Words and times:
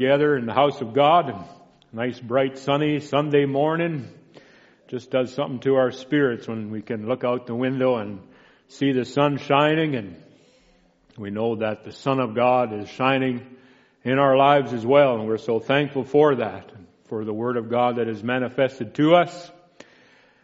together 0.00 0.34
in 0.34 0.46
the 0.46 0.54
house 0.54 0.80
of 0.80 0.94
God. 0.94 1.46
Nice, 1.92 2.18
bright, 2.18 2.56
sunny 2.56 3.00
Sunday 3.00 3.44
morning. 3.44 4.08
Just 4.88 5.10
does 5.10 5.34
something 5.34 5.60
to 5.60 5.74
our 5.74 5.90
spirits 5.90 6.48
when 6.48 6.70
we 6.70 6.80
can 6.80 7.06
look 7.06 7.22
out 7.22 7.46
the 7.46 7.54
window 7.54 7.96
and 7.98 8.20
see 8.68 8.92
the 8.92 9.04
sun 9.04 9.36
shining 9.36 9.96
and 9.96 10.16
we 11.18 11.28
know 11.28 11.56
that 11.56 11.84
the 11.84 11.92
Son 11.92 12.18
of 12.18 12.34
God 12.34 12.72
is 12.72 12.88
shining 12.88 13.44
in 14.02 14.18
our 14.18 14.38
lives 14.38 14.72
as 14.72 14.86
well 14.86 15.16
and 15.16 15.26
we're 15.26 15.36
so 15.36 15.60
thankful 15.60 16.04
for 16.04 16.36
that, 16.36 16.72
for 17.10 17.26
the 17.26 17.34
Word 17.34 17.58
of 17.58 17.68
God 17.68 17.96
that 17.96 18.08
is 18.08 18.22
manifested 18.22 18.94
to 18.94 19.16
us. 19.16 19.50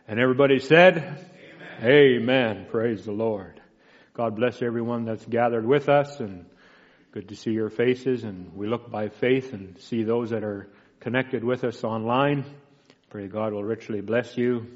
And 0.07 0.21
everybody 0.21 0.59
said, 0.59 1.27
Amen. 1.81 2.21
Amen. 2.21 2.67
Praise 2.71 3.07
the 3.07 3.13
Lord. 3.13 3.59
God 4.13 4.37
bless 4.37 4.61
everyone 4.61 5.07
that's 5.07 5.25
gathered 5.25 5.65
with 5.65 5.89
us 5.89 6.21
and 6.21 6.45
good 7.17 7.29
to 7.31 7.35
see 7.35 7.53
your 7.53 7.71
faces 7.71 8.25
and 8.25 8.55
we 8.55 8.67
look 8.67 8.91
by 8.91 9.09
faith 9.09 9.55
and 9.55 9.79
see 9.79 10.03
those 10.03 10.29
that 10.29 10.45
are 10.45 10.69
connected 11.01 11.43
with 11.43 11.65
us 11.65 11.83
online. 11.83 12.45
Pray 13.09 13.27
God 13.27 13.55
will 13.55 13.65
richly 13.65 14.03
bless 14.03 14.37
you. 14.37 14.67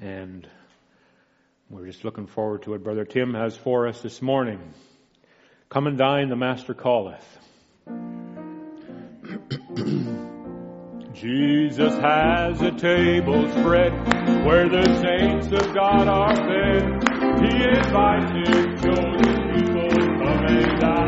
And 0.00 0.48
we're 1.70 1.86
just 1.86 2.04
looking 2.04 2.26
forward 2.26 2.64
to 2.64 2.70
what 2.70 2.82
Brother 2.82 3.04
Tim 3.04 3.34
has 3.34 3.56
for 3.56 3.86
us 3.86 4.02
this 4.02 4.20
morning. 4.20 4.74
Come 5.68 5.86
and 5.86 5.96
dine, 5.96 6.28
the 6.28 6.34
Master 6.34 6.74
calleth. 6.74 7.24
Jesus 11.14 11.94
has 12.00 12.60
a 12.62 12.72
table 12.72 13.48
spread 13.50 13.92
where 14.44 14.68
the 14.68 14.82
saints 15.00 15.46
of 15.52 15.72
God 15.72 16.08
are 16.08 16.34
fed. 16.34 16.82
He 17.38 17.62
invites 17.62 18.32
chosen 18.82 19.52
people 19.54 19.88
come 20.22 20.46
and 20.46 20.80
dine. 20.80 21.01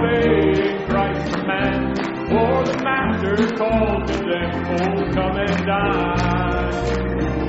Obeying 0.00 0.86
Christ's 0.88 1.34
command. 1.34 1.96
For 2.30 2.64
the 2.64 2.76
Master 2.84 3.36
called 3.56 4.06
to 4.06 4.14
them, 4.14 4.50
oh, 4.70 5.12
come 5.12 5.36
and 5.36 5.66
dine. 5.66 7.00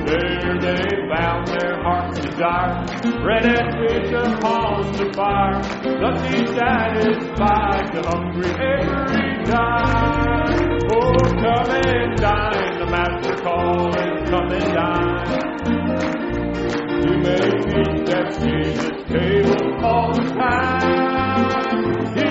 There 0.04 0.58
they 0.60 0.84
found 1.08 1.46
their 1.46 1.80
heart's 1.82 2.18
desire, 2.18 2.84
bread 3.22 3.46
and 3.46 3.68
fish 3.78 4.12
upon 4.12 4.92
the 4.92 5.12
fire. 5.14 5.62
Thus 5.82 6.18
he 6.28 6.46
satisfied 6.48 7.92
the 7.94 8.02
hungry 8.08 8.50
every 8.50 9.44
time. 9.44 10.80
Oh, 10.90 11.14
come 11.40 11.70
and 11.86 12.16
dine, 12.16 12.78
the 12.78 12.86
Master 12.90 13.36
calling, 13.36 14.26
come 14.26 14.50
and 14.50 14.74
dine. 14.74 15.52
You 17.02 17.14
may 17.18 17.50
feast 17.70 18.12
at 18.12 18.26
Jesus' 18.40 19.02
table 19.08 19.84
all 19.84 20.12
the 20.12 20.22
time. 20.34 22.21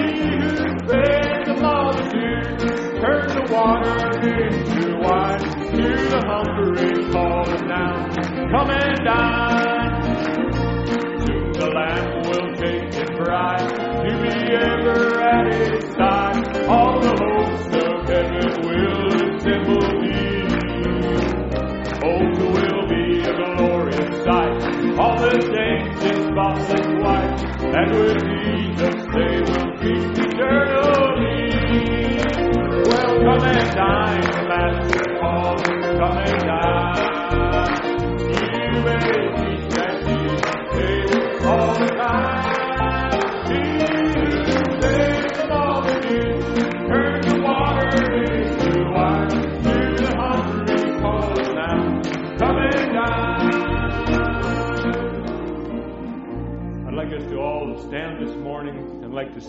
Water 3.51 3.97
into 4.21 4.97
wine. 4.97 5.39
To 5.71 5.87
the 6.09 6.21
hungry 6.25 7.11
calling 7.11 7.67
now, 7.67 8.07
come 8.51 8.69
and 8.71 8.97
dine. 9.05 9.93
Soon 11.25 11.51
the 11.51 11.67
Lamb 11.75 12.21
will 12.25 12.49
take 12.55 12.93
his 12.93 13.09
bride 13.17 13.69
to 13.69 14.11
be 14.21 14.35
ever 14.55 15.21
at 15.21 15.53
his 15.53 15.83
side. 15.93 16.67
All 16.67 16.99
the 16.99 17.13
hosts 17.23 17.75
of 17.75 18.09
heaven 18.09 18.49
will 18.67 19.07
assemble 19.19 19.85
thee. 20.01 20.31
Oh, 22.03 22.23
will 22.55 22.87
be 22.87 23.21
a 23.21 23.33
glorious 23.57 24.23
sight. 24.23 24.59
All 24.97 25.17
the 25.17 25.31
saints 25.41 26.03
in 26.03 26.15
spotless 26.29 26.87
white, 27.01 27.39
and 27.75 27.89
with 27.91 28.19
Jesus 28.23 29.00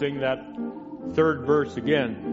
sing 0.02 0.19
that 0.19 0.40
third 1.14 1.46
verse 1.46 1.76
again. 1.76 2.31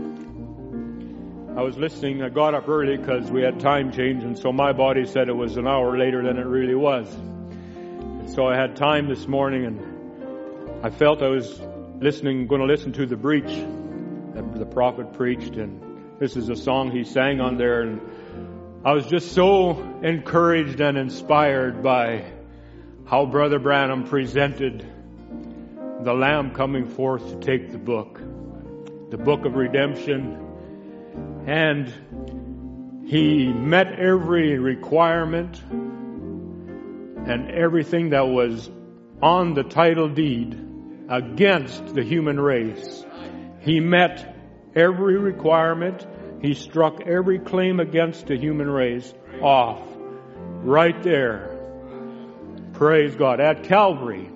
I 1.59 1.61
was 1.61 1.77
listening, 1.77 2.23
I 2.23 2.29
got 2.29 2.53
up 2.53 2.69
early 2.69 2.95
because 2.95 3.29
we 3.29 3.41
had 3.41 3.59
time 3.59 3.91
change, 3.91 4.23
and 4.23 4.39
so 4.39 4.53
my 4.53 4.71
body 4.71 5.05
said 5.05 5.27
it 5.27 5.35
was 5.35 5.57
an 5.57 5.67
hour 5.67 5.97
later 5.97 6.23
than 6.23 6.37
it 6.37 6.45
really 6.45 6.73
was. 6.73 7.13
And 7.13 8.29
so 8.29 8.47
I 8.47 8.55
had 8.55 8.77
time 8.77 9.09
this 9.09 9.27
morning, 9.27 9.65
and 9.65 10.85
I 10.85 10.89
felt 10.89 11.21
I 11.21 11.27
was 11.27 11.59
listening, 11.99 12.47
going 12.47 12.61
to 12.61 12.65
listen 12.65 12.93
to 12.93 13.05
the 13.05 13.17
breach 13.17 13.51
that 14.35 14.57
the 14.57 14.65
prophet 14.65 15.11
preached, 15.11 15.57
and 15.57 16.17
this 16.17 16.37
is 16.37 16.47
a 16.47 16.55
song 16.55 16.91
he 16.91 17.03
sang 17.03 17.41
on 17.41 17.57
there, 17.57 17.81
and 17.81 17.99
I 18.85 18.93
was 18.93 19.05
just 19.07 19.33
so 19.33 19.81
encouraged 20.01 20.79
and 20.79 20.97
inspired 20.97 21.83
by 21.83 22.23
how 23.05 23.25
Brother 23.25 23.59
Branham 23.59 24.05
presented 24.05 24.87
the 26.03 26.13
Lamb 26.13 26.51
coming 26.51 26.87
forth 26.87 27.29
to 27.31 27.35
take 27.45 27.73
the 27.73 27.77
book, 27.77 28.21
the 29.09 29.17
book 29.17 29.43
of 29.43 29.55
redemption, 29.55 30.45
and 31.49 33.07
he 33.07 33.47
met 33.47 33.99
every 33.99 34.59
requirement 34.59 35.59
and 37.25 37.49
everything 37.49 38.11
that 38.11 38.27
was 38.27 38.69
on 39.19 39.55
the 39.55 39.63
title 39.63 40.09
deed 40.09 40.53
against 41.09 41.95
the 41.95 42.03
human 42.03 42.39
race. 42.39 43.03
He 43.61 43.79
met 43.79 44.37
every 44.75 45.17
requirement 45.17 46.05
he 46.39 46.53
struck 46.53 47.01
every 47.01 47.39
claim 47.39 47.79
against 47.79 48.27
the 48.27 48.37
human 48.37 48.69
race 48.69 49.11
off 49.41 49.81
right 50.61 51.01
there. 51.01 51.57
Praise 52.73 53.15
God. 53.15 53.39
At 53.39 53.63
Calvary. 53.63 54.29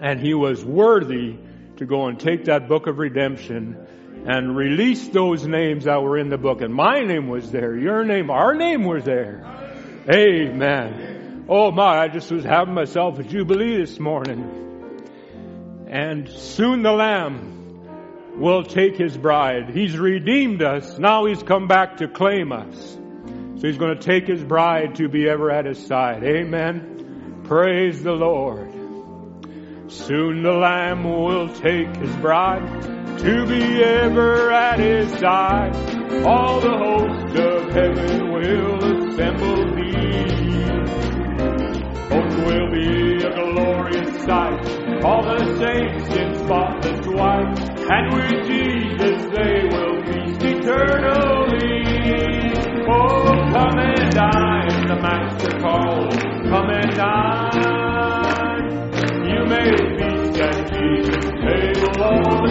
And 0.00 0.20
he 0.20 0.34
was 0.34 0.64
worthy 0.64 1.36
to 1.78 1.84
go 1.84 2.06
and 2.06 2.20
take 2.20 2.44
that 2.44 2.68
book 2.68 2.86
of 2.86 2.98
redemption 2.98 3.88
and 4.24 4.56
release 4.56 5.08
those 5.08 5.46
names 5.46 5.84
that 5.84 6.02
were 6.02 6.16
in 6.16 6.28
the 6.28 6.38
book. 6.38 6.60
And 6.60 6.72
my 6.72 7.00
name 7.00 7.28
was 7.28 7.50
there. 7.50 7.76
Your 7.76 8.04
name, 8.04 8.30
our 8.30 8.54
name 8.54 8.84
was 8.84 9.04
there. 9.04 9.44
Amen. 10.08 11.46
Oh 11.48 11.72
my, 11.72 11.98
I 11.98 12.08
just 12.08 12.30
was 12.30 12.44
having 12.44 12.74
myself 12.74 13.18
a 13.18 13.24
jubilee 13.24 13.76
this 13.78 13.98
morning. 13.98 15.06
And 15.88 16.28
soon 16.28 16.82
the 16.82 16.92
Lamb 16.92 18.38
will 18.38 18.62
take 18.62 18.96
his 18.96 19.16
bride. 19.16 19.70
He's 19.70 19.98
redeemed 19.98 20.62
us. 20.62 20.98
Now 20.98 21.26
he's 21.26 21.42
come 21.42 21.66
back 21.66 21.98
to 21.98 22.08
claim 22.08 22.52
us. 22.52 22.98
So 23.56 23.66
he's 23.66 23.78
going 23.78 23.96
to 23.96 24.02
take 24.02 24.26
his 24.26 24.42
bride 24.42 24.96
to 24.96 25.08
be 25.08 25.28
ever 25.28 25.50
at 25.50 25.66
his 25.66 25.84
side. 25.84 26.22
Amen. 26.22 27.42
Praise 27.44 28.02
the 28.02 28.12
Lord. 28.12 28.72
Soon 29.88 30.42
the 30.42 30.52
Lamb 30.52 31.04
will 31.04 31.52
take 31.54 31.94
his 31.96 32.14
bride 32.16 33.01
to 33.18 33.46
be 33.46 33.82
ever 33.82 34.50
at 34.52 34.78
his 34.78 35.10
side. 35.18 35.74
All 36.24 36.60
the 36.60 36.76
hosts 36.76 37.38
of 37.38 37.72
heaven 37.72 38.32
will 38.32 38.76
assemble 38.84 39.74
thee. 39.74 40.12
Both 42.08 42.36
will 42.46 42.70
be 42.70 43.24
a 43.24 43.32
glorious 43.34 44.24
sight. 44.24 45.04
All 45.04 45.22
the 45.22 45.38
saints 45.58 46.14
in 46.16 46.34
spotless 46.44 47.06
white 47.06 47.58
and 47.90 48.14
with 48.14 48.46
Jesus 48.46 49.22
they 49.34 49.64
will 49.72 50.02
feast 50.06 50.42
eternally. 50.42 51.82
Oh, 52.88 53.24
come 53.52 53.78
and 53.78 54.10
dine, 54.12 54.86
the 54.86 54.96
Master 55.00 55.58
calls. 55.60 56.16
Come 56.16 56.70
and 56.70 56.94
dine. 56.94 58.82
You 59.26 59.44
may 59.46 59.70
feast 59.98 60.40
at 60.40 60.72
Jesus' 60.72 61.24
table 61.24 62.41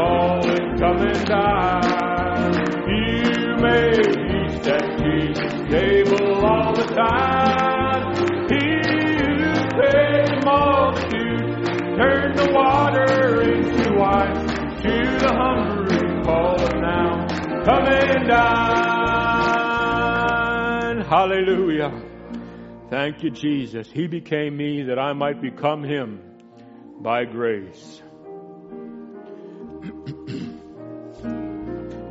master 0.00 0.40
calling, 0.50 0.78
come 0.78 0.98
and 0.98 1.26
dine. 1.26 2.54
You 2.88 3.56
may 3.56 3.92
feast 3.92 4.68
at 4.68 4.98
Jesus' 4.98 5.52
table 5.70 6.44
all 6.44 6.74
the 6.74 6.84
time. 6.94 8.14
He 8.48 8.64
who 9.28 9.54
fed 9.76 10.26
the 10.26 10.40
multitude 10.44 11.66
turned 11.96 12.34
the 12.38 12.48
water 12.52 13.42
into 13.42 13.92
wine. 13.94 14.48
To 14.80 14.96
the 15.18 15.32
hungry 15.34 16.08
calling 16.24 16.80
now, 16.80 17.26
come 17.64 17.86
and 17.86 18.28
dine. 18.28 18.60
Hallelujah. 21.06 21.92
Thank 22.88 23.22
you, 23.22 23.30
Jesus. 23.30 23.90
He 23.92 24.06
became 24.06 24.56
me 24.56 24.84
that 24.84 24.98
I 24.98 25.12
might 25.12 25.42
become 25.42 25.84
him 25.84 26.20
by 27.00 27.24
grace. 27.24 28.02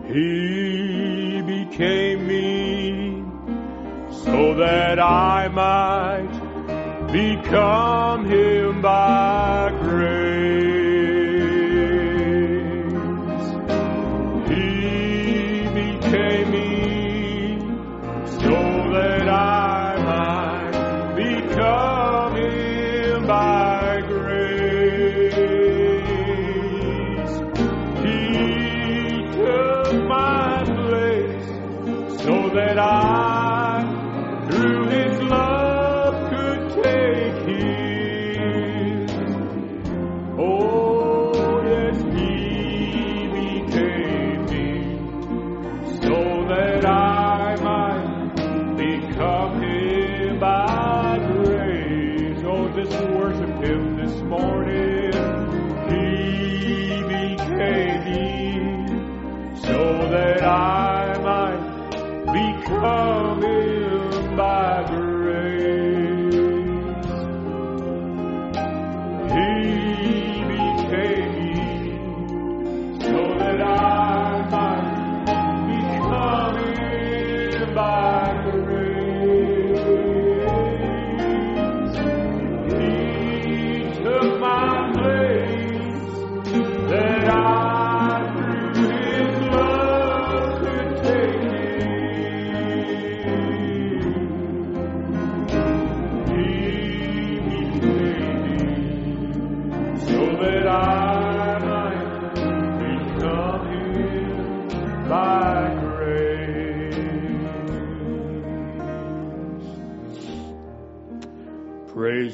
He 0.07 1.41
became 1.41 2.27
me 2.27 3.23
so 4.23 4.55
that 4.55 4.99
I 4.99 5.47
might 5.49 7.11
become 7.11 8.25
him 8.25 8.81
by 8.81 9.71
grace. 9.81 10.68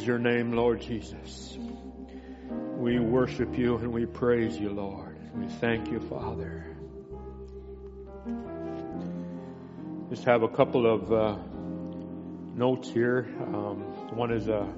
Your 0.05 0.19
name, 0.19 0.51
Lord 0.51 0.81
Jesus. 0.81 1.57
We 2.77 2.99
worship 2.99 3.57
you 3.57 3.77
and 3.77 3.91
we 3.91 4.05
praise 4.05 4.57
you, 4.57 4.69
Lord. 4.69 5.17
We 5.35 5.47
thank 5.47 5.89
you, 5.89 5.99
Father. 5.99 6.77
Just 10.09 10.25
have 10.25 10.43
a 10.43 10.47
couple 10.47 10.85
of 10.85 11.11
uh, 11.11 11.37
notes 12.53 12.89
here. 12.89 13.27
Um, 13.41 13.79
one 14.15 14.31
is 14.31 14.47
a 14.47 14.71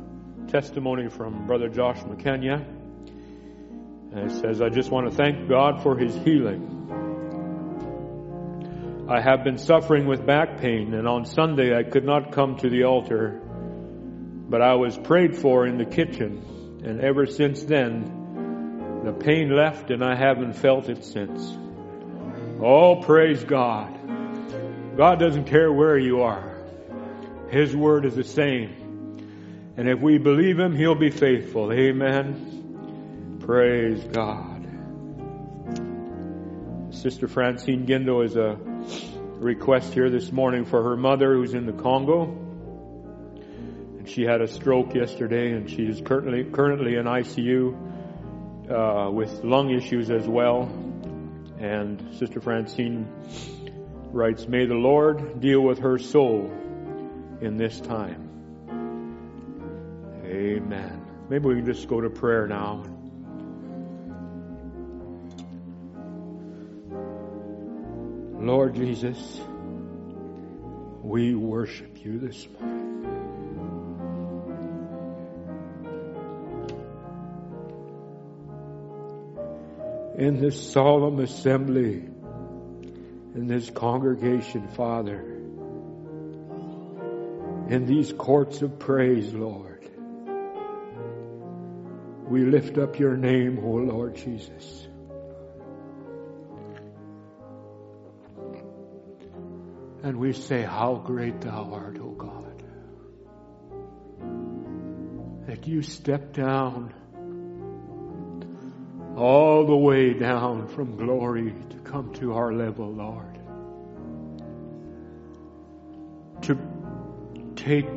testimony 0.48 1.10
from 1.10 1.46
Brother 1.46 1.68
Josh 1.68 1.98
McKenya. 2.00 2.66
And 4.14 4.32
it 4.32 4.36
says, 4.40 4.62
I 4.62 4.70
just 4.70 4.90
want 4.90 5.10
to 5.10 5.16
thank 5.16 5.50
God 5.50 5.84
for 5.84 5.98
his 5.98 6.16
healing. 6.16 6.76
I 9.10 9.20
have 9.22 9.44
been 9.44 9.58
suffering 9.58 10.06
with 10.08 10.26
back 10.26 10.60
pain, 10.60 10.94
and 10.94 11.08
on 11.08 11.26
Sunday 11.26 11.78
I 11.78 11.84
could 11.84 12.06
not 12.06 12.32
come 12.32 12.58
to 12.58 12.70
the 12.70 12.84
altar 12.84 13.42
but 14.50 14.62
I 14.62 14.76
was 14.76 14.98
prayed 14.98 15.36
for 15.38 15.68
in 15.68 15.78
the 15.78 15.86
kitchen, 15.86 16.82
and 16.84 17.02
ever 17.02 17.26
since 17.26 17.64
then, 17.64 19.02
the 19.04 19.12
pain 19.12 19.56
left 19.56 19.92
and 19.92 20.04
I 20.04 20.16
haven't 20.16 20.54
felt 20.54 20.90
it 20.90 21.04
since. 21.04 21.58
Oh, 22.62 23.02
praise 23.02 23.44
God. 23.44 23.94
God 24.98 25.20
doesn't 25.20 25.46
care 25.46 25.72
where 25.72 25.98
you 25.98 26.22
are. 26.24 26.56
His 27.50 27.76
word 27.76 28.06
is 28.06 28.16
the 28.16 28.24
same. 28.24 29.24
And 29.78 29.88
if 29.88 30.00
we 30.00 30.18
believe 30.18 30.58
Him, 30.58 30.76
He'll 30.76 30.96
be 30.96 31.12
faithful. 31.12 31.72
Amen. 31.72 33.40
Praise 33.46 34.04
God. 34.06 34.56
Sister 36.92 37.28
Francine 37.28 37.86
Gindo 37.86 38.26
is 38.26 38.36
a 38.36 38.58
request 39.40 39.94
here 39.94 40.10
this 40.10 40.32
morning 40.32 40.66
for 40.66 40.82
her 40.84 40.98
mother 40.98 41.36
who's 41.36 41.54
in 41.54 41.66
the 41.68 41.74
Congo. 41.74 42.47
She 44.08 44.24
had 44.24 44.42
a 44.42 44.48
stroke 44.48 44.96
yesterday 44.96 45.52
and 45.52 45.70
she 45.70 45.84
is 45.84 46.02
currently, 46.02 46.46
currently 46.46 46.96
in 46.96 47.06
ICU, 47.06 47.76
uh, 48.72 49.12
with 49.12 49.44
lung 49.44 49.70
issues 49.70 50.10
as 50.10 50.26
well. 50.28 50.64
And 51.60 52.16
Sister 52.18 52.40
Francine 52.40 53.08
writes, 54.12 54.48
May 54.48 54.66
the 54.66 54.76
Lord 54.76 55.42
deal 55.42 55.62
with 55.62 55.80
her 55.80 55.98
soul 55.98 56.50
in 57.42 57.58
this 57.58 57.80
time. 57.82 58.24
Amen. 60.24 61.06
Maybe 61.30 61.48
we 61.48 61.56
can 61.56 61.66
just 61.66 61.88
go 61.88 62.00
to 62.00 62.10
prayer 62.10 62.48
now. 62.48 62.84
Lord 68.40 68.76
Jesus, 68.76 69.42
we 71.02 71.36
worship 71.36 72.06
you 72.06 72.20
this 72.20 72.48
morning. 72.48 72.77
In 80.18 80.40
this 80.42 80.72
solemn 80.72 81.20
assembly, 81.20 82.10
in 83.36 83.46
this 83.46 83.70
congregation, 83.70 84.68
Father, 84.70 85.22
in 87.70 87.86
these 87.86 88.12
courts 88.14 88.64
of 88.64 88.80
praise, 88.80 89.32
Lord, 89.32 89.88
we 92.28 92.46
lift 92.46 92.80
up 92.80 92.98
your 92.98 93.16
name, 93.16 93.60
O 93.64 93.74
Lord 93.74 94.16
Jesus. 94.16 94.88
And 100.02 100.18
we 100.18 100.34
say, 100.34 100.64
How 100.64 100.96
great 100.96 101.42
thou 101.42 101.70
art, 101.74 102.00
O 102.00 102.10
God. 102.10 102.64
That 105.46 105.68
you 105.68 105.84
step 105.84 106.34
down 106.34 106.94
all 109.18 109.66
the 109.66 109.76
way 109.76 110.14
down 110.14 110.68
from 110.68 110.96
glory 110.96 111.52
to 111.72 111.78
come 111.78 112.14
to 112.14 112.34
our 112.34 112.54
level, 112.54 112.94
Lord. 112.94 113.40
To 116.44 116.56
take 117.56 117.88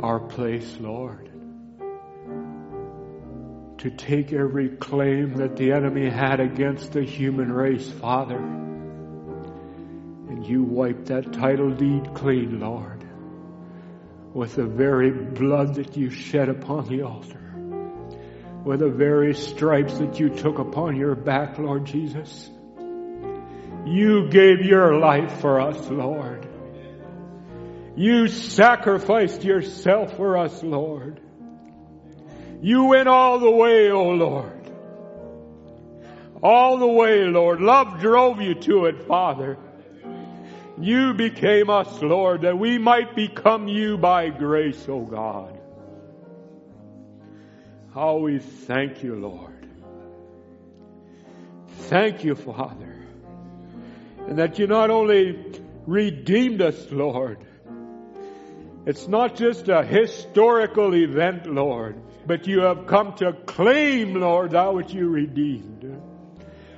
our 0.00 0.20
place, 0.20 0.76
Lord. 0.78 1.28
To 3.78 3.90
take 3.90 4.32
every 4.32 4.68
claim 4.68 5.34
that 5.38 5.56
the 5.56 5.72
enemy 5.72 6.08
had 6.08 6.38
against 6.38 6.92
the 6.92 7.02
human 7.02 7.50
race, 7.50 7.90
Father. 7.90 8.38
And 10.28 10.46
you 10.46 10.62
wipe 10.62 11.06
that 11.06 11.32
title 11.32 11.72
deed 11.72 12.14
clean, 12.14 12.60
Lord, 12.60 13.04
with 14.32 14.54
the 14.54 14.66
very 14.66 15.10
blood 15.10 15.74
that 15.74 15.96
you 15.96 16.10
shed 16.10 16.48
upon 16.48 16.86
the 16.86 17.02
altar 17.02 17.43
with 18.64 18.80
the 18.80 18.88
very 18.88 19.34
stripes 19.34 19.98
that 19.98 20.18
you 20.18 20.30
took 20.30 20.58
upon 20.58 20.96
your 20.96 21.14
back, 21.14 21.58
Lord 21.58 21.84
Jesus. 21.84 22.50
You 23.84 24.28
gave 24.30 24.62
your 24.62 24.98
life 24.98 25.40
for 25.40 25.60
us, 25.60 25.90
Lord. 25.90 26.48
You 27.96 28.28
sacrificed 28.28 29.44
yourself 29.44 30.16
for 30.16 30.38
us, 30.38 30.62
Lord. 30.62 31.20
You 32.62 32.84
went 32.84 33.08
all 33.08 33.38
the 33.38 33.50
way, 33.50 33.90
O 33.90 33.98
oh 33.98 34.10
Lord. 34.10 34.70
All 36.42 36.78
the 36.78 36.86
way, 36.86 37.24
Lord. 37.24 37.60
Love 37.60 38.00
drove 38.00 38.40
you 38.40 38.54
to 38.54 38.86
it, 38.86 39.06
Father. 39.06 39.58
You 40.80 41.12
became 41.14 41.68
us, 41.70 42.02
Lord, 42.02 42.42
that 42.42 42.58
we 42.58 42.78
might 42.78 43.14
become 43.14 43.68
you 43.68 43.98
by 43.98 44.30
grace, 44.30 44.88
O 44.88 44.94
oh 44.94 45.04
God. 45.04 45.53
How 47.94 48.16
we 48.16 48.40
thank 48.40 49.04
you, 49.04 49.14
Lord. 49.14 49.68
Thank 51.86 52.24
you, 52.24 52.34
Father. 52.34 53.06
And 54.26 54.38
that 54.40 54.58
you 54.58 54.66
not 54.66 54.90
only 54.90 55.38
redeemed 55.86 56.60
us, 56.60 56.90
Lord. 56.90 57.38
It's 58.84 59.06
not 59.06 59.36
just 59.36 59.68
a 59.68 59.84
historical 59.84 60.92
event, 60.92 61.46
Lord, 61.46 62.02
but 62.26 62.48
you 62.48 62.62
have 62.62 62.88
come 62.88 63.14
to 63.18 63.32
claim, 63.32 64.14
Lord, 64.14 64.50
that 64.50 64.74
which 64.74 64.92
you 64.92 65.08
redeemed. 65.08 66.02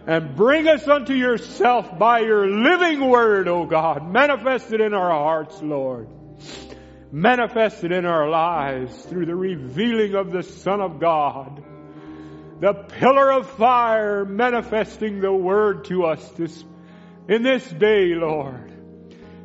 And 0.06 0.36
bring 0.36 0.68
us 0.68 0.86
unto 0.86 1.14
yourself 1.14 1.98
by 1.98 2.20
your 2.20 2.46
living 2.46 3.08
word, 3.08 3.48
O 3.48 3.64
God, 3.64 4.06
manifested 4.06 4.82
in 4.82 4.92
our 4.92 5.10
hearts, 5.10 5.62
Lord 5.62 6.08
manifested 7.12 7.92
in 7.92 8.04
our 8.04 8.28
lives 8.28 8.94
through 9.06 9.26
the 9.26 9.34
revealing 9.34 10.14
of 10.14 10.32
the 10.32 10.42
Son 10.42 10.80
of 10.80 11.00
God. 11.00 11.62
The 12.60 12.72
pillar 12.72 13.32
of 13.32 13.50
fire 13.50 14.24
manifesting 14.24 15.20
the 15.20 15.32
word 15.32 15.84
to 15.86 16.04
us 16.04 16.26
this, 16.32 16.64
in 17.28 17.42
this 17.42 17.68
day, 17.68 18.14
Lord. 18.14 18.72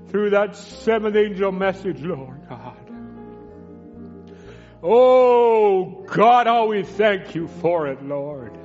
Through 0.10 0.32
that 0.32 0.56
seventh 0.56 1.16
angel 1.16 1.52
message, 1.52 2.02
Lord 2.02 2.42
God. 2.50 2.78
Oh 4.84 6.04
God, 6.08 6.48
how 6.48 6.68
we 6.68 6.84
thank 6.84 7.36
you 7.36 7.48
for 7.48 7.88
it, 7.88 8.04
Lord. 8.04 8.58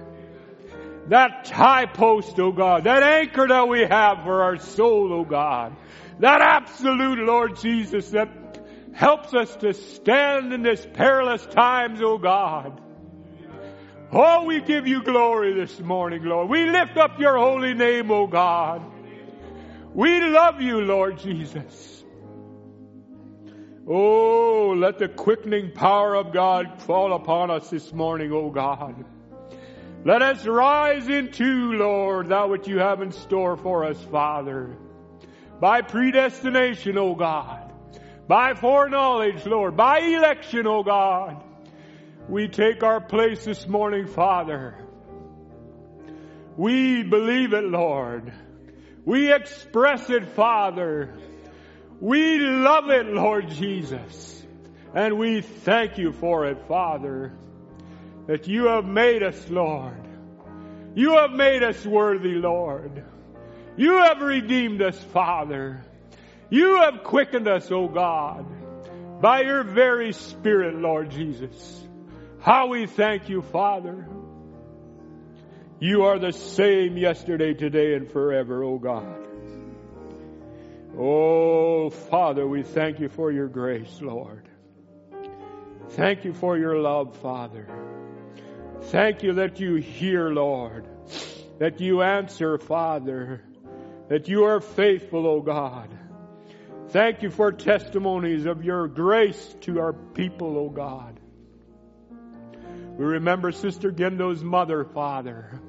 That 1.08 1.44
tie 1.44 1.86
post, 1.86 2.38
oh 2.40 2.52
God, 2.52 2.84
that 2.84 3.02
anchor 3.02 3.46
that 3.46 3.68
we 3.68 3.80
have 3.80 4.24
for 4.24 4.42
our 4.42 4.58
soul, 4.58 5.12
oh 5.12 5.24
God. 5.24 5.76
That 6.18 6.40
absolute, 6.40 7.18
Lord 7.18 7.56
Jesus, 7.56 8.10
that 8.10 8.45
helps 8.96 9.34
us 9.34 9.54
to 9.56 9.74
stand 9.74 10.54
in 10.54 10.62
this 10.62 10.84
perilous 10.94 11.44
times, 11.44 12.00
O 12.00 12.16
God. 12.16 12.80
Oh, 14.10 14.44
we 14.44 14.62
give 14.62 14.86
you 14.86 15.02
glory 15.02 15.52
this 15.52 15.78
morning, 15.80 16.24
Lord. 16.24 16.48
We 16.48 16.64
lift 16.70 16.96
up 16.96 17.20
your 17.20 17.36
holy 17.36 17.74
name, 17.74 18.10
O 18.10 18.26
God. 18.26 18.82
We 19.92 20.20
love 20.20 20.62
you, 20.62 20.80
Lord 20.80 21.18
Jesus. 21.18 22.04
Oh, 23.86 24.74
let 24.78 24.98
the 24.98 25.08
quickening 25.08 25.72
power 25.72 26.14
of 26.14 26.32
God 26.32 26.80
fall 26.82 27.12
upon 27.12 27.50
us 27.50 27.68
this 27.68 27.92
morning, 27.92 28.32
O 28.32 28.48
God. 28.48 29.04
Let 30.06 30.22
us 30.22 30.46
rise 30.46 31.06
into, 31.08 31.74
Lord, 31.74 32.30
that 32.30 32.48
which 32.48 32.66
you 32.66 32.78
have 32.78 33.02
in 33.02 33.12
store 33.12 33.58
for 33.58 33.84
us, 33.84 34.02
Father. 34.10 34.74
By 35.60 35.82
predestination, 35.82 36.96
O 36.96 37.14
God 37.14 37.65
by 38.28 38.54
foreknowledge, 38.54 39.46
Lord, 39.46 39.76
by 39.76 40.00
election, 40.00 40.66
O 40.66 40.82
God. 40.82 41.42
We 42.28 42.48
take 42.48 42.82
our 42.82 43.00
place 43.00 43.44
this 43.44 43.68
morning, 43.68 44.08
Father. 44.08 44.74
We 46.56 47.02
believe 47.04 47.52
it, 47.52 47.64
Lord. 47.64 48.32
We 49.04 49.32
express 49.32 50.10
it, 50.10 50.30
Father. 50.30 51.16
We 52.00 52.38
love 52.38 52.90
it, 52.90 53.06
Lord 53.06 53.48
Jesus. 53.50 54.44
And 54.92 55.18
we 55.18 55.42
thank 55.42 55.98
you 55.98 56.12
for 56.12 56.46
it, 56.46 56.66
Father, 56.66 57.32
that 58.26 58.48
you 58.48 58.66
have 58.66 58.84
made 58.84 59.22
us, 59.22 59.48
Lord. 59.48 60.02
You 60.96 61.18
have 61.18 61.30
made 61.30 61.62
us 61.62 61.86
worthy, 61.86 62.34
Lord. 62.34 63.04
You 63.76 63.98
have 63.98 64.20
redeemed 64.20 64.82
us, 64.82 64.98
Father. 65.12 65.85
You 66.50 66.76
have 66.82 67.02
quickened 67.02 67.48
us, 67.48 67.70
O 67.72 67.88
God, 67.88 68.46
by 69.20 69.42
your 69.42 69.64
very 69.64 70.12
Spirit, 70.12 70.76
Lord 70.76 71.10
Jesus. 71.10 71.82
How 72.40 72.68
we 72.68 72.86
thank 72.86 73.28
you, 73.28 73.42
Father. 73.42 74.06
You 75.80 76.04
are 76.04 76.18
the 76.18 76.32
same 76.32 76.96
yesterday, 76.96 77.52
today, 77.54 77.94
and 77.94 78.10
forever, 78.10 78.62
O 78.62 78.78
God. 78.78 79.26
Oh, 80.96 81.90
Father, 81.90 82.46
we 82.46 82.62
thank 82.62 83.00
you 83.00 83.08
for 83.08 83.32
your 83.32 83.48
grace, 83.48 84.00
Lord. 84.00 84.48
Thank 85.90 86.24
you 86.24 86.32
for 86.32 86.56
your 86.56 86.78
love, 86.78 87.16
Father. 87.18 87.68
Thank 88.82 89.22
you 89.22 89.34
that 89.34 89.58
you 89.58 89.74
hear, 89.74 90.30
Lord. 90.30 90.86
That 91.58 91.80
you 91.80 92.02
answer, 92.02 92.58
Father. 92.58 93.42
That 94.08 94.28
you 94.28 94.44
are 94.44 94.60
faithful, 94.60 95.26
O 95.26 95.40
God. 95.40 95.95
Thank 96.96 97.20
you 97.20 97.30
for 97.30 97.52
testimonies 97.52 98.46
of 98.46 98.64
your 98.64 98.88
grace 98.88 99.54
to 99.60 99.80
our 99.80 99.92
people, 99.92 100.56
O 100.56 100.60
oh 100.60 100.70
God. 100.70 101.20
We 102.96 103.04
remember 103.04 103.52
Sister 103.52 103.92
Gendo's 103.92 104.42
mother, 104.42 104.82
Father. 104.82 105.60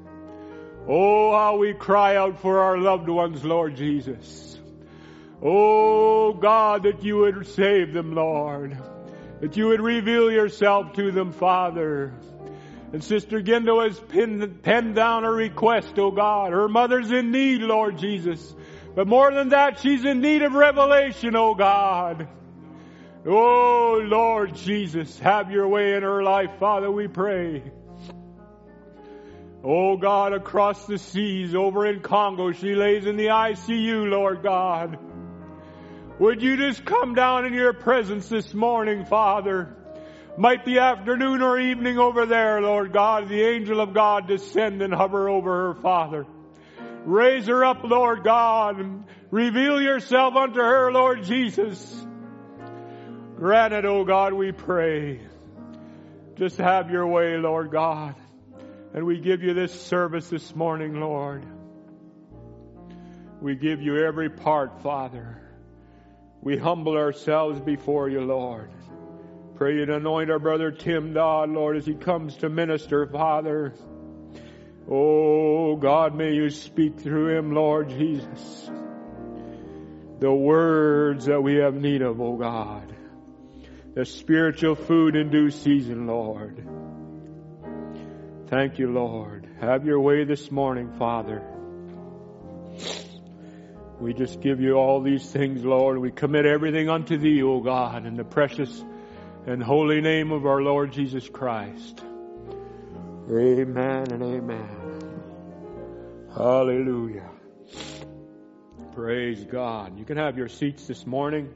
Oh, 0.88 1.34
how 1.34 1.58
we 1.58 1.74
cry 1.74 2.16
out 2.16 2.40
for 2.40 2.62
our 2.62 2.78
loved 2.78 3.10
ones, 3.10 3.44
Lord 3.44 3.76
Jesus. 3.76 4.58
Oh 5.42 6.32
God, 6.32 6.84
that 6.84 7.04
you 7.04 7.18
would 7.18 7.46
save 7.46 7.92
them, 7.92 8.16
Lord. 8.16 8.78
That 9.42 9.58
you 9.58 9.68
would 9.68 9.82
reveal 9.82 10.32
yourself 10.32 10.94
to 10.94 11.12
them, 11.12 11.34
Father. 11.34 12.14
And 12.94 13.04
Sister 13.04 13.42
Gendo 13.42 13.86
has 13.86 14.00
pinned, 14.00 14.64
penned 14.64 14.96
down 14.96 15.26
a 15.26 15.32
request, 15.34 16.00
oh 16.00 16.12
God. 16.12 16.54
Her 16.54 16.70
mother's 16.70 17.12
in 17.12 17.32
need, 17.32 17.60
Lord 17.60 17.98
Jesus. 17.98 18.56
But 18.98 19.08
more 19.08 19.32
than 19.32 19.50
that, 19.50 19.80
she's 19.80 20.04
in 20.06 20.22
need 20.22 20.42
of 20.42 20.54
revelation, 20.54 21.36
oh 21.36 21.54
God. 21.54 22.28
Oh 23.28 24.02
Lord 24.04 24.56
Jesus, 24.56 25.20
have 25.20 25.52
your 25.52 25.68
way 25.68 25.94
in 25.94 26.02
her 26.02 26.24
life, 26.24 26.50
Father, 26.60 26.90
we 26.90 27.08
pray. 27.08 27.62
Oh 29.64 29.98
God, 29.98 30.34
across 30.34 30.88
the 30.88 30.98
seas 30.98 31.54
over 31.54 31.86
in 31.86 32.00
Congo, 32.00 32.52
she 32.54 32.74
lays 32.74 33.06
in 33.06 33.18
the 33.18 33.28
ICU, 33.28 34.10
Lord 34.10 34.42
God. 34.42 34.98
Would 36.18 36.42
you 36.42 36.58
just 36.58 36.84
come 36.84 37.14
down 37.14 37.46
in 37.46 37.54
your 37.54 37.74
presence 37.74 38.28
this 38.28 38.52
morning, 38.52 39.06
Father? 39.06 39.76
Might 40.40 40.66
be 40.66 40.80
afternoon 40.80 41.44
or 41.44 41.60
evening 41.60 42.00
over 42.00 42.26
there, 42.26 42.62
Lord 42.64 42.94
God. 42.94 43.30
The 43.30 43.44
angel 43.44 43.80
of 43.80 43.94
God 43.94 44.28
descend 44.28 44.82
and 44.82 44.92
hover 44.92 45.30
over 45.30 45.68
her, 45.68 45.82
Father. 45.84 46.26
Raise 47.08 47.48
her 47.48 47.64
up, 47.64 47.86
Lord 47.86 48.26
God, 48.26 49.06
reveal 49.32 49.82
yourself 49.82 50.36
unto 50.36 50.60
her, 50.60 50.92
Lord 50.92 51.24
Jesus. 51.24 52.06
Grant 53.38 53.74
it, 53.74 53.86
O 53.86 54.00
oh 54.00 54.04
God, 54.04 54.34
we 54.34 54.52
pray. 54.52 55.22
Just 56.36 56.58
have 56.58 56.92
your 56.92 57.08
way, 57.08 57.38
Lord 57.38 57.72
God. 57.72 58.16
And 58.94 59.06
we 59.06 59.22
give 59.22 59.42
you 59.42 59.54
this 59.54 59.72
service 59.84 60.28
this 60.30 60.54
morning, 60.54 61.00
Lord. 61.00 61.46
We 63.40 63.56
give 63.56 63.82
you 63.82 64.06
every 64.06 64.30
part, 64.30 64.82
Father. 64.82 65.42
We 66.42 66.58
humble 66.58 66.98
ourselves 66.98 67.62
before 67.62 68.10
you, 68.10 68.20
Lord. 68.20 68.70
Pray 69.56 69.76
you 69.76 69.84
anoint 69.84 70.30
our 70.30 70.40
brother 70.40 70.72
Tim 70.72 71.14
Dodd, 71.14 71.52
Lord, 71.52 71.78
as 71.78 71.86
he 71.86 71.94
comes 71.94 72.36
to 72.38 72.50
minister, 72.50 73.08
Father. 73.08 73.76
Oh, 74.90 75.76
God, 75.76 76.16
may 76.16 76.34
you 76.34 76.50
speak 76.50 77.00
through 77.00 77.38
him, 77.38 77.54
Lord 77.54 77.90
Jesus. 77.90 78.72
The 80.20 80.32
words 80.32 81.26
that 81.26 81.42
we 81.42 81.56
have 81.56 81.76
need 81.76 82.02
of, 82.02 82.20
oh 82.22 82.38
God 82.38 82.96
the 83.98 84.06
spiritual 84.06 84.76
food 84.76 85.16
in 85.16 85.32
due 85.32 85.50
season, 85.50 86.06
Lord. 86.06 86.64
Thank 88.46 88.78
you, 88.78 88.92
Lord. 88.92 89.50
Have 89.60 89.88
your 89.88 90.00
way 90.00 90.24
this 90.24 90.52
morning, 90.52 90.92
Father. 91.00 91.42
We 94.00 94.14
just 94.14 94.40
give 94.40 94.62
you 94.62 94.74
all 94.74 95.02
these 95.02 95.28
things, 95.28 95.66
Lord. 95.66 95.98
We 95.98 96.12
commit 96.12 96.46
everything 96.46 96.92
unto 96.92 97.18
thee, 97.18 97.42
O 97.42 97.60
God, 97.60 98.06
in 98.06 98.18
the 98.18 98.24
precious 98.24 98.86
and 99.48 99.64
holy 99.64 100.00
name 100.00 100.32
of 100.32 100.46
our 100.46 100.62
Lord 100.62 100.92
Jesus 100.92 101.28
Christ. 101.28 102.00
Amen 103.30 104.10
and 104.10 104.24
amen. 104.24 104.70
Hallelujah. 106.34 107.30
Praise 108.96 109.44
God. 109.44 110.00
You 110.00 110.06
can 110.06 110.16
have 110.16 110.38
your 110.38 110.48
seats 110.48 110.88
this 110.88 111.06
morning. 111.06 111.54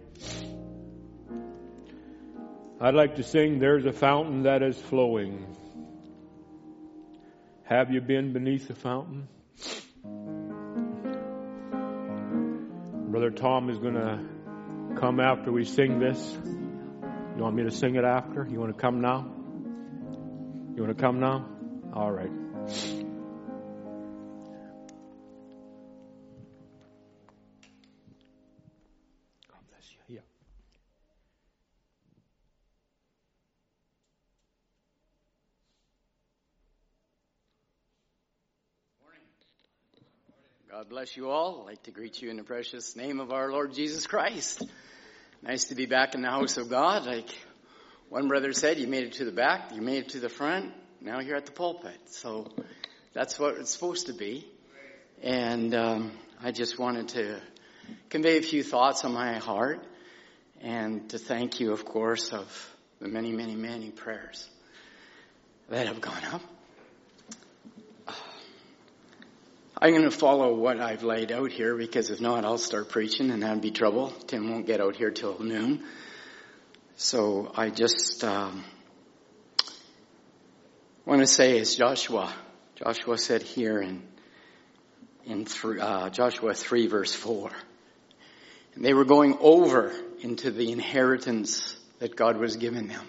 I'd 2.81 2.93
like 2.93 3.15
to 3.15 3.23
sing 3.23 3.59
There's 3.59 3.85
a 3.85 3.93
Fountain 3.93 4.43
That 4.43 4.61
Is 4.63 4.77
Flowing. 4.77 5.55
Have 7.63 7.89
you 7.89 8.01
been 8.01 8.33
beneath 8.33 8.67
the 8.67 8.75
fountain? 8.75 9.29
Brother 13.11 13.31
Tom 13.31 13.69
is 13.69 13.77
going 13.77 13.93
to 13.93 14.19
come 14.99 15.21
after 15.21 15.53
we 15.53 15.63
sing 15.63 15.99
this. 15.99 16.37
You 17.37 17.43
want 17.43 17.55
me 17.55 17.63
to 17.63 17.71
sing 17.71 17.95
it 17.95 18.03
after? 18.03 18.45
You 18.51 18.59
want 18.59 18.75
to 18.75 18.81
come 18.81 18.99
now? 18.99 19.25
You 20.75 20.83
want 20.83 20.97
to 20.97 21.01
come 21.01 21.21
now? 21.21 21.50
All 21.93 22.11
right. 22.11 22.31
God 40.69 40.87
bless 40.89 41.17
you 41.17 41.29
all. 41.29 41.61
I'd 41.61 41.71
like 41.71 41.83
to 41.83 41.91
greet 41.91 42.21
you 42.21 42.29
in 42.29 42.37
the 42.37 42.43
precious 42.43 42.95
name 42.95 43.19
of 43.19 43.33
our 43.33 43.51
Lord 43.51 43.73
Jesus 43.73 44.07
Christ. 44.07 44.63
Nice 45.43 45.65
to 45.65 45.75
be 45.75 45.85
back 45.85 46.15
in 46.15 46.21
the 46.21 46.29
house 46.29 46.55
of 46.55 46.69
God. 46.69 47.05
Like 47.05 47.29
one 48.07 48.29
brother 48.29 48.53
said, 48.53 48.79
you 48.79 48.87
made 48.87 49.03
it 49.03 49.13
to 49.13 49.25
the 49.25 49.33
back, 49.33 49.73
you 49.75 49.81
made 49.81 50.05
it 50.05 50.09
to 50.09 50.21
the 50.21 50.29
front, 50.29 50.71
now 51.01 51.19
you're 51.19 51.35
at 51.35 51.47
the 51.47 51.51
pulpit. 51.51 51.97
So 52.05 52.47
that's 53.13 53.39
what 53.39 53.57
it's 53.57 53.71
supposed 53.71 54.05
to 54.05 54.13
be. 54.13 54.47
And 55.23 55.73
um, 55.73 56.11
I 56.41 56.51
just 56.51 56.77
wanted 56.77 57.09
to 57.09 57.41
convey 58.09 58.37
a 58.37 58.41
few 58.41 58.63
thoughts 58.63 59.03
on 59.03 59.13
my 59.13 59.37
heart 59.37 59.83
and 60.61 61.09
to 61.09 61.17
thank 61.17 61.59
you, 61.59 61.71
of 61.71 61.85
course, 61.85 62.31
of 62.31 62.69
the 62.99 63.07
many, 63.07 63.31
many, 63.31 63.55
many 63.55 63.89
prayers 63.89 64.47
that 65.69 65.87
have 65.87 66.01
gone 66.01 66.23
up. 66.31 66.41
I'm 69.83 69.91
going 69.91 70.03
to 70.03 70.11
follow 70.11 70.53
what 70.53 70.79
I've 70.79 71.01
laid 71.01 71.31
out 71.31 71.51
here 71.51 71.75
because 71.75 72.11
if 72.11 72.21
not, 72.21 72.45
I'll 72.45 72.59
start 72.59 72.89
preaching 72.89 73.31
and 73.31 73.41
that'd 73.41 73.63
be 73.63 73.71
trouble. 73.71 74.11
Tim 74.27 74.51
won't 74.51 74.67
get 74.67 74.79
out 74.79 74.95
here 74.95 75.09
till 75.09 75.39
noon. 75.41 75.83
So 76.97 77.51
I 77.55 77.71
just 77.71 78.23
um, 78.23 78.63
want 81.05 81.21
to 81.21 81.27
say, 81.27 81.59
as 81.59 81.75
Joshua, 81.75 82.33
Joshua 82.75 83.17
said 83.17 83.41
here 83.41 83.81
in 83.81 84.03
in 85.25 85.45
th- 85.45 85.77
uh, 85.79 86.09
Joshua 86.09 86.53
three 86.53 86.87
verse 86.87 87.13
four, 87.13 87.51
and 88.75 88.85
they 88.85 88.93
were 88.93 89.05
going 89.05 89.37
over 89.39 89.93
into 90.21 90.51
the 90.51 90.71
inheritance 90.71 91.75
that 91.99 92.15
God 92.15 92.37
was 92.37 92.55
giving 92.55 92.87
them, 92.87 93.05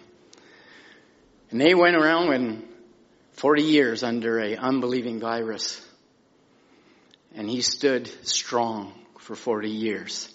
and 1.51 1.61
they 1.61 1.75
went 1.75 1.97
around 1.97 2.33
in 2.33 2.69
forty 3.33 3.65
years 3.65 4.03
under 4.03 4.41
a 4.41 4.57
unbelieving 4.57 5.21
virus. 5.21 5.81
And 7.35 7.49
he 7.49 7.63
stood 7.63 8.09
strong 8.29 8.93
for 9.19 9.35
40 9.35 9.71
years 9.71 10.31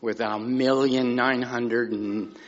with 0.00 0.20
a 0.20 0.38
million 0.38 1.16
nine 1.16 1.42
hundred 1.42 1.90
and 1.90 2.38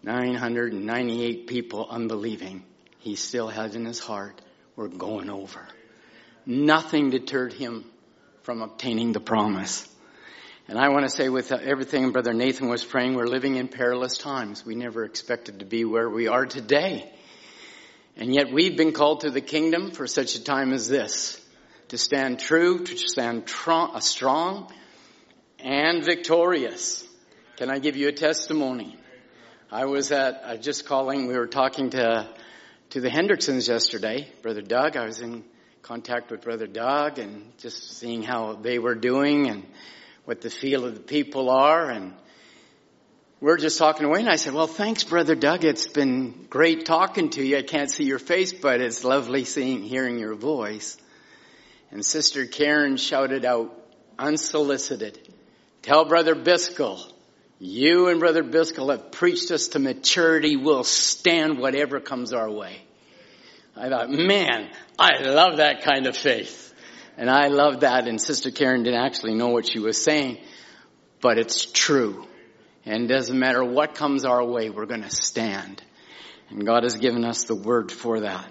nine 0.00 0.34
hundred 0.36 0.72
and 0.72 0.86
ninety-eight 0.86 1.48
people 1.48 1.84
unbelieving. 1.90 2.62
He 3.02 3.16
still 3.16 3.48
has 3.48 3.74
in 3.74 3.84
his 3.84 3.98
heart, 3.98 4.40
we're 4.76 4.86
going 4.86 5.28
over. 5.28 5.66
Nothing 6.46 7.10
deterred 7.10 7.52
him 7.52 7.84
from 8.42 8.62
obtaining 8.62 9.12
the 9.12 9.20
promise. 9.20 9.88
And 10.68 10.78
I 10.78 10.88
want 10.90 11.04
to 11.04 11.10
say 11.10 11.28
with 11.28 11.50
everything 11.50 12.12
Brother 12.12 12.32
Nathan 12.32 12.68
was 12.68 12.84
praying, 12.84 13.14
we're 13.14 13.26
living 13.26 13.56
in 13.56 13.66
perilous 13.66 14.18
times. 14.18 14.64
We 14.64 14.76
never 14.76 15.04
expected 15.04 15.58
to 15.58 15.64
be 15.64 15.84
where 15.84 16.08
we 16.08 16.28
are 16.28 16.46
today. 16.46 17.12
And 18.16 18.32
yet 18.32 18.52
we've 18.52 18.76
been 18.76 18.92
called 18.92 19.22
to 19.22 19.30
the 19.30 19.40
kingdom 19.40 19.90
for 19.90 20.06
such 20.06 20.36
a 20.36 20.44
time 20.44 20.72
as 20.72 20.88
this 20.88 21.40
to 21.88 21.98
stand 21.98 22.38
true, 22.38 22.84
to 22.84 22.96
stand 22.96 23.46
tr- 23.46 23.98
strong 23.98 24.72
and 25.58 26.04
victorious. 26.04 27.04
Can 27.56 27.68
I 27.68 27.80
give 27.80 27.96
you 27.96 28.06
a 28.06 28.12
testimony? 28.12 28.96
I 29.72 29.86
was 29.86 30.12
at, 30.12 30.42
uh, 30.44 30.56
just 30.56 30.86
calling, 30.86 31.26
we 31.26 31.36
were 31.36 31.48
talking 31.48 31.90
to, 31.90 32.28
to 32.92 33.00
the 33.00 33.08
Hendricksons 33.08 33.68
yesterday, 33.68 34.28
Brother 34.42 34.60
Doug. 34.60 34.98
I 34.98 35.06
was 35.06 35.22
in 35.22 35.44
contact 35.80 36.30
with 36.30 36.42
Brother 36.42 36.66
Doug 36.66 37.18
and 37.18 37.50
just 37.56 37.96
seeing 37.96 38.22
how 38.22 38.52
they 38.52 38.78
were 38.78 38.94
doing 38.94 39.48
and 39.48 39.66
what 40.26 40.42
the 40.42 40.50
feel 40.50 40.84
of 40.84 40.92
the 40.92 41.00
people 41.00 41.48
are 41.48 41.90
and 41.90 42.12
we're 43.40 43.56
just 43.56 43.78
talking 43.78 44.04
away 44.04 44.20
and 44.20 44.28
I 44.28 44.36
said, 44.36 44.52
well, 44.52 44.66
thanks, 44.66 45.04
Brother 45.04 45.34
Doug. 45.34 45.64
It's 45.64 45.86
been 45.86 46.46
great 46.50 46.84
talking 46.84 47.30
to 47.30 47.42
you. 47.42 47.56
I 47.56 47.62
can't 47.62 47.90
see 47.90 48.04
your 48.04 48.18
face, 48.18 48.52
but 48.52 48.82
it's 48.82 49.04
lovely 49.04 49.46
seeing, 49.46 49.82
hearing 49.82 50.18
your 50.18 50.34
voice. 50.34 50.98
And 51.92 52.04
Sister 52.04 52.44
Karen 52.44 52.98
shouted 52.98 53.46
out, 53.46 53.74
unsolicited, 54.18 55.18
tell 55.80 56.04
Brother 56.04 56.34
Biscoe, 56.34 57.10
you 57.64 58.08
and 58.08 58.18
Brother 58.18 58.42
Biscoe 58.42 58.90
have 58.90 59.12
preached 59.12 59.50
us 59.52 59.68
to 59.68 59.78
maturity. 59.78 60.56
We'll 60.56 60.84
stand 60.84 61.58
whatever 61.58 62.00
comes 62.00 62.32
our 62.32 62.50
way. 62.50 62.82
I 63.76 63.88
thought, 63.88 64.10
man, 64.10 64.68
I 64.98 65.22
love 65.22 65.58
that 65.58 65.82
kind 65.82 66.06
of 66.06 66.16
faith. 66.16 66.74
And 67.16 67.30
I 67.30 67.48
love 67.48 67.80
that. 67.80 68.08
And 68.08 68.20
Sister 68.20 68.50
Karen 68.50 68.82
didn't 68.82 69.00
actually 69.00 69.34
know 69.34 69.48
what 69.48 69.70
she 69.70 69.78
was 69.78 70.02
saying, 70.02 70.38
but 71.20 71.38
it's 71.38 71.64
true. 71.64 72.26
And 72.84 73.08
doesn't 73.08 73.38
matter 73.38 73.62
what 73.62 73.94
comes 73.94 74.24
our 74.24 74.44
way, 74.44 74.68
we're 74.68 74.86
going 74.86 75.02
to 75.02 75.10
stand. 75.10 75.82
And 76.50 76.66
God 76.66 76.82
has 76.82 76.96
given 76.96 77.24
us 77.24 77.44
the 77.44 77.54
word 77.54 77.92
for 77.92 78.20
that 78.20 78.50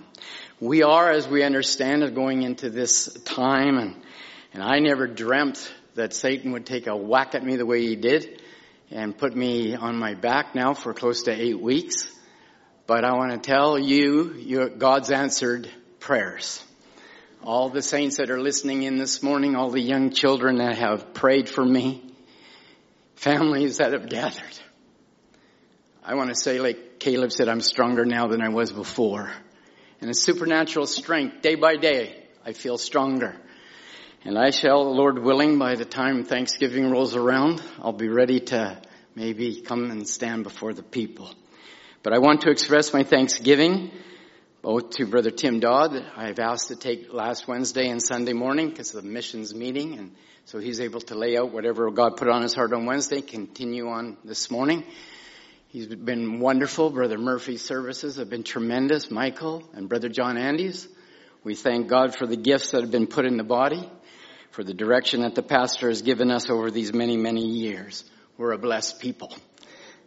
we 0.61 0.83
are, 0.83 1.11
as 1.11 1.27
we 1.27 1.43
understand 1.43 2.03
it, 2.03 2.13
going 2.13 2.43
into 2.43 2.69
this 2.69 3.11
time, 3.25 3.79
and, 3.79 3.95
and 4.53 4.61
I 4.61 4.77
never 4.77 5.07
dreamt 5.07 5.73
that 5.95 6.13
Satan 6.13 6.51
would 6.51 6.67
take 6.67 6.85
a 6.85 6.95
whack 6.95 7.33
at 7.33 7.43
me 7.43 7.55
the 7.55 7.65
way 7.65 7.81
he 7.81 7.95
did 7.95 8.40
and 8.91 9.17
put 9.17 9.35
me 9.35 9.75
on 9.75 9.97
my 9.97 10.13
back 10.13 10.53
now 10.53 10.73
for 10.73 10.93
close 10.93 11.23
to 11.23 11.31
eight 11.31 11.59
weeks. 11.59 12.07
But 12.87 13.05
I 13.05 13.13
want 13.13 13.31
to 13.31 13.37
tell 13.37 13.79
you, 13.79 14.69
God's 14.77 15.11
answered 15.11 15.69
prayers. 15.99 16.63
All 17.43 17.69
the 17.69 17.81
saints 17.81 18.17
that 18.17 18.29
are 18.29 18.41
listening 18.41 18.83
in 18.83 18.97
this 18.97 19.23
morning, 19.23 19.55
all 19.55 19.71
the 19.71 19.81
young 19.81 20.11
children 20.11 20.57
that 20.57 20.77
have 20.77 21.13
prayed 21.13 21.47
for 21.47 21.65
me, 21.65 22.03
families 23.15 23.77
that 23.77 23.93
have 23.93 24.09
gathered. 24.09 24.59
I 26.03 26.15
want 26.15 26.29
to 26.29 26.35
say, 26.35 26.59
like 26.59 26.99
Caleb 26.99 27.31
said, 27.31 27.47
I'm 27.47 27.61
stronger 27.61 28.05
now 28.05 28.27
than 28.27 28.41
I 28.41 28.49
was 28.49 28.71
before. 28.71 29.31
And 30.01 30.09
a 30.09 30.13
supernatural 30.13 30.85
strength, 30.85 31.41
day 31.41 31.55
by 31.55 31.77
day, 31.77 32.23
I 32.45 32.53
feel 32.53 32.77
stronger. 32.77 33.35
And 34.23 34.37
I 34.37 34.51
shall, 34.51 34.95
Lord 34.95 35.17
willing, 35.17 35.57
by 35.57 35.73
the 35.73 35.83
time 35.83 36.23
Thanksgiving 36.23 36.91
rolls 36.91 37.15
around, 37.15 37.59
I'll 37.81 37.91
be 37.91 38.07
ready 38.07 38.39
to 38.39 38.79
maybe 39.15 39.61
come 39.61 39.89
and 39.89 40.07
stand 40.07 40.43
before 40.43 40.73
the 40.73 40.83
people. 40.83 41.33
But 42.03 42.13
I 42.13 42.19
want 42.19 42.41
to 42.41 42.51
express 42.51 42.93
my 42.93 43.01
thanksgiving 43.01 43.89
both 44.61 44.91
to 44.91 45.07
Brother 45.07 45.31
Tim 45.31 45.59
Dodd. 45.59 46.05
I've 46.15 46.37
asked 46.37 46.67
to 46.67 46.75
take 46.75 47.11
last 47.11 47.47
Wednesday 47.47 47.89
and 47.89 47.99
Sunday 47.99 48.33
morning 48.33 48.69
because 48.69 48.93
of 48.93 49.03
the 49.03 49.09
missions 49.09 49.55
meeting 49.55 49.97
and 49.97 50.11
so 50.45 50.59
he's 50.59 50.81
able 50.81 51.01
to 51.01 51.15
lay 51.15 51.35
out 51.35 51.51
whatever 51.51 51.89
God 51.89 52.17
put 52.17 52.27
on 52.27 52.43
his 52.43 52.53
heart 52.53 52.73
on 52.73 52.85
Wednesday, 52.85 53.21
continue 53.21 53.87
on 53.87 54.17
this 54.23 54.51
morning. 54.51 54.83
He's 55.69 55.87
been 55.87 56.39
wonderful. 56.39 56.91
Brother 56.91 57.17
Murphy's 57.17 57.63
services 57.63 58.17
have 58.17 58.29
been 58.29 58.43
tremendous. 58.43 59.09
Michael 59.09 59.63
and 59.73 59.89
Brother 59.89 60.09
John 60.09 60.37
Andy's. 60.37 60.87
We 61.43 61.55
thank 61.55 61.87
God 61.87 62.15
for 62.15 62.27
the 62.27 62.35
gifts 62.35 62.71
that 62.71 62.81
have 62.81 62.91
been 62.91 63.07
put 63.07 63.25
in 63.25 63.37
the 63.37 63.43
body, 63.43 63.89
for 64.51 64.63
the 64.63 64.73
direction 64.73 65.21
that 65.21 65.33
the 65.33 65.41
pastor 65.41 65.87
has 65.87 66.01
given 66.01 66.29
us 66.29 66.49
over 66.49 66.69
these 66.69 66.93
many, 66.93 67.17
many 67.17 67.45
years. 67.45 68.03
We're 68.37 68.51
a 68.51 68.57
blessed 68.57 68.99
people. 68.99 69.33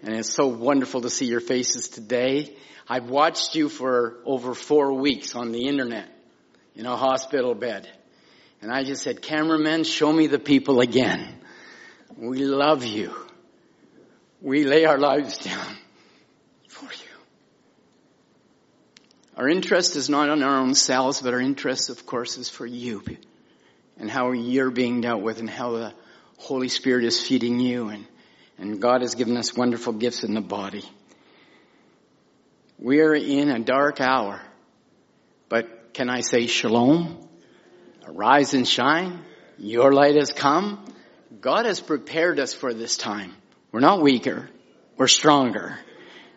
And 0.03 0.15
it's 0.15 0.33
so 0.33 0.47
wonderful 0.47 1.01
to 1.01 1.11
see 1.11 1.27
your 1.27 1.41
faces 1.41 1.89
today. 1.89 2.55
I've 2.87 3.09
watched 3.09 3.55
you 3.55 3.71
for 3.71 4.19
over 4.27 4.55
four 4.55 4.93
weeks 4.93 5.35
on 5.35 5.51
the 5.51 5.67
internet 5.67 6.09
in 6.77 6.85
a 6.85 6.97
hospital 6.97 7.55
bed. 7.55 7.91
And 8.61 8.71
I 8.71 8.85
just 8.85 9.03
said, 9.03 9.23
cameraman, 9.23 9.85
show 9.85 10.13
me 10.13 10.27
the 10.27 10.39
people 10.39 10.81
again. 10.81 11.39
We 12.17 12.45
love 12.45 12.85
you. 12.85 13.15
We 14.43 14.65
lay 14.65 14.85
our 14.85 14.99
lives 14.99 15.39
down 15.39 15.77
for 16.69 16.85
you. 16.85 16.91
Our 19.37 19.49
interest 19.49 19.97
is 19.97 20.11
not 20.11 20.29
on 20.29 20.43
our 20.43 20.59
own 20.59 20.75
selves, 20.75 21.23
but 21.23 21.33
our 21.33 21.41
interest, 21.41 21.89
of 21.89 22.05
course, 22.05 22.37
is 22.37 22.51
for 22.51 22.67
you 22.67 23.03
and 23.99 24.11
how 24.11 24.33
you're 24.33 24.71
being 24.71 25.01
dealt 25.01 25.23
with 25.23 25.41
and 25.41 25.49
how 25.49 25.73
the 25.73 25.95
Holy 26.39 26.69
Spirit 26.69 27.05
is 27.05 27.21
feeding 27.27 27.61
you 27.61 27.89
and, 27.89 28.07
and 28.59 28.81
God 28.81 29.01
has 29.03 29.15
given 29.15 29.37
us 29.37 29.57
wonderful 29.57 29.93
gifts 29.93 30.25
in 30.25 30.35
the 30.35 30.41
body. 30.41 30.85
We 32.79 33.01
are 33.01 33.15
in 33.15 33.51
a 33.51 33.61
dark 33.61 34.01
hour, 34.01 34.41
but 35.49 35.95
can 35.95 36.11
I 36.11 36.21
say 36.21 36.47
shalom? 36.47 37.29
Arise 38.07 38.55
and 38.55 38.67
shine. 38.67 39.21
Your 39.59 39.93
light 39.93 40.17
has 40.17 40.33
come. 40.33 40.85
God 41.41 41.67
has 41.67 41.81
prepared 41.81 42.39
us 42.39 42.53
for 42.53 42.75
this 42.75 42.97
time. 42.97 43.33
We're 43.73 43.81
not 43.81 44.03
weaker. 44.03 44.51
We're 44.97 45.09
stronger. 45.09 45.79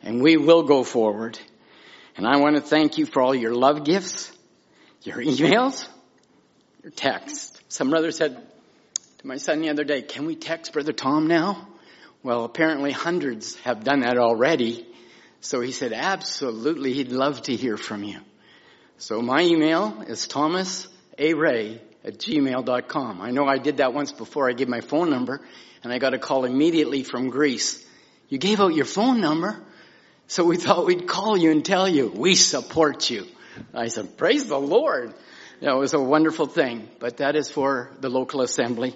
And 0.03 0.21
we 0.21 0.37
will 0.37 0.63
go 0.63 0.83
forward. 0.83 1.37
And 2.15 2.25
I 2.25 2.37
want 2.37 2.55
to 2.55 2.61
thank 2.61 2.97
you 2.97 3.05
for 3.05 3.21
all 3.21 3.35
your 3.35 3.53
love 3.53 3.83
gifts, 3.83 4.31
your 5.03 5.17
emails, 5.17 5.87
your 6.87 6.93
texts. 6.93 7.59
Some 7.67 7.89
brother 7.89 8.11
said 8.11 8.37
to 9.17 9.27
my 9.27 9.35
son 9.35 9.59
the 9.59 9.69
other 9.69 9.83
day, 9.83 10.01
can 10.01 10.25
we 10.25 10.37
text 10.37 10.71
Brother 10.71 10.93
Tom 10.93 11.27
now? 11.27 11.67
Well, 12.23 12.45
apparently 12.45 12.93
hundreds 12.93 13.57
have 13.57 13.83
done 13.83 13.99
that 13.99 14.17
already. 14.17 14.87
So 15.41 15.59
he 15.59 15.73
said, 15.73 15.91
absolutely, 15.91 16.93
he'd 16.93 17.11
love 17.11 17.41
to 17.41 17.55
hear 17.57 17.75
from 17.75 18.05
you. 18.05 18.21
So 18.99 19.21
my 19.21 19.41
email 19.41 20.01
is 20.07 20.27
Thomas 20.27 20.87
aray 21.19 21.81
at 22.05 22.19
gmail.com. 22.19 23.19
I 23.21 23.31
know 23.31 23.45
I 23.45 23.57
did 23.57 23.77
that 23.77 23.93
once 23.93 24.13
before 24.13 24.49
I 24.49 24.53
gave 24.53 24.69
my 24.69 24.79
phone 24.79 25.09
number 25.09 25.41
and 25.83 25.91
I 25.91 25.97
got 25.97 26.13
a 26.13 26.17
call 26.17 26.45
immediately 26.45 27.03
from 27.03 27.29
Greece. 27.31 27.85
You 28.29 28.37
gave 28.37 28.61
out 28.61 28.73
your 28.73 28.85
phone 28.85 29.19
number, 29.19 29.61
so 30.27 30.45
we 30.45 30.55
thought 30.55 30.85
we'd 30.85 31.05
call 31.05 31.35
you 31.35 31.51
and 31.51 31.65
tell 31.65 31.89
you, 31.89 32.07
we 32.07 32.35
support 32.35 33.09
you. 33.09 33.27
I 33.73 33.89
said, 33.89 34.17
praise 34.17 34.47
the 34.47 34.57
Lord. 34.57 35.13
That 35.59 35.75
was 35.75 35.95
a 35.95 35.99
wonderful 35.99 36.45
thing, 36.45 36.87
but 36.99 37.17
that 37.17 37.35
is 37.35 37.49
for 37.49 37.91
the 37.99 38.09
local 38.09 38.41
assembly. 38.41 38.95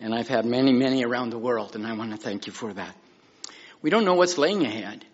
And 0.00 0.14
I've 0.14 0.28
had 0.28 0.46
many, 0.46 0.72
many 0.72 1.04
around 1.04 1.30
the 1.30 1.38
world, 1.38 1.74
and 1.74 1.84
I 1.84 1.92
want 1.94 2.12
to 2.12 2.16
thank 2.16 2.46
you 2.46 2.52
for 2.52 2.72
that. 2.72 2.94
We 3.82 3.90
don't 3.90 4.04
know 4.04 4.14
what's 4.14 4.38
laying 4.38 4.64
ahead. 4.64 5.04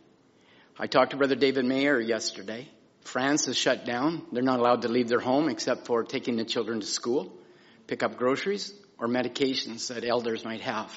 I 0.79 0.87
talked 0.87 1.12
to 1.12 1.16
Brother 1.16 1.37
David 1.37 1.64
Mayer 1.64 1.99
yesterday. 1.99 2.68
France 3.01 3.49
is 3.49 3.57
shut 3.57 3.87
down. 3.87 4.27
They're 4.31 4.42
not 4.42 4.61
allowed 4.61 4.83
to 4.83 4.88
leave 4.88 5.09
their 5.09 5.20
home 5.20 5.49
except 5.49 5.87
for 5.87 6.05
taking 6.05 6.37
the 6.37 6.44
children 6.44 6.81
to 6.81 6.87
school, 6.87 7.33
pick 7.87 8.03
up 8.03 8.18
groceries, 8.18 8.73
or 8.99 9.09
medications 9.09 9.88
that 9.88 10.05
elders 10.05 10.44
might 10.44 10.61
have. 10.61 10.94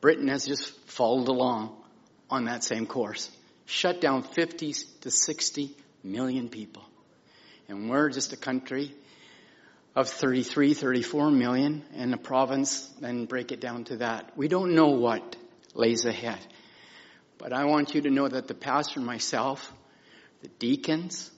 Britain 0.00 0.28
has 0.28 0.46
just 0.46 0.70
followed 0.88 1.26
along 1.26 1.76
on 2.28 2.44
that 2.44 2.62
same 2.62 2.86
course. 2.86 3.28
Shut 3.66 4.00
down 4.00 4.22
50 4.22 4.72
to 5.00 5.10
60 5.10 5.76
million 6.04 6.48
people. 6.48 6.84
And 7.70 7.88
we're 7.88 8.10
just 8.10 8.32
a 8.32 8.36
country 8.36 8.94
of 9.94 10.08
33, 10.08 10.74
34 10.74 11.30
million 11.30 11.84
and 11.94 12.12
a 12.12 12.16
province, 12.18 12.86
then 13.00 13.26
break 13.26 13.52
it 13.52 13.60
down 13.60 13.84
to 13.84 13.98
that. 13.98 14.36
We 14.36 14.48
don't 14.48 14.74
know 14.74 14.88
what 14.88 15.36
lays 15.74 16.04
ahead. 16.04 16.38
But 17.38 17.52
I 17.52 17.64
want 17.64 17.94
you 17.94 18.02
to 18.02 18.10
know 18.10 18.28
that 18.28 18.48
the 18.48 18.54
pastor 18.54 19.00
myself 19.00 19.72
the 20.42 20.48
deacons, 20.48 21.30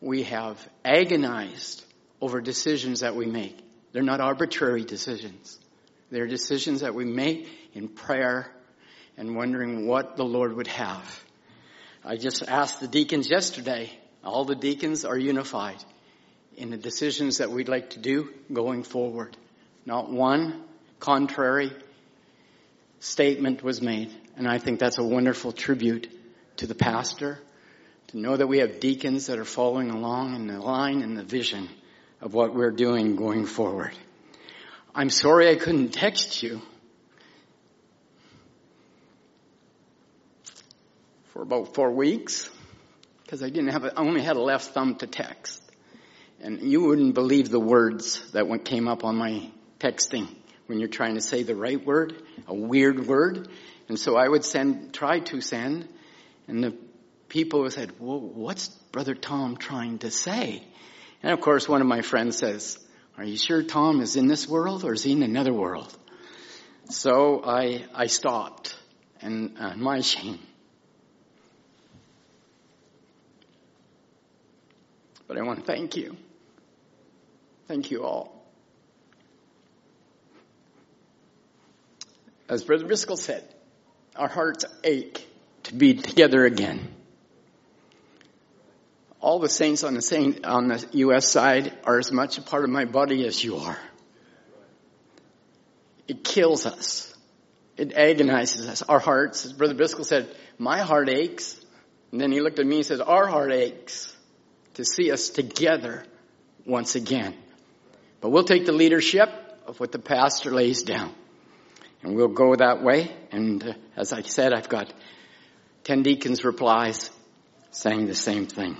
we 0.00 0.24
have 0.24 0.58
agonized 0.84 1.84
over 2.20 2.40
decisions 2.40 3.00
that 3.00 3.16
we 3.16 3.26
make. 3.26 3.58
They're 3.92 4.02
not 4.02 4.20
arbitrary 4.20 4.84
decisions. 4.84 5.58
They're 6.10 6.26
decisions 6.26 6.80
that 6.80 6.94
we 6.94 7.04
make 7.04 7.48
in 7.72 7.88
prayer 7.88 8.52
and 9.16 9.34
wondering 9.34 9.86
what 9.86 10.16
the 10.16 10.24
Lord 10.24 10.54
would 10.54 10.66
have. 10.66 11.24
I 12.04 12.16
just 12.16 12.42
asked 12.46 12.80
the 12.80 12.88
deacons 12.88 13.30
yesterday. 13.30 13.90
All 14.24 14.44
the 14.44 14.54
deacons 14.54 15.04
are 15.04 15.18
unified 15.18 15.82
in 16.56 16.70
the 16.70 16.76
decisions 16.76 17.38
that 17.38 17.50
we'd 17.50 17.68
like 17.68 17.90
to 17.90 17.98
do 17.98 18.30
going 18.52 18.82
forward. 18.82 19.36
Not 19.84 20.10
one 20.10 20.62
contrary 21.00 21.72
statement 23.00 23.62
was 23.62 23.82
made. 23.82 24.12
And 24.36 24.46
I 24.46 24.58
think 24.58 24.78
that's 24.78 24.98
a 24.98 25.04
wonderful 25.04 25.52
tribute 25.52 26.08
to 26.58 26.66
the 26.66 26.74
pastor 26.74 27.38
to 28.08 28.18
know 28.18 28.36
that 28.36 28.46
we 28.46 28.58
have 28.58 28.78
deacons 28.78 29.26
that 29.26 29.38
are 29.38 29.44
following 29.44 29.90
along 29.90 30.34
in 30.36 30.46
the 30.46 30.60
line 30.60 31.02
and 31.02 31.16
the 31.16 31.24
vision 31.24 31.68
of 32.20 32.34
what 32.34 32.54
we're 32.54 32.70
doing 32.70 33.16
going 33.16 33.46
forward. 33.46 33.92
I'm 34.94 35.10
sorry 35.10 35.50
I 35.50 35.56
couldn't 35.56 35.88
text 35.88 36.42
you 36.42 36.62
for 41.32 41.42
about 41.42 41.74
four 41.74 41.90
weeks 41.90 42.48
because 43.32 43.42
I 43.42 43.48
didn't 43.48 43.68
have, 43.68 43.84
a, 43.84 43.98
I 43.98 44.02
only 44.02 44.20
had 44.20 44.36
a 44.36 44.42
left 44.42 44.74
thumb 44.74 44.96
to 44.96 45.06
text. 45.06 45.62
And 46.42 46.60
you 46.60 46.82
wouldn't 46.82 47.14
believe 47.14 47.48
the 47.48 47.58
words 47.58 48.30
that 48.32 48.46
came 48.66 48.86
up 48.86 49.04
on 49.04 49.16
my 49.16 49.50
texting 49.80 50.28
when 50.66 50.80
you're 50.80 50.90
trying 50.90 51.14
to 51.14 51.22
say 51.22 51.42
the 51.42 51.56
right 51.56 51.82
word, 51.82 52.22
a 52.46 52.54
weird 52.54 53.06
word. 53.06 53.48
And 53.88 53.98
so 53.98 54.16
I 54.16 54.28
would 54.28 54.44
send, 54.44 54.92
try 54.92 55.20
to 55.20 55.40
send, 55.40 55.88
and 56.46 56.62
the 56.62 56.76
people 57.30 57.70
said, 57.70 57.98
well, 57.98 58.20
what's 58.20 58.68
Brother 58.68 59.14
Tom 59.14 59.56
trying 59.56 60.00
to 60.00 60.10
say? 60.10 60.62
And 61.22 61.32
of 61.32 61.40
course, 61.40 61.66
one 61.66 61.80
of 61.80 61.86
my 61.86 62.02
friends 62.02 62.36
says, 62.36 62.78
are 63.16 63.24
you 63.24 63.38
sure 63.38 63.62
Tom 63.62 64.02
is 64.02 64.14
in 64.14 64.26
this 64.26 64.46
world 64.46 64.84
or 64.84 64.92
is 64.92 65.04
he 65.04 65.12
in 65.12 65.22
another 65.22 65.54
world? 65.54 65.90
So 66.90 67.42
I, 67.42 67.86
I 67.94 68.08
stopped 68.08 68.76
and 69.22 69.56
uh, 69.58 69.74
my 69.76 70.02
shame. 70.02 70.38
But 75.32 75.40
I 75.40 75.44
want 75.44 75.60
to 75.60 75.64
thank 75.64 75.96
you. 75.96 76.14
Thank 77.66 77.90
you 77.90 78.04
all. 78.04 78.44
As 82.50 82.62
Brother 82.64 82.86
Driscoll 82.86 83.16
said, 83.16 83.42
our 84.14 84.28
hearts 84.28 84.66
ache 84.84 85.26
to 85.62 85.74
be 85.74 85.94
together 85.94 86.44
again 86.44 86.86
all 89.22 89.38
the 89.38 89.48
saints 89.48 89.84
on 89.84 89.94
the 89.94 90.02
saint, 90.02 90.44
on 90.44 90.68
the 90.68 90.86
U.S. 90.92 91.26
side 91.28 91.72
are 91.84 91.98
as 91.98 92.12
much 92.12 92.36
a 92.36 92.42
part 92.42 92.64
of 92.64 92.68
my 92.68 92.84
body 92.84 93.26
as 93.26 93.42
you 93.42 93.56
are. 93.56 93.78
It 96.08 96.24
kills 96.24 96.66
us. 96.66 97.14
It 97.78 97.94
agonizes 97.94 98.68
us. 98.68 98.82
Our 98.82 99.00
hearts, 99.00 99.46
as 99.46 99.54
Brother 99.54 99.74
Biscoe 99.74 100.04
said, 100.04 100.28
my 100.58 100.80
heart 100.80 101.08
aches. 101.08 101.58
And 102.10 102.20
then 102.20 102.32
he 102.32 102.42
looked 102.42 102.58
at 102.58 102.66
me 102.66 102.76
and 102.76 102.84
said, 102.84 103.00
our 103.00 103.26
heart 103.26 103.50
aches 103.50 104.11
to 104.74 104.84
see 104.84 105.10
us 105.10 105.30
together 105.30 106.04
once 106.66 106.94
again. 106.94 107.34
But 108.20 108.30
we'll 108.30 108.44
take 108.44 108.66
the 108.66 108.72
leadership 108.72 109.30
of 109.66 109.80
what 109.80 109.92
the 109.92 109.98
pastor 109.98 110.50
lays 110.50 110.82
down. 110.82 111.12
And 112.02 112.16
we'll 112.16 112.28
go 112.28 112.54
that 112.56 112.82
way. 112.82 113.14
And 113.30 113.62
uh, 113.62 113.72
as 113.96 114.12
I 114.12 114.22
said, 114.22 114.52
I've 114.52 114.68
got 114.68 114.92
10 115.84 116.02
deacons 116.02 116.44
replies 116.44 117.10
saying 117.70 118.06
the 118.06 118.14
same 118.14 118.46
thing. 118.46 118.76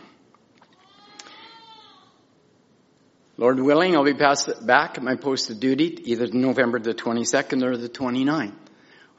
Lord 3.36 3.58
willing, 3.58 3.96
I'll 3.96 4.04
be 4.04 4.14
passed 4.14 4.66
back 4.66 4.98
at 4.98 5.02
my 5.02 5.16
post 5.16 5.50
of 5.50 5.58
duty 5.58 6.10
either 6.10 6.26
November 6.26 6.78
the 6.78 6.94
22nd 6.94 7.64
or 7.64 7.76
the 7.76 7.88
29th. 7.88 8.54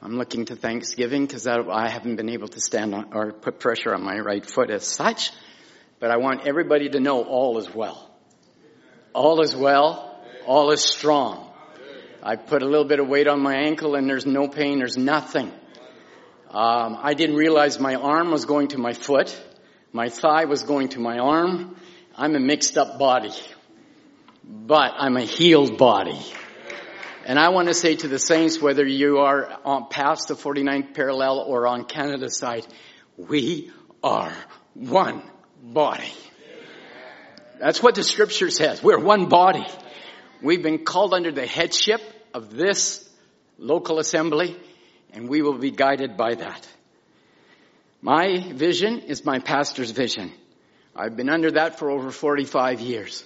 I'm 0.00 0.18
looking 0.18 0.44
to 0.46 0.56
Thanksgiving 0.56 1.26
because 1.26 1.46
I 1.46 1.88
haven't 1.88 2.16
been 2.16 2.28
able 2.28 2.48
to 2.48 2.60
stand 2.60 2.94
on 2.94 3.12
or 3.14 3.32
put 3.32 3.58
pressure 3.58 3.94
on 3.94 4.02
my 4.02 4.18
right 4.18 4.44
foot 4.44 4.70
as 4.70 4.86
such, 4.86 5.30
but 6.00 6.10
I 6.10 6.16
want 6.16 6.46
everybody 6.46 6.88
to 6.90 7.00
know 7.00 7.22
all 7.22 7.58
is 7.58 7.72
well. 7.74 8.10
All 9.14 9.40
is 9.40 9.54
well. 9.54 10.20
All 10.46 10.70
is 10.72 10.82
strong. 10.82 11.50
I 12.22 12.36
put 12.36 12.62
a 12.62 12.66
little 12.66 12.86
bit 12.86 13.00
of 13.00 13.08
weight 13.08 13.28
on 13.28 13.40
my 13.40 13.54
ankle 13.54 13.94
and 13.94 14.08
there's 14.08 14.26
no 14.26 14.48
pain. 14.48 14.78
There's 14.78 14.96
nothing. 14.96 15.52
Um, 16.50 16.98
I 17.00 17.14
didn't 17.14 17.36
realize 17.36 17.78
my 17.78 17.94
arm 17.94 18.30
was 18.30 18.44
going 18.44 18.68
to 18.68 18.78
my 18.78 18.92
foot. 18.92 19.38
My 19.92 20.08
thigh 20.08 20.46
was 20.46 20.62
going 20.62 20.88
to 20.90 21.00
my 21.00 21.18
arm. 21.18 21.76
I'm 22.16 22.34
a 22.34 22.40
mixed 22.40 22.78
up 22.78 22.98
body. 22.98 23.32
But 24.42 24.92
I'm 24.96 25.16
a 25.16 25.24
healed 25.24 25.78
body. 25.78 26.20
And 27.26 27.38
I 27.38 27.48
want 27.48 27.68
to 27.68 27.74
say 27.74 27.96
to 27.96 28.08
the 28.08 28.18
saints, 28.18 28.60
whether 28.60 28.86
you 28.86 29.18
are 29.18 29.58
on 29.64 29.88
past 29.88 30.28
the 30.28 30.34
49th 30.34 30.94
parallel 30.94 31.38
or 31.40 31.66
on 31.66 31.84
Canada 31.84 32.28
side, 32.28 32.66
we 33.16 33.70
are 34.02 34.32
one 34.74 35.22
body. 35.72 36.12
That's 37.58 37.82
what 37.82 37.94
the 37.94 38.04
scripture 38.04 38.50
says. 38.50 38.82
We're 38.82 38.98
one 38.98 39.28
body. 39.28 39.66
We've 40.42 40.62
been 40.62 40.84
called 40.84 41.14
under 41.14 41.32
the 41.32 41.46
headship 41.46 42.00
of 42.34 42.50
this 42.50 43.08
local 43.58 43.98
assembly 43.98 44.56
and 45.12 45.28
we 45.28 45.42
will 45.42 45.58
be 45.58 45.70
guided 45.70 46.16
by 46.16 46.34
that. 46.34 46.68
My 48.02 48.52
vision 48.52 49.00
is 49.00 49.24
my 49.24 49.38
pastor's 49.38 49.92
vision. 49.92 50.32
I've 50.94 51.16
been 51.16 51.30
under 51.30 51.52
that 51.52 51.78
for 51.78 51.90
over 51.90 52.10
45 52.10 52.80
years. 52.80 53.24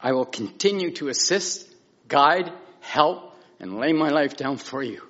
I 0.00 0.12
will 0.12 0.24
continue 0.24 0.92
to 0.92 1.08
assist, 1.08 1.68
guide, 2.06 2.52
help, 2.80 3.34
and 3.58 3.78
lay 3.78 3.92
my 3.92 4.10
life 4.10 4.36
down 4.36 4.58
for 4.58 4.82
you. 4.82 5.02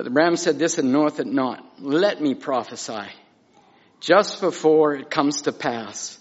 But 0.00 0.04
the 0.04 0.12
Ram 0.12 0.36
said 0.36 0.58
this 0.58 0.78
and 0.78 0.92
knoweth 0.92 1.20
it 1.20 1.26
not. 1.26 1.62
Let 1.78 2.22
me 2.22 2.34
prophesy. 2.34 3.06
Just 4.00 4.40
before 4.40 4.94
it 4.94 5.10
comes 5.10 5.42
to 5.42 5.52
pass, 5.52 6.18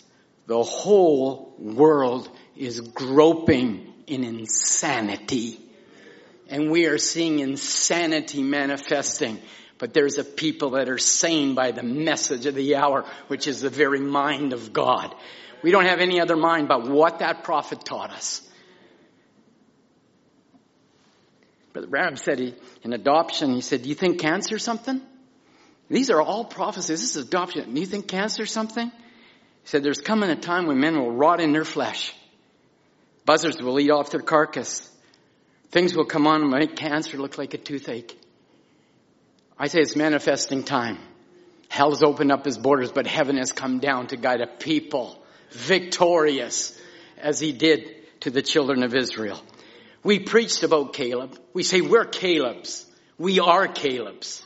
the 0.48 0.62
whole 0.62 1.56
world 1.58 2.30
is 2.58 2.82
groping 2.82 3.94
in 4.06 4.26
insanity. 4.26 5.62
And 6.50 6.70
we 6.70 6.88
are 6.88 6.98
seeing 6.98 7.40
insanity 7.40 8.44
manifesting. 8.44 9.40
But 9.78 9.94
there's 9.94 10.18
a 10.18 10.26
people 10.26 10.72
that 10.72 10.90
are 10.90 10.98
sane 10.98 11.56
by 11.56 11.72
the 11.72 11.82
message 11.82 12.48
of 12.48 12.56
the 12.56 12.76
hour, 12.76 13.06
which 13.30 13.48
is 13.48 13.62
the 13.62 13.70
very 13.70 14.02
mind 14.02 14.52
of 14.52 14.74
God. 14.74 15.16
We 15.64 15.72
don't 15.72 15.86
have 15.86 16.02
any 16.02 16.20
other 16.20 16.36
mind 16.36 16.68
but 16.68 16.90
what 16.90 17.20
that 17.20 17.46
prophet 17.46 17.86
taught 17.86 18.12
us. 18.12 18.46
Brother 21.74 21.88
Branham 21.88 22.16
said 22.16 22.40
he, 22.40 22.56
in 22.84 22.94
adoption, 22.94 23.54
he 23.54 23.62
said, 23.62 23.84
do 23.84 23.90
you 23.90 23.96
think 23.96 24.20
cancer 24.20 24.58
something? 24.58 25.02
These 25.90 26.10
are 26.10 26.22
all 26.22 26.46
prophecies. 26.46 27.02
This 27.02 27.16
is 27.16 27.28
adoption. 27.28 27.74
Do 27.74 27.80
you 27.80 27.86
think 27.86 28.08
cancer 28.08 28.46
something? 28.46 28.90
He 28.90 29.68
said, 29.68 29.84
there's 29.84 30.00
coming 30.02 30.30
a 30.30 30.36
time 30.36 30.68
when 30.68 30.80
men 30.80 31.00
will 31.00 31.12
rot 31.12 31.42
in 31.42 31.52
their 31.52 31.66
flesh. 31.66 32.14
Buzzards 33.26 33.62
will 33.62 33.80
eat 33.80 33.92
off 33.92 34.12
their 34.12 34.22
carcass. 34.22 34.90
Things 35.72 35.96
will 35.96 36.06
come 36.06 36.26
on 36.26 36.42
and 36.42 36.50
make 36.50 36.76
cancer 36.76 37.18
look 37.18 37.38
like 37.38 37.54
a 37.54 37.58
toothache. 37.58 38.18
I 39.58 39.68
say 39.68 39.82
it's 39.82 39.96
manifesting 39.96 40.64
time. 40.64 40.98
Hell 41.68 41.92
has 41.92 42.02
opened 42.02 42.32
up 42.32 42.46
his 42.46 42.58
borders, 42.58 42.92
but 42.92 43.06
heaven 43.06 43.38
has 43.38 43.52
come 43.52 43.80
down 43.80 44.08
to 44.08 44.18
guide 44.18 44.42
a 44.42 44.48
people 44.48 45.24
victorious 45.52 46.80
as 47.18 47.40
he 47.40 47.52
did 47.52 48.22
to 48.22 48.32
the 48.32 48.42
children 48.42 48.84
of 48.84 48.96
Israel. 48.96 49.40
We 50.04 50.20
preached 50.20 50.64
about 50.64 50.94
Caleb. 50.94 51.38
We 51.54 51.64
say 51.64 51.82
we're 51.82 52.06
Caleb's. 52.06 52.86
We 53.18 53.40
are 53.40 53.68
Caleb's. 53.68 54.44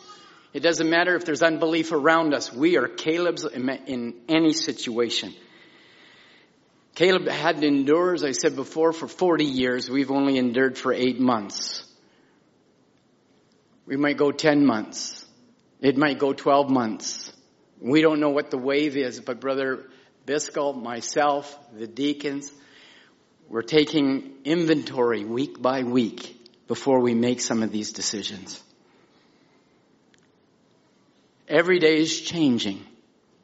It 0.54 0.62
doesn't 0.62 0.90
matter 0.90 1.16
if 1.16 1.26
there's 1.26 1.44
unbelief 1.44 1.92
around 1.92 2.34
us. 2.34 2.52
We 2.52 2.78
are 2.78 2.88
Caleb's 2.88 3.46
in 3.46 4.14
any 4.28 4.54
situation. 4.54 5.34
Caleb 6.96 7.28
had 7.28 7.62
to 7.62 7.68
endure, 7.68 8.14
as 8.14 8.24
I 8.24 8.32
said 8.32 8.56
before, 8.56 8.94
for 8.94 9.08
40 9.08 9.46
years. 9.46 9.90
We've 9.90 10.12
only 10.12 10.38
endured 10.38 10.78
for 10.78 10.94
eight 10.94 11.20
months. 11.20 11.84
We 13.86 13.98
might 13.98 14.18
go 14.18 14.32
10 14.32 14.66
months. 14.66 15.26
It 15.82 15.98
might 15.98 16.20
go 16.20 16.34
12 16.34 16.70
months. 16.70 17.34
We 17.82 18.02
don't 18.02 18.20
know 18.20 18.30
what 18.30 18.52
the 18.52 18.58
wave 18.58 18.96
is, 18.96 19.20
but 19.20 19.42
Brother 19.42 19.90
Biscoe, 20.26 20.74
myself, 20.74 21.58
the 21.74 21.88
deacons, 21.88 22.52
we're 23.54 23.62
taking 23.62 24.34
inventory 24.46 25.24
week 25.24 25.62
by 25.62 25.84
week 25.84 26.36
before 26.68 27.00
we 27.02 27.14
make 27.14 27.40
some 27.40 27.62
of 27.62 27.72
these 27.72 27.92
decisions. 27.92 28.60
Every 31.48 31.78
day 31.78 31.98
is 31.98 32.20
changing. 32.20 32.84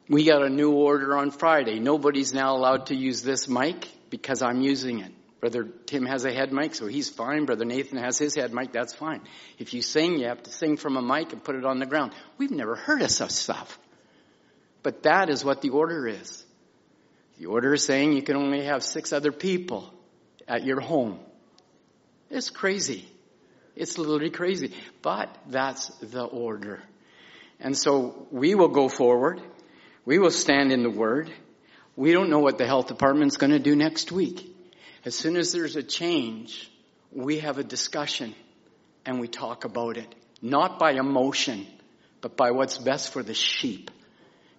We 0.08 0.24
got 0.24 0.42
a 0.42 0.48
new 0.48 0.72
order 0.72 1.16
on 1.16 1.30
Friday. 1.30 1.78
Nobody's 1.78 2.34
now 2.34 2.56
allowed 2.56 2.86
to 2.86 2.96
use 2.96 3.22
this 3.22 3.46
mic 3.46 3.88
because 4.10 4.42
I'm 4.42 4.62
using 4.62 4.98
it. 4.98 5.12
Brother 5.38 5.68
Tim 5.86 6.06
has 6.06 6.24
a 6.24 6.32
head 6.32 6.52
mic, 6.52 6.74
so 6.74 6.88
he's 6.88 7.08
fine. 7.08 7.44
Brother 7.44 7.64
Nathan 7.64 7.98
has 7.98 8.18
his 8.18 8.34
head 8.34 8.52
mic, 8.52 8.72
that's 8.72 8.92
fine. 8.92 9.20
If 9.60 9.74
you 9.74 9.80
sing, 9.80 10.18
you 10.18 10.26
have 10.26 10.42
to 10.42 10.50
sing 10.50 10.76
from 10.76 10.96
a 10.96 11.02
mic 11.02 11.32
and 11.32 11.44
put 11.44 11.54
it 11.54 11.64
on 11.64 11.78
the 11.78 11.86
ground. 11.86 12.14
We've 12.36 12.50
never 12.50 12.74
heard 12.74 13.00
of 13.02 13.12
such 13.12 13.30
stuff. 13.30 13.78
But 14.82 15.04
that 15.04 15.30
is 15.30 15.44
what 15.44 15.62
the 15.62 15.70
order 15.70 16.08
is. 16.08 16.44
The 17.38 17.46
order 17.46 17.74
is 17.74 17.84
saying 17.84 18.14
you 18.14 18.22
can 18.22 18.34
only 18.34 18.64
have 18.64 18.82
six 18.82 19.12
other 19.12 19.30
people 19.30 19.94
at 20.50 20.64
your 20.66 20.80
home. 20.80 21.18
It's 22.28 22.50
crazy. 22.50 23.08
It's 23.76 23.96
literally 23.96 24.30
crazy. 24.30 24.74
But 25.00 25.34
that's 25.46 25.86
the 26.00 26.24
order. 26.24 26.82
And 27.60 27.78
so 27.78 28.26
we 28.32 28.54
will 28.56 28.68
go 28.68 28.88
forward. 28.88 29.40
We 30.04 30.18
will 30.18 30.32
stand 30.32 30.72
in 30.72 30.82
the 30.82 30.90
Word. 30.90 31.30
We 31.94 32.12
don't 32.12 32.30
know 32.30 32.40
what 32.40 32.58
the 32.58 32.66
health 32.66 32.88
department's 32.88 33.36
going 33.36 33.52
to 33.52 33.58
do 33.60 33.76
next 33.76 34.10
week. 34.10 34.54
As 35.04 35.14
soon 35.14 35.36
as 35.36 35.52
there's 35.52 35.76
a 35.76 35.82
change, 35.82 36.70
we 37.12 37.38
have 37.40 37.58
a 37.58 37.64
discussion 37.64 38.34
and 39.06 39.20
we 39.20 39.28
talk 39.28 39.64
about 39.64 39.96
it. 39.96 40.12
Not 40.42 40.78
by 40.78 40.92
emotion, 40.92 41.66
but 42.20 42.36
by 42.36 42.50
what's 42.50 42.76
best 42.76 43.12
for 43.12 43.22
the 43.22 43.34
sheep. 43.34 43.90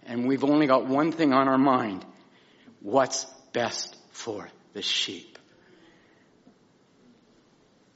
And 0.05 0.27
we've 0.27 0.43
only 0.43 0.67
got 0.67 0.87
one 0.87 1.11
thing 1.11 1.33
on 1.33 1.47
our 1.47 1.57
mind. 1.57 2.05
What's 2.79 3.25
best 3.51 3.95
for 4.11 4.47
the 4.73 4.81
sheep? 4.81 5.30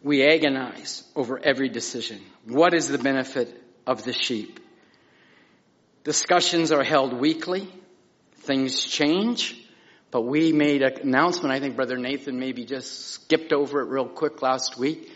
We 0.06 0.24
agonize 0.24 1.04
over 1.16 1.40
every 1.44 1.68
decision. 1.68 2.22
What 2.46 2.76
is 2.76 2.88
the 2.88 3.00
benefit 3.00 3.52
of 3.88 4.04
the 4.04 4.14
sheep? 4.14 4.60
Discussions 6.04 6.72
are 6.72 6.84
held 6.84 7.12
weekly. 7.12 7.68
Things 8.42 8.84
change. 8.84 9.60
But 10.12 10.22
we 10.22 10.54
made 10.54 10.84
an 10.84 11.00
announcement, 11.02 11.52
I 11.52 11.60
think 11.60 11.76
Brother 11.76 11.98
Nathan 11.98 12.40
maybe 12.40 12.66
just 12.66 13.14
skipped 13.14 13.52
over 13.52 13.82
it 13.82 13.90
real 13.90 14.08
quick 14.08 14.44
last 14.44 14.78
week, 14.78 15.10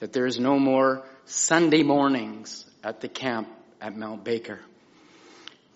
that 0.00 0.12
there 0.12 0.26
is 0.26 0.38
no 0.38 0.58
more 0.58 1.06
Sunday 1.24 1.82
mornings 1.82 2.66
at 2.82 3.00
the 3.00 3.08
camp 3.08 3.48
at 3.80 3.96
Mount 3.96 4.24
Baker. 4.24 4.60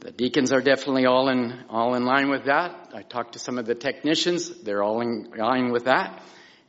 The 0.01 0.11
deacons 0.11 0.53
are 0.53 0.61
definitely 0.61 1.07
all 1.07 1.31
in, 1.31 1.65
all 1.71 1.95
in 1.95 2.05
line 2.05 2.29
with 2.29 2.45
that. 2.45 2.91
I 2.93 3.01
talked 3.01 3.33
to 3.33 3.39
some 3.39 3.57
of 3.57 3.65
the 3.65 3.75
technicians. 3.75 4.51
They're 4.63 4.83
all 4.83 5.01
in 5.01 5.33
line 5.35 5.73
with 5.73 5.87
that. 5.87 6.23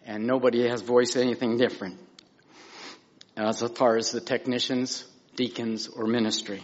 And 0.05 0.25
nobody 0.25 0.67
has 0.67 0.81
voiced 0.81 1.17
anything 1.17 1.57
different 1.57 1.99
as 3.35 3.61
far 3.75 3.95
as 3.95 4.11
the 4.11 4.21
technicians, 4.21 5.05
deacons, 5.35 5.87
or 5.87 6.05
ministry. 6.05 6.61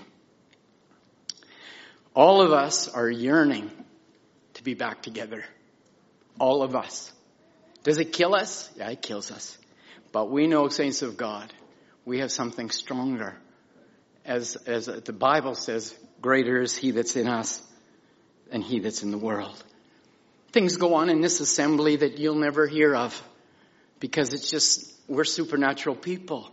All 2.14 2.42
of 2.42 2.52
us 2.52 2.88
are 2.88 3.10
yearning 3.10 3.70
to 4.56 4.64
be 4.64 4.74
back 4.74 5.02
together. 5.02 5.44
All 6.40 6.64
of 6.64 6.76
us. 6.76 7.12
Does 7.84 7.98
it 7.98 8.14
kill 8.14 8.36
us? 8.36 8.70
Yeah, 8.76 8.90
it 8.90 9.02
kills 9.02 9.32
us. 9.32 9.58
But 10.12 10.32
we 10.32 10.48
know, 10.48 10.70
saints 10.70 11.02
of 11.02 11.18
God, 11.18 11.54
we 12.06 12.20
have 12.20 12.32
something 12.32 12.70
stronger. 12.70 13.38
As, 14.26 14.56
as 14.66 14.86
the 14.86 15.14
Bible 15.14 15.56
says, 15.56 15.94
greater 16.22 16.62
is 16.62 16.76
he 16.76 16.92
that's 16.92 17.16
in 17.16 17.28
us 17.28 17.62
than 18.50 18.62
he 18.62 18.80
that's 18.80 19.04
in 19.04 19.12
the 19.12 19.18
world. 19.18 19.64
Things 20.56 20.78
go 20.78 20.94
on 20.94 21.10
in 21.10 21.20
this 21.20 21.42
assembly 21.42 21.98
that 21.98 22.18
you'll 22.18 22.40
never 22.40 22.66
hear 22.66 22.96
of 22.96 23.22
because 24.00 24.34
it's 24.34 24.50
just, 24.50 24.90
we're 25.06 25.26
supernatural 25.26 25.98
people. 25.98 26.50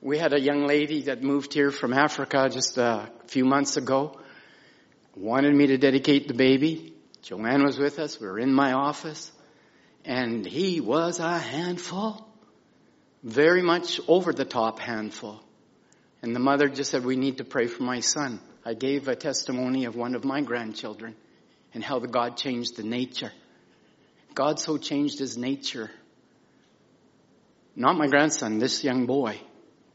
We 0.00 0.16
had 0.16 0.32
a 0.32 0.40
young 0.40 0.66
lady 0.66 1.02
that 1.02 1.22
moved 1.22 1.52
here 1.52 1.70
from 1.70 1.92
Africa 1.92 2.48
just 2.48 2.78
a 2.78 3.10
few 3.26 3.44
months 3.44 3.76
ago 3.76 4.18
wanted 5.14 5.54
me 5.54 5.66
to 5.66 5.76
dedicate 5.76 6.28
the 6.28 6.32
baby. 6.32 6.94
Joanne 7.20 7.62
was 7.62 7.78
with 7.78 7.98
us. 7.98 8.18
We 8.18 8.26
were 8.26 8.38
in 8.38 8.54
my 8.54 8.72
office. 8.72 9.30
And 10.06 10.46
he 10.46 10.80
was 10.80 11.20
a 11.20 11.38
handful. 11.38 12.26
Very 13.22 13.60
much 13.60 14.00
over 14.08 14.32
the 14.32 14.46
top 14.46 14.78
handful. 14.78 15.42
And 16.22 16.34
the 16.34 16.40
mother 16.40 16.70
just 16.70 16.92
said, 16.92 17.04
we 17.04 17.16
need 17.16 17.36
to 17.36 17.44
pray 17.44 17.66
for 17.66 17.82
my 17.82 18.00
son. 18.00 18.40
I 18.64 18.72
gave 18.72 19.08
a 19.08 19.14
testimony 19.14 19.84
of 19.84 19.94
one 19.94 20.14
of 20.14 20.24
my 20.24 20.40
grandchildren 20.40 21.16
and 21.74 21.82
how 21.82 21.98
the 21.98 22.08
God 22.08 22.36
changed 22.36 22.76
the 22.76 22.82
nature. 22.82 23.32
God 24.34 24.58
so 24.58 24.78
changed 24.78 25.18
his 25.18 25.36
nature. 25.36 25.90
Not 27.74 27.96
my 27.96 28.06
grandson, 28.08 28.58
this 28.58 28.84
young 28.84 29.06
boy. 29.06 29.40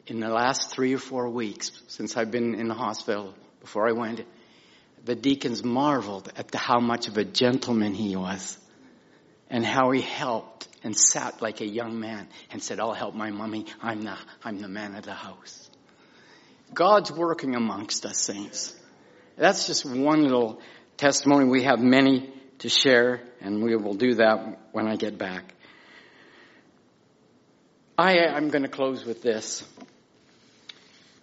In 0.05 0.19
the 0.19 0.29
last 0.29 0.71
three 0.71 0.93
or 0.93 0.97
four 0.97 1.29
weeks 1.29 1.71
since 1.87 2.17
I've 2.17 2.29
been 2.29 2.55
in 2.55 2.67
the 2.67 2.73
hospital 2.73 3.33
before 3.61 3.87
I 3.87 3.93
went, 3.93 4.25
the 5.05 5.15
deacons 5.15 5.63
marveled 5.63 6.31
at 6.35 6.49
the, 6.49 6.57
how 6.57 6.79
much 6.79 7.07
of 7.07 7.17
a 7.17 7.23
gentleman 7.23 7.93
he 7.93 8.15
was 8.15 8.57
and 9.49 9.65
how 9.65 9.91
he 9.91 10.01
helped 10.01 10.67
and 10.83 10.97
sat 10.97 11.41
like 11.41 11.61
a 11.61 11.67
young 11.67 11.99
man 11.99 12.27
and 12.51 12.61
said, 12.61 12.79
I'll 12.79 12.93
help 12.93 13.15
my 13.15 13.29
mommy. 13.31 13.65
I'm 13.81 14.01
the, 14.01 14.17
I'm 14.43 14.59
the 14.59 14.67
man 14.67 14.95
of 14.95 15.03
the 15.03 15.13
house. 15.13 15.69
God's 16.73 17.11
working 17.11 17.55
amongst 17.55 18.05
us, 18.05 18.17
saints. 18.17 18.75
That's 19.37 19.67
just 19.67 19.85
one 19.85 20.23
little 20.23 20.59
testimony. 20.97 21.45
We 21.45 21.63
have 21.63 21.79
many 21.79 22.31
to 22.59 22.69
share, 22.69 23.21
and 23.41 23.63
we 23.63 23.75
will 23.75 23.93
do 23.93 24.15
that 24.15 24.59
when 24.71 24.87
I 24.87 24.95
get 24.95 25.17
back. 25.17 25.53
I, 27.97 28.17
am 28.17 28.49
going 28.49 28.63
to 28.63 28.69
close 28.69 29.05
with 29.05 29.21
this. 29.21 29.63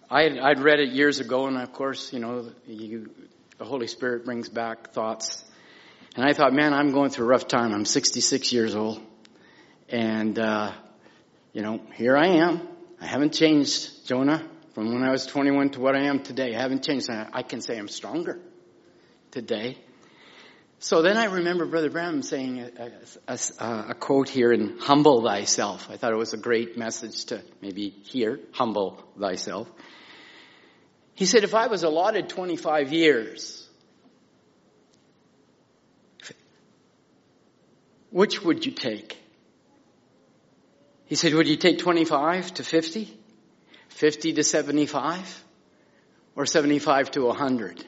I 0.09 0.29
I'd 0.41 0.59
read 0.59 0.79
it 0.79 0.89
years 0.89 1.19
ago, 1.19 1.47
and 1.47 1.57
of 1.57 1.73
course, 1.73 2.13
you 2.13 2.19
know, 2.19 2.51
you, 2.67 3.09
the 3.57 3.65
Holy 3.65 3.87
Spirit 3.87 4.25
brings 4.25 4.49
back 4.49 4.91
thoughts. 4.91 5.43
And 6.15 6.25
I 6.25 6.33
thought, 6.33 6.53
man, 6.53 6.73
I'm 6.73 6.91
going 6.91 7.09
through 7.09 7.25
a 7.25 7.29
rough 7.29 7.47
time. 7.47 7.73
I'm 7.73 7.85
66 7.85 8.51
years 8.51 8.75
old, 8.75 9.01
and 9.89 10.37
uh, 10.37 10.71
you 11.53 11.61
know, 11.61 11.81
here 11.95 12.17
I 12.17 12.27
am. 12.27 12.67
I 12.99 13.07
haven't 13.07 13.33
changed, 13.33 14.07
Jonah 14.07 14.47
from 14.73 14.93
when 14.93 15.03
I 15.03 15.11
was 15.11 15.25
21 15.25 15.71
to 15.71 15.79
what 15.79 15.95
I 15.95 16.05
am 16.05 16.23
today. 16.23 16.55
I 16.55 16.61
haven't 16.61 16.83
changed. 16.83 17.09
I 17.09 17.43
can 17.43 17.61
say 17.61 17.77
I'm 17.77 17.87
stronger 17.87 18.39
today. 19.31 19.77
So 20.79 21.03
then 21.03 21.15
I 21.15 21.25
remember 21.25 21.65
Brother 21.67 21.91
Branham 21.91 22.23
saying 22.23 22.59
a, 22.59 22.91
a, 23.27 23.39
a, 23.59 23.85
a, 23.89 23.93
quote 23.93 24.29
here 24.29 24.51
in 24.51 24.79
humble 24.79 25.23
thyself. 25.23 25.87
I 25.91 25.97
thought 25.97 26.11
it 26.11 26.17
was 26.17 26.33
a 26.33 26.37
great 26.37 26.75
message 26.75 27.25
to 27.25 27.41
maybe 27.61 27.89
hear, 27.89 28.39
humble 28.51 29.03
thyself. 29.19 29.69
He 31.13 31.27
said, 31.27 31.43
if 31.43 31.53
I 31.53 31.67
was 31.67 31.83
allotted 31.83 32.29
25 32.29 32.91
years, 32.93 33.69
which 38.09 38.41
would 38.41 38.65
you 38.65 38.71
take? 38.71 39.19
He 41.05 41.15
said, 41.15 41.33
would 41.35 41.47
you 41.47 41.57
take 41.57 41.77
25 41.77 42.55
to 42.55 42.63
50? 42.63 43.17
50 43.89 44.33
to 44.33 44.43
75 44.43 45.43
or 46.35 46.47
75 46.47 47.11
to 47.11 47.25
100. 47.25 47.85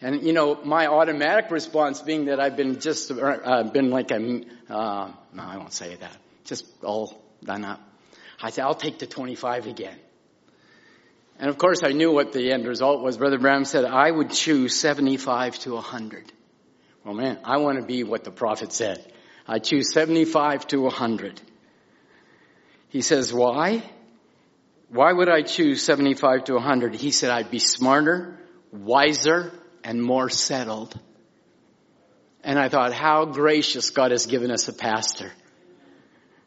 And 0.00 0.22
you 0.22 0.32
know, 0.32 0.60
my 0.64 0.86
automatic 0.86 1.50
response 1.50 2.02
being 2.02 2.26
that 2.26 2.40
I've 2.40 2.56
been 2.56 2.80
just 2.80 3.10
uh, 3.10 3.62
been 3.64 3.90
like 3.90 4.10
a 4.10 4.16
uh, 4.68 5.12
no, 5.32 5.42
I 5.42 5.56
won't 5.56 5.72
say 5.72 5.94
that. 5.94 6.16
Just 6.44 6.66
all 6.82 7.22
done 7.42 7.64
up. 7.64 7.80
I 8.40 8.50
said 8.50 8.64
I'll 8.64 8.74
take 8.74 8.98
the 8.98 9.06
25 9.06 9.66
again. 9.66 9.98
And 11.38 11.50
of 11.50 11.58
course, 11.58 11.82
I 11.82 11.90
knew 11.90 12.12
what 12.12 12.32
the 12.32 12.52
end 12.52 12.66
result 12.66 13.02
was. 13.02 13.16
Brother 13.16 13.38
Branham 13.38 13.64
said 13.64 13.84
I 13.84 14.10
would 14.10 14.30
choose 14.30 14.78
75 14.78 15.58
to 15.60 15.74
100. 15.74 16.32
Well, 17.04 17.14
man, 17.14 17.38
I 17.44 17.58
want 17.58 17.78
to 17.80 17.84
be 17.84 18.04
what 18.04 18.24
the 18.24 18.30
prophet 18.30 18.72
said. 18.72 19.04
I 19.46 19.58
choose 19.58 19.92
75 19.92 20.66
to 20.68 20.82
100. 20.82 21.40
He 22.88 23.02
says, 23.02 23.32
why? 23.32 23.82
Why 24.88 25.12
would 25.12 25.28
I 25.28 25.42
choose 25.42 25.82
75 25.82 26.44
to 26.44 26.54
100? 26.54 26.94
He 26.94 27.10
said 27.10 27.30
I'd 27.30 27.50
be 27.50 27.58
smarter, 27.58 28.38
wiser, 28.72 29.52
and 29.84 30.02
more 30.02 30.30
settled. 30.30 30.98
And 32.42 32.58
I 32.58 32.68
thought 32.68 32.92
how 32.92 33.26
gracious 33.26 33.90
God 33.90 34.10
has 34.10 34.26
given 34.26 34.50
us 34.50 34.66
a 34.68 34.72
pastor 34.72 35.30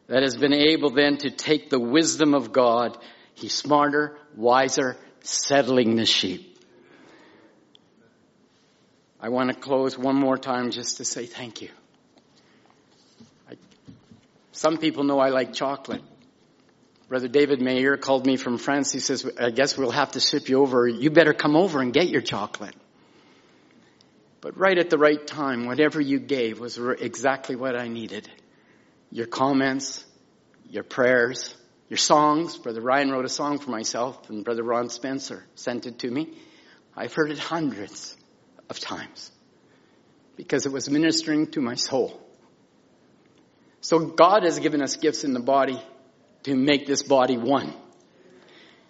that 0.08 0.22
has 0.22 0.36
been 0.36 0.52
able 0.52 0.90
then 0.90 1.16
to 1.18 1.30
take 1.30 1.70
the 1.70 1.78
wisdom 1.78 2.34
of 2.34 2.52
God. 2.52 2.98
He's 3.34 3.54
smarter, 3.54 4.18
wiser, 4.36 4.96
settling 5.20 5.96
the 5.96 6.06
sheep. 6.06 6.56
I 9.20 9.30
want 9.30 9.50
to 9.50 9.58
close 9.58 9.98
one 9.98 10.16
more 10.16 10.38
time 10.38 10.70
just 10.70 10.98
to 10.98 11.04
say 11.04 11.26
thank 11.26 11.60
you. 11.60 11.70
I, 13.50 13.54
some 14.52 14.78
people 14.78 15.04
know 15.04 15.18
I 15.18 15.30
like 15.30 15.52
chocolate. 15.52 16.02
Brother 17.08 17.28
David 17.28 17.60
Mayer 17.60 17.96
called 17.96 18.26
me 18.26 18.36
from 18.36 18.58
France. 18.58 18.92
He 18.92 19.00
says, 19.00 19.28
I 19.40 19.50
guess 19.50 19.76
we'll 19.76 19.90
have 19.90 20.12
to 20.12 20.20
ship 20.20 20.48
you 20.48 20.60
over. 20.60 20.86
You 20.86 21.10
better 21.10 21.34
come 21.34 21.56
over 21.56 21.80
and 21.80 21.92
get 21.92 22.08
your 22.08 22.20
chocolate. 22.20 22.74
But 24.40 24.56
right 24.56 24.78
at 24.78 24.90
the 24.90 24.98
right 24.98 25.24
time, 25.26 25.66
whatever 25.66 26.00
you 26.00 26.20
gave 26.20 26.60
was 26.60 26.78
exactly 26.78 27.56
what 27.56 27.76
I 27.76 27.88
needed. 27.88 28.30
Your 29.10 29.26
comments, 29.26 30.04
your 30.68 30.84
prayers, 30.84 31.54
your 31.88 31.98
songs. 31.98 32.56
Brother 32.56 32.80
Ryan 32.80 33.10
wrote 33.10 33.24
a 33.24 33.30
song 33.30 33.58
for 33.58 33.70
myself 33.70 34.28
and 34.28 34.44
Brother 34.44 34.62
Ron 34.62 34.90
Spencer 34.90 35.44
sent 35.54 35.86
it 35.86 36.00
to 36.00 36.10
me. 36.10 36.36
I've 36.96 37.14
heard 37.14 37.30
it 37.30 37.38
hundreds 37.38 38.16
of 38.68 38.78
times 38.78 39.30
because 40.36 40.66
it 40.66 40.72
was 40.72 40.88
ministering 40.88 41.48
to 41.52 41.60
my 41.60 41.74
soul. 41.74 42.20
So 43.80 44.06
God 44.06 44.44
has 44.44 44.58
given 44.58 44.82
us 44.82 44.96
gifts 44.96 45.24
in 45.24 45.32
the 45.32 45.40
body 45.40 45.80
to 46.44 46.54
make 46.54 46.86
this 46.86 47.02
body 47.02 47.36
one. 47.36 47.74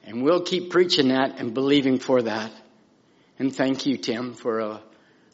And 0.05 0.23
we'll 0.23 0.43
keep 0.43 0.71
preaching 0.71 1.09
that 1.09 1.39
and 1.39 1.55
believing 1.55 1.99
for 1.99 2.23
that. 2.23 2.51
And 3.39 3.55
thank 3.55 3.87
you, 3.87 3.99
Tim, 3.99 4.35
for 4.35 4.61
uh, 4.61 4.81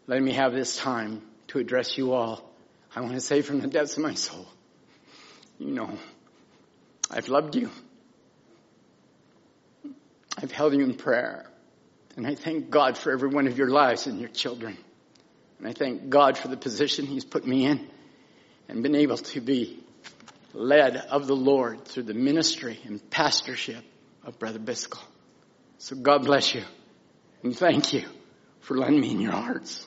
letting 0.07 0.25
me 0.25 0.33
have 0.33 0.53
this 0.53 0.77
time 0.77 1.23
to 1.49 1.59
address 1.59 1.97
you 1.97 2.13
all. 2.13 2.51
I 2.95 3.01
want 3.01 3.15
to 3.15 3.21
say 3.21 3.43
from 3.43 3.61
the 3.61 3.67
depths 3.67 3.97
of 3.97 4.03
my 4.03 4.15
soul, 4.15 4.47
you 5.59 5.73
know, 5.73 5.99
I've 7.11 7.29
loved 7.29 7.57
you. 7.57 7.71
I've 10.41 10.53
held 10.53 10.75
you 10.75 10.83
in 10.83 10.95
prayer. 10.95 11.47
And 12.17 12.27
I 12.27 12.35
thank 12.35 12.71
God 12.71 12.97
for 12.97 13.13
every 13.13 13.29
one 13.29 13.47
of 13.47 13.59
your 13.59 13.71
lives 13.71 14.07
and 14.07 14.21
your 14.21 14.29
children. 14.29 14.77
And 15.59 15.67
I 15.67 15.73
thank 15.73 16.09
God 16.09 16.39
for 16.39 16.49
the 16.49 16.57
position 16.57 17.07
He's 17.07 17.25
put 17.25 17.47
me 17.47 17.67
in 17.67 17.89
and 18.69 18.83
been 18.83 18.95
able 18.95 19.19
to 19.19 19.41
be 19.41 19.83
led 20.53 20.97
of 20.97 21.27
the 21.27 21.37
Lord 21.37 21.85
through 21.85 22.05
the 22.05 22.15
ministry 22.15 22.79
and 22.85 23.11
pastorship 23.11 23.85
of 24.25 24.39
Brother 24.39 24.59
Biscoe. 24.59 25.03
So 25.79 25.97
God 25.97 26.25
bless 26.25 26.55
you 26.55 26.63
and 27.43 27.57
thank 27.57 27.93
you 27.93 28.05
for 28.61 28.77
letting 28.77 29.01
me 29.01 29.11
in 29.11 29.21
your 29.21 29.33
hearts. 29.33 29.87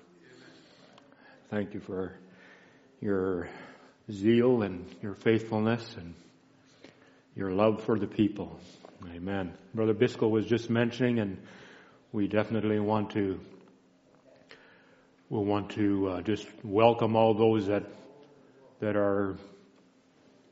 Thank 1.51 1.73
you 1.73 1.81
for 1.81 2.13
your 3.01 3.49
zeal 4.09 4.61
and 4.61 4.85
your 5.01 5.15
faithfulness 5.15 5.97
and 5.97 6.13
your 7.35 7.51
love 7.51 7.83
for 7.83 7.99
the 7.99 8.07
people. 8.07 8.57
Amen. 9.13 9.53
Brother 9.75 9.93
Biscoe 9.93 10.29
was 10.29 10.45
just 10.45 10.69
mentioning 10.69 11.19
and 11.19 11.37
we 12.13 12.29
definitely 12.29 12.79
want 12.79 13.09
to 13.11 13.37
we'll 15.29 15.43
want 15.43 15.71
to 15.71 16.07
uh, 16.07 16.21
just 16.21 16.47
welcome 16.63 17.17
all 17.17 17.33
those 17.33 17.67
that 17.67 17.83
that 18.79 18.95
are 18.95 19.35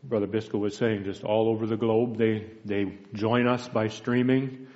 Brother 0.03 0.27
Biscoe 0.27 0.59
was 0.59 0.75
saying, 0.75 1.05
just 1.05 1.23
all 1.23 1.47
over 1.47 1.65
the 1.65 1.77
globe, 1.77 2.17
they, 2.17 2.51
they 2.65 2.97
join 3.13 3.47
us 3.47 3.69
by 3.69 3.87
streaming. 3.87 4.67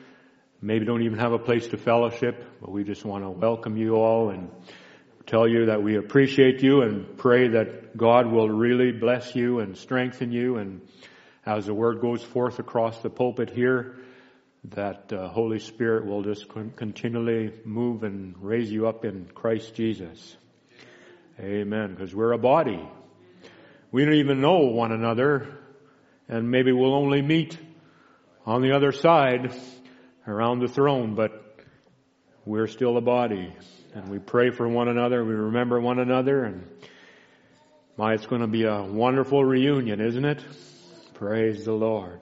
Maybe 0.61 0.85
don't 0.85 1.03
even 1.03 1.19
have 1.19 1.33
a 1.33 1.39
place 1.39 1.67
to 1.67 1.77
fellowship, 1.77 2.45
but 2.61 2.71
we 2.71 2.85
just 2.85 3.03
want 3.03 3.25
to 3.25 3.29
welcome 3.29 3.75
you 3.75 3.95
all 3.95 4.29
and 4.29 4.49
tell 5.25 5.47
you 5.47 5.67
that 5.67 5.81
we 5.81 5.95
appreciate 5.95 6.61
you 6.61 6.81
and 6.81 7.17
pray 7.17 7.49
that 7.49 7.95
God 7.95 8.31
will 8.31 8.49
really 8.49 8.91
bless 8.91 9.35
you 9.35 9.59
and 9.59 9.77
strengthen 9.77 10.31
you 10.31 10.57
and 10.57 10.81
as 11.45 11.65
the 11.65 11.73
word 11.73 11.99
goes 11.99 12.23
forth 12.23 12.59
across 12.59 13.01
the 13.01 13.09
pulpit 13.09 13.49
here, 13.49 13.97
that 14.69 15.11
uh, 15.11 15.27
Holy 15.27 15.59
Spirit 15.59 16.05
will 16.05 16.23
just 16.23 16.47
continually 16.77 17.53
move 17.65 18.03
and 18.03 18.35
raise 18.39 18.71
you 18.71 18.87
up 18.87 19.03
in 19.03 19.29
Christ 19.33 19.75
Jesus. 19.75 20.37
Amen. 21.39 21.93
Because 21.93 22.15
we're 22.15 22.31
a 22.31 22.37
body. 22.37 22.81
We 23.91 24.05
don't 24.05 24.13
even 24.15 24.39
know 24.39 24.59
one 24.59 24.93
another 24.93 25.57
and 26.29 26.49
maybe 26.49 26.71
we'll 26.71 26.95
only 26.95 27.21
meet 27.21 27.57
on 28.45 28.61
the 28.61 28.71
other 28.71 28.91
side 28.91 29.53
around 30.25 30.59
the 30.59 30.67
throne, 30.67 31.15
but 31.15 31.57
we're 32.45 32.67
still 32.67 32.97
a 32.97 33.01
body 33.01 33.53
and 33.95 34.09
we 34.09 34.19
pray 34.19 34.49
for 34.49 34.67
one 34.67 34.87
another. 34.87 35.23
We 35.23 35.33
remember 35.33 35.79
one 35.79 35.99
another 35.99 36.43
and 36.43 36.67
my, 37.95 38.13
it's 38.13 38.25
going 38.25 38.41
to 38.41 38.47
be 38.47 38.63
a 38.63 38.81
wonderful 38.81 39.45
reunion, 39.45 40.01
isn't 40.01 40.25
it? 40.25 40.43
Praise 41.13 41.63
the 41.63 41.73
Lord. 41.73 42.21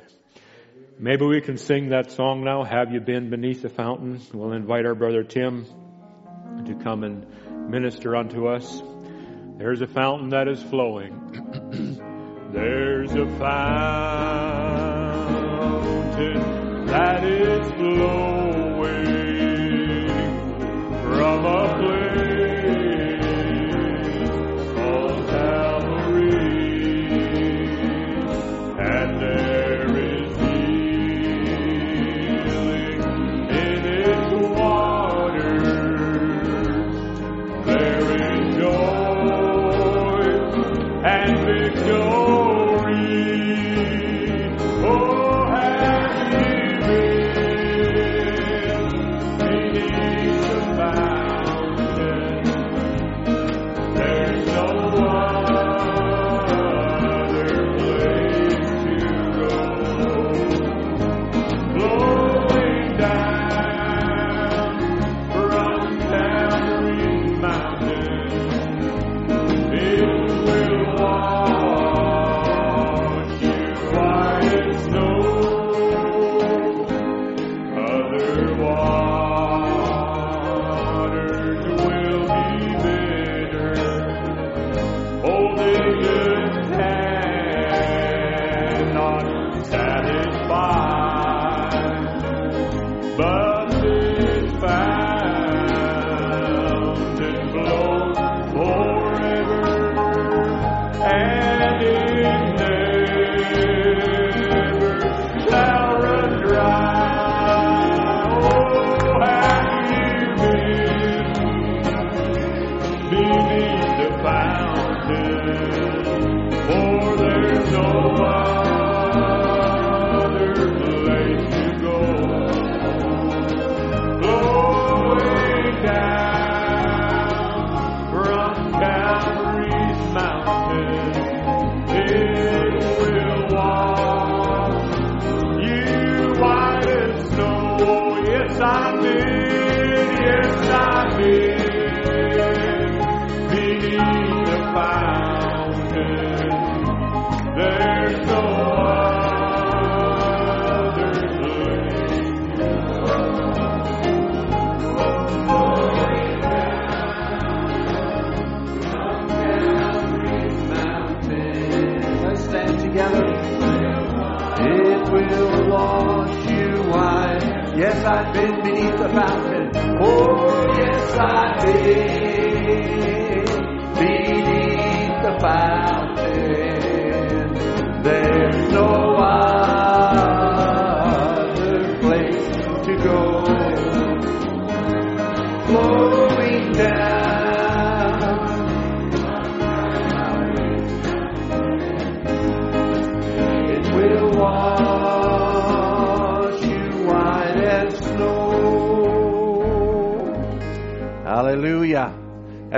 Maybe 0.99 1.26
we 1.26 1.39
can 1.39 1.57
sing 1.57 1.89
that 1.89 2.11
song 2.11 2.43
now, 2.43 2.63
Have 2.63 2.91
You 2.91 2.99
Been 2.99 3.30
Beneath 3.30 3.61
the 3.61 3.69
Fountain? 3.69 4.19
We'll 4.34 4.51
invite 4.51 4.86
our 4.86 4.95
brother 4.95 5.24
Tim 5.24 5.65
to 6.65 6.76
come 6.84 7.05
and 7.05 7.26
minister 7.69 8.17
unto 8.17 8.47
us. 8.47 8.84
There's 9.57 9.82
a 9.82 9.88
fountain 9.88 10.30
that 10.30 10.49
is 10.49 10.61
flowing. 10.61 12.01
There's 12.51 13.13
a 13.13 13.26
fountain 13.39 14.01
that 16.88 17.24
is 17.24 17.72
flowing 17.72 18.30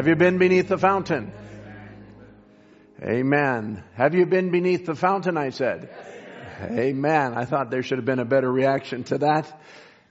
Have 0.03 0.09
you 0.09 0.15
been 0.17 0.37
beneath 0.37 0.67
the 0.67 0.77
fountain? 0.77 1.31
Amen. 3.01 3.85
Have 3.93 4.13
you 4.13 4.25
been 4.25 4.51
beneath 4.51 4.85
the 4.85 4.95
fountain? 4.95 5.37
I 5.37 5.51
said. 5.51 5.89
Amen. 6.61 7.33
I 7.33 7.45
thought 7.45 7.71
there 7.71 7.83
should 7.83 7.99
have 7.99 8.05
been 8.05 8.19
a 8.19 8.25
better 8.25 8.51
reaction 8.51 9.05
to 9.05 9.19
that. 9.19 9.61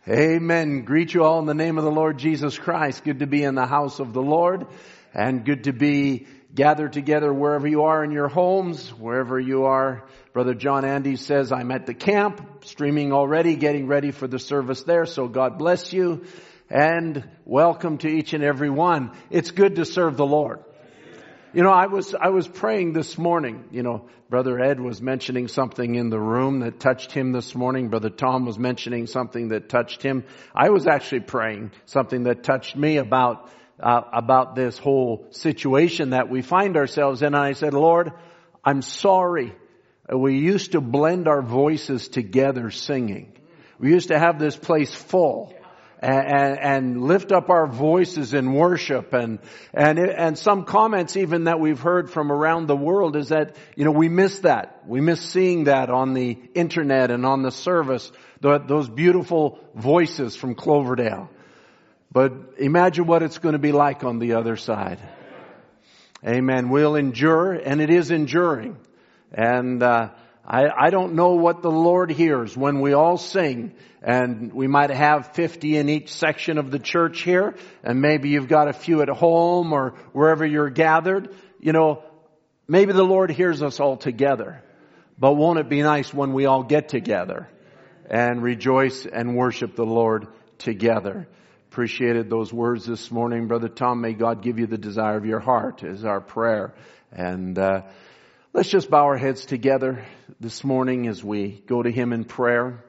Amen. 0.08 0.86
Greet 0.86 1.12
you 1.12 1.24
all 1.24 1.40
in 1.40 1.44
the 1.44 1.52
name 1.52 1.76
of 1.76 1.84
the 1.84 1.90
Lord 1.90 2.16
Jesus 2.16 2.56
Christ. 2.56 3.04
Good 3.04 3.18
to 3.18 3.26
be 3.26 3.44
in 3.44 3.54
the 3.54 3.66
house 3.66 4.00
of 4.00 4.14
the 4.14 4.22
Lord 4.22 4.66
and 5.12 5.44
good 5.44 5.64
to 5.64 5.74
be 5.74 6.26
gathered 6.54 6.94
together 6.94 7.30
wherever 7.30 7.68
you 7.68 7.82
are 7.82 8.02
in 8.02 8.12
your 8.12 8.28
homes, 8.28 8.88
wherever 8.94 9.38
you 9.38 9.64
are. 9.64 10.06
Brother 10.32 10.54
John 10.54 10.86
Andy 10.86 11.16
says, 11.16 11.52
I'm 11.52 11.70
at 11.70 11.84
the 11.84 11.92
camp, 11.92 12.64
streaming 12.64 13.12
already, 13.12 13.56
getting 13.56 13.88
ready 13.88 14.10
for 14.10 14.26
the 14.26 14.38
service 14.38 14.84
there. 14.84 15.04
So 15.04 15.28
God 15.28 15.58
bless 15.58 15.92
you 15.92 16.24
and 16.72 17.28
welcome 17.44 17.98
to 17.98 18.08
each 18.08 18.32
and 18.32 18.42
every 18.42 18.70
one. 18.70 19.12
It's 19.28 19.50
good 19.50 19.76
to 19.76 19.84
serve 19.84 20.16
the 20.16 20.24
Lord. 20.24 20.60
You 21.52 21.62
know, 21.62 21.70
I 21.70 21.86
was, 21.86 22.14
I 22.14 22.30
was 22.30 22.48
praying 22.48 22.94
this 22.94 23.18
morning. 23.18 23.66
You 23.70 23.82
know, 23.82 24.08
Brother 24.30 24.58
Ed 24.58 24.80
was 24.80 25.02
mentioning 25.02 25.48
something 25.48 25.96
in 25.96 26.08
the 26.08 26.18
room 26.18 26.60
that 26.60 26.80
touched 26.80 27.12
him 27.12 27.32
this 27.32 27.54
morning. 27.54 27.90
Brother 27.90 28.08
Tom 28.08 28.46
was 28.46 28.58
mentioning 28.58 29.06
something 29.06 29.48
that 29.48 29.68
touched 29.68 30.02
him. 30.02 30.24
I 30.54 30.70
was 30.70 30.86
actually 30.86 31.20
praying 31.20 31.72
something 31.84 32.22
that 32.22 32.42
touched 32.42 32.74
me 32.74 32.96
about, 32.96 33.50
uh, 33.78 34.00
about 34.10 34.54
this 34.54 34.78
whole 34.78 35.26
situation 35.28 36.10
that 36.10 36.30
we 36.30 36.40
find 36.40 36.78
ourselves 36.78 37.20
in. 37.20 37.34
And 37.34 37.36
I 37.36 37.52
said, 37.52 37.74
Lord, 37.74 38.12
I'm 38.64 38.80
sorry. 38.80 39.52
We 40.10 40.38
used 40.38 40.72
to 40.72 40.80
blend 40.80 41.28
our 41.28 41.42
voices 41.42 42.08
together 42.08 42.70
singing. 42.70 43.36
We 43.78 43.90
used 43.90 44.08
to 44.08 44.18
have 44.18 44.38
this 44.38 44.56
place 44.56 44.94
full 44.94 45.54
and, 46.02 46.58
and 46.58 47.02
lift 47.04 47.30
up 47.30 47.48
our 47.48 47.66
voices 47.66 48.34
in 48.34 48.52
worship 48.52 49.12
and, 49.12 49.38
and, 49.72 50.00
and 50.00 50.36
some 50.36 50.64
comments 50.64 51.16
even 51.16 51.44
that 51.44 51.60
we've 51.60 51.78
heard 51.78 52.10
from 52.10 52.32
around 52.32 52.66
the 52.66 52.76
world 52.76 53.14
is 53.14 53.28
that, 53.28 53.54
you 53.76 53.84
know, 53.84 53.92
we 53.92 54.08
miss 54.08 54.40
that. 54.40 54.82
We 54.86 55.00
miss 55.00 55.20
seeing 55.20 55.64
that 55.64 55.90
on 55.90 56.12
the 56.12 56.38
internet 56.54 57.12
and 57.12 57.24
on 57.24 57.42
the 57.42 57.52
service, 57.52 58.10
those 58.40 58.88
beautiful 58.88 59.60
voices 59.76 60.34
from 60.34 60.56
Cloverdale. 60.56 61.30
But 62.10 62.32
imagine 62.58 63.06
what 63.06 63.22
it's 63.22 63.38
going 63.38 63.54
to 63.54 63.60
be 63.60 63.72
like 63.72 64.02
on 64.02 64.18
the 64.18 64.34
other 64.34 64.56
side. 64.56 64.98
Amen. 66.26 66.68
We'll 66.68 66.96
endure, 66.96 67.52
and 67.52 67.80
it 67.80 67.90
is 67.90 68.10
enduring. 68.10 68.76
And 69.32 69.82
uh, 69.82 70.10
I, 70.44 70.68
I 70.68 70.90
don't 70.90 71.14
know 71.14 71.34
what 71.34 71.62
the 71.62 71.70
Lord 71.70 72.10
hears 72.10 72.56
when 72.56 72.80
we 72.80 72.94
all 72.94 73.16
sing, 73.16 73.74
and 74.02 74.52
we 74.52 74.66
might 74.66 74.90
have 74.90 75.34
50 75.34 75.76
in 75.76 75.88
each 75.88 76.12
section 76.12 76.58
of 76.58 76.70
the 76.70 76.80
church 76.80 77.22
here, 77.22 77.54
and 77.84 78.00
maybe 78.00 78.30
you've 78.30 78.48
got 78.48 78.68
a 78.68 78.72
few 78.72 79.02
at 79.02 79.08
home 79.08 79.72
or 79.72 79.90
wherever 80.12 80.44
you're 80.44 80.70
gathered. 80.70 81.34
You 81.60 81.72
know, 81.72 82.02
maybe 82.66 82.92
the 82.92 83.04
Lord 83.04 83.30
hears 83.30 83.62
us 83.62 83.78
all 83.78 83.96
together. 83.96 84.62
But 85.18 85.34
won't 85.34 85.60
it 85.60 85.68
be 85.68 85.82
nice 85.82 86.12
when 86.12 86.32
we 86.32 86.46
all 86.46 86.64
get 86.64 86.88
together 86.88 87.48
and 88.10 88.42
rejoice 88.42 89.06
and 89.06 89.36
worship 89.36 89.76
the 89.76 89.86
Lord 89.86 90.26
together? 90.58 91.28
appreciated 91.72 92.28
those 92.28 92.52
words 92.52 92.84
this 92.84 93.10
morning. 93.10 93.46
Brother 93.46 93.70
Tom, 93.70 94.02
may 94.02 94.12
God 94.12 94.42
give 94.42 94.58
you 94.58 94.66
the 94.66 94.76
desire 94.76 95.16
of 95.16 95.24
your 95.24 95.40
heart 95.40 95.82
is 95.82 96.04
our 96.04 96.20
prayer. 96.20 96.74
And, 97.10 97.58
uh, 97.58 97.84
let's 98.54 98.68
just 98.68 98.90
bow 98.90 99.04
our 99.04 99.16
heads 99.16 99.46
together 99.46 100.04
this 100.38 100.62
morning 100.62 101.08
as 101.08 101.24
we 101.24 101.62
go 101.66 101.82
to 101.82 101.90
Him 101.90 102.12
in 102.12 102.24
prayer. 102.24 102.84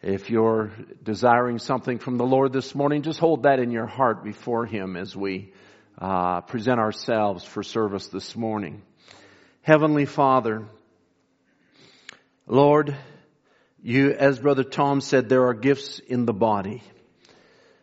If 0.00 0.30
you're 0.30 0.70
desiring 1.02 1.58
something 1.58 1.98
from 1.98 2.16
the 2.16 2.24
Lord 2.24 2.52
this 2.52 2.72
morning, 2.72 3.02
just 3.02 3.18
hold 3.18 3.42
that 3.42 3.58
in 3.58 3.72
your 3.72 3.86
heart 3.86 4.22
before 4.22 4.64
Him 4.64 4.96
as 4.96 5.16
we 5.16 5.52
uh, 5.98 6.42
present 6.42 6.78
ourselves 6.78 7.44
for 7.44 7.64
service 7.64 8.06
this 8.08 8.36
morning. 8.36 8.82
Heavenly 9.62 10.06
Father, 10.06 10.64
Lord, 12.46 12.96
you, 13.82 14.12
as 14.12 14.38
Brother 14.38 14.64
Tom 14.64 15.00
said, 15.00 15.28
there 15.28 15.48
are 15.48 15.54
gifts 15.54 15.98
in 15.98 16.24
the 16.24 16.32
body. 16.32 16.84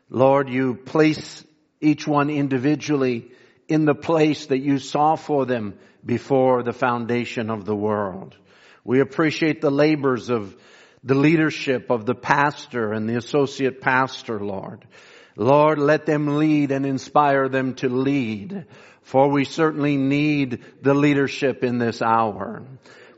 Lord, 0.09 0.49
you 0.49 0.75
place 0.75 1.43
each 1.81 2.07
one 2.07 2.29
individually 2.29 3.31
in 3.67 3.83
the 3.83 3.95
place 3.95 4.45
that 4.47 4.59
you 4.59 4.79
saw 4.79 5.15
for 5.15 5.45
them 5.45 5.77
before 6.09 6.63
the 6.63 6.73
foundation 6.73 7.51
of 7.51 7.65
the 7.65 7.75
world. 7.75 8.35
We 8.83 8.99
appreciate 8.99 9.61
the 9.61 9.69
labors 9.69 10.31
of 10.31 10.57
the 11.03 11.13
leadership 11.13 11.91
of 11.91 12.07
the 12.07 12.15
pastor 12.15 12.93
and 12.93 13.07
the 13.07 13.15
associate 13.15 13.79
pastor, 13.79 14.39
Lord. 14.39 14.87
Lord, 15.35 15.77
let 15.77 16.07
them 16.07 16.39
lead 16.39 16.71
and 16.71 16.83
inspire 16.83 17.47
them 17.47 17.75
to 17.75 17.89
lead, 17.89 18.65
for 19.03 19.29
we 19.29 19.45
certainly 19.45 19.97
need 19.97 20.63
the 20.81 20.95
leadership 20.95 21.63
in 21.63 21.77
this 21.77 22.01
hour. 22.01 22.63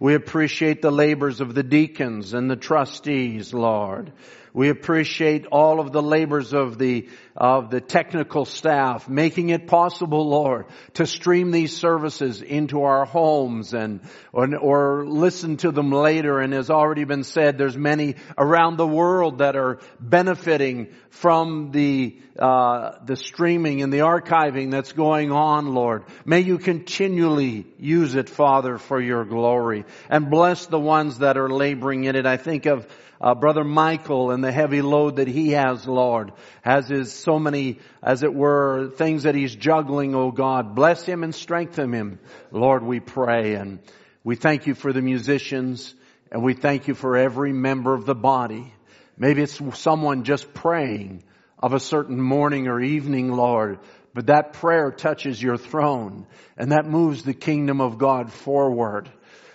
We 0.02 0.14
appreciate 0.14 0.82
the 0.82 0.92
labors 0.92 1.40
of 1.40 1.56
the 1.56 1.64
deacons 1.64 2.34
and 2.34 2.52
the 2.52 2.58
trustees, 2.58 3.54
Lord. 3.54 4.12
We 4.54 4.70
appreciate 4.70 5.46
all 5.46 5.80
of 5.80 5.92
the 5.92 6.02
labors 6.02 6.54
of 6.54 6.78
the, 6.78 7.08
of 7.38 7.70
the 7.70 7.80
technical 7.80 8.44
staff, 8.44 9.08
making 9.08 9.50
it 9.50 9.68
possible, 9.68 10.28
Lord, 10.28 10.66
to 10.96 11.06
stream 11.06 11.52
these 11.52 11.76
services 11.76 12.42
into 12.42 12.84
our 12.84 13.06
homes 13.06 13.74
and, 13.74 14.02
or, 14.34 14.54
or 14.58 15.06
listen 15.08 15.58
to 15.58 15.72
them 15.72 15.92
later. 15.92 16.40
And 16.40 16.54
as 16.54 16.70
already 16.70 17.06
been 17.06 17.24
said, 17.24 17.58
there's 17.58 17.78
many 17.78 18.16
around 18.38 18.78
the 18.78 18.88
world 18.88 19.38
that 19.38 19.56
are 19.56 19.80
benefiting 20.00 20.94
from 21.10 21.72
the, 21.72 22.20
uh, 22.38 22.98
the 23.06 23.16
streaming 23.16 23.82
and 23.82 23.94
the 23.94 24.00
archiving 24.00 24.72
that's 24.72 24.92
going 24.92 25.32
on, 25.32 25.74
Lord. 25.74 26.04
May 26.26 26.42
you 26.42 26.58
continually 26.58 27.68
use 27.78 28.16
it, 28.16 28.30
Father, 28.30 28.78
for 28.78 29.00
your 29.00 29.24
glory 29.24 29.86
and 30.10 30.30
bless 30.30 30.66
the 30.66 30.80
ones 30.80 31.20
that 31.20 31.38
are 31.38 31.50
laboring 31.50 32.04
in 32.04 32.16
it. 32.16 32.26
I 32.26 32.38
think 32.38 32.66
of 32.66 32.88
uh, 33.22 33.36
Brother 33.36 33.64
Michael 33.64 34.32
and 34.32 34.44
the 34.44 34.52
heavy 34.52 34.82
load 34.82 35.18
that 35.18 35.28
he 35.28 35.52
has, 35.52 35.88
Lord, 35.88 36.32
has 36.64 36.88
his 36.88 37.14
so 37.14 37.38
many, 37.38 37.78
as 38.02 38.24
it 38.24 38.34
were, 38.34 38.90
things 38.90 39.24
that 39.24 39.36
he's 39.36 39.56
juggling, 39.56 40.16
oh 40.16 40.32
God. 40.32 40.74
Bless 40.74 41.06
him 41.06 41.24
and 41.24 41.34
strengthen 41.34 41.94
him, 41.94 42.20
Lord, 42.52 42.82
we 42.84 43.00
pray. 43.00 43.54
And 43.54 43.80
we 44.24 44.36
thank 44.36 44.66
you 44.66 44.74
for 44.74 44.92
the 44.92 45.04
musicians 45.04 45.94
and 46.32 46.44
we 46.44 46.56
thank 46.56 46.88
you 46.88 46.96
for 46.96 47.16
every 47.16 47.54
member 47.54 47.94
of 47.94 48.06
the 48.06 48.16
body. 48.16 48.74
Maybe 49.18 49.44
it's 49.44 49.62
someone 49.80 50.24
just 50.24 50.54
praying 50.54 51.24
of 51.60 51.74
a 51.74 51.80
certain 51.80 52.20
morning 52.20 52.68
or 52.68 52.82
evening, 52.82 53.32
Lord, 53.32 53.80
but 54.16 54.28
that 54.28 54.54
prayer 54.54 54.92
touches 54.92 55.42
your 55.42 55.58
throne 55.58 56.26
and 56.58 56.72
that 56.72 56.88
moves 56.88 57.24
the 57.24 57.36
kingdom 57.36 57.82
of 57.82 58.00
God 58.00 58.32
forward. 58.32 59.12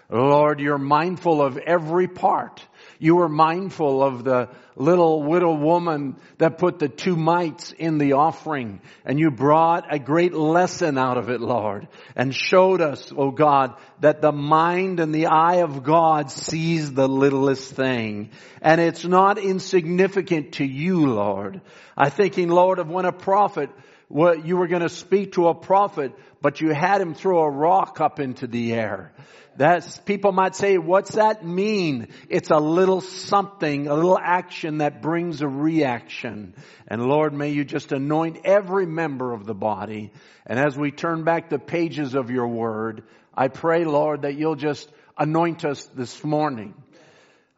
Lord, 0.09 0.61
you're 0.61 0.79
mindful 0.79 1.43
of 1.43 1.57
every 1.57 2.07
part 2.07 2.65
you 2.99 3.17
were 3.17 3.29
mindful 3.29 4.03
of 4.03 4.25
the 4.25 4.49
little 4.75 5.23
widow 5.23 5.55
woman 5.55 6.17
that 6.39 6.59
put 6.59 6.79
the 6.79 6.89
two 6.89 7.17
mites 7.17 7.73
in 7.73 7.99
the 7.99 8.13
offering 8.13 8.81
and 9.05 9.19
you 9.19 9.31
brought 9.31 9.93
a 9.93 9.99
great 9.99 10.35
lesson 10.35 10.99
out 10.99 11.17
of 11.17 11.31
it, 11.31 11.41
Lord, 11.41 11.89
and 12.15 12.35
showed 12.35 12.81
us, 12.81 13.13
oh 13.17 13.31
God, 13.31 13.75
that 14.01 14.21
the 14.21 14.33
mind 14.33 15.01
and 15.01 15.15
the 15.15 15.27
eye 15.27 15.63
of 15.63 15.83
God 15.83 16.31
sees 16.31 16.93
the 16.93 17.09
littlest 17.09 17.73
thing. 17.73 18.31
And 18.61 18.81
it's 18.81 19.05
not 19.05 19.39
insignificant 19.39 20.53
to 20.55 20.65
you, 20.65 21.07
Lord. 21.07 21.63
I'm 21.97 22.11
thinking, 22.11 22.49
Lord, 22.49 22.79
of 22.79 22.89
when 22.89 23.05
a 23.05 23.13
prophet 23.13 23.71
what 24.09 24.47
you 24.47 24.57
were 24.57 24.69
going 24.69 24.83
to 24.83 24.89
speak 24.89 25.33
to 25.33 25.49
a 25.49 25.55
prophet, 25.55 26.13
but 26.47 26.61
you 26.61 26.73
had 26.73 27.01
him 27.01 27.13
throw 27.13 27.41
a 27.41 27.51
rock 27.51 28.01
up 28.01 28.21
into 28.21 28.47
the 28.47 28.73
air. 28.73 29.13
That's, 29.57 29.99
people 29.99 30.31
might 30.31 30.55
say, 30.55 30.79
what's 30.79 31.17
that 31.17 31.45
mean? 31.45 32.07
It's 32.29 32.53
a 32.53 32.59
little 32.59 33.01
something, 33.01 33.89
a 33.89 33.95
little 33.97 34.17
action 34.17 34.79
that 34.79 35.03
brings 35.03 35.43
a 35.43 35.49
reaction. 35.49 36.55
And 36.87 37.03
Lord, 37.03 37.35
may 37.35 37.51
you 37.51 37.65
just 37.65 37.91
anoint 37.91 38.43
every 38.45 38.87
member 38.87 39.33
of 39.33 39.45
the 39.45 39.57
body. 39.57 40.13
And 40.47 40.57
as 40.57 40.79
we 40.79 40.93
turn 40.93 41.25
back 41.25 41.51
the 41.51 41.59
pages 41.59 42.15
of 42.15 42.31
your 42.31 42.47
word, 42.47 43.03
I 43.35 43.49
pray, 43.49 43.85
Lord, 43.85 44.23
that 44.23 44.37
you'll 44.37 44.55
just 44.55 44.89
anoint 45.19 45.65
us 45.65 45.85
this 45.97 46.23
morning. 46.23 46.75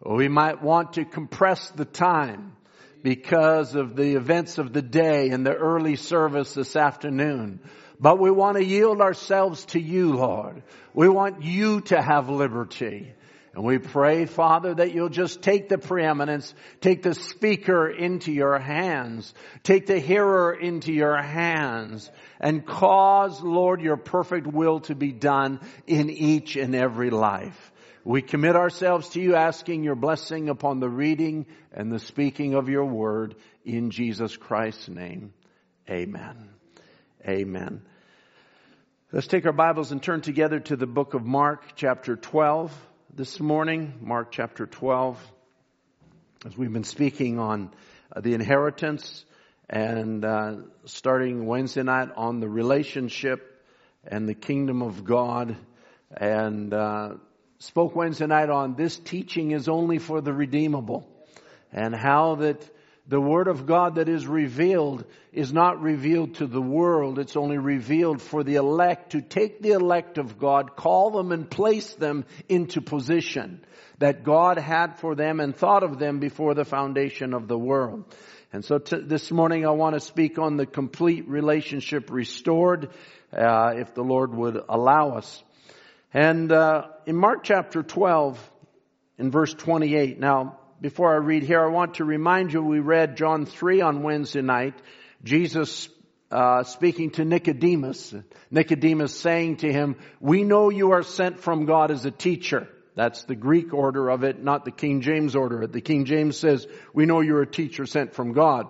We 0.03 0.29
might 0.29 0.63
want 0.63 0.95
to 0.95 1.05
compress 1.05 1.69
the 1.73 1.85
time 1.85 2.57
because 3.03 3.75
of 3.75 3.97
the 3.97 4.15
events 4.15 4.57
of 4.57 4.73
the 4.73 4.81
day 4.81 5.29
and 5.29 5.45
the 5.45 5.55
early 5.55 5.97
service 5.97 6.55
this 6.55 6.75
afternoon. 6.75 7.61
But 8.01 8.19
we 8.19 8.31
want 8.31 8.57
to 8.57 8.65
yield 8.65 9.01
ourselves 9.01 9.65
to 9.67 9.81
you, 9.81 10.15
Lord. 10.15 10.63
We 10.95 11.09
want 11.09 11.43
you 11.43 11.81
to 11.83 12.01
have 12.01 12.29
liberty. 12.29 13.13
And 13.55 13.65
we 13.65 13.79
pray, 13.79 14.27
Father, 14.27 14.75
that 14.75 14.95
you'll 14.95 15.09
just 15.09 15.43
take 15.43 15.69
the 15.69 15.79
preeminence, 15.79 16.55
take 16.81 17.03
the 17.03 17.15
speaker 17.15 17.89
into 17.89 18.31
your 18.31 18.59
hands, 18.59 19.35
take 19.65 19.87
the 19.87 19.99
hearer 19.99 20.53
into 20.53 20.93
your 20.93 21.21
hands, 21.21 22.09
and 22.39 22.65
cause, 22.65 23.41
Lord, 23.41 23.81
your 23.81 23.97
perfect 23.97 24.47
will 24.47 24.79
to 24.81 24.95
be 24.95 25.11
done 25.11 25.59
in 25.89 26.09
each 26.09 26.55
and 26.55 26.75
every 26.75 27.11
life. 27.11 27.73
We 28.05 28.23
commit 28.23 28.55
ourselves 28.55 29.09
to 29.11 29.21
you 29.21 29.35
asking 29.35 29.83
your 29.83 29.97
blessing 29.97 30.49
upon 30.49 30.79
the 30.79 30.89
reading 30.89 31.47
and 31.73 31.91
the 31.91 31.99
speaking 31.99 32.55
of 32.55 32.69
your 32.69 32.85
word 32.85 33.35
in 33.65 33.91
Jesus 33.91 34.37
Christ's 34.37 34.89
name. 34.89 35.33
Amen. 35.91 36.58
Amen. 37.29 37.83
Let's 39.13 39.27
take 39.27 39.45
our 39.45 39.53
Bibles 39.53 39.93
and 39.93 40.03
turn 40.03 40.23
together 40.23 40.61
to 40.61 40.77
the 40.77 40.87
book 40.87 41.13
of 41.13 41.27
Mark, 41.27 41.63
chapter 41.77 42.17
12, 42.17 42.75
this 43.15 43.39
morning. 43.39 43.93
Mark, 44.01 44.33
chapter 44.33 44.65
12. 44.65 45.33
As 46.47 46.57
we've 46.57 46.73
been 46.73 46.85
speaking 46.85 47.39
on 47.39 47.71
uh, 48.11 48.23
the 48.23 48.33
inheritance 48.33 49.27
and 49.69 50.25
uh, 50.25 50.55
starting 50.87 51.45
Wednesday 51.45 51.83
night 51.83 52.09
on 52.17 52.41
the 52.41 52.49
relationship 52.49 53.63
and 54.05 54.27
the 54.27 54.35
kingdom 54.35 54.81
of 54.81 55.05
God, 55.05 55.55
and 56.17 56.73
uh, 56.73 57.17
spoke 57.59 57.95
Wednesday 57.95 58.27
night 58.27 58.49
on 58.49 58.75
this 58.75 58.97
teaching 58.97 59.51
is 59.51 59.69
only 59.69 59.99
for 59.99 60.23
the 60.23 60.33
redeemable, 60.33 61.07
and 61.75 61.95
how 61.95 62.37
that 62.37 62.67
the 63.09 63.21
Word 63.21 63.49
of 63.49 63.65
God 63.65 63.95
that 63.95 64.09
is 64.09 64.27
revealed 64.27 65.07
is 65.33 65.51
not 65.51 65.81
revealed 65.81 66.35
to 66.37 66.47
the 66.47 66.61
world. 66.61 67.19
It's 67.19 67.37
only 67.37 67.57
revealed 67.57 68.21
for 68.21 68.45
the 68.45 68.57
elect 68.57 69.13
to 69.13 69.23
take 69.23 69.63
the 69.63 69.71
elect 69.71 70.19
of 70.19 70.39
God, 70.39 70.77
call 70.77 71.11
them 71.11 71.33
and 71.33 71.51
place 71.51 71.95
them 71.95 72.27
into 72.51 72.83
position 72.83 73.65
that 73.99 74.25
God 74.25 74.59
had 74.59 74.99
for 74.99 75.15
them 75.15 75.41
and 75.41 75.57
thought 75.57 75.83
of 75.83 75.99
them 75.99 76.19
before 76.19 76.55
the 76.55 76.67
foundation 76.67 77.33
of 77.33 77.49
the 77.49 77.59
world. 77.59 78.05
And 78.53 78.63
so 78.63 78.79
t- 78.79 79.01
this 79.01 79.31
morning 79.31 79.67
I 79.67 79.71
want 79.71 79.95
to 79.95 80.01
speak 80.01 80.39
on 80.39 80.59
the 80.59 80.67
complete 80.67 81.29
relationship 81.29 82.11
restored, 82.11 82.91
uh, 83.33 83.73
if 83.77 83.95
the 83.95 84.03
Lord 84.03 84.35
would 84.35 84.63
allow 84.69 85.17
us. 85.17 85.43
And 86.13 86.53
uh, 86.53 86.89
in 87.07 87.17
Mark 87.17 87.43
chapter 87.43 87.83
12, 87.83 88.39
in 89.19 89.31
verse 89.31 89.53
28, 89.55 90.21
now 90.21 90.59
before 90.81 91.13
I 91.13 91.17
read 91.17 91.43
here, 91.43 91.61
I 91.61 91.69
want 91.69 91.95
to 91.95 92.05
remind 92.05 92.53
you 92.53 92.63
we 92.63 92.81
read 92.81 93.17
John 93.17 93.47
3 93.47 93.81
on 93.81 94.03
Wednesday 94.03 94.43
night. 94.43 94.75
Jesus 95.25 95.89
uh, 96.31 96.63
speaking 96.63 97.11
to 97.13 97.25
Nicodemus. 97.25 98.15
Nicodemus 98.51 99.19
saying 99.19 99.59
to 99.59 99.73
him, 99.73 99.97
we 100.21 100.45
know 100.45 100.71
you 100.71 100.93
are 100.93 101.03
sent 101.03 101.41
from 101.41 101.67
God 101.67 101.91
as 101.91 102.05
a 102.05 102.11
teacher. 102.11 102.69
That's 102.95 103.25
the 103.25 103.37
Greek 103.37 103.73
order 103.73 104.09
of 104.09 104.25
it, 104.25 104.43
not 104.43 104.65
the 104.65 104.71
King 104.71 105.01
James 105.01 105.37
order. 105.37 105.67
The 105.67 105.81
King 105.81 106.05
James 106.05 106.37
says, 106.37 106.67
we 106.93 107.07
know 107.07 107.21
you're 107.21 107.43
a 107.43 107.47
teacher 107.47 107.87
sent 107.87 108.15
from 108.15 108.33
God. 108.33 108.69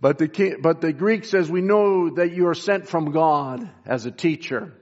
But 0.00 0.18
the, 0.18 0.56
but 0.60 0.80
the 0.80 0.92
Greek 0.92 1.24
says, 1.24 1.50
we 1.50 1.60
know 1.60 2.10
that 2.10 2.32
you 2.32 2.48
are 2.48 2.54
sent 2.54 2.88
from 2.88 3.12
God 3.12 3.68
as 3.84 4.06
a 4.06 4.10
teacher. 4.10 4.72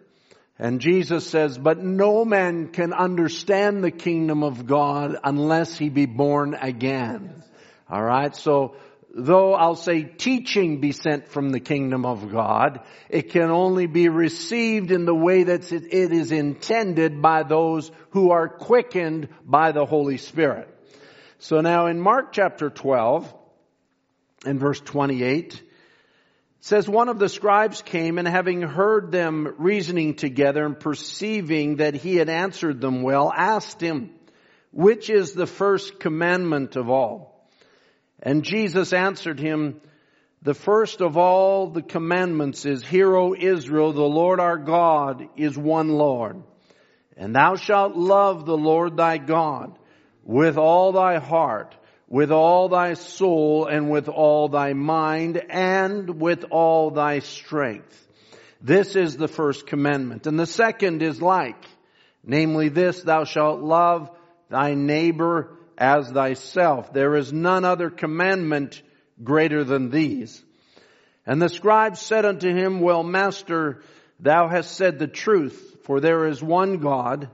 And 0.58 0.80
Jesus 0.80 1.28
says, 1.28 1.56
but 1.56 1.78
no 1.78 2.24
man 2.24 2.68
can 2.68 2.92
understand 2.92 3.84
the 3.84 3.92
kingdom 3.92 4.42
of 4.42 4.66
God 4.66 5.16
unless 5.22 5.78
he 5.78 5.88
be 5.88 6.06
born 6.06 6.54
again. 6.54 7.44
Alright, 7.90 8.34
so 8.34 8.74
though 9.14 9.54
I'll 9.54 9.76
say 9.76 10.02
teaching 10.02 10.80
be 10.80 10.90
sent 10.90 11.28
from 11.28 11.50
the 11.50 11.60
kingdom 11.60 12.04
of 12.04 12.32
God, 12.32 12.80
it 13.08 13.30
can 13.30 13.50
only 13.50 13.86
be 13.86 14.08
received 14.08 14.90
in 14.90 15.04
the 15.04 15.14
way 15.14 15.44
that 15.44 15.70
it 15.72 16.12
is 16.12 16.32
intended 16.32 17.22
by 17.22 17.44
those 17.44 17.90
who 18.10 18.32
are 18.32 18.48
quickened 18.48 19.28
by 19.44 19.70
the 19.70 19.86
Holy 19.86 20.16
Spirit. 20.16 20.68
So 21.38 21.60
now 21.60 21.86
in 21.86 22.00
Mark 22.00 22.32
chapter 22.32 22.68
12, 22.68 23.32
in 24.44 24.58
verse 24.58 24.80
28, 24.80 25.62
says 26.60 26.88
one 26.88 27.08
of 27.08 27.18
the 27.18 27.28
scribes 27.28 27.82
came 27.82 28.18
and 28.18 28.26
having 28.26 28.62
heard 28.62 29.12
them 29.12 29.54
reasoning 29.58 30.14
together 30.14 30.64
and 30.64 30.78
perceiving 30.78 31.76
that 31.76 31.94
he 31.94 32.16
had 32.16 32.28
answered 32.28 32.80
them 32.80 33.02
well, 33.02 33.32
asked 33.34 33.80
him, 33.80 34.10
which 34.72 35.08
is 35.08 35.32
the 35.32 35.46
first 35.46 36.00
commandment 36.00 36.76
of 36.76 36.90
all? 36.90 37.46
And 38.20 38.42
Jesus 38.42 38.92
answered 38.92 39.38
him, 39.38 39.80
the 40.42 40.54
first 40.54 41.00
of 41.00 41.16
all 41.16 41.68
the 41.68 41.82
commandments 41.82 42.64
is, 42.64 42.84
Hear, 42.84 43.14
O 43.16 43.34
Israel, 43.34 43.92
the 43.92 44.02
Lord 44.02 44.38
our 44.38 44.56
God 44.56 45.28
is 45.36 45.58
one 45.58 45.88
Lord. 45.88 46.42
And 47.16 47.34
thou 47.34 47.56
shalt 47.56 47.96
love 47.96 48.46
the 48.46 48.56
Lord 48.56 48.96
thy 48.96 49.18
God 49.18 49.76
with 50.22 50.56
all 50.56 50.92
thy 50.92 51.18
heart 51.18 51.74
with 52.08 52.30
all 52.32 52.68
thy 52.68 52.94
soul 52.94 53.66
and 53.66 53.90
with 53.90 54.08
all 54.08 54.48
thy 54.48 54.72
mind 54.72 55.42
and 55.50 56.20
with 56.20 56.44
all 56.50 56.90
thy 56.90 57.18
strength. 57.18 58.06
This 58.60 58.96
is 58.96 59.16
the 59.16 59.28
first 59.28 59.66
commandment. 59.66 60.26
And 60.26 60.38
the 60.38 60.46
second 60.46 61.02
is 61.02 61.20
like, 61.20 61.62
namely 62.24 62.70
this, 62.70 63.02
thou 63.02 63.24
shalt 63.24 63.60
love 63.60 64.10
thy 64.48 64.74
neighbor 64.74 65.56
as 65.76 66.10
thyself. 66.10 66.92
There 66.92 67.14
is 67.14 67.32
none 67.32 67.64
other 67.64 67.90
commandment 67.90 68.82
greater 69.22 69.62
than 69.62 69.90
these. 69.90 70.42
And 71.26 71.42
the 71.42 71.50
scribe 71.50 71.98
said 71.98 72.24
unto 72.24 72.48
him, 72.48 72.80
Well, 72.80 73.02
master, 73.02 73.82
thou 74.18 74.48
hast 74.48 74.72
said 74.72 74.98
the 74.98 75.06
truth, 75.06 75.76
for 75.84 76.00
there 76.00 76.26
is 76.26 76.42
one 76.42 76.78
God, 76.78 77.28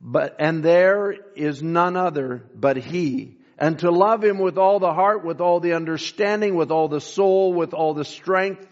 but, 0.00 0.36
and 0.38 0.62
there 0.62 1.14
is 1.34 1.62
none 1.62 1.96
other 1.96 2.44
but 2.54 2.76
he 2.78 3.35
and 3.58 3.78
to 3.78 3.90
love 3.90 4.22
him 4.22 4.38
with 4.38 4.58
all 4.58 4.78
the 4.78 4.92
heart, 4.92 5.24
with 5.24 5.40
all 5.40 5.60
the 5.60 5.74
understanding, 5.74 6.54
with 6.54 6.70
all 6.70 6.88
the 6.88 7.00
soul, 7.00 7.54
with 7.54 7.74
all 7.74 7.94
the 7.94 8.04
strength, 8.04 8.66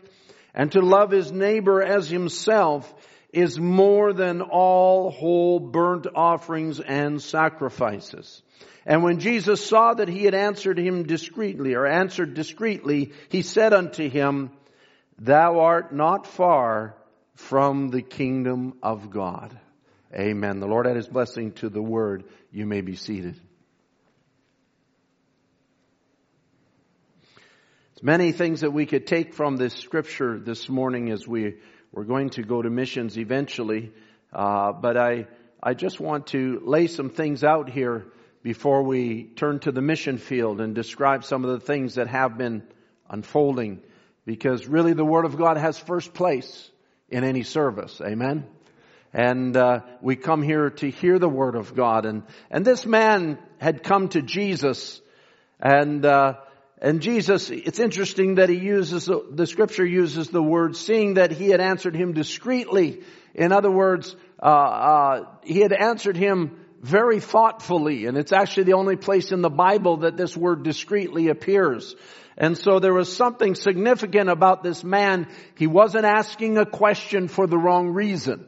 and 0.54 0.70
to 0.72 0.80
love 0.80 1.10
his 1.10 1.32
neighbor 1.32 1.82
as 1.82 2.08
himself 2.08 2.92
is 3.32 3.58
more 3.58 4.12
than 4.12 4.42
all 4.42 5.10
whole 5.10 5.58
burnt 5.58 6.06
offerings 6.14 6.78
and 6.80 7.20
sacrifices. 7.20 8.42
And 8.86 9.02
when 9.02 9.18
Jesus 9.18 9.66
saw 9.66 9.94
that 9.94 10.08
he 10.08 10.24
had 10.24 10.34
answered 10.34 10.78
him 10.78 11.04
discreetly, 11.04 11.74
or 11.74 11.86
answered 11.86 12.34
discreetly, 12.34 13.12
he 13.30 13.42
said 13.42 13.72
unto 13.72 14.08
him, 14.08 14.50
Thou 15.18 15.60
art 15.60 15.92
not 15.92 16.26
far 16.26 16.94
from 17.34 17.90
the 17.90 18.02
kingdom 18.02 18.74
of 18.82 19.10
God. 19.10 19.58
Amen. 20.14 20.60
The 20.60 20.66
Lord 20.66 20.86
add 20.86 20.96
his 20.96 21.08
blessing 21.08 21.52
to 21.54 21.68
the 21.68 21.82
word. 21.82 22.24
You 22.52 22.66
may 22.66 22.82
be 22.82 22.94
seated. 22.94 23.40
Many 28.04 28.32
things 28.32 28.60
that 28.60 28.70
we 28.70 28.84
could 28.84 29.06
take 29.06 29.32
from 29.32 29.56
this 29.56 29.72
scripture 29.72 30.38
this 30.38 30.68
morning 30.68 31.10
as 31.10 31.26
we 31.26 31.54
we're 31.90 32.04
going 32.04 32.28
to 32.28 32.42
go 32.42 32.60
to 32.60 32.68
missions 32.68 33.16
eventually. 33.16 33.92
Uh, 34.30 34.72
but 34.72 34.98
I 34.98 35.26
I 35.62 35.72
just 35.72 35.98
want 35.98 36.26
to 36.28 36.60
lay 36.64 36.86
some 36.86 37.08
things 37.08 37.42
out 37.42 37.70
here 37.70 38.04
before 38.42 38.82
we 38.82 39.24
turn 39.36 39.58
to 39.60 39.72
the 39.72 39.80
mission 39.80 40.18
field 40.18 40.60
and 40.60 40.74
describe 40.74 41.24
some 41.24 41.46
of 41.46 41.52
the 41.52 41.66
things 41.66 41.94
that 41.94 42.08
have 42.08 42.36
been 42.36 42.62
unfolding, 43.08 43.80
because 44.26 44.66
really 44.66 44.92
the 44.92 45.02
Word 45.02 45.24
of 45.24 45.38
God 45.38 45.56
has 45.56 45.78
first 45.78 46.12
place 46.12 46.70
in 47.08 47.24
any 47.24 47.42
service. 47.42 48.02
Amen. 48.02 48.44
And 49.14 49.56
uh, 49.56 49.80
we 50.02 50.16
come 50.16 50.42
here 50.42 50.68
to 50.68 50.90
hear 50.90 51.18
the 51.18 51.30
Word 51.30 51.56
of 51.56 51.74
God, 51.74 52.04
and 52.04 52.24
and 52.50 52.66
this 52.66 52.84
man 52.84 53.38
had 53.56 53.82
come 53.82 54.10
to 54.10 54.20
Jesus, 54.20 55.00
and. 55.58 56.04
Uh, 56.04 56.34
and 56.84 57.00
Jesus, 57.00 57.48
it's 57.48 57.78
interesting 57.78 58.34
that 58.34 58.50
he 58.50 58.58
uses, 58.58 59.08
the 59.30 59.46
scripture 59.46 59.86
uses 59.86 60.28
the 60.28 60.42
word 60.42 60.76
seeing 60.76 61.14
that 61.14 61.30
he 61.30 61.48
had 61.48 61.62
answered 61.62 61.96
him 61.96 62.12
discreetly. 62.12 63.00
In 63.34 63.52
other 63.52 63.70
words, 63.70 64.14
uh, 64.38 64.44
uh, 64.44 65.24
he 65.44 65.60
had 65.60 65.72
answered 65.72 66.14
him 66.14 66.62
very 66.82 67.20
thoughtfully, 67.20 68.04
and 68.04 68.18
it's 68.18 68.34
actually 68.34 68.64
the 68.64 68.74
only 68.74 68.96
place 68.96 69.32
in 69.32 69.40
the 69.40 69.48
Bible 69.48 70.00
that 70.00 70.18
this 70.18 70.36
word 70.36 70.62
discreetly 70.62 71.28
appears. 71.28 71.96
And 72.36 72.58
so 72.58 72.80
there 72.80 72.92
was 72.92 73.10
something 73.10 73.54
significant 73.54 74.28
about 74.28 74.62
this 74.62 74.84
man. 74.84 75.28
He 75.56 75.66
wasn't 75.66 76.04
asking 76.04 76.58
a 76.58 76.66
question 76.66 77.28
for 77.28 77.46
the 77.46 77.56
wrong 77.56 77.94
reason. 77.94 78.46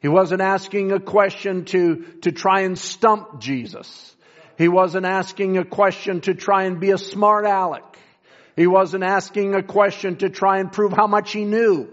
He 0.00 0.06
wasn't 0.06 0.42
asking 0.42 0.92
a 0.92 1.00
question 1.00 1.64
to, 1.64 2.04
to 2.22 2.30
try 2.30 2.60
and 2.60 2.78
stump 2.78 3.40
Jesus. 3.40 4.14
He 4.58 4.66
wasn't 4.66 5.06
asking 5.06 5.56
a 5.56 5.64
question 5.64 6.20
to 6.22 6.34
try 6.34 6.64
and 6.64 6.80
be 6.80 6.90
a 6.90 6.98
smart 6.98 7.46
aleck. 7.46 7.96
He 8.56 8.66
wasn't 8.66 9.04
asking 9.04 9.54
a 9.54 9.62
question 9.62 10.16
to 10.16 10.28
try 10.28 10.58
and 10.58 10.72
prove 10.72 10.92
how 10.92 11.06
much 11.06 11.32
he 11.32 11.44
knew. 11.44 11.88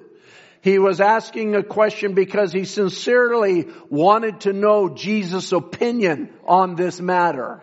He 0.62 0.80
was 0.80 1.00
asking 1.00 1.54
a 1.56 1.62
question 1.62 2.16
because 2.16 2.52
he 2.52 2.66
sincerely 2.66 3.68
wanted 3.92 4.42
to 4.42 4.54
know 4.54 4.90
Jesus' 4.90 5.52
opinion 5.52 6.34
on 6.44 6.76
this 6.76 7.00
matter 7.00 7.62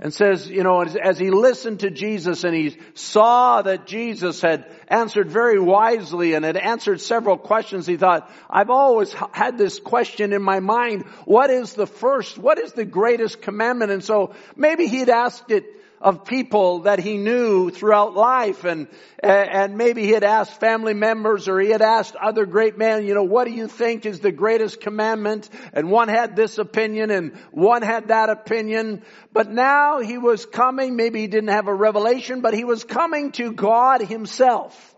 and 0.00 0.14
says, 0.14 0.48
you 0.48 0.62
know, 0.62 0.80
as, 0.80 1.18
he 1.18 1.30
listened 1.30 1.80
to 1.80 1.90
Jesus 1.90 2.44
and 2.44 2.54
he 2.54 2.78
saw 2.94 3.62
that 3.62 3.86
Jesus 3.86 4.40
had 4.40 4.70
answered 4.86 5.28
very 5.28 5.58
wisely 5.58 6.34
and 6.34 6.44
had 6.44 6.56
answered 6.56 7.00
several 7.00 7.36
questions, 7.36 7.86
he 7.86 7.96
thought, 7.96 8.30
I've 8.48 8.70
always 8.70 9.12
had 9.32 9.58
this 9.58 9.80
question 9.80 10.32
in 10.32 10.42
my 10.42 10.60
mind. 10.60 11.04
What 11.24 11.50
is 11.50 11.72
the 11.72 11.86
first? 11.86 12.38
What 12.38 12.58
is 12.58 12.72
the 12.72 12.84
greatest 12.84 13.42
commandment? 13.42 13.90
And 13.90 14.04
so 14.04 14.34
maybe 14.54 14.86
he'd 14.86 15.08
asked 15.08 15.50
it 15.50 15.64
of 16.00 16.24
people 16.24 16.80
that 16.80 17.00
he 17.00 17.16
knew 17.16 17.70
throughout 17.70 18.14
life 18.14 18.64
and, 18.64 18.86
and 19.20 19.76
maybe 19.76 20.02
he 20.02 20.10
had 20.10 20.22
asked 20.22 20.60
family 20.60 20.94
members 20.94 21.48
or 21.48 21.58
he 21.58 21.70
had 21.70 21.82
asked 21.82 22.14
other 22.14 22.46
great 22.46 22.78
men, 22.78 23.04
you 23.04 23.14
know, 23.14 23.24
what 23.24 23.44
do 23.44 23.50
you 23.50 23.66
think 23.66 24.06
is 24.06 24.20
the 24.20 24.30
greatest 24.30 24.80
commandment? 24.80 25.48
And 25.72 25.90
one 25.90 26.08
had 26.08 26.36
this 26.36 26.58
opinion 26.58 27.10
and 27.10 27.36
one 27.50 27.82
had 27.82 28.08
that 28.08 28.30
opinion. 28.30 29.02
But 29.32 29.50
now 29.50 30.00
he 30.00 30.18
was 30.18 30.46
coming, 30.46 30.94
maybe 30.94 31.20
he 31.20 31.26
didn't 31.26 31.50
have 31.50 31.66
a 31.66 31.74
revelation, 31.74 32.40
but 32.42 32.54
he 32.54 32.64
was 32.64 32.84
coming 32.84 33.32
to 33.32 33.52
God 33.52 34.00
himself. 34.00 34.94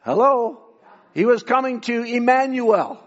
Hello? 0.00 0.60
He 1.12 1.26
was 1.26 1.42
coming 1.42 1.80
to 1.82 2.02
Emmanuel, 2.02 2.98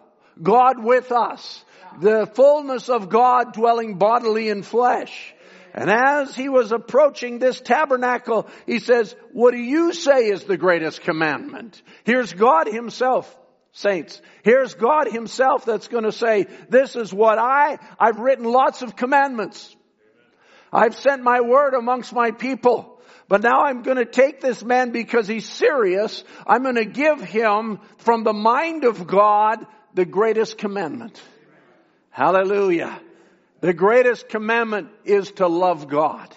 God 0.42 0.82
with 0.82 1.12
us, 1.12 1.64
the 2.00 2.28
fullness 2.28 2.90
of 2.90 3.10
God 3.10 3.54
dwelling 3.54 3.98
bodily 3.98 4.50
in 4.50 4.62
flesh. 4.62 5.34
And 5.78 5.92
as 5.92 6.36
he 6.36 6.50
was 6.50 6.72
approaching 6.72 7.38
this 7.38 7.62
tabernacle, 7.62 8.48
he 8.66 8.80
says, 8.80 9.16
what 9.32 9.52
do 9.52 9.60
you 9.60 9.94
say 9.94 10.30
is 10.30 10.44
the 10.44 10.58
greatest 10.58 11.02
commandment? 11.02 11.80
Here's 12.04 12.34
God 12.34 12.66
himself. 12.66 13.32
Saints, 13.74 14.20
here's 14.42 14.74
God 14.74 15.08
himself 15.08 15.66
that's 15.66 15.88
going 15.88 16.06
to 16.06 16.12
say, 16.12 16.48
this 16.68 16.96
is 16.96 17.14
what 17.14 17.38
I, 17.38 17.78
I've 18.00 18.18
written 18.18 18.46
lots 18.46 18.82
of 18.82 18.96
commandments. 18.96 19.76
I've 20.74 20.98
sent 20.98 21.22
my 21.22 21.42
word 21.42 21.76
amongst 21.76 22.12
my 22.12 22.32
people. 22.32 23.00
But 23.28 23.44
now 23.44 23.66
I'm 23.66 23.84
going 23.84 23.98
to 23.98 24.06
take 24.06 24.42
this 24.42 24.64
man 24.64 24.90
because 24.90 25.28
he's 25.28 25.48
serious. 25.48 26.24
I'm 26.48 26.64
going 26.64 26.74
to 26.74 26.86
give 26.86 27.22
him 27.22 27.82
from 27.98 28.24
the 28.24 28.34
mind 28.34 28.84
of 28.84 29.06
God 29.06 29.64
the 29.94 30.06
greatest 30.06 30.58
commandment. 30.58 31.22
Hallelujah. 32.10 33.00
The 33.60 33.74
greatest 33.74 34.30
commandment 34.30 34.90
is 35.04 35.32
to 35.34 35.48
love 35.48 35.88
God. 35.88 36.34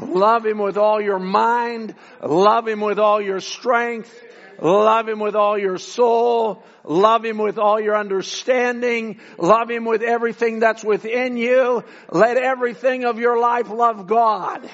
Love 0.00 0.44
Him 0.44 0.58
with 0.58 0.76
all 0.76 1.00
your 1.00 1.18
mind. 1.18 1.94
Love 2.22 2.66
Him 2.66 2.80
with 2.80 2.98
all 2.98 3.20
your 3.20 3.40
strength. 3.40 4.12
Love 4.60 5.08
Him 5.08 5.20
with 5.20 5.36
all 5.36 5.56
your 5.56 5.78
soul. 5.78 6.64
Love 6.84 7.24
Him 7.24 7.38
with 7.38 7.58
all 7.58 7.80
your 7.80 7.96
understanding. 7.96 9.20
Love 9.38 9.70
Him 9.70 9.84
with 9.84 10.02
everything 10.02 10.58
that's 10.58 10.82
within 10.82 11.36
you. 11.36 11.84
Let 12.10 12.36
everything 12.36 13.04
of 13.04 13.18
your 13.18 13.38
life 13.38 13.70
love 13.70 14.06
God. 14.08 14.68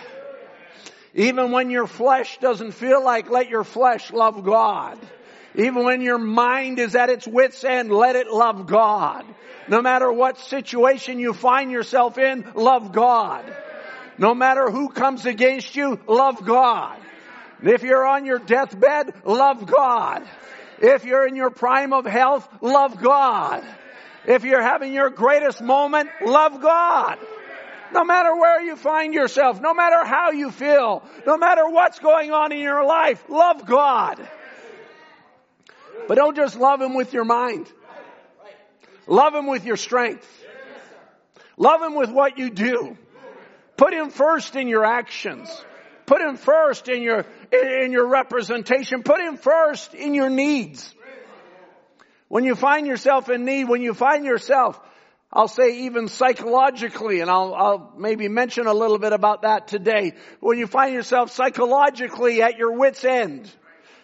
Even 1.14 1.52
when 1.52 1.70
your 1.70 1.86
flesh 1.86 2.38
doesn't 2.38 2.72
feel 2.72 3.04
like, 3.04 3.30
let 3.30 3.48
your 3.48 3.64
flesh 3.64 4.12
love 4.12 4.44
God. 4.44 4.98
Even 5.54 5.84
when 5.84 6.00
your 6.00 6.18
mind 6.18 6.80
is 6.80 6.96
at 6.96 7.10
its 7.10 7.28
wit's 7.28 7.62
end, 7.62 7.92
let 7.92 8.16
it 8.16 8.28
love 8.28 8.66
God. 8.66 9.24
No 9.68 9.80
matter 9.82 10.12
what 10.12 10.38
situation 10.38 11.18
you 11.18 11.32
find 11.32 11.70
yourself 11.70 12.18
in, 12.18 12.44
love 12.54 12.92
God. 12.92 13.44
No 14.18 14.34
matter 14.34 14.70
who 14.70 14.88
comes 14.88 15.26
against 15.26 15.74
you, 15.74 15.98
love 16.06 16.44
God. 16.44 16.98
If 17.62 17.82
you're 17.82 18.06
on 18.06 18.26
your 18.26 18.38
deathbed, 18.38 19.14
love 19.24 19.66
God. 19.66 20.26
If 20.78 21.04
you're 21.04 21.26
in 21.26 21.36
your 21.36 21.50
prime 21.50 21.92
of 21.92 22.04
health, 22.04 22.48
love 22.60 23.00
God. 23.00 23.64
If 24.26 24.44
you're 24.44 24.62
having 24.62 24.92
your 24.92 25.10
greatest 25.10 25.62
moment, 25.62 26.10
love 26.24 26.60
God. 26.60 27.18
No 27.92 28.04
matter 28.04 28.34
where 28.34 28.62
you 28.62 28.76
find 28.76 29.14
yourself, 29.14 29.60
no 29.60 29.72
matter 29.72 30.04
how 30.04 30.32
you 30.32 30.50
feel, 30.50 31.02
no 31.26 31.36
matter 31.36 31.68
what's 31.68 31.98
going 32.00 32.32
on 32.32 32.52
in 32.52 32.58
your 32.58 32.84
life, 32.84 33.22
love 33.28 33.64
God. 33.66 34.28
But 36.08 36.16
don't 36.16 36.34
just 36.36 36.56
love 36.56 36.80
Him 36.80 36.94
with 36.94 37.12
your 37.12 37.24
mind. 37.24 37.70
Love 39.06 39.34
Him 39.34 39.46
with 39.46 39.64
your 39.64 39.76
strength. 39.76 40.28
Love 41.56 41.82
Him 41.82 41.94
with 41.94 42.10
what 42.10 42.38
you 42.38 42.50
do. 42.50 42.96
Put 43.76 43.92
Him 43.92 44.10
first 44.10 44.56
in 44.56 44.68
your 44.68 44.84
actions. 44.84 45.48
Put 46.06 46.20
Him 46.20 46.36
first 46.36 46.88
in 46.88 47.02
your, 47.02 47.24
in 47.52 47.92
your 47.92 48.06
representation. 48.06 49.02
Put 49.02 49.20
Him 49.20 49.36
first 49.36 49.94
in 49.94 50.14
your 50.14 50.30
needs. 50.30 50.94
When 52.28 52.44
you 52.44 52.54
find 52.54 52.86
yourself 52.86 53.28
in 53.30 53.44
need, 53.44 53.68
when 53.68 53.82
you 53.82 53.94
find 53.94 54.24
yourself, 54.24 54.80
I'll 55.32 55.48
say 55.48 55.84
even 55.84 56.08
psychologically, 56.08 57.20
and 57.20 57.30
I'll, 57.30 57.54
I'll 57.54 57.92
maybe 57.98 58.28
mention 58.28 58.66
a 58.66 58.72
little 58.72 58.98
bit 58.98 59.12
about 59.12 59.42
that 59.42 59.68
today. 59.68 60.12
When 60.40 60.58
you 60.58 60.66
find 60.66 60.94
yourself 60.94 61.32
psychologically 61.32 62.40
at 62.42 62.56
your 62.56 62.78
wit's 62.78 63.04
end, 63.04 63.50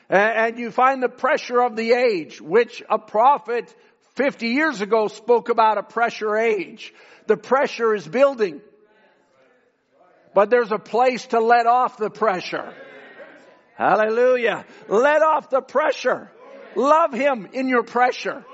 and 0.08 0.58
you 0.58 0.72
find 0.72 1.00
the 1.00 1.08
pressure 1.08 1.62
of 1.62 1.76
the 1.76 1.92
age, 1.92 2.40
which 2.40 2.82
a 2.90 2.98
prophet 2.98 3.72
50 4.20 4.48
years 4.48 4.82
ago 4.82 5.08
spoke 5.08 5.48
about 5.48 5.78
a 5.78 5.82
pressure 5.82 6.36
age. 6.36 6.92
The 7.26 7.38
pressure 7.38 7.94
is 7.94 8.06
building. 8.06 8.60
But 10.34 10.50
there's 10.50 10.70
a 10.70 10.78
place 10.78 11.26
to 11.28 11.40
let 11.40 11.66
off 11.66 11.96
the 11.96 12.10
pressure. 12.10 12.74
Hallelujah. 13.76 14.66
Let 14.88 15.22
off 15.22 15.48
the 15.48 15.62
pressure. 15.62 16.30
Love 16.76 17.14
Him 17.14 17.48
in 17.54 17.70
your 17.70 17.82
pressure. 17.82 18.44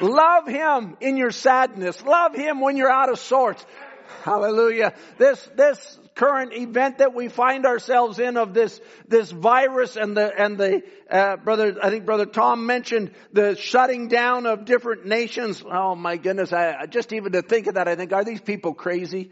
Love 0.00 0.46
Him 0.46 0.96
in 1.00 1.16
your 1.16 1.32
sadness. 1.32 2.00
Love 2.04 2.36
Him 2.36 2.60
when 2.60 2.76
you're 2.76 2.88
out 2.88 3.10
of 3.10 3.18
sorts. 3.18 3.66
Hallelujah. 4.22 4.94
This, 5.18 5.50
this 5.56 5.98
current 6.16 6.52
event 6.54 6.98
that 6.98 7.14
we 7.14 7.28
find 7.28 7.66
ourselves 7.66 8.18
in 8.18 8.36
of 8.36 8.54
this, 8.54 8.80
this 9.06 9.30
virus 9.30 9.96
and 9.96 10.16
the, 10.16 10.32
and 10.36 10.58
the, 10.58 10.82
uh, 11.08 11.36
brother, 11.36 11.76
I 11.80 11.90
think 11.90 12.06
brother 12.06 12.26
Tom 12.26 12.66
mentioned 12.66 13.12
the 13.32 13.54
shutting 13.54 14.08
down 14.08 14.46
of 14.46 14.64
different 14.64 15.06
nations. 15.06 15.62
Oh 15.64 15.94
my 15.94 16.16
goodness. 16.16 16.52
I, 16.52 16.86
just 16.86 17.12
even 17.12 17.32
to 17.32 17.42
think 17.42 17.68
of 17.68 17.74
that, 17.74 17.86
I 17.86 17.94
think, 17.94 18.12
are 18.12 18.24
these 18.24 18.40
people 18.40 18.74
crazy? 18.74 19.30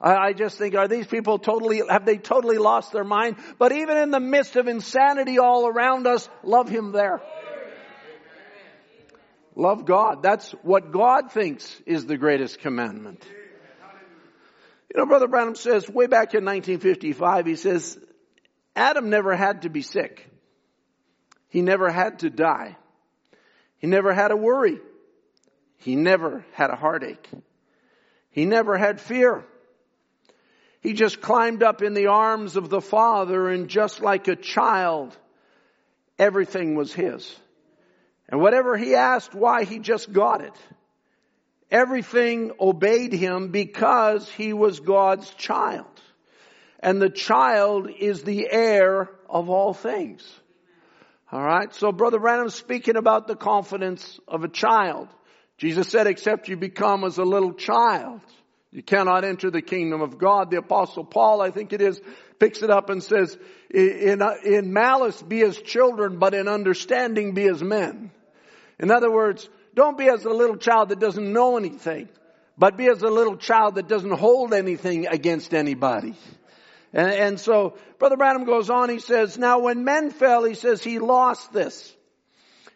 I 0.00 0.34
just 0.34 0.58
think, 0.58 0.74
are 0.74 0.88
these 0.88 1.06
people 1.06 1.38
totally, 1.38 1.80
have 1.88 2.04
they 2.04 2.18
totally 2.18 2.58
lost 2.58 2.92
their 2.92 3.04
mind? 3.04 3.36
But 3.58 3.72
even 3.72 3.96
in 3.96 4.10
the 4.10 4.20
midst 4.20 4.56
of 4.56 4.68
insanity 4.68 5.38
all 5.38 5.66
around 5.66 6.06
us, 6.06 6.28
love 6.42 6.68
Him 6.68 6.92
there. 6.92 7.22
Love 9.56 9.84
God. 9.86 10.22
That's 10.22 10.50
what 10.62 10.90
God 10.90 11.32
thinks 11.32 11.80
is 11.86 12.04
the 12.06 12.18
greatest 12.18 12.58
commandment. 12.58 13.24
You 14.94 15.00
know, 15.00 15.06
Brother 15.06 15.26
Branham 15.26 15.56
says 15.56 15.88
way 15.88 16.06
back 16.06 16.34
in 16.34 16.44
1955, 16.44 17.46
he 17.46 17.56
says, 17.56 17.98
Adam 18.76 19.10
never 19.10 19.34
had 19.34 19.62
to 19.62 19.68
be 19.68 19.82
sick. 19.82 20.30
He 21.48 21.62
never 21.62 21.90
had 21.90 22.20
to 22.20 22.30
die. 22.30 22.76
He 23.78 23.88
never 23.88 24.14
had 24.14 24.30
a 24.30 24.36
worry. 24.36 24.78
He 25.78 25.96
never 25.96 26.44
had 26.52 26.70
a 26.70 26.76
heartache. 26.76 27.28
He 28.30 28.44
never 28.44 28.78
had 28.78 29.00
fear. 29.00 29.44
He 30.80 30.92
just 30.92 31.20
climbed 31.20 31.62
up 31.62 31.82
in 31.82 31.94
the 31.94 32.06
arms 32.06 32.56
of 32.56 32.68
the 32.68 32.80
Father 32.80 33.48
and 33.48 33.68
just 33.68 34.00
like 34.00 34.28
a 34.28 34.36
child, 34.36 35.16
everything 36.18 36.76
was 36.76 36.92
his. 36.92 37.34
And 38.28 38.40
whatever 38.40 38.76
he 38.76 38.94
asked, 38.94 39.34
why, 39.34 39.64
he 39.64 39.80
just 39.80 40.12
got 40.12 40.40
it. 40.40 40.54
Everything 41.70 42.52
obeyed 42.60 43.12
him 43.12 43.48
because 43.48 44.28
he 44.30 44.52
was 44.52 44.80
God's 44.80 45.28
child. 45.30 45.86
And 46.80 47.00
the 47.00 47.10
child 47.10 47.88
is 47.98 48.22
the 48.22 48.48
heir 48.50 49.10
of 49.28 49.48
all 49.48 49.72
things. 49.72 50.22
Alright, 51.32 51.74
so 51.74 51.90
Brother 51.90 52.20
Branham's 52.20 52.54
speaking 52.54 52.96
about 52.96 53.26
the 53.26 53.34
confidence 53.34 54.20
of 54.28 54.44
a 54.44 54.48
child. 54.48 55.08
Jesus 55.56 55.88
said, 55.88 56.06
except 56.06 56.48
you 56.48 56.56
become 56.56 57.04
as 57.04 57.18
a 57.18 57.24
little 57.24 57.54
child. 57.54 58.20
You 58.70 58.82
cannot 58.82 59.24
enter 59.24 59.50
the 59.50 59.62
kingdom 59.62 60.02
of 60.02 60.18
God. 60.18 60.50
The 60.50 60.58
apostle 60.58 61.04
Paul, 61.04 61.40
I 61.40 61.50
think 61.50 61.72
it 61.72 61.80
is, 61.80 62.00
picks 62.38 62.62
it 62.62 62.70
up 62.70 62.90
and 62.90 63.02
says, 63.02 63.38
in, 63.72 64.20
in 64.44 64.72
malice 64.72 65.22
be 65.22 65.42
as 65.42 65.56
children, 65.56 66.18
but 66.18 66.34
in 66.34 66.48
understanding 66.48 67.34
be 67.34 67.46
as 67.46 67.62
men. 67.62 68.10
In 68.78 68.90
other 68.90 69.10
words, 69.10 69.48
don't 69.74 69.98
be 69.98 70.08
as 70.08 70.24
a 70.24 70.30
little 70.30 70.56
child 70.56 70.88
that 70.90 71.00
doesn't 71.00 71.32
know 71.32 71.56
anything, 71.56 72.08
but 72.56 72.76
be 72.76 72.86
as 72.86 73.02
a 73.02 73.08
little 73.08 73.36
child 73.36 73.74
that 73.74 73.88
doesn't 73.88 74.12
hold 74.12 74.54
anything 74.54 75.06
against 75.06 75.52
anybody. 75.52 76.14
And, 76.92 77.10
and 77.10 77.40
so, 77.40 77.76
Brother 77.98 78.16
Branham 78.16 78.44
goes 78.44 78.70
on, 78.70 78.88
he 78.88 79.00
says, 79.00 79.36
now 79.36 79.58
when 79.58 79.84
men 79.84 80.10
fell, 80.10 80.44
he 80.44 80.54
says 80.54 80.82
he 80.82 81.00
lost 81.00 81.52
this. 81.52 81.94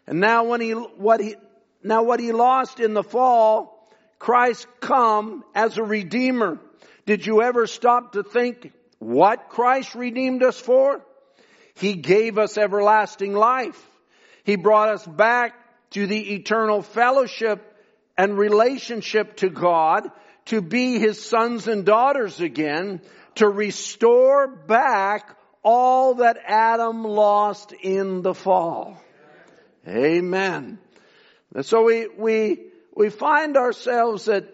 And 0.06 0.20
now 0.20 0.44
when 0.44 0.60
he, 0.60 0.72
what 0.72 1.20
he, 1.20 1.36
now 1.82 2.02
what 2.02 2.18
he 2.18 2.32
lost 2.32 2.80
in 2.80 2.94
the 2.94 3.04
fall, 3.04 3.88
Christ 4.18 4.66
come 4.80 5.44
as 5.54 5.78
a 5.78 5.84
redeemer. 5.84 6.58
Did 7.06 7.24
you 7.24 7.42
ever 7.42 7.66
stop 7.66 8.12
to 8.12 8.22
think 8.22 8.72
what 8.98 9.48
Christ 9.48 9.94
redeemed 9.94 10.42
us 10.42 10.58
for? 10.58 11.00
He 11.74 11.94
gave 11.94 12.38
us 12.38 12.58
everlasting 12.58 13.34
life. 13.34 13.80
He 14.42 14.56
brought 14.56 14.88
us 14.88 15.06
back 15.06 15.54
to 15.90 16.06
the 16.06 16.34
eternal 16.34 16.82
fellowship 16.82 17.64
and 18.16 18.36
relationship 18.36 19.36
to 19.36 19.48
God, 19.48 20.10
to 20.46 20.60
be 20.60 20.98
His 20.98 21.22
sons 21.22 21.68
and 21.68 21.84
daughters 21.84 22.40
again, 22.40 23.00
to 23.36 23.48
restore 23.48 24.46
back 24.48 25.36
all 25.62 26.14
that 26.14 26.38
Adam 26.44 27.04
lost 27.04 27.72
in 27.72 28.22
the 28.22 28.34
fall. 28.34 29.00
Amen. 29.86 30.78
And 31.54 31.64
so 31.64 31.84
we, 31.84 32.08
we 32.08 32.60
we 32.98 33.10
find 33.10 33.56
ourselves 33.56 34.24
that 34.24 34.52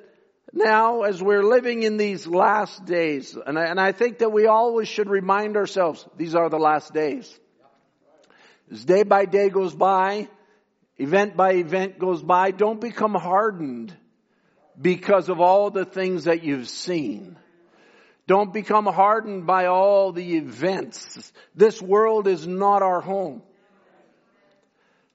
now 0.53 1.03
as 1.03 1.23
we're 1.23 1.43
living 1.43 1.83
in 1.83 1.97
these 1.97 2.27
last 2.27 2.85
days, 2.85 3.35
and 3.35 3.59
I, 3.59 3.65
and 3.65 3.81
I 3.81 3.93
think 3.93 4.19
that 4.19 4.33
we 4.33 4.47
always 4.47 4.87
should 4.87 5.09
remind 5.09 5.57
ourselves, 5.57 6.07
these 6.19 6.35
are 6.35 6.51
the 6.51 6.59
last 6.59 6.93
days. 6.93 7.41
As 8.71 8.85
day 8.85 9.03
by 9.03 9.25
day 9.25 9.49
goes 9.49 9.75
by, 9.75 10.29
event 10.99 11.37
by 11.37 11.53
event 11.53 11.99
goes 11.99 12.23
by, 12.23 12.51
don't 12.51 12.81
become 12.81 13.15
hardened 13.15 13.95
because 14.81 15.29
of 15.29 15.41
all 15.41 15.71
the 15.71 15.85
things 15.85 16.25
that 16.25 16.43
you've 16.43 16.69
seen. 16.69 17.37
Don't 18.27 18.53
become 18.53 18.87
hardened 18.87 19.47
by 19.47 19.67
all 19.67 20.13
the 20.13 20.37
events. 20.37 21.33
This 21.55 21.81
world 21.81 22.27
is 22.27 22.47
not 22.47 22.83
our 22.83 23.01
home. 23.01 23.43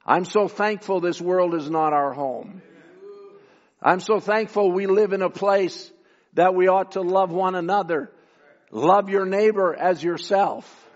I'm 0.05 0.25
so 0.25 0.47
thankful 0.47 1.01
this 1.01 1.19
world 1.21 1.53
is 1.55 1.69
not 1.69 1.93
our 1.93 2.13
home. 2.13 2.61
I'm 3.81 3.99
so 3.99 4.19
thankful 4.19 4.71
we 4.71 4.87
live 4.87 5.13
in 5.13 5.21
a 5.21 5.29
place 5.29 5.91
that 6.33 6.53
we 6.53 6.67
ought 6.67 6.91
to 6.93 7.01
love 7.01 7.31
one 7.31 7.55
another. 7.55 8.11
Love 8.71 9.09
your 9.09 9.25
neighbor 9.25 9.73
as 9.73 10.03
yourself. 10.03 10.88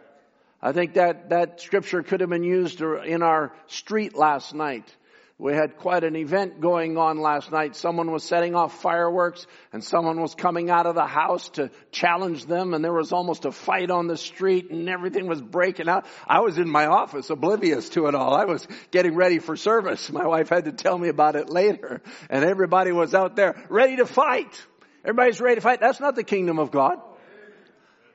I 0.66 0.72
think 0.72 0.94
that, 0.94 1.32
that 1.32 1.60
scripture 1.60 2.04
could 2.04 2.22
have 2.22 2.30
been 2.30 2.46
used 2.46 2.80
in 2.80 3.22
our 3.22 3.52
street 3.68 4.16
last 4.16 4.56
night. 4.56 4.90
We 5.38 5.52
had 5.52 5.76
quite 5.76 6.06
an 6.06 6.16
event 6.16 6.62
going 6.62 6.96
on 6.98 7.20
last 7.20 7.52
night. 7.52 7.76
Someone 7.76 8.12
was 8.12 8.24
setting 8.24 8.56
off 8.56 8.82
fireworks 8.82 9.46
and 9.74 9.84
someone 9.84 10.22
was 10.22 10.36
coming 10.36 10.70
out 10.70 10.86
of 10.86 10.96
the 10.96 11.06
house 11.06 11.50
to 11.56 11.70
challenge 11.92 12.46
them 12.46 12.74
and 12.74 12.82
there 12.82 12.94
was 12.94 13.12
almost 13.12 13.44
a 13.44 13.52
fight 13.52 13.92
on 13.92 14.08
the 14.08 14.16
street 14.16 14.72
and 14.72 14.88
everything 14.88 15.28
was 15.28 15.42
breaking 15.42 15.90
out. 15.90 16.06
I 16.26 16.40
was 16.40 16.58
in 16.58 16.70
my 16.70 16.86
office 16.86 17.30
oblivious 17.30 17.90
to 17.90 18.08
it 18.08 18.16
all. 18.16 18.34
I 18.34 18.46
was 18.46 18.66
getting 18.92 19.16
ready 19.16 19.40
for 19.40 19.58
service. 19.58 20.10
My 20.14 20.26
wife 20.26 20.48
had 20.48 20.64
to 20.64 20.72
tell 20.72 20.98
me 20.98 21.10
about 21.10 21.36
it 21.36 21.50
later 21.50 22.02
and 22.30 22.46
everybody 22.46 22.94
was 22.94 23.14
out 23.14 23.36
there 23.36 23.62
ready 23.68 23.98
to 23.98 24.06
fight. 24.06 24.64
Everybody's 25.04 25.42
ready 25.42 25.56
to 25.56 25.62
fight. 25.62 25.82
That's 25.82 26.00
not 26.00 26.16
the 26.16 26.24
kingdom 26.24 26.58
of 26.58 26.72
God. 26.72 27.00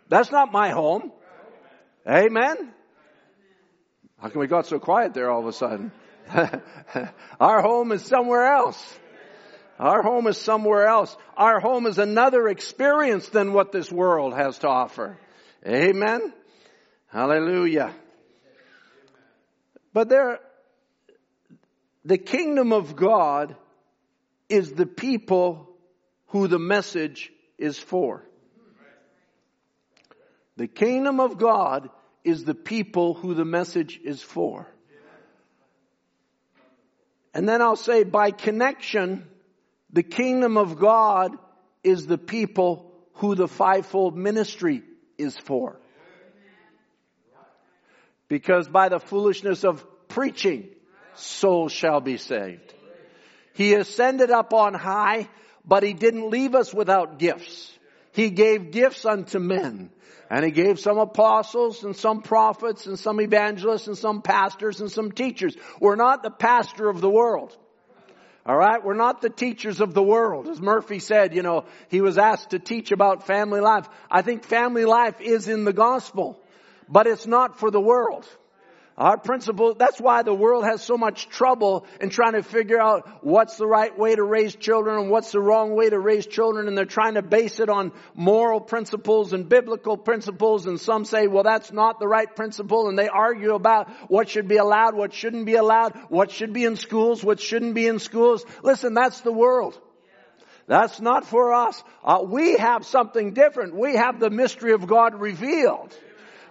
That's 0.08 0.30
not 0.30 0.50
my 0.50 0.70
home. 0.70 1.12
Amen. 2.08 2.72
How 4.18 4.30
come 4.30 4.40
we 4.40 4.46
got 4.46 4.66
so 4.66 4.78
quiet 4.78 5.12
there 5.12 5.30
all 5.30 5.40
of 5.40 5.46
a 5.46 5.52
sudden? 5.52 5.92
Our 7.40 7.60
home 7.60 7.92
is 7.92 8.02
somewhere 8.02 8.46
else. 8.46 8.98
Our 9.78 10.02
home 10.02 10.26
is 10.26 10.38
somewhere 10.38 10.86
else. 10.86 11.14
Our 11.36 11.60
home 11.60 11.86
is 11.86 11.98
another 11.98 12.48
experience 12.48 13.28
than 13.28 13.52
what 13.52 13.72
this 13.72 13.92
world 13.92 14.32
has 14.34 14.58
to 14.60 14.68
offer. 14.68 15.18
Amen. 15.66 16.32
Hallelujah. 17.08 17.94
But 19.92 20.08
there, 20.08 20.40
the 22.06 22.18
kingdom 22.18 22.72
of 22.72 22.96
God 22.96 23.54
is 24.48 24.72
the 24.72 24.86
people 24.86 25.68
who 26.28 26.48
the 26.48 26.58
message 26.58 27.30
is 27.58 27.78
for. 27.78 28.24
The 30.56 30.66
kingdom 30.66 31.20
of 31.20 31.38
God 31.38 31.90
is 32.28 32.44
the 32.44 32.54
people 32.54 33.14
who 33.14 33.34
the 33.34 33.44
message 33.44 33.98
is 34.04 34.22
for. 34.22 34.66
And 37.32 37.48
then 37.48 37.62
I'll 37.62 37.76
say 37.76 38.04
by 38.04 38.30
connection, 38.30 39.26
the 39.90 40.02
kingdom 40.02 40.56
of 40.56 40.78
God 40.78 41.32
is 41.82 42.06
the 42.06 42.18
people 42.18 42.92
who 43.14 43.34
the 43.34 43.48
fivefold 43.48 44.16
ministry 44.16 44.82
is 45.16 45.36
for. 45.36 45.80
Because 48.28 48.68
by 48.68 48.88
the 48.90 49.00
foolishness 49.00 49.64
of 49.64 49.84
preaching, 50.08 50.68
souls 51.14 51.72
shall 51.72 52.00
be 52.00 52.18
saved. 52.18 52.74
He 53.54 53.74
ascended 53.74 54.30
up 54.30 54.52
on 54.52 54.74
high, 54.74 55.28
but 55.64 55.82
he 55.82 55.94
didn't 55.94 56.30
leave 56.30 56.54
us 56.54 56.74
without 56.74 57.18
gifts. 57.18 57.77
He 58.18 58.30
gave 58.30 58.72
gifts 58.72 59.04
unto 59.04 59.38
men. 59.38 59.90
And 60.28 60.44
he 60.44 60.50
gave 60.50 60.80
some 60.80 60.98
apostles 60.98 61.84
and 61.84 61.94
some 61.94 62.20
prophets 62.20 62.88
and 62.88 62.98
some 62.98 63.20
evangelists 63.20 63.86
and 63.86 63.96
some 63.96 64.22
pastors 64.22 64.80
and 64.80 64.90
some 64.90 65.12
teachers. 65.12 65.56
We're 65.80 65.94
not 65.94 66.24
the 66.24 66.30
pastor 66.32 66.88
of 66.88 67.00
the 67.00 67.08
world. 67.08 67.56
Alright, 68.44 68.84
we're 68.84 68.94
not 68.94 69.22
the 69.22 69.30
teachers 69.30 69.80
of 69.80 69.94
the 69.94 70.02
world. 70.02 70.48
As 70.48 70.60
Murphy 70.60 70.98
said, 70.98 71.32
you 71.32 71.42
know, 71.42 71.66
he 71.90 72.00
was 72.00 72.18
asked 72.18 72.50
to 72.50 72.58
teach 72.58 72.90
about 72.90 73.24
family 73.24 73.60
life. 73.60 73.88
I 74.10 74.22
think 74.22 74.42
family 74.42 74.84
life 74.84 75.20
is 75.20 75.46
in 75.46 75.64
the 75.64 75.72
gospel, 75.72 76.40
but 76.88 77.06
it's 77.06 77.26
not 77.26 77.60
for 77.60 77.70
the 77.70 77.80
world. 77.80 78.26
Our 78.98 79.16
principles, 79.16 79.76
that's 79.78 80.00
why 80.00 80.24
the 80.24 80.34
world 80.34 80.64
has 80.64 80.82
so 80.82 80.98
much 80.98 81.28
trouble 81.28 81.86
in 82.00 82.10
trying 82.10 82.32
to 82.32 82.42
figure 82.42 82.80
out 82.80 83.08
what's 83.22 83.56
the 83.56 83.66
right 83.66 83.96
way 83.96 84.16
to 84.16 84.24
raise 84.24 84.56
children 84.56 84.98
and 84.98 85.08
what's 85.08 85.30
the 85.30 85.40
wrong 85.40 85.76
way 85.76 85.88
to 85.88 86.00
raise 86.00 86.26
children 86.26 86.66
and 86.66 86.76
they're 86.76 86.84
trying 86.84 87.14
to 87.14 87.22
base 87.22 87.60
it 87.60 87.68
on 87.68 87.92
moral 88.16 88.60
principles 88.60 89.32
and 89.32 89.48
biblical 89.48 89.96
principles 89.96 90.66
and 90.66 90.80
some 90.80 91.04
say, 91.04 91.28
well 91.28 91.44
that's 91.44 91.70
not 91.70 92.00
the 92.00 92.08
right 92.08 92.34
principle 92.34 92.88
and 92.88 92.98
they 92.98 93.06
argue 93.06 93.54
about 93.54 93.88
what 94.10 94.28
should 94.28 94.48
be 94.48 94.56
allowed, 94.56 94.96
what 94.96 95.14
shouldn't 95.14 95.46
be 95.46 95.54
allowed, 95.54 95.94
what 96.08 96.32
should 96.32 96.52
be 96.52 96.64
in 96.64 96.74
schools, 96.74 97.22
what 97.22 97.38
shouldn't 97.38 97.74
be 97.74 97.86
in 97.86 98.00
schools. 98.00 98.44
Listen, 98.64 98.94
that's 98.94 99.20
the 99.20 99.32
world. 99.32 99.80
That's 100.66 101.00
not 101.00 101.24
for 101.24 101.54
us. 101.54 101.80
Uh, 102.02 102.24
we 102.26 102.56
have 102.56 102.84
something 102.84 103.32
different. 103.32 103.76
We 103.76 103.94
have 103.94 104.18
the 104.18 104.28
mystery 104.28 104.72
of 104.72 104.88
God 104.88 105.20
revealed 105.20 105.96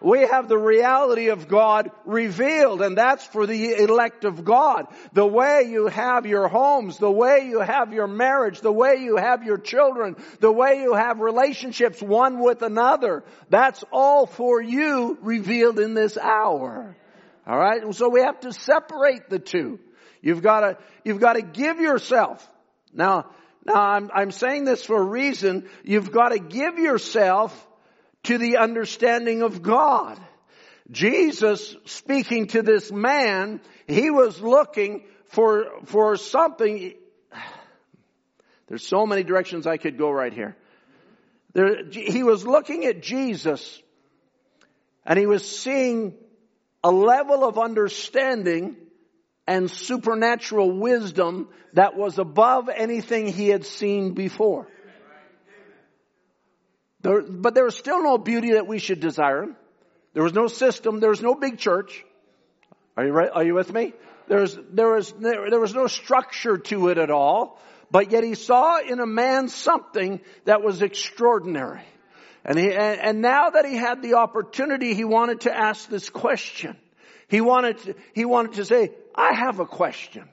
we 0.02 0.22
have 0.22 0.48
the 0.48 0.58
reality 0.58 1.30
of 1.30 1.48
God 1.48 1.92
revealed, 2.06 2.82
and 2.82 2.98
that's 2.98 3.26
for 3.26 3.46
the 3.46 3.74
elect 3.74 4.26
of 4.26 4.44
God. 4.44 4.88
The 5.14 5.26
way 5.26 5.68
you 5.70 5.88
have 5.88 6.26
your 6.26 6.48
homes, 6.48 6.98
the 6.98 7.12
way 7.12 7.48
you 7.50 7.60
have 7.60 7.94
your 7.94 8.08
marriage, 8.08 8.62
the 8.62 8.72
way 8.72 8.98
you 9.02 9.18
have 9.18 9.44
your 9.44 9.58
children, 9.58 10.16
the 10.40 10.52
way 10.52 10.82
you 10.82 10.94
have 10.94 11.20
relationships 11.20 12.02
one 12.02 12.40
with 12.40 12.62
another, 12.62 13.24
that's 13.50 13.84
all 13.92 14.26
for 14.26 14.62
you 14.62 15.18
revealed 15.22 15.80
in 15.80 15.94
this 15.94 16.18
hour. 16.18 16.96
Alright? 17.48 17.84
And 17.84 17.96
so 17.96 18.10
we 18.10 18.22
have 18.22 18.40
to 18.42 18.54
separate 18.54 19.30
the 19.30 19.40
two. 19.40 19.80
You've 20.22 20.42
gotta, 20.42 20.78
you've 21.04 21.20
gotta 21.20 21.42
give 21.42 21.80
yourself. 21.80 22.48
Now, 22.94 23.28
now 23.66 23.76
I'm, 23.76 24.10
I'm 24.14 24.32
saying 24.32 24.66
this 24.66 24.84
for 24.84 24.98
a 25.02 25.06
reason. 25.06 25.70
You've 25.84 26.12
gotta 26.12 26.40
give 26.40 26.78
yourself 26.78 27.67
to 28.28 28.38
the 28.38 28.58
understanding 28.58 29.42
of 29.42 29.62
God. 29.62 30.20
Jesus 30.92 31.76
speaking 31.86 32.48
to 32.48 32.62
this 32.62 32.92
man, 32.92 33.62
he 33.88 34.12
was 34.12 34.42
looking 34.42 35.06
for, 35.28 35.66
for 35.86 36.18
something. 36.18 36.94
There's 38.68 38.86
so 38.86 39.06
many 39.06 39.24
directions 39.24 39.66
I 39.66 39.78
could 39.78 39.98
go 39.98 40.12
right 40.12 40.34
here. 40.34 40.58
There, 41.54 41.86
he 41.90 42.24
was 42.24 42.46
looking 42.46 42.86
at 42.86 43.02
Jesus 43.02 43.82
and 45.06 45.18
he 45.18 45.26
was 45.26 45.50
seeing 45.50 46.14
a 46.84 46.92
level 46.92 47.46
of 47.46 47.58
understanding 47.58 48.76
and 49.48 49.72
supernatural 49.72 50.78
wisdom 50.78 51.48
that 51.74 51.96
was 51.96 52.20
above 52.20 52.68
anything 52.68 53.28
he 53.28 53.48
had 53.48 53.66
seen 53.66 54.14
before. 54.14 54.68
But 57.08 57.56
there 57.56 57.64
was 57.64 57.76
still 57.76 58.04
no 58.04 58.18
beauty 58.18 58.54
that 58.54 58.68
we 58.68 58.80
should 58.80 59.00
desire. 59.00 59.48
There 60.14 60.24
was 60.24 60.34
no 60.34 60.48
system. 60.48 61.00
There 61.00 61.10
was 61.10 61.22
no 61.22 61.36
big 61.36 61.58
church. 61.58 62.04
Are 62.98 63.06
you 63.06 63.12
right? 63.14 63.30
Are 63.34 63.44
you 63.44 63.54
with 63.54 63.72
me? 63.72 63.94
There 64.28 64.42
was, 64.42 64.60
there 64.74 64.90
was, 64.90 65.14
there, 65.14 65.60
was 65.60 65.74
no 65.74 65.88
structure 65.88 66.58
to 66.58 66.90
it 66.90 66.98
at 66.98 67.10
all. 67.10 67.62
But 67.90 68.12
yet 68.12 68.26
he 68.26 68.36
saw 68.36 68.80
in 68.82 69.00
a 69.00 69.06
man 69.06 69.48
something 69.48 70.20
that 70.44 70.62
was 70.62 70.82
extraordinary. 70.82 71.84
And 72.44 72.60
he, 72.60 72.74
and 72.74 73.22
now 73.22 73.52
that 73.52 73.66
he 73.66 73.78
had 73.78 74.02
the 74.02 74.16
opportunity, 74.16 74.94
he 74.94 75.06
wanted 75.06 75.42
to 75.42 75.58
ask 75.58 75.88
this 75.90 76.10
question. 76.10 76.76
He 77.30 77.40
wanted 77.40 77.78
to, 77.80 77.96
he 78.14 78.26
wanted 78.26 78.54
to 78.54 78.66
say, 78.66 78.92
I 79.16 79.34
have 79.34 79.60
a 79.60 79.66
question. 79.66 80.28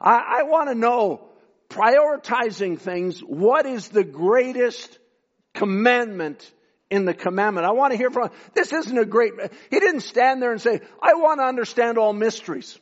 I, 0.00 0.40
I 0.40 0.42
want 0.44 0.68
to 0.68 0.76
know, 0.76 1.28
prioritizing 1.68 2.78
things, 2.78 3.20
what 3.20 3.66
is 3.66 3.88
the 3.88 4.04
greatest 4.04 4.98
commandment 5.56 6.52
in 6.90 7.04
the 7.04 7.14
commandment. 7.14 7.66
I 7.66 7.72
want 7.72 7.92
to 7.92 7.96
hear 7.96 8.10
from, 8.10 8.30
this 8.54 8.72
isn't 8.72 8.96
a 8.96 9.04
great, 9.04 9.32
he 9.70 9.80
didn't 9.80 10.02
stand 10.02 10.40
there 10.40 10.52
and 10.52 10.60
say, 10.60 10.80
I 11.02 11.14
want 11.14 11.40
to 11.40 11.44
understand 11.44 11.98
all 11.98 12.12
mysteries. 12.12 12.78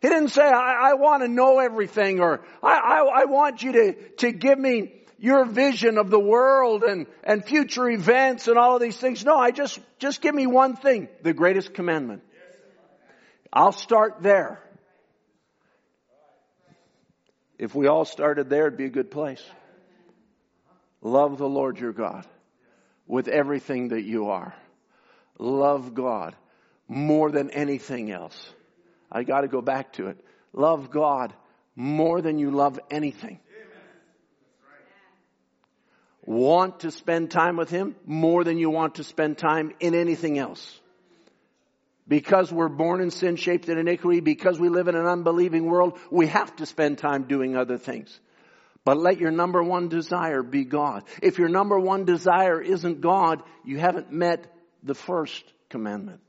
He 0.00 0.08
didn't 0.08 0.28
say, 0.28 0.42
I, 0.42 0.90
I 0.90 0.94
want 0.94 1.22
to 1.22 1.28
know 1.28 1.58
everything 1.58 2.20
or 2.20 2.44
I, 2.62 2.74
I, 2.74 3.22
I 3.22 3.24
want 3.24 3.62
you 3.62 3.72
to, 3.72 3.92
to 4.18 4.32
give 4.32 4.58
me 4.58 4.92
your 5.18 5.44
vision 5.46 5.96
of 5.98 6.10
the 6.10 6.20
world 6.20 6.82
and, 6.82 7.06
and 7.24 7.44
future 7.44 7.88
events 7.88 8.46
and 8.46 8.58
all 8.58 8.76
of 8.76 8.82
these 8.82 8.98
things. 8.98 9.24
No, 9.24 9.36
I 9.36 9.50
just, 9.50 9.80
just 9.98 10.20
give 10.20 10.34
me 10.34 10.46
one 10.46 10.76
thing, 10.76 11.08
the 11.22 11.32
greatest 11.32 11.74
commandment. 11.74 12.22
I'll 13.52 13.72
start 13.72 14.22
there. 14.22 14.60
If 17.58 17.74
we 17.74 17.86
all 17.86 18.04
started 18.04 18.50
there, 18.50 18.66
it'd 18.66 18.76
be 18.76 18.84
a 18.84 18.90
good 18.90 19.10
place. 19.10 19.42
Love 21.04 21.36
the 21.36 21.48
Lord 21.48 21.78
your 21.78 21.92
God 21.92 22.26
with 23.06 23.28
everything 23.28 23.88
that 23.88 24.02
you 24.02 24.30
are. 24.30 24.54
Love 25.38 25.94
God 25.94 26.34
more 26.88 27.30
than 27.30 27.50
anything 27.50 28.10
else. 28.10 28.48
I 29.12 29.22
got 29.22 29.42
to 29.42 29.48
go 29.48 29.60
back 29.60 29.92
to 29.94 30.08
it. 30.08 30.18
Love 30.54 30.90
God 30.90 31.34
more 31.76 32.22
than 32.22 32.38
you 32.38 32.50
love 32.50 32.80
anything. 32.90 33.38
Want 36.24 36.80
to 36.80 36.90
spend 36.90 37.30
time 37.30 37.56
with 37.58 37.68
Him 37.68 37.96
more 38.06 38.42
than 38.42 38.56
you 38.56 38.70
want 38.70 38.94
to 38.94 39.04
spend 39.04 39.36
time 39.36 39.72
in 39.80 39.94
anything 39.94 40.38
else. 40.38 40.80
Because 42.08 42.50
we're 42.50 42.68
born 42.68 43.02
in 43.02 43.10
sin 43.10 43.36
shaped 43.36 43.68
in 43.68 43.76
iniquity, 43.76 44.20
because 44.20 44.58
we 44.58 44.70
live 44.70 44.88
in 44.88 44.94
an 44.94 45.06
unbelieving 45.06 45.66
world, 45.66 45.98
we 46.10 46.28
have 46.28 46.54
to 46.56 46.66
spend 46.66 46.96
time 46.96 47.24
doing 47.24 47.56
other 47.56 47.76
things. 47.76 48.18
But 48.84 48.98
let 48.98 49.18
your 49.18 49.30
number 49.30 49.62
one 49.62 49.88
desire 49.88 50.42
be 50.42 50.64
God. 50.64 51.04
If 51.22 51.38
your 51.38 51.48
number 51.48 51.78
one 51.78 52.04
desire 52.04 52.60
isn't 52.60 53.00
God, 53.00 53.42
you 53.64 53.78
haven't 53.78 54.12
met 54.12 54.46
the 54.82 54.94
first 54.94 55.42
commandment. 55.70 56.20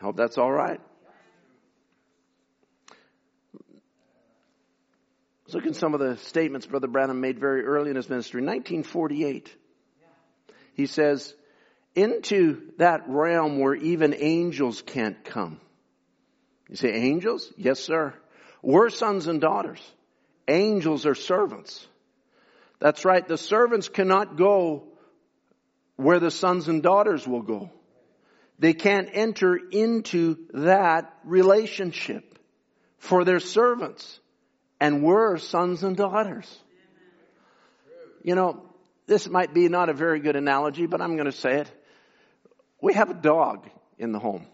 Hope 0.00 0.16
that's 0.16 0.38
all 0.38 0.50
right. 0.50 0.80
Let's 5.44 5.54
look 5.54 5.66
at 5.66 5.76
some 5.76 5.94
of 5.94 6.00
the 6.00 6.16
statements 6.16 6.66
Brother 6.66 6.86
Branham 6.86 7.20
made 7.20 7.38
very 7.38 7.64
early 7.64 7.90
in 7.90 7.96
his 7.96 8.08
ministry. 8.08 8.40
1948. 8.40 9.54
He 10.74 10.86
says, 10.86 11.34
into 11.94 12.72
that 12.78 13.02
realm 13.08 13.58
where 13.58 13.74
even 13.74 14.14
angels 14.16 14.80
can't 14.80 15.22
come. 15.24 15.60
You 16.68 16.76
say 16.76 16.92
angels? 16.92 17.52
Yes, 17.56 17.80
sir. 17.80 18.14
We're 18.62 18.90
sons 18.90 19.26
and 19.26 19.40
daughters. 19.40 19.80
Angels 20.48 21.04
are 21.04 21.14
servants. 21.14 21.86
That's 22.78 23.04
right. 23.04 23.26
The 23.26 23.38
servants 23.38 23.88
cannot 23.88 24.36
go 24.36 24.84
where 25.96 26.20
the 26.20 26.30
sons 26.30 26.68
and 26.68 26.82
daughters 26.82 27.26
will 27.26 27.42
go. 27.42 27.70
They 28.58 28.72
can't 28.72 29.08
enter 29.12 29.56
into 29.56 30.36
that 30.52 31.12
relationship 31.24 32.38
for 32.98 33.24
their 33.24 33.40
servants. 33.40 34.20
And 34.80 35.02
we're 35.02 35.38
sons 35.38 35.82
and 35.82 35.96
daughters. 35.96 36.48
You 38.22 38.34
know, 38.34 38.64
this 39.06 39.28
might 39.28 39.52
be 39.52 39.68
not 39.68 39.88
a 39.88 39.92
very 39.92 40.20
good 40.20 40.36
analogy, 40.36 40.86
but 40.86 41.00
I'm 41.00 41.16
going 41.16 41.30
to 41.30 41.36
say 41.36 41.60
it. 41.60 41.70
We 42.80 42.94
have 42.94 43.10
a 43.10 43.14
dog 43.14 43.68
in 43.98 44.12
the 44.12 44.18
home. 44.18 44.46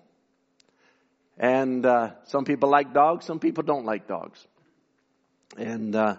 And 1.39 1.87
uh, 1.87 2.11
some 2.25 2.45
people 2.45 2.69
like 2.69 2.93
dogs, 2.93 3.25
some 3.25 3.39
people 3.39 3.63
don't 3.63 3.85
like 3.85 4.09
dogs. 4.09 4.45
And 5.57 5.95
uh, 5.95 6.17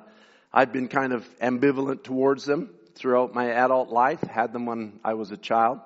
I've 0.53 0.71
been 0.71 0.87
kind 0.87 1.13
of 1.13 1.27
ambivalent 1.39 2.03
towards 2.03 2.45
them 2.45 2.69
throughout 2.95 3.33
my 3.33 3.51
adult 3.51 3.89
life, 3.89 4.21
had 4.21 4.53
them 4.53 4.65
when 4.65 4.99
I 5.03 5.13
was 5.15 5.31
a 5.31 5.37
child. 5.37 5.79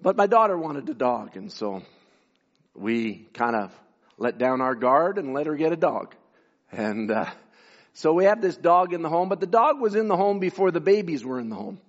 But 0.00 0.16
my 0.16 0.26
daughter 0.26 0.56
wanted 0.56 0.88
a 0.88 0.94
dog, 0.94 1.36
and 1.36 1.50
so 1.50 1.82
we 2.74 3.26
kind 3.34 3.56
of 3.56 3.72
let 4.18 4.38
down 4.38 4.60
our 4.60 4.74
guard 4.74 5.18
and 5.18 5.32
let 5.34 5.46
her 5.46 5.56
get 5.56 5.72
a 5.72 5.76
dog. 5.76 6.14
And 6.70 7.10
uh, 7.10 7.26
so 7.94 8.12
we 8.12 8.24
have 8.24 8.40
this 8.40 8.56
dog 8.56 8.92
in 8.92 9.02
the 9.02 9.08
home, 9.08 9.28
but 9.28 9.40
the 9.40 9.46
dog 9.46 9.80
was 9.80 9.94
in 9.94 10.08
the 10.08 10.16
home 10.16 10.38
before 10.38 10.70
the 10.70 10.80
babies 10.80 11.24
were 11.24 11.40
in 11.40 11.48
the 11.48 11.56
home. 11.56 11.80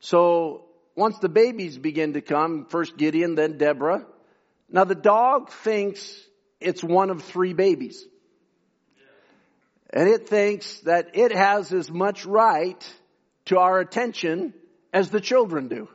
So 0.00 0.64
once 0.94 1.18
the 1.18 1.28
babies 1.28 1.78
begin 1.78 2.14
to 2.14 2.20
come, 2.20 2.66
first 2.66 2.96
Gideon, 2.96 3.34
then 3.34 3.58
Deborah. 3.58 4.06
Now 4.72 4.84
the 4.84 4.94
dog 4.94 5.50
thinks 5.50 6.16
it's 6.60 6.82
one 6.82 7.10
of 7.10 7.22
three 7.22 7.52
babies. 7.52 8.04
And 9.92 10.08
it 10.08 10.28
thinks 10.28 10.80
that 10.80 11.10
it 11.14 11.32
has 11.32 11.72
as 11.72 11.90
much 11.90 12.24
right 12.24 12.94
to 13.46 13.58
our 13.58 13.80
attention 13.80 14.54
as 14.92 15.10
the 15.10 15.20
children 15.20 15.68
do. 15.68 15.88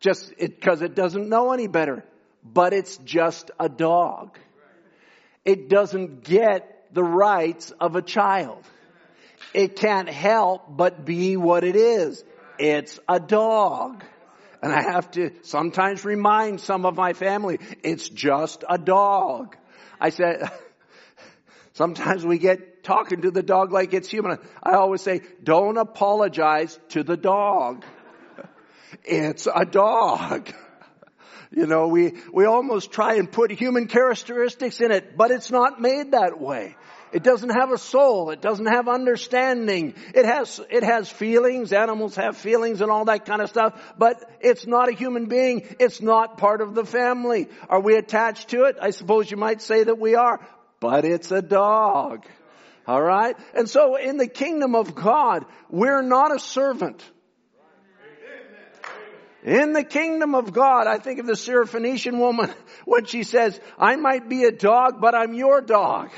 Just 0.00 0.32
because 0.38 0.80
it, 0.80 0.92
it 0.92 0.94
doesn't 0.94 1.28
know 1.28 1.52
any 1.52 1.66
better. 1.66 2.04
But 2.42 2.72
it's 2.72 2.96
just 2.98 3.50
a 3.60 3.68
dog. 3.68 4.38
It 5.44 5.68
doesn't 5.68 6.24
get 6.24 6.86
the 6.92 7.02
rights 7.02 7.72
of 7.72 7.96
a 7.96 8.02
child. 8.02 8.64
It 9.52 9.76
can't 9.76 10.08
help 10.08 10.64
but 10.68 11.04
be 11.04 11.36
what 11.36 11.64
it 11.64 11.76
is. 11.76 12.24
It's 12.58 12.98
a 13.08 13.20
dog. 13.20 14.04
And 14.62 14.72
I 14.72 14.82
have 14.82 15.10
to 15.12 15.30
sometimes 15.42 16.04
remind 16.04 16.60
some 16.60 16.84
of 16.84 16.96
my 16.96 17.12
family, 17.12 17.58
it's 17.82 18.08
just 18.08 18.64
a 18.68 18.78
dog. 18.78 19.56
I 20.00 20.10
said, 20.10 20.50
sometimes 21.74 22.24
we 22.26 22.38
get 22.38 22.82
talking 22.82 23.22
to 23.22 23.30
the 23.30 23.42
dog 23.42 23.72
like 23.72 23.94
it's 23.94 24.10
human. 24.10 24.38
I 24.62 24.72
always 24.72 25.02
say, 25.02 25.20
don't 25.42 25.76
apologize 25.76 26.78
to 26.90 27.02
the 27.02 27.16
dog. 27.16 27.84
It's 29.04 29.46
a 29.46 29.64
dog. 29.64 30.52
You 31.50 31.66
know, 31.66 31.88
we, 31.88 32.12
we 32.30 32.44
almost 32.44 32.92
try 32.92 33.14
and 33.14 33.32
put 33.32 33.50
human 33.50 33.86
characteristics 33.86 34.80
in 34.80 34.90
it, 34.90 35.16
but 35.16 35.30
it's 35.30 35.50
not 35.50 35.80
made 35.80 36.10
that 36.10 36.38
way. 36.38 36.76
It 37.12 37.22
doesn't 37.22 37.50
have 37.50 37.72
a 37.72 37.78
soul. 37.78 38.30
It 38.30 38.40
doesn't 38.40 38.66
have 38.66 38.88
understanding. 38.88 39.94
It 40.14 40.24
has, 40.24 40.60
it 40.70 40.82
has 40.82 41.08
feelings. 41.08 41.72
Animals 41.72 42.16
have 42.16 42.36
feelings 42.36 42.80
and 42.80 42.90
all 42.90 43.06
that 43.06 43.24
kind 43.24 43.40
of 43.40 43.48
stuff, 43.48 43.80
but 43.96 44.30
it's 44.40 44.66
not 44.66 44.88
a 44.88 44.92
human 44.92 45.26
being. 45.26 45.76
It's 45.78 46.02
not 46.02 46.38
part 46.38 46.60
of 46.60 46.74
the 46.74 46.84
family. 46.84 47.48
Are 47.68 47.80
we 47.80 47.96
attached 47.96 48.48
to 48.50 48.64
it? 48.64 48.76
I 48.80 48.90
suppose 48.90 49.30
you 49.30 49.36
might 49.36 49.62
say 49.62 49.84
that 49.84 49.98
we 49.98 50.14
are, 50.14 50.40
but 50.80 51.04
it's 51.04 51.30
a 51.30 51.42
dog. 51.42 52.26
Alright? 52.88 53.36
And 53.54 53.68
so 53.68 53.96
in 53.96 54.16
the 54.16 54.28
kingdom 54.28 54.74
of 54.74 54.94
God, 54.94 55.44
we're 55.68 56.02
not 56.02 56.34
a 56.34 56.38
servant. 56.38 57.02
In 59.44 59.72
the 59.72 59.84
kingdom 59.84 60.34
of 60.34 60.52
God, 60.52 60.86
I 60.86 60.98
think 60.98 61.20
of 61.20 61.26
the 61.26 61.34
Syrophoenician 61.34 62.18
woman 62.18 62.52
when 62.84 63.04
she 63.04 63.22
says, 63.22 63.58
I 63.78 63.96
might 63.96 64.28
be 64.28 64.44
a 64.44 64.52
dog, 64.52 65.00
but 65.00 65.14
I'm 65.14 65.32
your 65.32 65.60
dog. 65.60 66.10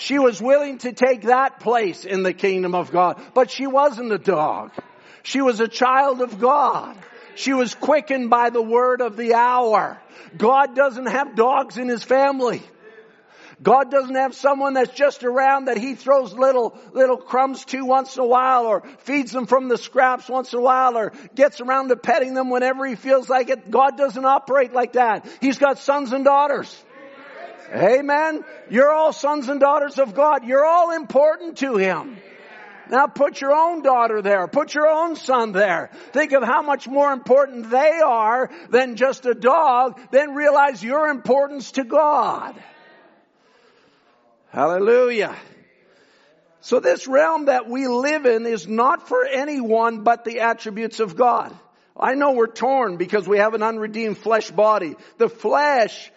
She 0.00 0.18
was 0.18 0.40
willing 0.40 0.78
to 0.78 0.92
take 0.94 1.24
that 1.24 1.60
place 1.60 2.06
in 2.06 2.22
the 2.22 2.32
kingdom 2.32 2.74
of 2.74 2.90
God, 2.90 3.20
but 3.34 3.50
she 3.50 3.66
wasn't 3.66 4.10
a 4.10 4.18
dog. 4.18 4.72
She 5.22 5.42
was 5.42 5.60
a 5.60 5.68
child 5.68 6.22
of 6.22 6.40
God. 6.40 6.96
She 7.34 7.52
was 7.52 7.74
quickened 7.74 8.30
by 8.30 8.48
the 8.48 8.62
word 8.62 9.02
of 9.02 9.18
the 9.18 9.34
hour. 9.34 10.00
God 10.38 10.74
doesn't 10.74 11.04
have 11.04 11.36
dogs 11.36 11.76
in 11.76 11.86
his 11.86 12.02
family. 12.02 12.62
God 13.62 13.90
doesn't 13.90 14.14
have 14.14 14.34
someone 14.34 14.72
that's 14.72 14.94
just 14.94 15.22
around 15.22 15.66
that 15.66 15.76
he 15.76 15.94
throws 15.94 16.32
little, 16.32 16.78
little 16.94 17.18
crumbs 17.18 17.62
to 17.66 17.84
once 17.84 18.16
in 18.16 18.22
a 18.22 18.26
while 18.26 18.64
or 18.64 18.82
feeds 19.00 19.32
them 19.32 19.44
from 19.44 19.68
the 19.68 19.76
scraps 19.76 20.30
once 20.30 20.54
in 20.54 20.60
a 20.60 20.62
while 20.62 20.96
or 20.96 21.12
gets 21.34 21.60
around 21.60 21.88
to 21.88 21.96
petting 21.96 22.32
them 22.32 22.48
whenever 22.48 22.86
he 22.86 22.94
feels 22.94 23.28
like 23.28 23.50
it. 23.50 23.70
God 23.70 23.98
doesn't 23.98 24.24
operate 24.24 24.72
like 24.72 24.94
that. 24.94 25.26
He's 25.42 25.58
got 25.58 25.78
sons 25.78 26.12
and 26.12 26.24
daughters. 26.24 26.74
Amen. 27.72 28.44
You're 28.68 28.92
all 28.92 29.12
sons 29.12 29.48
and 29.48 29.60
daughters 29.60 29.98
of 29.98 30.14
God. 30.14 30.44
You're 30.44 30.64
all 30.64 30.92
important 30.92 31.58
to 31.58 31.76
Him. 31.76 32.16
Now 32.90 33.06
put 33.06 33.40
your 33.40 33.52
own 33.52 33.82
daughter 33.82 34.20
there. 34.20 34.48
Put 34.48 34.74
your 34.74 34.88
own 34.88 35.14
son 35.14 35.52
there. 35.52 35.90
Think 36.12 36.32
of 36.32 36.42
how 36.42 36.62
much 36.62 36.88
more 36.88 37.12
important 37.12 37.70
they 37.70 38.00
are 38.04 38.50
than 38.70 38.96
just 38.96 39.26
a 39.26 39.34
dog. 39.34 40.00
Then 40.10 40.34
realize 40.34 40.82
your 40.82 41.06
importance 41.06 41.72
to 41.72 41.84
God. 41.84 42.60
Hallelujah. 44.48 45.36
So 46.62 46.80
this 46.80 47.06
realm 47.06 47.46
that 47.46 47.68
we 47.68 47.86
live 47.86 48.26
in 48.26 48.44
is 48.44 48.66
not 48.66 49.08
for 49.08 49.24
anyone 49.24 50.02
but 50.02 50.24
the 50.24 50.40
attributes 50.40 50.98
of 50.98 51.16
God. 51.16 51.56
I 51.96 52.14
know 52.14 52.32
we're 52.32 52.48
torn 52.48 52.96
because 52.96 53.28
we 53.28 53.38
have 53.38 53.54
an 53.54 53.62
unredeemed 53.62 54.18
flesh 54.18 54.50
body. 54.50 54.96
The 55.18 55.28
flesh, 55.28 56.10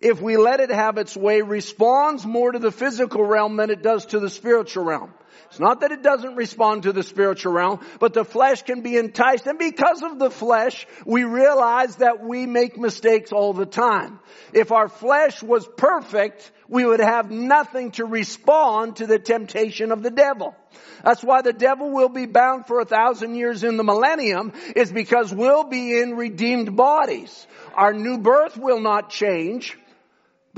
if 0.00 0.20
we 0.20 0.36
let 0.36 0.60
it 0.60 0.70
have 0.70 0.98
its 0.98 1.16
way, 1.16 1.42
responds 1.42 2.24
more 2.24 2.52
to 2.52 2.58
the 2.58 2.70
physical 2.70 3.24
realm 3.24 3.56
than 3.56 3.70
it 3.70 3.82
does 3.82 4.06
to 4.06 4.20
the 4.20 4.30
spiritual 4.30 4.84
realm. 4.84 5.12
It's 5.48 5.60
not 5.60 5.80
that 5.80 5.92
it 5.92 6.02
doesn't 6.02 6.36
respond 6.36 6.82
to 6.82 6.92
the 6.92 7.02
spiritual 7.02 7.52
realm, 7.52 7.80
but 8.00 8.12
the 8.12 8.24
flesh 8.24 8.62
can 8.62 8.82
be 8.82 8.96
enticed. 8.96 9.46
And 9.46 9.58
because 9.58 10.02
of 10.02 10.18
the 10.18 10.30
flesh, 10.30 10.86
we 11.06 11.24
realize 11.24 11.96
that 11.96 12.22
we 12.22 12.44
make 12.46 12.76
mistakes 12.76 13.32
all 13.32 13.54
the 13.54 13.66
time. 13.66 14.20
If 14.52 14.72
our 14.72 14.88
flesh 14.88 15.42
was 15.42 15.66
perfect, 15.76 16.52
we 16.68 16.84
would 16.84 17.00
have 17.00 17.30
nothing 17.30 17.92
to 17.92 18.04
respond 18.04 18.96
to 18.96 19.06
the 19.06 19.18
temptation 19.18 19.90
of 19.90 20.02
the 20.02 20.10
devil. 20.10 20.54
That's 21.02 21.24
why 21.24 21.40
the 21.40 21.54
devil 21.54 21.90
will 21.90 22.10
be 22.10 22.26
bound 22.26 22.66
for 22.66 22.80
a 22.80 22.84
thousand 22.84 23.34
years 23.34 23.64
in 23.64 23.78
the 23.78 23.84
millennium 23.84 24.52
is 24.76 24.92
because 24.92 25.32
we'll 25.32 25.64
be 25.64 25.98
in 25.98 26.14
redeemed 26.14 26.76
bodies. 26.76 27.46
Our 27.74 27.94
new 27.94 28.18
birth 28.18 28.58
will 28.58 28.80
not 28.80 29.08
change. 29.08 29.78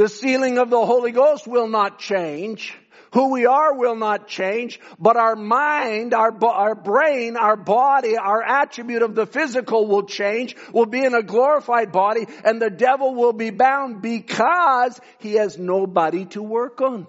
The 0.01 0.09
sealing 0.09 0.57
of 0.57 0.71
the 0.71 0.87
Holy 0.87 1.13
Ghost 1.13 1.47
will 1.47 1.69
not 1.69 1.99
change. 1.99 2.75
Who 3.13 3.33
we 3.33 3.45
are 3.45 3.75
will 3.75 3.97
not 3.97 4.29
change, 4.29 4.81
but 4.99 5.19
our 5.19 5.37
mind, 5.37 6.15
our, 6.15 6.33
our 6.43 6.75
brain, 6.75 7.37
our 7.37 7.55
body, 7.55 8.17
our 8.17 8.43
attribute 8.43 9.03
of 9.03 9.15
the 9.15 9.27
physical 9.27 9.87
will 9.87 10.05
change. 10.05 10.57
We'll 10.73 10.87
be 10.87 11.05
in 11.05 11.13
a 11.13 11.23
glorified 11.23 11.93
body 11.93 12.27
and 12.47 12.63
the 12.63 12.71
devil 12.71 13.15
will 13.15 13.35
be 13.35 13.51
bound 13.51 14.01
because 14.01 14.99
he 15.19 15.35
has 15.35 15.59
nobody 15.59 16.25
to 16.37 16.43
work 16.43 16.81
on. 16.81 17.07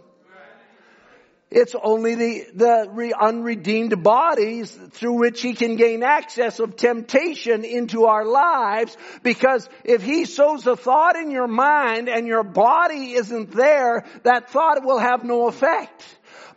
It's 1.52 1.76
only 1.76 2.16
the, 2.16 2.46
the 2.54 3.14
unredeemed 3.20 4.02
bodies 4.02 4.72
through 4.92 5.20
which 5.20 5.42
he 5.42 5.54
can 5.54 5.76
gain 5.76 6.02
access 6.02 6.62
of 6.62 6.78
temptation 6.78 7.66
into 7.66 8.06
our 8.06 8.26
lives 8.26 8.96
because 9.22 9.68
if 9.84 10.02
he 10.02 10.24
sows 10.24 10.66
a 10.66 10.78
thought 10.78 11.18
in 11.18 11.30
your 11.30 11.50
mind 11.50 12.08
and 12.08 12.26
your 12.26 12.44
body 12.44 13.12
isn't 13.12 13.52
there, 13.52 14.06
that 14.24 14.50
thought 14.50 14.86
will 14.86 15.00
have 15.00 15.26
no 15.26 15.48
effect. 15.48 16.06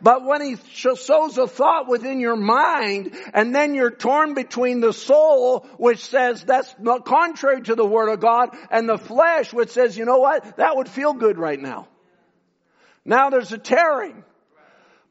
But 0.01 0.23
when 0.23 0.41
he 0.41 0.55
sows 0.55 1.37
a 1.37 1.47
thought 1.47 1.89
within 1.89 2.21
your 2.21 2.37
mind 2.37 3.17
and 3.33 3.53
then 3.53 3.73
you're 3.73 3.91
torn 3.91 4.33
between 4.33 4.79
the 4.79 4.93
soul 4.93 5.67
which 5.77 6.05
says 6.05 6.41
that's 6.41 6.73
not 6.79 7.03
contrary 7.03 7.63
to 7.63 7.75
the 7.75 7.85
word 7.85 8.07
of 8.07 8.21
God 8.21 8.55
and 8.71 8.87
the 8.87 8.97
flesh 8.97 9.51
which 9.51 9.71
says, 9.71 9.97
you 9.97 10.05
know 10.05 10.19
what, 10.19 10.55
that 10.55 10.77
would 10.77 10.87
feel 10.87 11.13
good 11.13 11.37
right 11.37 11.59
now. 11.59 11.89
Now 13.03 13.29
there's 13.29 13.51
a 13.51 13.57
tearing. 13.57 14.23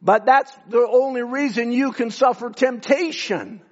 But 0.05 0.27
that's 0.27 0.53
the 0.69 0.87
only 0.87 1.23
reason 1.23 1.73
you 1.73 1.93
can 1.93 2.11
suffer 2.11 2.51
temptation. 2.51 3.63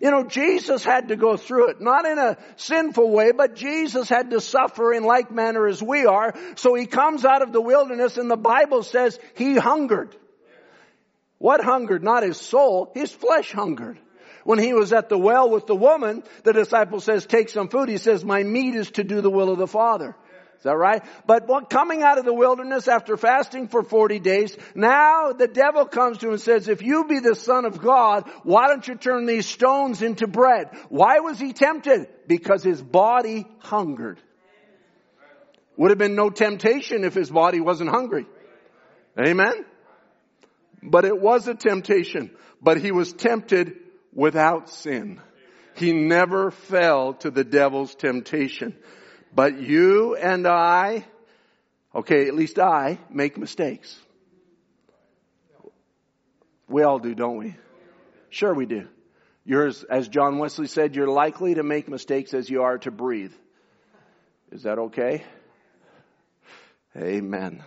You 0.00 0.10
know, 0.10 0.24
Jesus 0.24 0.82
had 0.84 1.08
to 1.08 1.16
go 1.16 1.36
through 1.36 1.70
it, 1.70 1.80
not 1.80 2.06
in 2.06 2.16
a 2.16 2.38
sinful 2.56 3.10
way, 3.10 3.32
but 3.32 3.56
Jesus 3.56 4.08
had 4.08 4.30
to 4.30 4.40
suffer 4.40 4.94
in 4.94 5.02
like 5.02 5.30
manner 5.30 5.66
as 5.66 5.82
we 5.82 6.06
are. 6.06 6.32
So 6.54 6.74
he 6.74 6.86
comes 6.86 7.24
out 7.24 7.42
of 7.42 7.52
the 7.52 7.60
wilderness 7.60 8.16
and 8.16 8.30
the 8.30 8.36
Bible 8.36 8.82
says 8.82 9.18
he 9.34 9.56
hungered. 9.56 10.16
What 11.38 11.62
hungered? 11.62 12.02
Not 12.04 12.22
his 12.22 12.38
soul, 12.38 12.92
his 12.94 13.10
flesh 13.12 13.52
hungered. 13.52 13.98
When 14.44 14.58
he 14.58 14.72
was 14.72 14.92
at 14.92 15.10
the 15.10 15.18
well 15.18 15.50
with 15.50 15.66
the 15.66 15.76
woman, 15.76 16.22
the 16.44 16.54
disciple 16.54 17.00
says, 17.00 17.26
take 17.26 17.50
some 17.50 17.68
food. 17.68 17.90
He 17.90 17.98
says, 17.98 18.24
my 18.24 18.42
meat 18.42 18.74
is 18.74 18.90
to 18.92 19.04
do 19.04 19.20
the 19.20 19.30
will 19.30 19.50
of 19.50 19.58
the 19.58 19.66
Father. 19.66 20.16
Is 20.60 20.64
that 20.64 20.76
right? 20.76 21.02
But 21.26 21.70
coming 21.70 22.02
out 22.02 22.18
of 22.18 22.26
the 22.26 22.34
wilderness 22.34 22.86
after 22.86 23.16
fasting 23.16 23.68
for 23.68 23.82
40 23.82 24.18
days, 24.18 24.54
now 24.74 25.32
the 25.32 25.48
devil 25.48 25.86
comes 25.86 26.18
to 26.18 26.26
him 26.26 26.32
and 26.34 26.40
says, 26.42 26.68
if 26.68 26.82
you 26.82 27.04
be 27.04 27.18
the 27.18 27.34
son 27.34 27.64
of 27.64 27.80
God, 27.80 28.28
why 28.42 28.68
don't 28.68 28.86
you 28.86 28.94
turn 28.94 29.24
these 29.24 29.46
stones 29.46 30.02
into 30.02 30.26
bread? 30.26 30.68
Why 30.90 31.20
was 31.20 31.38
he 31.38 31.54
tempted? 31.54 32.08
Because 32.26 32.62
his 32.62 32.82
body 32.82 33.46
hungered. 33.60 34.20
Would 35.78 35.92
have 35.92 35.98
been 35.98 36.14
no 36.14 36.28
temptation 36.28 37.04
if 37.04 37.14
his 37.14 37.30
body 37.30 37.60
wasn't 37.60 37.88
hungry. 37.88 38.26
Amen? 39.18 39.64
But 40.82 41.06
it 41.06 41.18
was 41.18 41.48
a 41.48 41.54
temptation. 41.54 42.32
but 42.62 42.78
he 42.78 42.92
was 42.92 43.12
tempted 43.12 43.76
without 44.12 44.68
sin. 44.68 45.20
He 45.74 45.92
never 45.92 46.50
fell 46.50 47.14
to 47.14 47.30
the 47.30 47.44
devil's 47.44 47.94
temptation. 47.94 48.76
But 49.34 49.60
you 49.60 50.16
and 50.16 50.46
I, 50.46 51.04
okay, 51.94 52.26
at 52.26 52.34
least 52.34 52.58
I, 52.58 52.98
make 53.10 53.38
mistakes. 53.38 53.98
We 56.68 56.82
all 56.82 56.98
do, 56.98 57.14
don't 57.14 57.36
we? 57.36 57.56
Sure 58.28 58.54
we 58.54 58.66
do. 58.66 58.88
You're, 59.44 59.72
as 59.90 60.08
John 60.08 60.38
Wesley 60.38 60.66
said, 60.66 60.94
you're 60.94 61.08
likely 61.08 61.54
to 61.54 61.62
make 61.62 61.88
mistakes 61.88 62.34
as 62.34 62.48
you 62.48 62.62
are 62.62 62.78
to 62.78 62.90
breathe. 62.90 63.32
Is 64.52 64.64
that 64.64 64.78
okay? 64.78 65.24
Amen. 66.96 67.62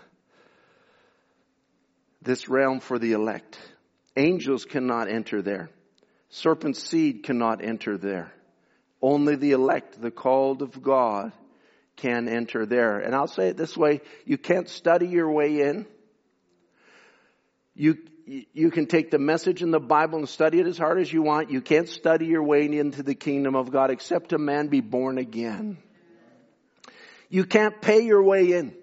This 2.21 2.47
realm 2.47 2.79
for 2.79 2.99
the 2.99 3.13
elect. 3.13 3.57
Angels 4.15 4.65
cannot 4.65 5.09
enter 5.09 5.41
there. 5.41 5.69
Serpent's 6.29 6.81
seed 6.83 7.23
cannot 7.23 7.63
enter 7.63 7.97
there. 7.97 8.31
Only 9.01 9.35
the 9.35 9.51
elect, 9.51 10.01
the 10.01 10.11
called 10.11 10.61
of 10.61 10.81
God, 10.81 11.33
can 11.97 12.27
enter 12.27 12.65
there. 12.65 12.99
And 12.99 13.15
I'll 13.15 13.27
say 13.27 13.49
it 13.49 13.57
this 13.57 13.77
way, 13.77 14.01
you 14.25 14.37
can't 14.37 14.67
study 14.69 15.07
your 15.07 15.31
way 15.31 15.61
in. 15.61 15.85
You, 17.75 17.97
you 18.25 18.71
can 18.71 18.85
take 18.87 19.11
the 19.11 19.19
message 19.19 19.61
in 19.61 19.71
the 19.71 19.79
Bible 19.79 20.19
and 20.19 20.29
study 20.29 20.59
it 20.59 20.67
as 20.67 20.77
hard 20.77 20.99
as 20.99 21.11
you 21.11 21.21
want. 21.21 21.49
You 21.49 21.61
can't 21.61 21.89
study 21.89 22.25
your 22.25 22.43
way 22.43 22.65
into 22.65 23.03
the 23.03 23.15
kingdom 23.15 23.55
of 23.55 23.71
God 23.71 23.91
except 23.91 24.33
a 24.33 24.37
man 24.37 24.67
be 24.67 24.81
born 24.81 25.17
again. 25.17 25.77
You 27.29 27.45
can't 27.45 27.81
pay 27.81 28.01
your 28.01 28.21
way 28.21 28.51
in. 28.53 28.75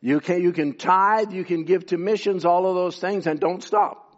You 0.00 0.20
can, 0.20 0.42
you 0.42 0.52
can 0.52 0.78
tithe, 0.78 1.32
you 1.32 1.44
can 1.44 1.64
give 1.64 1.86
to 1.86 1.98
missions, 1.98 2.46
all 2.46 2.66
of 2.66 2.74
those 2.74 2.98
things, 2.98 3.26
and 3.26 3.38
don't 3.38 3.62
stop. 3.62 4.09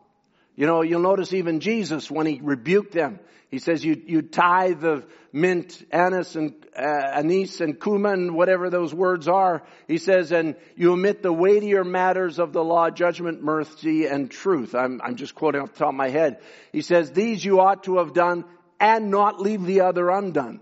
You 0.55 0.67
know, 0.67 0.83
you'll 0.83 1.01
notice 1.01 1.33
even 1.33 1.61
Jesus, 1.61 2.11
when 2.11 2.27
he 2.27 2.41
rebuked 2.43 2.93
them, 2.93 3.21
he 3.51 3.59
says, 3.59 3.85
you, 3.85 4.01
you 4.07 4.23
tithe 4.23 4.81
the 4.81 5.05
mint, 5.31 5.87
anise, 5.93 6.37
and 6.37 6.55
uh, 6.75 6.81
anise, 6.83 7.61
and 7.61 7.79
cumin, 7.79 8.35
whatever 8.35 8.71
those 8.71 8.95
words 8.95 9.29
are. 9.29 9.63
He 9.87 9.99
says, 9.99 10.33
and 10.33 10.57
you 10.75 10.93
omit 10.93 11.23
the 11.23 11.33
weightier 11.33 11.85
matters 11.85 12.39
of 12.39 12.55
the 12.55 12.65
law, 12.65 12.89
judgment, 12.89 13.43
mercy, 13.43 14.07
and 14.07 14.31
truth. 14.31 14.75
I'm, 14.75 15.03
I'm 15.03 15.17
just 15.17 15.35
quoting 15.35 15.61
off 15.61 15.73
the 15.73 15.81
top 15.81 15.89
of 15.91 15.95
my 15.95 16.09
head. 16.09 16.41
He 16.73 16.81
says, 16.81 17.13
these 17.13 17.45
you 17.45 17.61
ought 17.61 17.85
to 17.85 17.99
have 17.99 18.15
done 18.15 18.47
and 18.81 19.11
not 19.11 19.39
leave 19.39 19.65
the 19.65 19.83
other 19.83 20.09
undone. 20.09 20.61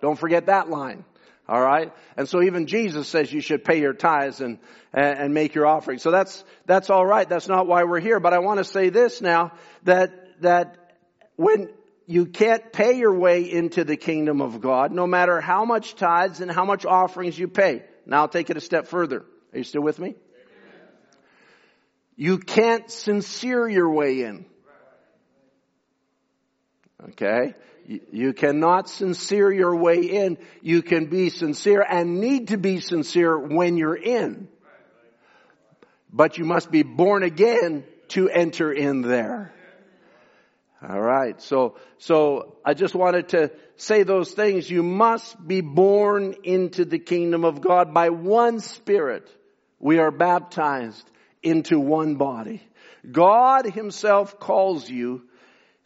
Don't 0.00 0.18
forget 0.18 0.46
that 0.46 0.68
line. 0.68 1.04
All 1.46 1.60
right. 1.60 1.92
And 2.16 2.28
so 2.28 2.42
even 2.42 2.66
Jesus 2.66 3.06
says 3.06 3.32
you 3.32 3.40
should 3.40 3.64
pay 3.64 3.80
your 3.80 3.92
tithes 3.92 4.40
and, 4.40 4.58
and 4.92 5.34
make 5.34 5.54
your 5.54 5.66
offering. 5.66 5.98
So 5.98 6.10
that's, 6.10 6.42
that's 6.64 6.88
all 6.88 7.04
right. 7.04 7.28
That's 7.28 7.48
not 7.48 7.66
why 7.66 7.84
we're 7.84 8.00
here. 8.00 8.18
But 8.18 8.32
I 8.32 8.38
want 8.38 8.58
to 8.58 8.64
say 8.64 8.88
this 8.88 9.20
now 9.20 9.52
that, 9.82 10.40
that 10.40 10.96
when 11.36 11.68
you 12.06 12.26
can't 12.26 12.72
pay 12.72 12.96
your 12.98 13.18
way 13.18 13.50
into 13.50 13.84
the 13.84 13.96
kingdom 13.96 14.40
of 14.40 14.60
God, 14.60 14.92
no 14.92 15.06
matter 15.06 15.40
how 15.40 15.64
much 15.64 15.94
tithes 15.96 16.40
and 16.40 16.50
how 16.50 16.64
much 16.64 16.86
offerings 16.86 17.38
you 17.38 17.48
pay. 17.48 17.82
Now 18.06 18.22
I'll 18.22 18.28
take 18.28 18.50
it 18.50 18.56
a 18.56 18.60
step 18.60 18.86
further. 18.88 19.24
Are 19.52 19.58
you 19.58 19.64
still 19.64 19.82
with 19.82 19.98
me? 19.98 20.14
You 22.16 22.38
can't 22.38 22.90
sincere 22.90 23.68
your 23.68 23.90
way 23.90 24.22
in. 24.22 24.46
Okay? 27.10 27.54
You 27.86 28.32
cannot 28.32 28.88
sincere 28.88 29.52
your 29.52 29.76
way 29.76 30.00
in. 30.00 30.38
You 30.62 30.82
can 30.82 31.06
be 31.06 31.28
sincere 31.30 31.82
and 31.82 32.20
need 32.20 32.48
to 32.48 32.56
be 32.56 32.80
sincere 32.80 33.38
when 33.38 33.76
you're 33.76 33.96
in. 33.96 34.48
But 36.10 36.38
you 36.38 36.44
must 36.44 36.70
be 36.70 36.82
born 36.82 37.22
again 37.22 37.84
to 38.08 38.28
enter 38.30 38.72
in 38.72 39.02
there. 39.02 39.52
All 40.86 41.00
right. 41.00 41.40
So, 41.42 41.76
so 41.98 42.56
I 42.64 42.74
just 42.74 42.94
wanted 42.94 43.30
to 43.30 43.50
say 43.76 44.02
those 44.02 44.32
things. 44.32 44.70
You 44.70 44.82
must 44.82 45.46
be 45.46 45.60
born 45.60 46.36
into 46.44 46.84
the 46.84 46.98
kingdom 46.98 47.44
of 47.44 47.60
God 47.60 47.92
by 47.92 48.10
one 48.10 48.60
spirit. 48.60 49.28
We 49.78 49.98
are 49.98 50.10
baptized 50.10 51.04
into 51.42 51.80
one 51.80 52.16
body. 52.16 52.62
God 53.10 53.66
himself 53.66 54.38
calls 54.38 54.88
you. 54.88 55.22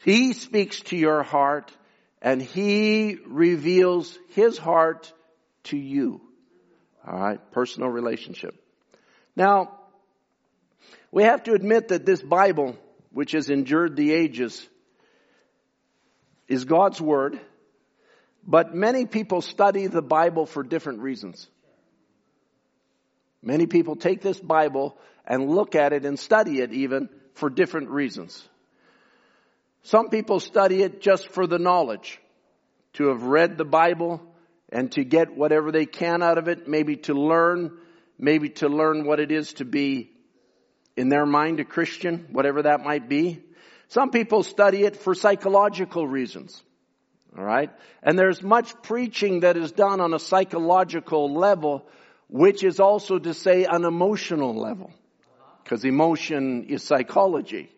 He 0.04 0.32
speaks 0.32 0.80
to 0.82 0.96
your 0.96 1.22
heart 1.22 1.72
and 2.20 2.42
He 2.42 3.18
reveals 3.26 4.18
His 4.30 4.58
heart 4.58 5.12
to 5.64 5.76
you. 5.76 6.20
Alright, 7.06 7.52
personal 7.52 7.88
relationship. 7.88 8.54
Now, 9.36 9.78
we 11.10 11.22
have 11.22 11.44
to 11.44 11.52
admit 11.52 11.88
that 11.88 12.04
this 12.04 12.20
Bible, 12.20 12.76
which 13.12 13.32
has 13.32 13.48
endured 13.50 13.96
the 13.96 14.12
ages, 14.12 14.66
is 16.48 16.64
God's 16.64 17.00
Word, 17.00 17.40
but 18.46 18.74
many 18.74 19.06
people 19.06 19.42
study 19.42 19.86
the 19.86 20.02
Bible 20.02 20.46
for 20.46 20.62
different 20.62 21.00
reasons. 21.00 21.46
Many 23.42 23.66
people 23.66 23.96
take 23.96 24.20
this 24.20 24.40
Bible 24.40 24.96
and 25.26 25.48
look 25.48 25.74
at 25.74 25.92
it 25.92 26.04
and 26.04 26.18
study 26.18 26.60
it 26.60 26.72
even 26.72 27.08
for 27.34 27.48
different 27.50 27.90
reasons. 27.90 28.46
Some 29.82 30.10
people 30.10 30.40
study 30.40 30.82
it 30.82 31.00
just 31.00 31.28
for 31.28 31.46
the 31.46 31.58
knowledge, 31.58 32.20
to 32.94 33.08
have 33.08 33.22
read 33.22 33.56
the 33.56 33.64
Bible 33.64 34.20
and 34.70 34.90
to 34.92 35.04
get 35.04 35.36
whatever 35.36 35.72
they 35.72 35.86
can 35.86 36.22
out 36.22 36.38
of 36.38 36.48
it, 36.48 36.68
maybe 36.68 36.96
to 36.96 37.14
learn, 37.14 37.70
maybe 38.18 38.50
to 38.50 38.68
learn 38.68 39.06
what 39.06 39.20
it 39.20 39.30
is 39.32 39.52
to 39.54 39.64
be 39.64 40.10
in 40.96 41.08
their 41.08 41.26
mind 41.26 41.60
a 41.60 41.64
Christian, 41.64 42.26
whatever 42.32 42.62
that 42.62 42.84
might 42.84 43.08
be. 43.08 43.42
Some 43.88 44.10
people 44.10 44.42
study 44.42 44.82
it 44.84 44.96
for 44.96 45.14
psychological 45.14 46.06
reasons. 46.06 46.62
Alright? 47.36 47.70
And 48.02 48.18
there's 48.18 48.42
much 48.42 48.82
preaching 48.82 49.40
that 49.40 49.56
is 49.56 49.72
done 49.72 50.00
on 50.00 50.12
a 50.12 50.18
psychological 50.18 51.32
level, 51.32 51.86
which 52.28 52.64
is 52.64 52.80
also 52.80 53.18
to 53.18 53.32
say 53.32 53.64
an 53.64 53.84
emotional 53.84 54.54
level. 54.54 54.92
Because 55.62 55.84
emotion 55.84 56.64
is 56.64 56.82
psychology. 56.82 57.70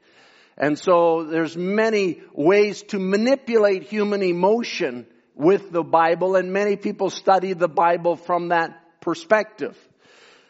And 0.56 0.78
so 0.78 1.24
there's 1.24 1.56
many 1.56 2.20
ways 2.34 2.82
to 2.88 2.98
manipulate 2.98 3.84
human 3.84 4.22
emotion 4.22 5.06
with 5.34 5.72
the 5.72 5.82
Bible 5.82 6.36
and 6.36 6.52
many 6.52 6.76
people 6.76 7.08
study 7.08 7.54
the 7.54 7.68
Bible 7.68 8.16
from 8.16 8.48
that 8.48 9.00
perspective. 9.00 9.76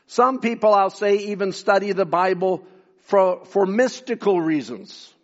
Some 0.06 0.40
people, 0.40 0.74
I'll 0.74 0.90
say, 0.90 1.16
even 1.28 1.52
study 1.52 1.93
the 1.93 2.05
Bible 2.05 2.66
for, 3.05 3.44
for 3.44 3.66
mystical 3.66 4.40
reasons. 4.40 5.14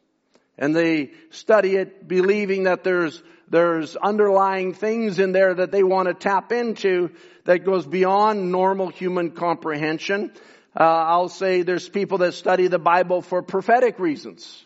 And 0.56 0.74
they 0.74 1.10
study 1.30 1.74
it 1.74 2.06
believing 2.06 2.64
that 2.64 2.84
there's, 2.84 3.20
there's 3.50 3.96
underlying 3.96 4.72
things 4.74 5.18
in 5.18 5.32
there 5.32 5.54
that 5.54 5.72
they 5.72 5.82
want 5.82 6.06
to 6.08 6.14
tap 6.14 6.52
into 6.52 7.10
that 7.44 7.64
goes 7.64 7.84
beyond 7.84 8.52
normal 8.52 8.88
human 8.88 9.32
comprehension. 9.32 10.30
Uh, 10.78 10.84
I'll 10.84 11.28
say 11.28 11.62
there's 11.62 11.88
people 11.88 12.18
that 12.18 12.34
study 12.34 12.68
the 12.68 12.78
Bible 12.78 13.22
for 13.22 13.42
prophetic 13.42 13.98
reasons 13.98 14.65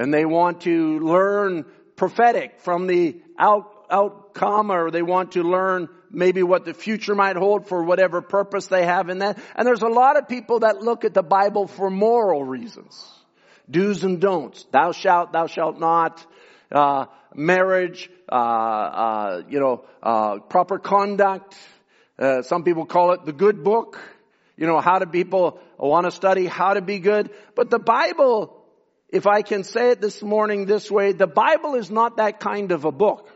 and 0.00 0.14
they 0.14 0.24
want 0.24 0.62
to 0.62 0.98
learn 1.00 1.66
prophetic 1.94 2.60
from 2.60 2.86
the 2.86 3.20
out, 3.38 3.70
outcome 3.90 4.72
or 4.72 4.90
they 4.90 5.02
want 5.02 5.32
to 5.32 5.42
learn 5.42 5.90
maybe 6.10 6.42
what 6.42 6.64
the 6.64 6.72
future 6.72 7.14
might 7.14 7.36
hold 7.36 7.68
for 7.68 7.84
whatever 7.84 8.22
purpose 8.22 8.66
they 8.68 8.86
have 8.86 9.10
in 9.10 9.18
that. 9.18 9.38
And 9.54 9.66
there's 9.68 9.82
a 9.82 9.88
lot 9.88 10.16
of 10.16 10.26
people 10.26 10.60
that 10.60 10.80
look 10.80 11.04
at 11.04 11.12
the 11.12 11.22
Bible 11.22 11.66
for 11.66 11.90
moral 11.90 12.42
reasons. 12.42 13.06
Do's 13.70 14.02
and 14.02 14.22
don'ts. 14.22 14.64
Thou 14.72 14.92
shalt, 14.92 15.34
thou 15.34 15.46
shalt 15.46 15.78
not. 15.78 16.24
Uh, 16.72 17.04
marriage, 17.34 18.08
uh, 18.32 18.34
uh, 18.34 19.42
you 19.50 19.60
know, 19.60 19.84
uh, 20.02 20.38
proper 20.38 20.78
conduct. 20.78 21.54
Uh, 22.18 22.40
some 22.40 22.64
people 22.64 22.86
call 22.86 23.12
it 23.12 23.26
the 23.26 23.34
good 23.34 23.62
book. 23.62 24.00
You 24.56 24.66
know, 24.66 24.80
how 24.80 24.98
do 24.98 25.04
people 25.04 25.60
want 25.78 26.06
to 26.06 26.10
study 26.10 26.46
how 26.46 26.72
to 26.72 26.80
be 26.80 27.00
good? 27.00 27.30
But 27.54 27.68
the 27.68 27.78
Bible 27.78 28.59
if 29.12 29.26
I 29.26 29.42
can 29.42 29.64
say 29.64 29.90
it 29.90 30.00
this 30.00 30.22
morning 30.22 30.66
this 30.66 30.90
way, 30.90 31.12
the 31.12 31.26
Bible 31.26 31.74
is 31.74 31.90
not 31.90 32.16
that 32.18 32.40
kind 32.40 32.72
of 32.72 32.84
a 32.84 32.92
book. 32.92 33.28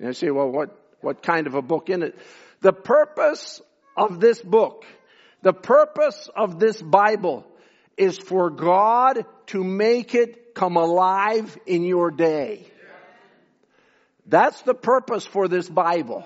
You 0.00 0.12
say, 0.12 0.30
well, 0.30 0.48
what, 0.48 0.70
what 1.00 1.22
kind 1.22 1.46
of 1.46 1.54
a 1.54 1.62
book 1.62 1.90
in 1.90 2.02
it? 2.02 2.18
The 2.60 2.72
purpose 2.72 3.60
of 3.96 4.20
this 4.20 4.40
book, 4.40 4.84
the 5.42 5.52
purpose 5.52 6.28
of 6.34 6.58
this 6.58 6.80
Bible 6.80 7.46
is 7.96 8.16
for 8.16 8.48
God 8.50 9.24
to 9.48 9.62
make 9.62 10.14
it 10.14 10.54
come 10.54 10.76
alive 10.76 11.58
in 11.66 11.84
your 11.84 12.10
day. 12.10 12.66
That's 14.26 14.62
the 14.62 14.74
purpose 14.74 15.26
for 15.26 15.48
this 15.48 15.68
Bible. 15.68 16.24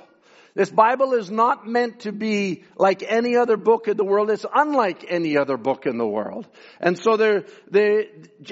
This 0.54 0.70
Bible 0.70 1.14
is 1.14 1.32
not 1.32 1.66
meant 1.66 2.00
to 2.00 2.12
be 2.12 2.62
like 2.76 3.02
any 3.02 3.36
other 3.36 3.56
book 3.56 3.88
in 3.88 3.96
the 3.96 4.04
world. 4.04 4.30
It's 4.30 4.46
unlike 4.54 5.04
any 5.08 5.36
other 5.36 5.56
book 5.56 5.84
in 5.84 5.98
the 5.98 6.06
world. 6.06 6.46
And 6.80 6.96
so 6.96 7.16
there, 7.16 7.46
there, 7.68 8.04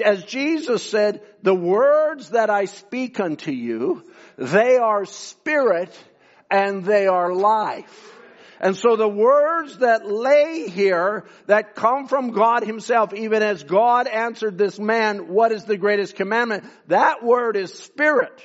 as 0.03 0.25
Jesus 0.25 0.89
said, 0.89 1.21
the 1.43 1.55
words 1.55 2.31
that 2.31 2.49
I 2.49 2.65
speak 2.65 3.21
unto 3.21 3.51
you, 3.51 4.03
they 4.37 4.75
are 4.75 5.05
spirit 5.05 5.97
and 6.51 6.83
they 6.83 7.07
are 7.07 7.33
life. 7.33 8.11
And 8.59 8.75
so 8.75 8.97
the 8.97 9.07
words 9.07 9.77
that 9.77 10.05
lay 10.05 10.69
here 10.69 11.25
that 11.47 11.75
come 11.75 12.07
from 12.07 12.31
God 12.31 12.63
himself, 12.63 13.13
even 13.13 13.43
as 13.43 13.63
God 13.63 14.07
answered 14.07 14.57
this 14.57 14.77
man, 14.77 15.29
what 15.29 15.53
is 15.53 15.63
the 15.63 15.77
greatest 15.77 16.15
commandment? 16.15 16.65
That 16.87 17.23
word 17.23 17.55
is 17.55 17.73
spirit. 17.73 18.41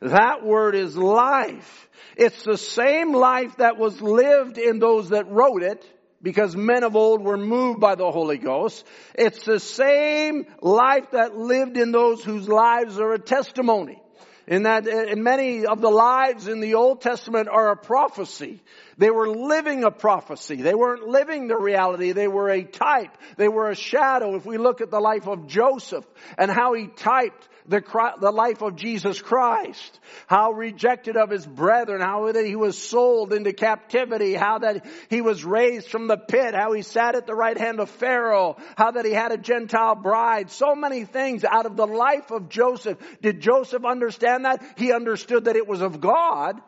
That 0.00 0.44
word 0.44 0.74
is 0.74 0.96
life. 0.96 1.85
It's 2.16 2.42
the 2.44 2.56
same 2.56 3.12
life 3.12 3.58
that 3.58 3.76
was 3.76 4.00
lived 4.00 4.56
in 4.56 4.78
those 4.78 5.10
that 5.10 5.30
wrote 5.30 5.62
it 5.62 5.84
because 6.22 6.56
men 6.56 6.82
of 6.82 6.96
old 6.96 7.22
were 7.22 7.36
moved 7.36 7.78
by 7.78 7.94
the 7.94 8.10
Holy 8.10 8.38
Ghost. 8.38 8.86
It's 9.14 9.44
the 9.44 9.60
same 9.60 10.46
life 10.62 11.10
that 11.12 11.36
lived 11.36 11.76
in 11.76 11.92
those 11.92 12.24
whose 12.24 12.48
lives 12.48 12.98
are 12.98 13.12
a 13.12 13.18
testimony. 13.18 14.02
In 14.46 14.62
that, 14.62 14.86
in 14.86 15.24
many 15.24 15.66
of 15.66 15.80
the 15.80 15.90
lives 15.90 16.46
in 16.46 16.60
the 16.60 16.74
Old 16.74 17.00
Testament 17.00 17.48
are 17.48 17.72
a 17.72 17.76
prophecy. 17.76 18.62
They 18.96 19.10
were 19.10 19.28
living 19.28 19.82
a 19.82 19.90
prophecy. 19.90 20.56
They 20.62 20.74
weren't 20.74 21.06
living 21.06 21.48
the 21.48 21.58
reality. 21.58 22.12
They 22.12 22.28
were 22.28 22.48
a 22.48 22.62
type. 22.62 23.10
They 23.36 23.48
were 23.48 23.70
a 23.70 23.74
shadow. 23.74 24.36
If 24.36 24.46
we 24.46 24.56
look 24.56 24.80
at 24.80 24.90
the 24.90 25.00
life 25.00 25.26
of 25.26 25.48
Joseph 25.48 26.06
and 26.38 26.48
how 26.48 26.74
he 26.74 26.86
typed 26.86 27.48
the, 27.68 27.82
the 28.20 28.30
life 28.30 28.62
of 28.62 28.76
Jesus 28.76 29.20
Christ, 29.20 30.00
how 30.26 30.52
rejected 30.52 31.16
of 31.16 31.30
his 31.30 31.46
brethren, 31.46 32.00
how 32.00 32.30
that 32.32 32.44
he 32.44 32.56
was 32.56 32.78
sold 32.78 33.32
into 33.32 33.52
captivity, 33.52 34.34
how 34.34 34.58
that 34.58 34.86
he 35.08 35.20
was 35.20 35.44
raised 35.44 35.88
from 35.88 36.06
the 36.06 36.16
pit, 36.16 36.54
how 36.54 36.72
he 36.72 36.82
sat 36.82 37.14
at 37.14 37.26
the 37.26 37.34
right 37.34 37.58
hand 37.58 37.80
of 37.80 37.90
Pharaoh, 37.90 38.56
how 38.76 38.92
that 38.92 39.04
he 39.04 39.12
had 39.12 39.32
a 39.32 39.38
Gentile 39.38 39.94
bride, 39.94 40.50
so 40.50 40.74
many 40.74 41.04
things 41.04 41.44
out 41.44 41.66
of 41.66 41.76
the 41.76 41.86
life 41.86 42.30
of 42.30 42.48
Joseph. 42.48 42.98
Did 43.20 43.40
Joseph 43.40 43.84
understand 43.84 44.44
that? 44.44 44.62
He 44.76 44.92
understood 44.92 45.44
that 45.44 45.56
it 45.56 45.66
was 45.66 45.82
of 45.82 46.00
God. 46.00 46.60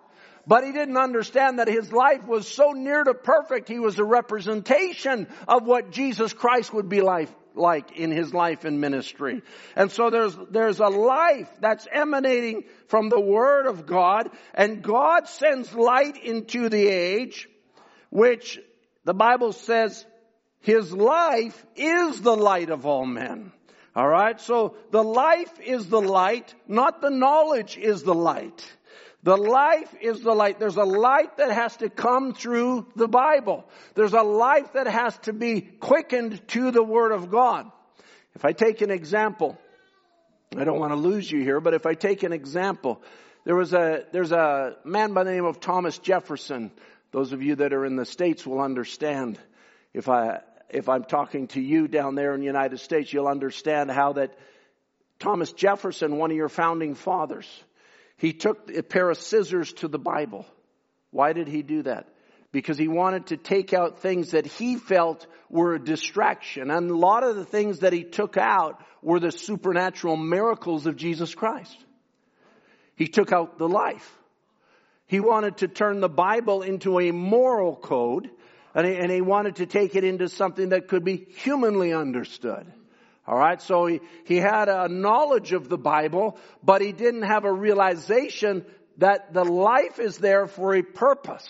But 0.49 0.65
he 0.65 0.73
didn't 0.73 0.97
understand 0.97 1.59
that 1.59 1.69
his 1.69 1.93
life 1.93 2.27
was 2.27 2.49
so 2.49 2.73
near 2.73 3.05
to 3.05 3.13
perfect, 3.13 3.69
he 3.69 3.79
was 3.79 3.99
a 3.99 4.05
representation 4.05 5.29
of 5.47 5.67
what 5.67 5.91
Jesus 5.91 6.33
Christ 6.33 6.73
would 6.73 6.89
be 6.89 7.03
like, 7.03 7.29
like 7.55 7.99
in 7.99 8.11
his 8.11 8.33
life 8.33 8.65
and 8.65 8.81
ministry. 8.81 9.43
And 9.77 9.93
so 9.93 10.09
there's, 10.09 10.35
there's 10.51 10.81
a 10.81 10.89
life 10.89 11.51
that's 11.61 11.87
emanating 11.93 12.65
from 12.87 13.11
the 13.11 13.21
Word 13.21 13.67
of 13.67 13.85
God, 13.85 14.31
and 14.55 14.83
God 14.83 15.29
sends 15.29 15.75
light 15.75 16.17
into 16.17 16.71
the 16.71 16.87
age, 16.87 17.47
which 18.09 18.59
the 19.05 19.13
Bible 19.13 19.53
says 19.53 20.07
his 20.61 20.91
life 20.95 21.67
is 21.77 22.23
the 22.23 22.37
light 22.37 22.71
of 22.71 22.87
all 22.87 23.05
men. 23.05 23.53
Alright, 23.95 24.41
so 24.41 24.77
the 24.93 25.05
life 25.05 25.61
is 25.61 25.89
the 25.89 26.01
light, 26.01 26.55
not 26.67 27.03
the 27.03 27.11
knowledge 27.11 27.77
is 27.77 28.03
the 28.03 28.15
light. 28.15 28.65
The 29.23 29.37
life 29.37 29.95
is 30.01 30.21
the 30.21 30.33
light. 30.33 30.61
There's 30.61 30.77
a 30.77 30.85
light 30.85 31.39
that 31.39 31.51
has 31.51 31.77
to 31.79 31.91
come 31.91 32.35
through 32.35 32.87
the 32.95 33.09
Bible. 33.09 33.69
There's 33.95 34.13
a 34.13 34.23
life 34.23 34.75
that 34.75 34.87
has 34.87 35.19
to 35.21 35.33
be 35.33 35.61
quickened 35.61 36.47
to 36.49 36.71
the 36.71 36.85
Word 36.85 37.13
of 37.13 37.31
God. 37.31 37.71
If 38.35 38.45
I 38.45 38.53
take 38.53 38.81
an 38.81 38.91
example, 38.91 39.59
I 40.57 40.65
don't 40.65 40.79
want 40.79 40.93
to 40.93 40.97
lose 40.97 41.31
you 41.31 41.43
here, 41.43 41.61
but 41.61 41.75
if 41.75 41.85
I 41.85 41.95
take 41.95 42.23
an 42.23 42.33
example, 42.33 43.03
there 43.45 43.57
was 43.57 43.73
a, 43.73 44.05
there's 44.13 44.31
a 44.31 44.77
man 44.85 45.15
by 45.15 45.25
the 45.25 45.33
name 45.33 45.45
of 45.45 45.59
Thomas 45.59 45.99
Jefferson. 45.99 46.71
Those 47.11 47.33
of 47.33 47.43
you 47.43 47.57
that 47.57 47.73
are 47.73 47.85
in 47.85 47.97
the 47.97 48.07
States 48.07 48.47
will 48.47 48.61
understand. 48.61 49.39
If 49.93 50.09
I, 50.09 50.41
if 50.71 50.89
I'm 50.89 51.05
talking 51.05 51.49
to 51.49 51.61
you 51.61 51.89
down 51.89 52.15
there 52.15 52.35
in 52.35 52.41
the 52.41 52.47
United 52.47 52.79
States, 52.79 53.13
you'll 53.13 53.27
understand 53.27 53.91
how 53.91 54.13
that 54.13 54.39
Thomas 55.19 55.53
Jefferson, 55.53 56.19
one 56.19 56.31
of 56.31 56.37
your 56.37 56.49
founding 56.49 56.95
fathers, 56.95 57.49
he 58.19 58.33
took 58.33 58.71
a 58.77 58.83
pair 58.83 59.09
of 59.09 59.17
scissors 59.17 59.73
to 59.75 59.89
the 59.89 59.99
Bible. 59.99 60.45
Why 61.11 61.33
did 61.33 61.49
he 61.49 61.63
do 61.63 61.83
that? 61.83 62.09
Because 62.51 62.77
he 62.77 62.89
wanted 62.89 63.29
to 63.29 63.37
take 63.37 63.73
out 63.73 64.01
things 64.01 64.33
that 64.33 64.47
he 64.47 64.77
felt 64.77 65.27
were 65.49 65.75
a 65.75 65.83
distraction. 65.83 66.71
And 66.71 66.91
a 66.91 66.97
lot 66.97 67.23
of 67.23 67.37
the 67.37 67.45
things 67.45 67.81
that 67.81 67.93
he 67.93 68.05
took 68.05 68.37
out 68.37 68.83
were 69.03 69.21
the 69.21 69.31
supernatural 69.31 70.17
miracles 70.17 70.87
of 70.87 70.97
Jesus 70.97 71.35
Christ. 71.35 71.77
He 72.97 73.07
took 73.07 73.33
out 73.33 73.59
the 73.59 73.69
life. 73.69 74.13
He 75.07 75.21
wanted 75.21 75.59
to 75.59 75.69
turn 75.69 76.01
the 76.01 76.09
Bible 76.09 76.63
into 76.63 76.99
a 76.99 77.13
moral 77.13 77.77
code 77.77 78.31
and 78.75 78.87
he, 78.87 78.97
and 78.97 79.11
he 79.11 79.21
wanted 79.21 79.57
to 79.57 79.67
take 79.67 79.95
it 79.95 80.05
into 80.05 80.29
something 80.29 80.71
that 80.71 80.89
could 80.89 81.05
be 81.05 81.27
humanly 81.37 81.93
understood. 81.93 82.67
Alright, 83.29 83.61
so 83.61 83.85
he, 83.85 84.01
he 84.25 84.37
had 84.37 84.71
a 84.71 84.89
knowledge 84.89 85.53
of 85.53 85.69
the 85.69 85.77
Bible, 85.77 86.39
but 86.63 86.81
he 86.81 86.93
didn't 86.93 87.23
have 87.23 87.45
a 87.45 87.53
realization 87.53 88.65
that 88.97 89.35
the 89.35 89.45
life 89.45 89.99
is 89.99 90.17
there 90.17 90.47
for 90.47 90.75
a 90.75 90.83
purpose. 90.83 91.47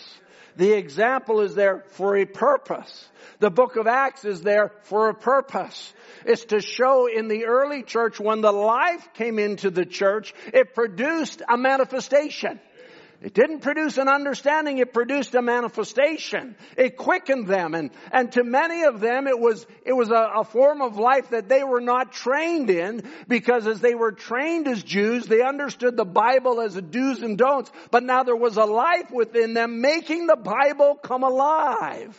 The 0.57 0.73
example 0.73 1.41
is 1.41 1.55
there 1.55 1.85
for 1.91 2.17
a 2.17 2.25
purpose. 2.25 3.09
The 3.39 3.51
book 3.51 3.77
of 3.77 3.87
Acts 3.87 4.25
is 4.25 4.43
there 4.43 4.73
for 4.83 5.09
a 5.09 5.15
purpose. 5.15 5.95
It's 6.27 6.47
to 6.47 6.61
show 6.61 7.07
in 7.07 7.29
the 7.29 7.45
early 7.45 7.85
church 7.85 8.19
when 8.19 8.41
the 8.41 8.51
life 8.51 9.09
came 9.15 9.39
into 9.39 9.71
the 9.71 9.87
church, 9.87 10.35
it 10.53 10.75
produced 10.75 11.43
a 11.49 11.57
manifestation. 11.57 12.59
It 13.21 13.35
didn't 13.35 13.61
produce 13.61 13.99
an 13.99 14.07
understanding, 14.07 14.79
it 14.79 14.93
produced 14.93 15.35
a 15.35 15.43
manifestation. 15.43 16.55
It 16.77 16.97
quickened 16.97 17.49
them 17.49 17.75
and, 17.75 17.91
and 18.13 18.31
to 18.33 18.45
many 18.45 18.85
of 18.85 19.01
them 19.01 19.27
it 19.27 19.39
was, 19.39 19.67
it 19.85 19.93
was 19.93 20.11
a, 20.11 20.31
a, 20.37 20.45
form 20.45 20.81
of 20.81 20.99
life 20.99 21.31
that 21.31 21.49
they 21.49 21.65
were 21.65 21.81
not 21.81 22.13
trained 22.13 22.71
in 22.71 23.03
because 23.27 23.67
as 23.67 23.81
they 23.81 23.97
were 23.97 24.13
trained 24.13 24.69
as 24.69 24.85
Jews, 24.85 25.27
they 25.27 25.43
understood 25.43 25.97
the 25.97 26.05
Bible 26.05 26.61
as 26.61 26.77
a 26.77 26.83
do's 26.83 27.21
and 27.23 27.37
don'ts, 27.37 27.73
but 27.91 28.05
now 28.05 28.23
there 28.23 28.37
was 28.37 28.57
a 28.57 28.65
life 28.65 29.11
within 29.11 29.53
them 29.53 29.81
making 29.81 30.29
the 30.29 30.37
Bible 30.37 30.95
come 30.95 31.25
alive. 31.25 32.17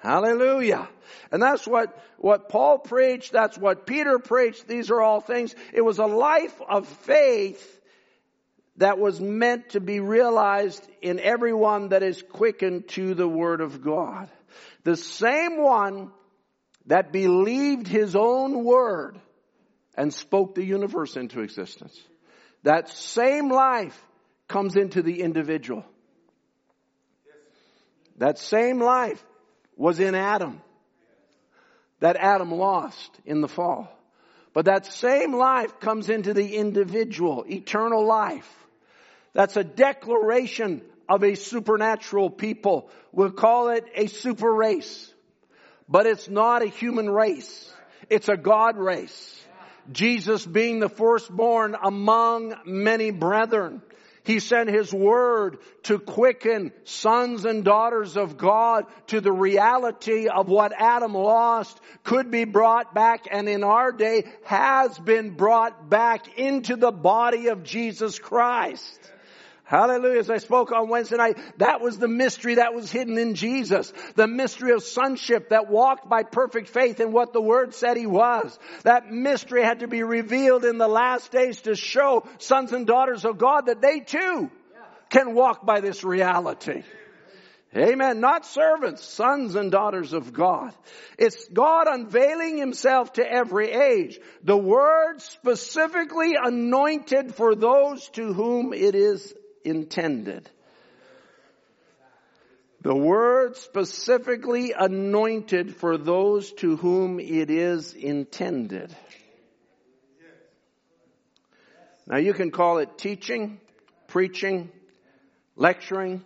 Hallelujah. 0.00 0.86
And 1.32 1.42
that's 1.42 1.66
what, 1.66 1.98
what 2.18 2.50
Paul 2.50 2.78
preached, 2.78 3.32
that's 3.32 3.56
what 3.56 3.86
Peter 3.86 4.18
preached, 4.18 4.68
these 4.68 4.90
are 4.90 5.00
all 5.00 5.22
things. 5.22 5.54
It 5.72 5.80
was 5.80 5.98
a 5.98 6.06
life 6.06 6.60
of 6.68 6.86
faith 6.86 7.75
that 8.78 8.98
was 8.98 9.20
meant 9.20 9.70
to 9.70 9.80
be 9.80 10.00
realized 10.00 10.86
in 11.00 11.18
everyone 11.18 11.88
that 11.88 12.02
is 12.02 12.22
quickened 12.22 12.88
to 12.88 13.14
the 13.14 13.28
Word 13.28 13.60
of 13.60 13.82
God. 13.82 14.28
The 14.84 14.96
same 14.96 15.62
one 15.62 16.12
that 16.86 17.12
believed 17.12 17.88
his 17.88 18.14
own 18.14 18.64
word 18.64 19.18
and 19.96 20.12
spoke 20.12 20.54
the 20.54 20.64
universe 20.64 21.16
into 21.16 21.40
existence. 21.40 21.98
That 22.62 22.88
same 22.88 23.50
life 23.50 24.00
comes 24.48 24.76
into 24.76 25.02
the 25.02 25.22
individual. 25.22 25.84
That 28.18 28.38
same 28.38 28.80
life 28.80 29.22
was 29.76 30.00
in 30.00 30.14
Adam. 30.14 30.60
That 32.00 32.16
Adam 32.16 32.52
lost 32.52 33.10
in 33.24 33.40
the 33.40 33.48
fall. 33.48 33.88
But 34.52 34.66
that 34.66 34.86
same 34.86 35.34
life 35.34 35.80
comes 35.80 36.08
into 36.08 36.32
the 36.32 36.56
individual, 36.56 37.44
eternal 37.48 38.06
life. 38.06 38.50
That's 39.36 39.58
a 39.58 39.64
declaration 39.64 40.80
of 41.10 41.22
a 41.22 41.34
supernatural 41.34 42.30
people. 42.30 42.88
We'll 43.12 43.32
call 43.32 43.68
it 43.68 43.84
a 43.94 44.06
super 44.06 44.50
race. 44.50 45.12
But 45.86 46.06
it's 46.06 46.26
not 46.26 46.62
a 46.62 46.68
human 46.68 47.10
race. 47.10 47.70
It's 48.08 48.30
a 48.30 48.38
God 48.38 48.78
race. 48.78 49.44
Jesus 49.92 50.46
being 50.46 50.80
the 50.80 50.88
firstborn 50.88 51.76
among 51.80 52.54
many 52.64 53.10
brethren. 53.10 53.82
He 54.24 54.40
sent 54.40 54.70
His 54.70 54.90
Word 54.90 55.58
to 55.82 55.98
quicken 55.98 56.72
sons 56.84 57.44
and 57.44 57.62
daughters 57.62 58.16
of 58.16 58.38
God 58.38 58.86
to 59.08 59.20
the 59.20 59.32
reality 59.32 60.28
of 60.28 60.48
what 60.48 60.72
Adam 60.72 61.12
lost 61.12 61.78
could 62.04 62.30
be 62.30 62.44
brought 62.44 62.94
back 62.94 63.26
and 63.30 63.50
in 63.50 63.64
our 63.64 63.92
day 63.92 64.24
has 64.44 64.98
been 64.98 65.36
brought 65.36 65.90
back 65.90 66.38
into 66.38 66.76
the 66.76 66.90
body 66.90 67.48
of 67.48 67.64
Jesus 67.64 68.18
Christ. 68.18 69.12
Hallelujah. 69.66 70.20
As 70.20 70.30
I 70.30 70.36
spoke 70.36 70.70
on 70.70 70.88
Wednesday 70.88 71.16
night, 71.16 71.38
that 71.58 71.80
was 71.80 71.98
the 71.98 72.06
mystery 72.06 72.54
that 72.54 72.72
was 72.72 72.88
hidden 72.88 73.18
in 73.18 73.34
Jesus. 73.34 73.92
The 74.14 74.28
mystery 74.28 74.70
of 74.70 74.84
sonship 74.84 75.48
that 75.48 75.68
walked 75.68 76.08
by 76.08 76.22
perfect 76.22 76.68
faith 76.68 77.00
in 77.00 77.10
what 77.10 77.32
the 77.32 77.40
Word 77.40 77.74
said 77.74 77.96
He 77.96 78.06
was. 78.06 78.56
That 78.84 79.10
mystery 79.10 79.64
had 79.64 79.80
to 79.80 79.88
be 79.88 80.04
revealed 80.04 80.64
in 80.64 80.78
the 80.78 80.86
last 80.86 81.32
days 81.32 81.62
to 81.62 81.74
show 81.74 82.28
sons 82.38 82.72
and 82.72 82.86
daughters 82.86 83.24
of 83.24 83.38
God 83.38 83.66
that 83.66 83.82
they 83.82 83.98
too 83.98 84.52
can 85.10 85.34
walk 85.34 85.66
by 85.66 85.80
this 85.80 86.04
reality. 86.04 86.84
Amen. 87.76 88.20
Not 88.20 88.46
servants, 88.46 89.04
sons 89.04 89.56
and 89.56 89.72
daughters 89.72 90.12
of 90.12 90.32
God. 90.32 90.72
It's 91.18 91.48
God 91.48 91.88
unveiling 91.88 92.56
himself 92.56 93.14
to 93.14 93.28
every 93.28 93.72
age. 93.72 94.20
The 94.44 94.56
word 94.56 95.20
specifically 95.20 96.36
anointed 96.40 97.34
for 97.34 97.56
those 97.56 98.08
to 98.10 98.32
whom 98.32 98.72
it 98.72 98.94
is 98.94 99.34
intended. 99.66 100.48
The 102.82 102.94
word 102.94 103.56
specifically 103.56 104.72
anointed 104.72 105.74
for 105.74 105.98
those 105.98 106.52
to 106.54 106.76
whom 106.76 107.18
it 107.18 107.50
is 107.50 107.94
intended. 107.94 108.94
Now 112.06 112.18
you 112.18 112.32
can 112.32 112.52
call 112.52 112.78
it 112.78 112.96
teaching, 112.96 113.58
preaching, 114.06 114.70
lecturing, 115.56 116.24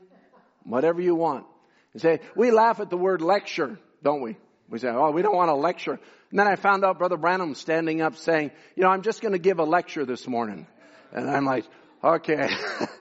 whatever 0.64 1.00
you 1.00 1.14
want. 1.14 1.46
You 1.94 2.00
say, 2.00 2.20
we 2.36 2.50
laugh 2.50 2.78
at 2.80 2.90
the 2.90 2.98
word 2.98 3.22
lecture, 3.22 3.78
don't 4.02 4.20
we? 4.20 4.36
We 4.68 4.78
say, 4.78 4.88
oh, 4.88 5.10
we 5.10 5.22
don't 5.22 5.34
want 5.34 5.50
a 5.50 5.54
lecture. 5.54 5.98
And 6.30 6.38
then 6.38 6.46
I 6.46 6.56
found 6.56 6.84
out 6.84 6.98
Brother 6.98 7.16
Branham 7.16 7.54
standing 7.54 8.02
up 8.02 8.16
saying, 8.16 8.50
you 8.76 8.84
know, 8.84 8.90
I'm 8.90 9.02
just 9.02 9.22
going 9.22 9.32
to 9.32 9.38
give 9.38 9.58
a 9.58 9.64
lecture 9.64 10.04
this 10.04 10.28
morning. 10.28 10.66
And 11.12 11.28
I'm 11.28 11.44
like, 11.44 11.64
okay. 12.02 12.48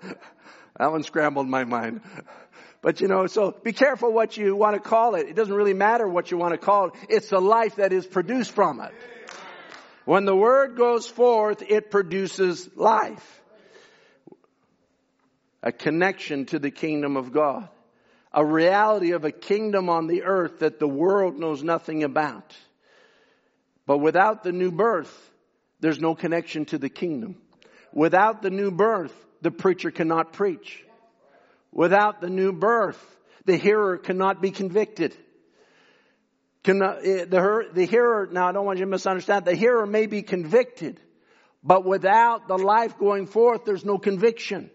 that 0.78 0.92
one 0.92 1.04
scrambled 1.04 1.48
my 1.48 1.64
mind. 1.64 2.02
But 2.82 3.02
you 3.02 3.08
know, 3.08 3.28
so 3.28 3.52
be 3.52 3.74
careful 3.74 4.12
what 4.14 4.38
you 4.38 4.56
want 4.56 4.82
to 4.82 4.90
call 4.90 5.16
it. 5.16 5.28
It 5.28 5.36
doesn't 5.36 5.54
really 5.54 5.74
matter 5.74 6.08
what 6.08 6.32
you 6.32 6.38
want 6.38 6.54
to 6.54 6.58
call 6.58 6.88
it. 6.88 6.94
It's 7.10 7.30
the 7.30 7.42
life 7.42 7.76
that 7.76 7.92
is 7.92 8.06
produced 8.06 8.52
from 8.52 8.80
it. 8.80 8.94
When 10.06 10.26
the 10.26 10.36
word 10.36 10.78
goes 10.78 11.08
forth, 11.08 11.62
it 11.62 11.92
produces 11.92 12.70
life. 12.76 13.42
A 15.62 15.72
connection 15.72 16.46
to 16.48 16.60
the 16.60 16.72
kingdom 16.72 17.18
of 17.18 17.34
God. 17.34 17.68
A 18.32 18.46
reality 18.46 19.12
of 19.12 19.26
a 19.26 19.32
kingdom 19.32 19.90
on 19.90 20.08
the 20.08 20.24
earth 20.24 20.60
that 20.60 20.80
the 20.80 20.88
world 20.88 21.38
knows 21.38 21.64
nothing 21.64 22.04
about. 22.04 22.56
But 23.86 23.98
without 23.98 24.44
the 24.44 24.52
new 24.52 24.72
birth, 24.72 25.14
there's 25.80 26.00
no 26.00 26.16
connection 26.16 26.66
to 26.66 26.78
the 26.78 26.90
kingdom. 26.90 27.36
Without 27.94 28.41
the 28.41 28.49
new 28.49 28.72
birth, 28.72 29.14
the 29.41 29.52
preacher 29.52 29.91
cannot 29.91 30.34
preach. 30.34 30.84
Without 31.72 32.22
the 32.22 32.30
new 32.30 32.52
birth, 32.52 32.99
the 33.45 33.57
hearer 33.57 33.98
cannot 33.98 34.41
be 34.41 34.52
convicted. 34.52 35.16
Cannot, 36.64 37.06
eh, 37.06 37.26
the, 37.26 37.70
the 37.74 37.86
hearer, 37.86 38.28
now 38.32 38.48
I 38.48 38.52
don't 38.52 38.66
want 38.66 38.80
you 38.80 38.86
to 38.86 38.91
misunderstand, 38.91 39.45
the 39.45 39.56
hearer 39.56 39.86
may 39.86 40.07
be 40.07 40.22
convicted, 40.22 40.99
but 41.64 41.86
without 41.86 42.48
the 42.48 42.57
life 42.57 42.98
going 42.98 43.28
forth, 43.28 43.66
there's 43.66 43.86
no 43.86 43.98
conviction. 43.98 44.70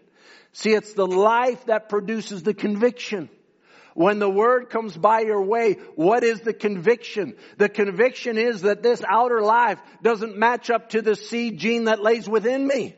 See, 0.53 0.71
it's 0.71 0.93
the 0.93 1.07
life 1.07 1.65
that 1.65 1.89
produces 1.89 2.43
the 2.43 2.53
conviction. 2.53 3.29
When 3.93 4.19
the 4.19 4.29
word 4.29 4.69
comes 4.69 4.95
by 4.97 5.21
your 5.21 5.41
way, 5.41 5.77
what 5.95 6.23
is 6.23 6.41
the 6.41 6.53
conviction? 6.53 7.35
The 7.57 7.69
conviction 7.69 8.37
is 8.37 8.61
that 8.61 8.83
this 8.83 9.01
outer 9.07 9.41
life 9.41 9.79
doesn't 10.01 10.37
match 10.37 10.69
up 10.69 10.89
to 10.89 11.01
the 11.01 11.15
seed 11.15 11.59
gene 11.59 11.85
that 11.85 12.01
lays 12.01 12.27
within 12.27 12.67
me. 12.67 12.95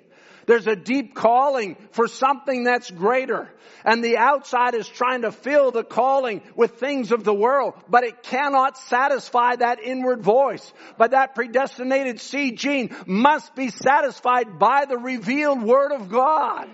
There's 0.48 0.66
a 0.66 0.78
deep 0.78 1.14
calling 1.14 1.76
for 1.92 2.08
something 2.08 2.64
that's 2.64 2.90
greater. 2.90 3.50
And 3.84 4.02
the 4.02 4.18
outside 4.18 4.76
is 4.76 4.88
trying 4.88 5.24
to 5.24 5.32
fill 5.32 5.72
the 5.72 5.84
calling 5.84 6.42
with 6.56 6.80
things 6.80 7.12
of 7.12 7.26
the 7.26 7.34
world, 7.34 7.74
but 7.90 8.06
it 8.06 8.24
cannot 8.24 8.78
satisfy 8.78 9.58
that 9.58 9.84
inward 9.84 10.24
voice. 10.24 10.74
But 10.98 11.12
that 11.12 11.36
predestinated 11.36 12.22
seed 12.22 12.58
gene 12.58 12.96
must 13.06 13.56
be 13.56 13.70
satisfied 13.70 14.58
by 14.58 14.86
the 14.86 14.98
revealed 14.98 15.62
Word 15.62 15.92
of 15.92 16.10
God. 16.10 16.70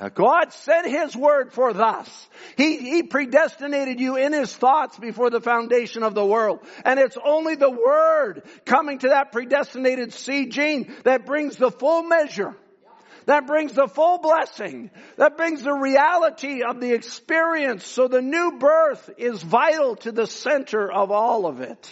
Now 0.00 0.08
God 0.08 0.52
sent 0.54 0.86
His 0.86 1.14
word 1.14 1.52
for 1.52 1.74
thus. 1.74 2.28
He, 2.56 2.78
he 2.78 3.02
predestinated 3.02 4.00
you 4.00 4.16
in 4.16 4.32
His 4.32 4.54
thoughts 4.54 4.98
before 4.98 5.28
the 5.28 5.40
foundation 5.42 6.02
of 6.02 6.14
the 6.14 6.24
world. 6.24 6.60
And 6.86 6.98
it's 6.98 7.18
only 7.22 7.56
the 7.56 7.70
word 7.70 8.44
coming 8.64 9.00
to 9.00 9.08
that 9.08 9.32
predestinated 9.32 10.14
seed 10.14 10.52
gene 10.52 10.94
that 11.04 11.26
brings 11.26 11.56
the 11.56 11.70
full 11.70 12.02
measure 12.04 12.56
that 13.28 13.46
brings 13.46 13.74
the 13.74 13.88
full 13.88 14.16
blessing. 14.20 14.90
That 15.18 15.36
brings 15.36 15.62
the 15.62 15.74
reality 15.74 16.62
of 16.62 16.80
the 16.80 16.94
experience. 16.94 17.84
So 17.84 18.08
the 18.08 18.22
new 18.22 18.52
birth 18.52 19.10
is 19.18 19.42
vital 19.42 19.96
to 19.96 20.12
the 20.12 20.26
center 20.26 20.90
of 20.90 21.10
all 21.10 21.44
of 21.44 21.60
it. 21.60 21.90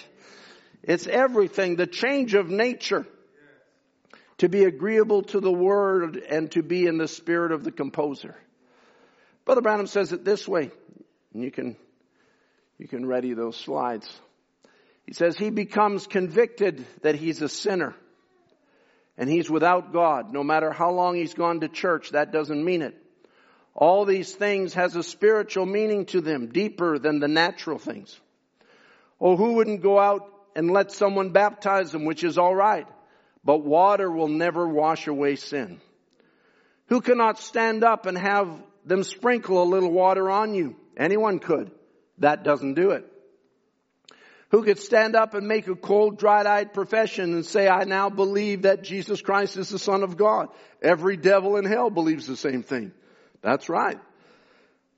It's 0.83 1.07
everything. 1.07 1.77
The 1.77 1.87
change 1.87 2.33
of 2.33 2.49
nature. 2.49 3.07
To 4.39 4.49
be 4.49 4.65
agreeable 4.65 5.25
to 5.25 5.41
the 5.41 5.53
word 5.53 6.17
and 6.17 6.51
to 6.53 6.63
be 6.63 6.87
in 6.87 6.97
the 6.97 7.07
spirit 7.07 7.53
of 7.53 7.65
the 7.65 7.73
composer. 7.73 8.35
Brother 9.45 9.61
Branham 9.61 9.89
says 9.89 10.13
it 10.13 10.25
this 10.25 10.49
way. 10.49 10.71
And 11.35 11.45
you 11.45 11.51
can, 11.51 11.77
you 12.79 12.89
can 12.89 13.05
ready 13.05 13.35
those 13.35 13.59
slides. 13.59 14.09
He 15.05 15.13
says 15.13 15.37
he 15.37 15.51
becomes 15.51 16.07
convicted 16.07 16.87
that 17.03 17.15
he's 17.15 17.43
a 17.43 17.49
sinner 17.51 17.95
and 19.19 19.29
he's 19.29 19.51
without 19.51 19.93
God. 19.93 20.33
No 20.33 20.43
matter 20.43 20.71
how 20.71 20.91
long 20.91 21.17
he's 21.17 21.35
gone 21.35 21.61
to 21.61 21.69
church, 21.69 22.11
that 22.11 22.33
doesn't 22.33 22.65
mean 22.65 22.83
it. 22.83 22.95
All 23.75 24.05
these 24.05 24.35
things 24.35 24.75
has 24.75 24.97
a 24.97 25.03
spiritual 25.03 25.67
meaning 25.67 26.07
to 26.07 26.21
them, 26.21 26.49
deeper 26.49 26.99
than 26.99 27.21
the 27.21 27.29
natural 27.29 27.79
things. 27.79 28.19
Oh, 29.21 29.37
who 29.37 29.55
wouldn't 29.55 29.83
go 29.83 29.99
out 29.99 30.31
and 30.55 30.71
let 30.71 30.93
someone 30.93 31.31
baptize 31.31 31.93
them, 31.93 32.05
which 32.05 32.25
is 32.25 32.39
alright. 32.39 32.87
But 33.45 33.59
water 33.59 34.11
will 34.11 34.29
never 34.29 34.67
wash 34.67 35.07
away 35.07 35.37
sin. 35.37 35.81
Who 36.89 37.01
cannot 37.01 37.39
stand 37.39 37.85
up 37.85 38.07
and 38.07 38.17
have 38.17 38.49
them 38.85 39.03
sprinkle 39.03 39.63
a 39.63 39.65
little 39.65 39.93
water 39.93 40.31
on 40.31 40.55
you? 40.55 40.77
Anyone 40.97 41.39
could. 41.39 41.71
That 42.19 42.45
doesn't 42.45 42.75
do 42.75 42.93
it 42.93 43.05
who 44.57 44.65
could 44.65 44.79
stand 44.79 45.15
up 45.15 45.35
and 45.35 45.47
make 45.47 45.69
a 45.69 45.75
cold, 45.75 46.17
dried-eyed 46.17 46.73
profession 46.73 47.35
and 47.35 47.45
say, 47.45 47.69
I 47.69 47.85
now 47.85 48.09
believe 48.09 48.63
that 48.63 48.83
Jesus 48.83 49.21
Christ 49.21 49.59
is 49.59 49.69
the 49.69 49.79
Son 49.79 50.03
of 50.03 50.17
God. 50.17 50.49
Every 50.81 51.19
devil 51.19 51.59
in 51.59 51.67
hell 51.67 51.91
believes 51.91 52.27
the 52.27 52.39
same 52.39 52.63
thing. 52.63 52.93
That's 53.43 53.69
right. 53.69 53.99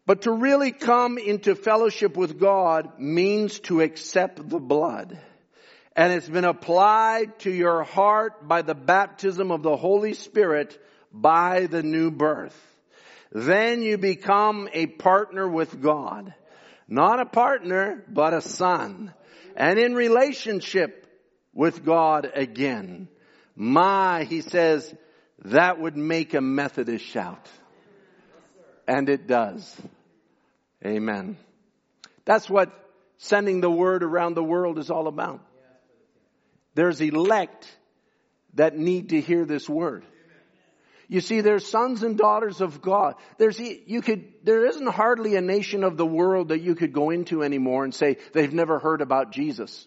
But 0.07 0.23
to 0.23 0.31
really 0.31 0.71
come 0.71 1.19
into 1.19 1.57
fellowship 1.57 2.17
with 2.17 2.39
God 2.39 3.01
means 3.01 3.59
to 3.63 3.81
accept 3.81 4.49
the 4.49 4.61
blood. 4.61 5.19
And 5.97 6.13
it's 6.13 6.29
been 6.29 6.45
applied 6.45 7.41
to 7.41 7.51
your 7.51 7.83
heart 7.83 8.47
by 8.47 8.63
the 8.63 8.77
baptism 8.77 9.51
of 9.51 9.65
the 9.65 9.77
Holy 9.77 10.15
Spirit 10.15 10.81
by 11.13 11.67
the 11.67 11.83
new 11.83 12.13
birth. 12.13 12.57
Then 13.33 13.83
you 13.83 13.99
become 13.99 14.69
a 14.73 14.87
partner 14.87 15.49
with 15.49 15.83
God. 15.83 16.33
Not 16.87 17.19
a 17.19 17.27
partner, 17.27 18.05
but 18.09 18.35
a 18.35 18.41
son 18.41 19.15
and 19.59 19.77
in 19.77 19.95
relationship 19.95 21.05
with 21.53 21.85
God 21.85 22.31
again. 22.33 23.09
My, 23.57 24.23
he 24.23 24.41
says, 24.41 24.95
that 25.47 25.81
would 25.81 25.97
make 25.97 26.33
a 26.33 26.41
Methodist 26.41 27.05
shout. 27.05 27.45
And 28.87 29.09
it 29.09 29.27
does. 29.27 29.77
Amen. 30.87 31.37
That's 32.25 32.49
what 32.49 32.71
sending 33.19 33.61
the 33.61 33.71
word 33.71 34.05
around 34.05 34.35
the 34.35 34.45
world 34.45 34.79
is 34.79 34.91
all 34.91 35.09
about. 35.09 35.41
There's 36.75 37.01
elect 37.01 37.67
that 38.55 38.79
need 38.79 39.09
to 39.09 39.21
hear 39.21 39.45
this 39.45 39.69
word. 39.69 40.05
You 41.09 41.23
see, 41.23 41.41
there's 41.41 41.67
sons 41.67 42.03
and 42.03 42.19
daughters 42.19 42.61
of 42.61 42.83
God. 42.83 43.15
There's, 43.39 43.59
you 43.59 44.03
could, 44.03 44.31
there 44.45 44.67
isn't 44.67 44.89
hardly 44.89 45.37
a 45.37 45.41
nation 45.41 45.83
of 45.83 45.97
the 45.97 46.07
world 46.07 46.49
that 46.49 46.61
you 46.61 46.75
could 46.75 46.93
go 46.93 47.09
into 47.09 47.43
anymore 47.43 47.85
and 47.85 47.95
say 47.95 48.19
they've 48.35 48.53
never 48.53 48.79
heard 48.79 49.01
about 49.01 49.33
Jesus. 49.33 49.87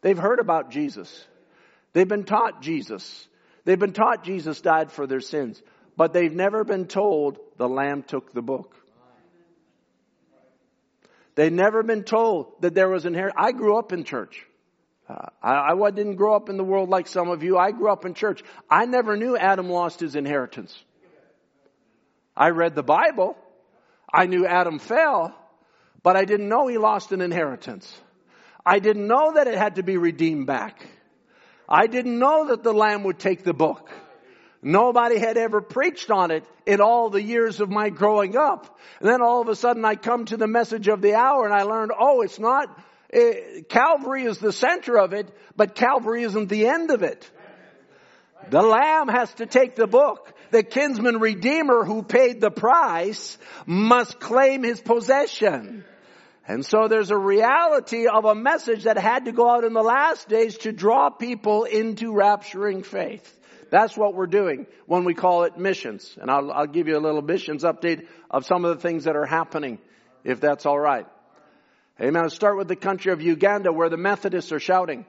They've 0.00 0.18
heard 0.18 0.40
about 0.40 0.72
Jesus. 0.72 1.24
They've 1.92 2.08
been 2.08 2.24
taught 2.24 2.62
Jesus. 2.62 3.28
They've 3.64 3.78
been 3.78 3.92
taught 3.92 4.24
Jesus 4.24 4.60
died 4.60 4.90
for 4.90 5.06
their 5.06 5.20
sins. 5.20 5.62
But 5.96 6.12
they've 6.12 6.34
never 6.34 6.64
been 6.64 6.86
told 6.86 7.38
the 7.56 7.68
Lamb 7.68 8.02
took 8.02 8.32
the 8.32 8.42
book. 8.42 8.74
They've 11.36 11.52
never 11.52 11.84
been 11.84 12.02
told 12.02 12.60
that 12.60 12.74
there 12.74 12.88
was 12.88 13.06
inheritance. 13.06 13.40
I 13.40 13.52
grew 13.52 13.78
up 13.78 13.92
in 13.92 14.02
church. 14.02 14.46
Uh, 15.08 15.26
I, 15.42 15.72
I 15.72 15.90
didn't 15.90 16.16
grow 16.16 16.34
up 16.34 16.48
in 16.48 16.56
the 16.56 16.64
world 16.64 16.88
like 16.88 17.08
some 17.08 17.28
of 17.28 17.42
you. 17.42 17.58
I 17.58 17.72
grew 17.72 17.90
up 17.90 18.04
in 18.04 18.14
church. 18.14 18.42
I 18.70 18.86
never 18.86 19.16
knew 19.16 19.36
Adam 19.36 19.68
lost 19.68 20.00
his 20.00 20.16
inheritance. 20.16 20.74
I 22.36 22.50
read 22.50 22.74
the 22.74 22.82
Bible. 22.82 23.36
I 24.12 24.26
knew 24.26 24.46
Adam 24.46 24.78
fell, 24.78 25.36
but 26.02 26.16
I 26.16 26.24
didn't 26.24 26.48
know 26.48 26.68
he 26.68 26.78
lost 26.78 27.12
an 27.12 27.20
inheritance. 27.20 27.92
I 28.64 28.78
didn't 28.78 29.06
know 29.06 29.34
that 29.34 29.46
it 29.46 29.58
had 29.58 29.76
to 29.76 29.82
be 29.82 29.96
redeemed 29.96 30.46
back. 30.46 30.86
I 31.68 31.86
didn't 31.86 32.18
know 32.18 32.48
that 32.48 32.62
the 32.62 32.72
Lamb 32.72 33.04
would 33.04 33.18
take 33.18 33.44
the 33.44 33.52
book. 33.52 33.90
Nobody 34.62 35.18
had 35.18 35.36
ever 35.36 35.60
preached 35.60 36.10
on 36.10 36.30
it 36.30 36.44
in 36.64 36.80
all 36.80 37.10
the 37.10 37.20
years 37.20 37.60
of 37.60 37.68
my 37.68 37.90
growing 37.90 38.36
up. 38.36 38.78
And 39.00 39.08
then 39.08 39.20
all 39.20 39.42
of 39.42 39.48
a 39.48 39.56
sudden 39.56 39.84
I 39.84 39.96
come 39.96 40.24
to 40.26 40.38
the 40.38 40.46
message 40.46 40.88
of 40.88 41.02
the 41.02 41.14
hour 41.14 41.44
and 41.44 41.52
I 41.52 41.64
learned, 41.64 41.92
oh, 41.98 42.22
it's 42.22 42.38
not 42.38 42.68
Eh, 43.14 43.60
Calvary 43.68 44.24
is 44.24 44.38
the 44.38 44.52
center 44.52 44.98
of 44.98 45.12
it, 45.12 45.28
but 45.56 45.76
Calvary 45.76 46.24
isn't 46.24 46.48
the 46.48 46.66
end 46.66 46.90
of 46.90 47.02
it. 47.04 47.30
The 48.50 48.60
Lamb 48.60 49.08
has 49.08 49.32
to 49.34 49.46
take 49.46 49.76
the 49.76 49.86
book. 49.86 50.32
The 50.50 50.64
kinsman 50.64 51.18
redeemer 51.18 51.84
who 51.84 52.02
paid 52.02 52.40
the 52.40 52.50
price 52.50 53.38
must 53.66 54.20
claim 54.20 54.62
his 54.64 54.80
possession. 54.80 55.84
And 56.46 56.66
so 56.66 56.88
there's 56.88 57.10
a 57.10 57.16
reality 57.16 58.06
of 58.06 58.26
a 58.26 58.34
message 58.34 58.84
that 58.84 58.98
had 58.98 59.24
to 59.26 59.32
go 59.32 59.48
out 59.48 59.64
in 59.64 59.72
the 59.72 59.82
last 59.82 60.28
days 60.28 60.58
to 60.58 60.72
draw 60.72 61.08
people 61.08 61.64
into 61.64 62.12
rapturing 62.12 62.84
faith. 62.84 63.30
That's 63.70 63.96
what 63.96 64.14
we're 64.14 64.26
doing 64.26 64.66
when 64.86 65.04
we 65.04 65.14
call 65.14 65.44
it 65.44 65.56
missions. 65.56 66.16
And 66.20 66.30
I'll, 66.30 66.52
I'll 66.52 66.66
give 66.66 66.86
you 66.86 66.98
a 66.98 67.00
little 67.00 67.22
missions 67.22 67.64
update 67.64 68.06
of 68.30 68.44
some 68.44 68.64
of 68.64 68.76
the 68.76 68.82
things 68.82 69.04
that 69.04 69.16
are 69.16 69.24
happening, 69.24 69.78
if 70.22 70.40
that's 70.40 70.66
alright. 70.66 71.06
Amen. 72.00 72.24
Let's 72.24 72.34
start 72.34 72.56
with 72.56 72.66
the 72.66 72.76
country 72.76 73.12
of 73.12 73.22
Uganda 73.22 73.72
where 73.72 73.88
the 73.88 73.96
Methodists 73.96 74.50
are 74.50 74.58
shouting. 74.58 75.06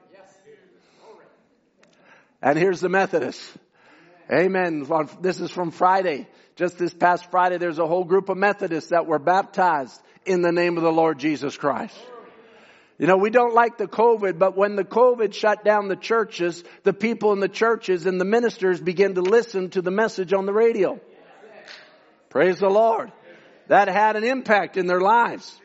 And 2.42 2.60
here's 2.60 2.80
the 2.80 2.90
Methodists. 2.90 3.58
Amen. 4.32 4.86
This 5.20 5.40
is 5.40 5.50
from 5.50 5.72
Friday. 5.72 6.28
Just 6.56 6.78
this 6.78 6.94
past 6.94 7.32
Friday, 7.32 7.58
there's 7.58 7.80
a 7.80 7.88
whole 7.88 8.04
group 8.04 8.30
of 8.30 8.38
Methodists 8.38 8.92
that 8.92 9.08
were 9.08 9.18
baptized 9.18 10.00
in 10.26 10.44
the 10.44 10.52
name 10.52 10.78
of 10.78 10.84
the 10.84 10.92
Lord 10.92 11.18
Jesus 11.18 11.58
Christ. 11.58 11.98
You 13.00 13.08
know, 13.08 13.18
we 13.18 13.32
don't 13.32 13.54
like 13.56 13.78
the 13.78 13.88
COVID, 13.88 14.38
but 14.38 14.56
when 14.56 14.76
the 14.76 14.86
COVID 14.86 15.34
shut 15.34 15.66
down 15.66 15.88
the 15.88 15.96
churches, 15.96 16.64
the 16.84 16.94
people 16.94 17.34
in 17.34 17.40
the 17.40 17.50
churches 17.50 18.06
and 18.06 18.22
the 18.22 18.26
ministers 18.26 18.80
began 18.80 19.16
to 19.16 19.22
listen 19.22 19.72
to 19.72 19.82
the 19.82 19.92
message 19.92 20.34
on 20.34 20.46
the 20.46 20.54
radio. 20.54 21.02
Praise 22.30 22.60
the 22.60 22.70
Lord. 22.70 23.12
That 23.68 23.88
had 23.88 24.16
an 24.16 24.24
impact 24.24 24.78
in 24.78 24.86
their 24.86 25.02
lives. 25.02 25.60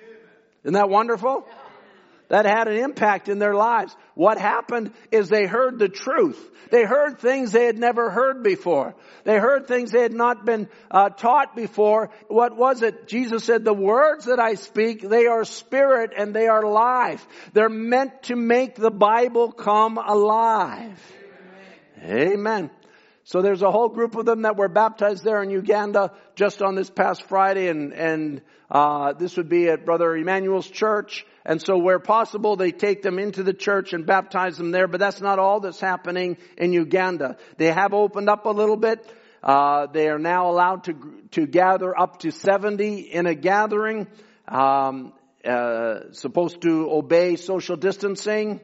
Isn't 0.64 0.74
that 0.74 0.90
wonderful? 0.90 1.46
That 2.28 2.46
had 2.46 2.68
an 2.68 2.76
impact 2.76 3.28
in 3.28 3.40
their 3.40 3.54
lives. 3.54 3.96
What 4.14 4.38
happened 4.38 4.92
is 5.10 5.28
they 5.28 5.46
heard 5.46 5.80
the 5.80 5.88
truth. 5.88 6.38
They 6.70 6.84
heard 6.84 7.18
things 7.18 7.50
they 7.50 7.66
had 7.66 7.76
never 7.76 8.08
heard 8.08 8.44
before. 8.44 8.94
They 9.24 9.36
heard 9.36 9.66
things 9.66 9.90
they 9.90 10.02
had 10.02 10.12
not 10.12 10.46
been 10.46 10.68
uh, 10.92 11.08
taught 11.08 11.56
before. 11.56 12.10
What 12.28 12.56
was 12.56 12.82
it? 12.82 13.08
Jesus 13.08 13.42
said, 13.42 13.64
the 13.64 13.74
words 13.74 14.26
that 14.26 14.38
I 14.38 14.54
speak, 14.54 15.00
they 15.00 15.26
are 15.26 15.44
spirit 15.44 16.12
and 16.16 16.32
they 16.32 16.46
are 16.46 16.64
life. 16.64 17.26
They're 17.52 17.68
meant 17.68 18.22
to 18.24 18.36
make 18.36 18.76
the 18.76 18.92
Bible 18.92 19.50
come 19.50 19.98
alive. 19.98 21.02
Amen. 22.00 22.32
Amen. 22.32 22.70
So 23.30 23.42
there's 23.42 23.62
a 23.62 23.70
whole 23.70 23.90
group 23.90 24.16
of 24.16 24.26
them 24.26 24.42
that 24.42 24.56
were 24.56 24.68
baptized 24.68 25.22
there 25.22 25.40
in 25.40 25.50
Uganda 25.50 26.10
just 26.34 26.62
on 26.62 26.74
this 26.74 26.90
past 26.90 27.22
Friday 27.28 27.68
and, 27.68 27.92
and, 27.92 28.42
uh, 28.68 29.12
this 29.12 29.36
would 29.36 29.48
be 29.48 29.68
at 29.68 29.84
Brother 29.84 30.16
Emmanuel's 30.16 30.68
church. 30.68 31.24
And 31.44 31.62
so 31.62 31.78
where 31.78 32.00
possible, 32.00 32.56
they 32.56 32.72
take 32.72 33.02
them 33.02 33.20
into 33.20 33.44
the 33.44 33.52
church 33.52 33.92
and 33.92 34.04
baptize 34.04 34.56
them 34.56 34.72
there. 34.72 34.88
But 34.88 34.98
that's 34.98 35.20
not 35.20 35.38
all 35.38 35.60
that's 35.60 35.78
happening 35.78 36.38
in 36.58 36.72
Uganda. 36.72 37.36
They 37.56 37.70
have 37.70 37.94
opened 37.94 38.28
up 38.28 38.46
a 38.46 38.50
little 38.50 38.76
bit. 38.76 39.08
Uh, 39.44 39.86
they 39.86 40.08
are 40.08 40.18
now 40.18 40.50
allowed 40.50 40.84
to 40.84 40.94
to 41.30 41.46
gather 41.46 41.96
up 41.96 42.18
to 42.20 42.32
seventy 42.32 43.00
in 43.00 43.26
a 43.26 43.34
gathering. 43.34 44.08
Um, 44.46 45.12
uh, 45.44 46.12
supposed 46.12 46.60
to 46.62 46.90
obey 46.90 47.36
social 47.36 47.76
distancing. 47.76 48.60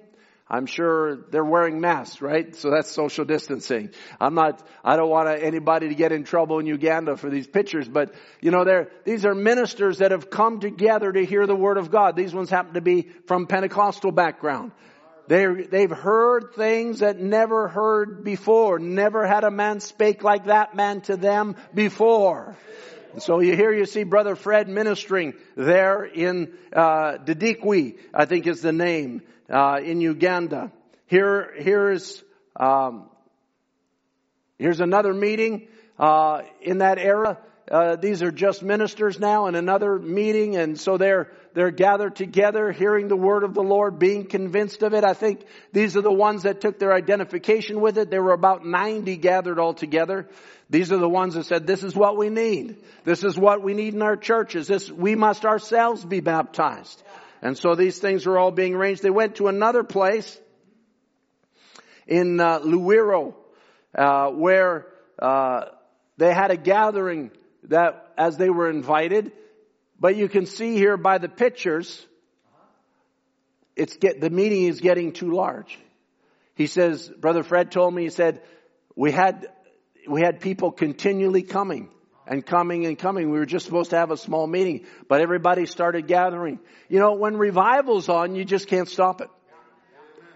I'm 0.48 0.66
sure 0.66 1.16
they're 1.30 1.44
wearing 1.44 1.80
masks, 1.80 2.22
right? 2.22 2.54
So 2.54 2.70
that's 2.70 2.88
social 2.88 3.24
distancing. 3.24 3.90
I'm 4.20 4.34
not, 4.34 4.64
I 4.84 4.94
don't 4.94 5.10
want 5.10 5.28
anybody 5.28 5.88
to 5.88 5.94
get 5.94 6.12
in 6.12 6.22
trouble 6.22 6.60
in 6.60 6.66
Uganda 6.66 7.16
for 7.16 7.28
these 7.30 7.48
pictures, 7.48 7.88
but 7.88 8.14
you 8.40 8.52
know, 8.52 8.64
they're, 8.64 8.88
these 9.04 9.24
are 9.24 9.34
ministers 9.34 9.98
that 9.98 10.12
have 10.12 10.30
come 10.30 10.60
together 10.60 11.12
to 11.12 11.24
hear 11.24 11.48
the 11.48 11.56
Word 11.56 11.78
of 11.78 11.90
God. 11.90 12.14
These 12.14 12.32
ones 12.32 12.48
happen 12.48 12.74
to 12.74 12.80
be 12.80 13.08
from 13.26 13.48
Pentecostal 13.48 14.12
background. 14.12 14.70
They, 15.26 15.46
they've 15.68 15.90
heard 15.90 16.54
things 16.54 17.00
that 17.00 17.18
never 17.18 17.66
heard 17.66 18.22
before. 18.22 18.78
Never 18.78 19.26
had 19.26 19.42
a 19.42 19.50
man 19.50 19.80
spake 19.80 20.22
like 20.22 20.44
that 20.44 20.76
man 20.76 21.00
to 21.02 21.16
them 21.16 21.56
before. 21.74 22.56
So 23.18 23.40
you 23.40 23.56
hear, 23.56 23.72
you 23.72 23.86
see 23.86 24.04
Brother 24.04 24.36
Fred 24.36 24.68
ministering 24.68 25.34
there 25.56 26.04
in 26.04 26.52
uh, 26.72 27.16
Didikwi, 27.18 27.98
I 28.14 28.26
think 28.26 28.46
is 28.46 28.60
the 28.60 28.72
name 28.72 29.22
uh, 29.50 29.80
in 29.82 30.00
Uganda. 30.00 30.72
Here, 31.06 31.52
here's 31.56 32.22
um, 32.56 33.08
here's 34.58 34.80
another 34.80 35.12
meeting 35.12 35.68
uh, 35.98 36.42
in 36.60 36.78
that 36.78 36.98
era. 36.98 37.38
Uh, 37.70 37.96
these 37.96 38.22
are 38.22 38.30
just 38.30 38.62
ministers 38.62 39.18
now 39.18 39.46
in 39.46 39.56
another 39.56 39.98
meeting, 39.98 40.56
and 40.56 40.78
so 40.78 40.96
they're 40.96 41.32
they're 41.52 41.72
gathered 41.72 42.14
together, 42.14 42.70
hearing 42.70 43.08
the 43.08 43.16
word 43.16 43.42
of 43.42 43.54
the 43.54 43.62
Lord, 43.62 43.98
being 43.98 44.26
convinced 44.26 44.82
of 44.82 44.94
it. 44.94 45.02
I 45.04 45.14
think 45.14 45.44
these 45.72 45.96
are 45.96 46.02
the 46.02 46.12
ones 46.12 46.44
that 46.44 46.60
took 46.60 46.78
their 46.78 46.92
identification 46.92 47.80
with 47.80 47.98
it. 47.98 48.08
There 48.08 48.22
were 48.22 48.34
about 48.34 48.64
ninety 48.64 49.16
gathered 49.16 49.58
all 49.58 49.74
together. 49.74 50.28
These 50.70 50.92
are 50.92 50.98
the 50.98 51.08
ones 51.08 51.34
that 51.34 51.46
said, 51.46 51.66
"This 51.66 51.82
is 51.82 51.96
what 51.96 52.16
we 52.16 52.30
need. 52.30 52.76
This 53.04 53.24
is 53.24 53.36
what 53.36 53.62
we 53.62 53.74
need 53.74 53.94
in 53.94 54.02
our 54.02 54.16
churches. 54.16 54.68
This 54.68 54.88
we 54.90 55.16
must 55.16 55.44
ourselves 55.44 56.04
be 56.04 56.20
baptized." 56.20 57.02
And 57.46 57.56
so 57.56 57.76
these 57.76 58.00
things 58.00 58.26
were 58.26 58.38
all 58.38 58.50
being 58.50 58.74
arranged. 58.74 59.04
They 59.04 59.10
went 59.10 59.36
to 59.36 59.46
another 59.46 59.84
place 59.84 60.36
in 62.04 62.40
uh, 62.40 62.58
Luwero, 62.58 63.34
uh, 63.96 64.30
where 64.30 64.88
uh, 65.20 65.66
they 66.16 66.34
had 66.34 66.50
a 66.50 66.56
gathering 66.56 67.30
that 67.68 68.12
as 68.18 68.36
they 68.36 68.50
were 68.50 68.68
invited. 68.68 69.30
But 70.00 70.16
you 70.16 70.28
can 70.28 70.46
see 70.46 70.74
here 70.74 70.96
by 70.96 71.18
the 71.18 71.28
pictures, 71.28 72.04
it's 73.76 73.96
get, 73.96 74.20
the 74.20 74.28
meeting 74.28 74.64
is 74.64 74.80
getting 74.80 75.12
too 75.12 75.30
large. 75.30 75.78
He 76.56 76.66
says, 76.66 77.08
Brother 77.08 77.44
Fred 77.44 77.70
told 77.70 77.94
me, 77.94 78.02
he 78.02 78.10
said, 78.10 78.42
we 78.96 79.12
had, 79.12 79.46
we 80.08 80.20
had 80.20 80.40
people 80.40 80.72
continually 80.72 81.42
coming 81.42 81.90
and 82.26 82.44
coming 82.44 82.86
and 82.86 82.98
coming. 82.98 83.30
We 83.30 83.38
were 83.38 83.46
just 83.46 83.66
supposed 83.66 83.90
to 83.90 83.96
have 83.96 84.10
a 84.10 84.16
small 84.16 84.46
meeting, 84.46 84.86
but 85.08 85.20
everybody 85.20 85.66
started 85.66 86.06
gathering. 86.06 86.58
You 86.88 86.98
know, 86.98 87.14
when 87.14 87.36
revival's 87.36 88.08
on, 88.08 88.34
you 88.34 88.44
just 88.44 88.68
can't 88.68 88.88
stop 88.88 89.20
it. 89.20 89.30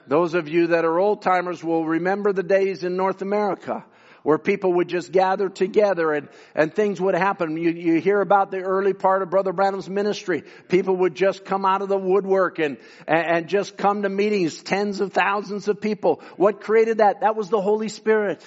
Those 0.07 0.35
of 0.35 0.49
you 0.49 0.69
that 0.69 0.85
are 0.85 0.99
old 0.99 1.23
timers 1.23 1.63
will 1.63 1.85
remember 1.85 2.33
the 2.33 2.43
days 2.43 2.83
in 2.83 2.97
North 2.97 3.23
America 3.23 3.85
where 4.23 4.39
people 4.39 4.75
would 4.75 4.89
just 4.89 5.13
gather 5.13 5.49
together 5.49 6.13
and, 6.13 6.29
and 6.55 6.75
things 6.75 7.01
would 7.01 7.15
happen. 7.15 7.57
You, 7.57 7.71
you 7.71 8.01
hear 8.01 8.21
about 8.21 8.51
the 8.51 8.61
early 8.61 8.93
part 8.93 9.23
of 9.23 9.31
Brother 9.31 9.53
Branham's 9.53 9.89
ministry. 9.89 10.45
People 10.69 10.97
would 10.99 11.15
just 11.15 11.45
come 11.45 11.65
out 11.65 11.83
of 11.83 11.89
the 11.89 11.99
woodwork 11.99 12.59
and, 12.59 12.77
and, 13.07 13.49
just 13.49 13.77
come 13.77 14.03
to 14.03 14.09
meetings, 14.09 14.63
tens 14.63 15.01
of 15.01 15.13
thousands 15.13 15.67
of 15.69 15.81
people. 15.81 16.23
What 16.37 16.61
created 16.61 16.99
that? 16.99 17.23
That 17.23 17.37
was 17.37 17.49
the 17.49 17.61
Holy 17.61 17.89
Spirit. 17.89 18.45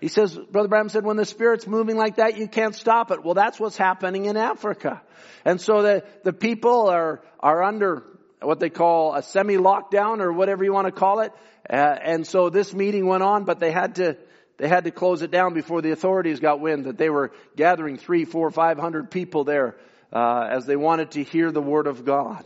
He 0.00 0.08
says, 0.08 0.36
Brother 0.36 0.68
Branham 0.68 0.88
said, 0.88 1.04
when 1.04 1.16
the 1.16 1.24
Spirit's 1.24 1.66
moving 1.66 1.96
like 1.96 2.16
that, 2.16 2.36
you 2.36 2.48
can't 2.48 2.74
stop 2.74 3.12
it. 3.12 3.24
Well, 3.24 3.34
that's 3.34 3.60
what's 3.60 3.76
happening 3.76 4.24
in 4.24 4.36
Africa. 4.36 5.00
And 5.44 5.60
so 5.60 5.82
the, 5.82 6.04
the 6.24 6.32
people 6.32 6.88
are, 6.88 7.22
are 7.38 7.62
under 7.62 8.02
what 8.40 8.58
they 8.58 8.70
call 8.70 9.14
a 9.14 9.22
semi-lockdown 9.22 10.20
or 10.20 10.32
whatever 10.32 10.64
you 10.64 10.72
want 10.72 10.86
to 10.86 10.92
call 10.92 11.20
it. 11.20 11.32
Uh, 11.70 11.76
and 11.76 12.26
so 12.26 12.50
this 12.50 12.74
meeting 12.74 13.06
went 13.06 13.22
on, 13.22 13.44
but 13.44 13.60
they 13.60 13.70
had 13.70 13.94
to, 13.96 14.16
they 14.58 14.68
had 14.68 14.84
to 14.84 14.90
close 14.90 15.22
it 15.22 15.30
down 15.30 15.54
before 15.54 15.82
the 15.82 15.90
authorities 15.92 16.40
got 16.40 16.60
wind 16.60 16.84
that 16.84 16.98
they 16.98 17.10
were 17.10 17.32
gathering 17.56 17.96
three, 17.96 18.24
four, 18.24 18.50
five 18.50 18.78
hundred 18.78 19.10
people 19.10 19.44
there, 19.44 19.76
uh, 20.12 20.46
as 20.50 20.66
they 20.66 20.76
wanted 20.76 21.12
to 21.12 21.24
hear 21.24 21.50
the 21.50 21.62
Word 21.62 21.86
of 21.86 22.04
God. 22.04 22.44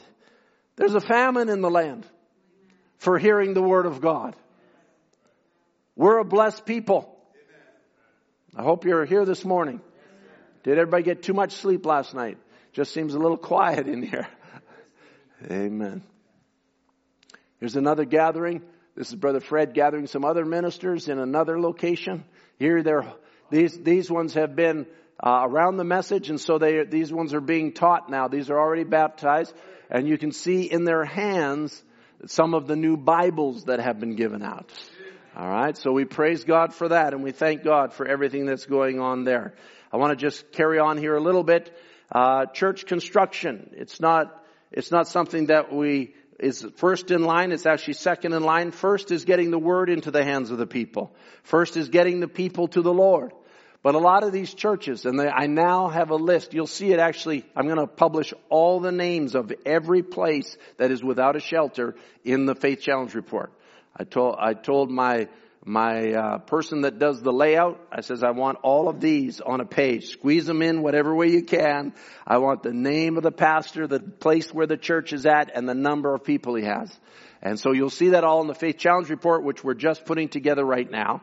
There's 0.76 0.94
a 0.94 1.00
famine 1.00 1.48
in 1.48 1.60
the 1.60 1.70
land 1.70 2.06
for 2.98 3.18
hearing 3.18 3.54
the 3.54 3.62
Word 3.62 3.86
of 3.86 4.00
God. 4.00 4.36
We're 5.96 6.18
a 6.18 6.24
blessed 6.24 6.64
people. 6.66 7.12
I 8.54 8.62
hope 8.62 8.84
you're 8.84 9.04
here 9.04 9.24
this 9.24 9.44
morning. 9.44 9.80
Did 10.62 10.78
everybody 10.78 11.02
get 11.02 11.22
too 11.22 11.34
much 11.34 11.52
sleep 11.52 11.86
last 11.86 12.14
night? 12.14 12.38
Just 12.72 12.92
seems 12.92 13.14
a 13.14 13.18
little 13.18 13.36
quiet 13.36 13.86
in 13.86 14.02
here. 14.02 14.28
Amen. 15.50 16.02
Here's 17.60 17.76
another 17.76 18.04
gathering. 18.04 18.62
This 18.96 19.10
is 19.10 19.14
Brother 19.14 19.40
Fred 19.40 19.74
gathering 19.74 20.06
some 20.06 20.24
other 20.24 20.46
ministers 20.46 21.08
in 21.08 21.18
another 21.18 21.60
location. 21.60 22.24
Here 22.58 22.82
they're, 22.82 23.04
these, 23.50 23.78
these 23.78 24.10
ones 24.10 24.32
have 24.32 24.56
been 24.56 24.86
uh, 25.22 25.40
around 25.42 25.76
the 25.76 25.84
message 25.84 26.30
and 26.30 26.40
so 26.40 26.56
they, 26.56 26.82
these 26.84 27.12
ones 27.12 27.34
are 27.34 27.42
being 27.42 27.74
taught 27.74 28.08
now. 28.08 28.28
These 28.28 28.48
are 28.48 28.58
already 28.58 28.84
baptized 28.84 29.52
and 29.90 30.08
you 30.08 30.16
can 30.16 30.32
see 30.32 30.62
in 30.62 30.84
their 30.84 31.04
hands 31.04 31.84
some 32.24 32.54
of 32.54 32.66
the 32.66 32.74
new 32.74 32.96
Bibles 32.96 33.64
that 33.64 33.80
have 33.80 34.00
been 34.00 34.16
given 34.16 34.42
out. 34.42 34.72
All 35.36 35.46
right. 35.46 35.76
So 35.76 35.92
we 35.92 36.06
praise 36.06 36.44
God 36.44 36.72
for 36.72 36.88
that 36.88 37.12
and 37.12 37.22
we 37.22 37.32
thank 37.32 37.62
God 37.62 37.92
for 37.92 38.08
everything 38.08 38.46
that's 38.46 38.64
going 38.64 38.98
on 38.98 39.24
there. 39.24 39.52
I 39.92 39.98
want 39.98 40.18
to 40.18 40.24
just 40.24 40.52
carry 40.52 40.78
on 40.78 40.96
here 40.96 41.16
a 41.16 41.20
little 41.20 41.44
bit. 41.44 41.70
Uh, 42.10 42.46
church 42.46 42.86
construction. 42.86 43.72
It's 43.74 44.00
not, 44.00 44.42
it's 44.72 44.90
not 44.90 45.06
something 45.06 45.46
that 45.46 45.70
we 45.70 46.14
is 46.38 46.66
first 46.76 47.10
in 47.10 47.24
line. 47.24 47.52
It's 47.52 47.66
actually 47.66 47.94
second 47.94 48.32
in 48.32 48.42
line. 48.42 48.70
First 48.70 49.10
is 49.10 49.24
getting 49.24 49.50
the 49.50 49.58
word 49.58 49.88
into 49.90 50.10
the 50.10 50.24
hands 50.24 50.50
of 50.50 50.58
the 50.58 50.66
people. 50.66 51.14
First 51.42 51.76
is 51.76 51.88
getting 51.88 52.20
the 52.20 52.28
people 52.28 52.68
to 52.68 52.82
the 52.82 52.92
Lord. 52.92 53.32
But 53.82 53.94
a 53.94 53.98
lot 53.98 54.24
of 54.24 54.32
these 54.32 54.52
churches, 54.52 55.04
and 55.04 55.18
they, 55.18 55.28
I 55.28 55.46
now 55.46 55.88
have 55.88 56.10
a 56.10 56.16
list, 56.16 56.54
you'll 56.54 56.66
see 56.66 56.92
it 56.92 56.98
actually, 56.98 57.44
I'm 57.54 57.66
going 57.66 57.78
to 57.78 57.86
publish 57.86 58.34
all 58.48 58.80
the 58.80 58.90
names 58.90 59.36
of 59.36 59.52
every 59.64 60.02
place 60.02 60.56
that 60.78 60.90
is 60.90 61.04
without 61.04 61.36
a 61.36 61.40
shelter 61.40 61.94
in 62.24 62.46
the 62.46 62.56
Faith 62.56 62.80
Challenge 62.80 63.14
report. 63.14 63.52
I 63.96 64.02
told, 64.02 64.36
I 64.40 64.54
told 64.54 64.90
my, 64.90 65.28
my 65.68 66.12
uh, 66.12 66.38
person 66.38 66.82
that 66.82 67.00
does 67.00 67.20
the 67.20 67.32
layout, 67.32 67.80
I 67.90 68.00
says, 68.00 68.22
I 68.22 68.30
want 68.30 68.58
all 68.62 68.88
of 68.88 69.00
these 69.00 69.40
on 69.40 69.60
a 69.60 69.64
page. 69.64 70.10
Squeeze 70.10 70.46
them 70.46 70.62
in 70.62 70.80
whatever 70.80 71.12
way 71.12 71.26
you 71.30 71.42
can. 71.42 71.92
I 72.24 72.38
want 72.38 72.62
the 72.62 72.72
name 72.72 73.16
of 73.16 73.24
the 73.24 73.32
pastor, 73.32 73.88
the 73.88 73.98
place 73.98 74.54
where 74.54 74.68
the 74.68 74.76
church 74.76 75.12
is 75.12 75.26
at, 75.26 75.50
and 75.52 75.68
the 75.68 75.74
number 75.74 76.14
of 76.14 76.22
people 76.22 76.54
he 76.54 76.64
has. 76.64 76.96
And 77.42 77.58
so 77.58 77.72
you'll 77.72 77.90
see 77.90 78.10
that 78.10 78.22
all 78.22 78.42
in 78.42 78.46
the 78.46 78.54
Faith 78.54 78.78
Challenge 78.78 79.10
report, 79.10 79.42
which 79.42 79.64
we're 79.64 79.74
just 79.74 80.04
putting 80.04 80.28
together 80.28 80.64
right 80.64 80.88
now. 80.88 81.22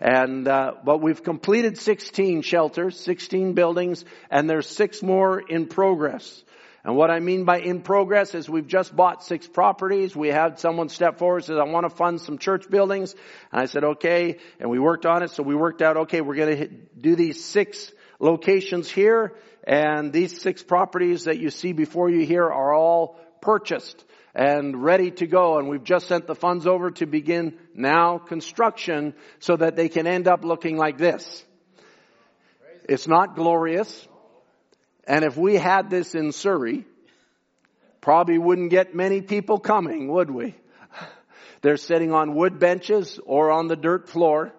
And 0.00 0.46
uh, 0.46 0.74
but 0.84 1.02
we've 1.02 1.22
completed 1.22 1.76
16 1.76 2.42
shelters, 2.42 2.98
16 3.00 3.54
buildings, 3.54 4.04
and 4.30 4.48
there's 4.48 4.68
six 4.68 5.02
more 5.02 5.40
in 5.40 5.66
progress. 5.66 6.44
And 6.84 6.96
what 6.96 7.10
I 7.10 7.20
mean 7.20 7.44
by 7.44 7.60
in 7.60 7.82
progress 7.82 8.34
is 8.34 8.48
we've 8.48 8.66
just 8.66 8.94
bought 8.96 9.22
six 9.22 9.46
properties. 9.46 10.16
We 10.16 10.28
had 10.28 10.58
someone 10.58 10.88
step 10.88 11.18
forward 11.18 11.38
and 11.38 11.44
says, 11.44 11.58
I 11.58 11.64
want 11.64 11.88
to 11.88 11.94
fund 11.94 12.20
some 12.20 12.38
church 12.38 12.70
buildings. 12.70 13.14
And 13.52 13.60
I 13.60 13.66
said, 13.66 13.84
okay. 13.84 14.38
And 14.58 14.70
we 14.70 14.78
worked 14.78 15.04
on 15.04 15.22
it. 15.22 15.30
So 15.30 15.42
we 15.42 15.54
worked 15.54 15.82
out, 15.82 15.98
okay, 15.98 16.22
we're 16.22 16.36
going 16.36 16.56
to 16.56 16.68
do 16.98 17.16
these 17.16 17.44
six 17.44 17.92
locations 18.20 18.90
here, 18.90 19.34
and 19.64 20.12
these 20.12 20.40
six 20.40 20.62
properties 20.62 21.24
that 21.24 21.38
you 21.38 21.50
see 21.50 21.72
before 21.72 22.10
you 22.10 22.26
here 22.26 22.44
are 22.44 22.72
all 22.74 23.18
purchased 23.40 24.04
and 24.34 24.84
ready 24.84 25.10
to 25.10 25.26
go. 25.26 25.58
And 25.58 25.68
we've 25.68 25.84
just 25.84 26.06
sent 26.06 26.26
the 26.26 26.34
funds 26.34 26.66
over 26.66 26.90
to 26.92 27.06
begin 27.06 27.58
now 27.74 28.18
construction 28.18 29.14
so 29.38 29.56
that 29.56 29.76
they 29.76 29.88
can 29.88 30.06
end 30.06 30.28
up 30.28 30.44
looking 30.44 30.76
like 30.76 30.98
this. 30.98 31.44
It's 32.88 33.08
not 33.08 33.36
glorious. 33.36 34.06
And 35.10 35.24
if 35.24 35.36
we 35.36 35.56
had 35.56 35.90
this 35.90 36.14
in 36.14 36.30
Surrey, 36.30 36.84
probably 38.00 38.38
wouldn't 38.38 38.70
get 38.70 38.94
many 38.94 39.20
people 39.20 39.58
coming, 39.58 40.06
would 40.06 40.30
we? 40.30 40.54
They're 41.62 41.78
sitting 41.78 42.12
on 42.12 42.36
wood 42.36 42.60
benches 42.60 43.18
or 43.26 43.50
on 43.50 43.66
the 43.66 43.74
dirt 43.74 44.08
floor 44.08 44.52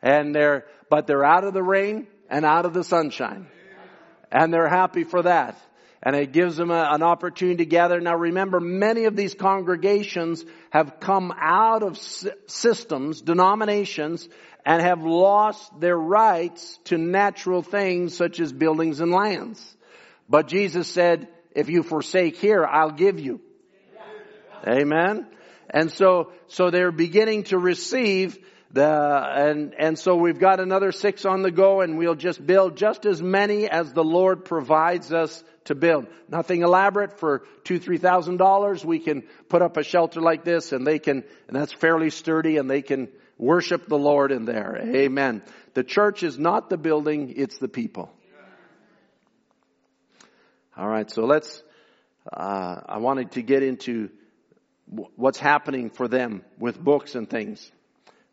and 0.00 0.32
they're, 0.32 0.66
but 0.88 1.08
they're 1.08 1.24
out 1.24 1.42
of 1.42 1.52
the 1.52 1.64
rain 1.64 2.06
and 2.30 2.44
out 2.44 2.64
of 2.64 2.74
the 2.74 2.84
sunshine. 2.84 3.48
And 4.30 4.54
they're 4.54 4.68
happy 4.68 5.02
for 5.02 5.22
that. 5.22 5.60
And 6.00 6.14
it 6.14 6.30
gives 6.30 6.56
them 6.56 6.70
a, 6.70 6.90
an 6.92 7.02
opportunity 7.02 7.56
to 7.56 7.66
gather. 7.66 8.00
Now 8.00 8.14
remember, 8.14 8.60
many 8.60 9.06
of 9.06 9.16
these 9.16 9.34
congregations 9.34 10.44
have 10.70 11.00
come 11.00 11.34
out 11.36 11.82
of 11.82 11.98
systems, 12.46 13.20
denominations, 13.20 14.28
and 14.64 14.80
have 14.80 15.02
lost 15.02 15.80
their 15.80 15.98
rights 15.98 16.78
to 16.84 16.98
natural 16.98 17.62
things 17.62 18.16
such 18.16 18.38
as 18.38 18.52
buildings 18.52 19.00
and 19.00 19.10
lands. 19.10 19.74
But 20.28 20.48
Jesus 20.48 20.88
said, 20.88 21.28
if 21.52 21.68
you 21.68 21.82
forsake 21.82 22.36
here, 22.36 22.64
I'll 22.64 22.92
give 22.92 23.18
you. 23.18 23.40
Amen. 24.66 25.26
And 25.70 25.90
so, 25.90 26.32
so 26.48 26.70
they're 26.70 26.92
beginning 26.92 27.44
to 27.44 27.58
receive 27.58 28.38
the, 28.70 28.84
and, 28.84 29.74
and 29.78 29.98
so 29.98 30.16
we've 30.16 30.38
got 30.38 30.60
another 30.60 30.92
six 30.92 31.24
on 31.24 31.42
the 31.42 31.50
go 31.50 31.80
and 31.80 31.96
we'll 31.96 32.14
just 32.14 32.44
build 32.44 32.76
just 32.76 33.06
as 33.06 33.22
many 33.22 33.68
as 33.68 33.92
the 33.92 34.04
Lord 34.04 34.44
provides 34.44 35.12
us 35.12 35.42
to 35.64 35.74
build. 35.74 36.06
Nothing 36.28 36.62
elaborate 36.62 37.18
for 37.18 37.44
two, 37.64 37.78
three 37.78 37.98
thousand 37.98 38.36
dollars. 38.36 38.84
We 38.84 38.98
can 38.98 39.22
put 39.48 39.62
up 39.62 39.76
a 39.76 39.82
shelter 39.82 40.20
like 40.20 40.44
this 40.44 40.72
and 40.72 40.86
they 40.86 40.98
can, 40.98 41.24
and 41.46 41.56
that's 41.56 41.72
fairly 41.72 42.10
sturdy 42.10 42.56
and 42.56 42.68
they 42.68 42.82
can 42.82 43.08
worship 43.38 43.86
the 43.86 43.98
Lord 43.98 44.32
in 44.32 44.44
there. 44.44 44.78
Amen. 44.94 45.42
The 45.74 45.84
church 45.84 46.22
is 46.22 46.38
not 46.38 46.68
the 46.68 46.78
building, 46.78 47.34
it's 47.36 47.58
the 47.58 47.68
people. 47.68 48.10
All 50.78 50.88
right, 50.88 51.10
so 51.10 51.24
let's, 51.24 51.60
uh, 52.32 52.80
I 52.86 52.98
wanted 52.98 53.32
to 53.32 53.42
get 53.42 53.64
into 53.64 54.10
what's 54.86 55.38
happening 55.40 55.90
for 55.90 56.06
them 56.06 56.44
with 56.56 56.78
books 56.78 57.16
and 57.16 57.28
things. 57.28 57.68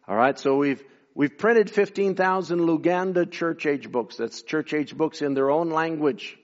All 0.07 0.15
right, 0.15 0.37
so 0.37 0.55
we've 0.57 0.83
we've 1.15 1.35
printed 1.35 1.71
15,000 1.71 2.59
Luganda 2.59 3.29
church 3.29 3.65
age 3.65 3.91
books. 3.91 4.17
That's 4.17 4.43
church 4.43 4.75
age 4.75 4.95
books 4.95 5.23
in 5.23 5.33
their 5.33 5.49
own 5.49 5.71
language. 5.71 6.37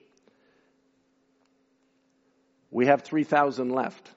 We 2.72 2.86
have 2.86 3.02
3,000 3.02 3.70
left. 3.70 4.10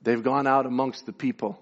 They've 0.00 0.22
gone 0.22 0.46
out 0.46 0.64
amongst 0.64 1.04
the 1.04 1.12
people 1.12 1.60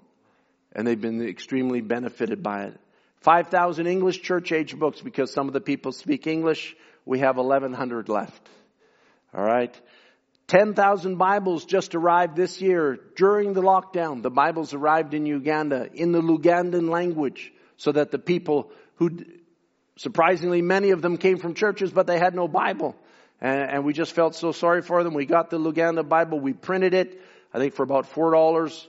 and 0.72 0.86
they've 0.86 1.00
been 1.00 1.26
extremely 1.26 1.80
benefited 1.80 2.44
by 2.44 2.66
it. 2.66 2.80
5,000 3.22 3.88
English 3.88 4.22
church 4.22 4.52
age 4.52 4.78
books 4.78 5.00
because 5.00 5.32
some 5.32 5.48
of 5.48 5.52
the 5.52 5.60
people 5.60 5.90
speak 5.90 6.28
English. 6.28 6.76
We 7.06 7.20
have 7.20 7.36
1,100 7.36 8.08
left. 8.08 8.48
All 9.32 9.44
right. 9.44 9.74
10,000 10.48 11.16
Bibles 11.16 11.64
just 11.64 11.94
arrived 11.94 12.36
this 12.36 12.60
year 12.60 12.98
during 13.16 13.52
the 13.52 13.62
lockdown. 13.62 14.22
The 14.22 14.30
Bibles 14.30 14.74
arrived 14.74 15.14
in 15.14 15.24
Uganda 15.24 15.88
in 15.94 16.12
the 16.12 16.20
Lugandan 16.20 16.90
language 16.90 17.52
so 17.76 17.92
that 17.92 18.10
the 18.10 18.18
people 18.18 18.70
who, 18.96 19.24
surprisingly 19.96 20.62
many 20.62 20.90
of 20.90 21.00
them 21.00 21.16
came 21.16 21.38
from 21.38 21.54
churches, 21.54 21.92
but 21.92 22.06
they 22.06 22.18
had 22.18 22.34
no 22.34 22.48
Bible. 22.48 22.96
And, 23.40 23.70
and 23.70 23.84
we 23.84 23.92
just 23.92 24.12
felt 24.12 24.34
so 24.34 24.52
sorry 24.52 24.82
for 24.82 25.02
them. 25.04 25.14
We 25.14 25.26
got 25.26 25.50
the 25.50 25.58
Luganda 25.58 26.08
Bible. 26.08 26.40
We 26.40 26.52
printed 26.54 26.94
it, 26.94 27.20
I 27.54 27.58
think 27.58 27.74
for 27.74 27.82
about 27.82 28.12
$4. 28.12 28.86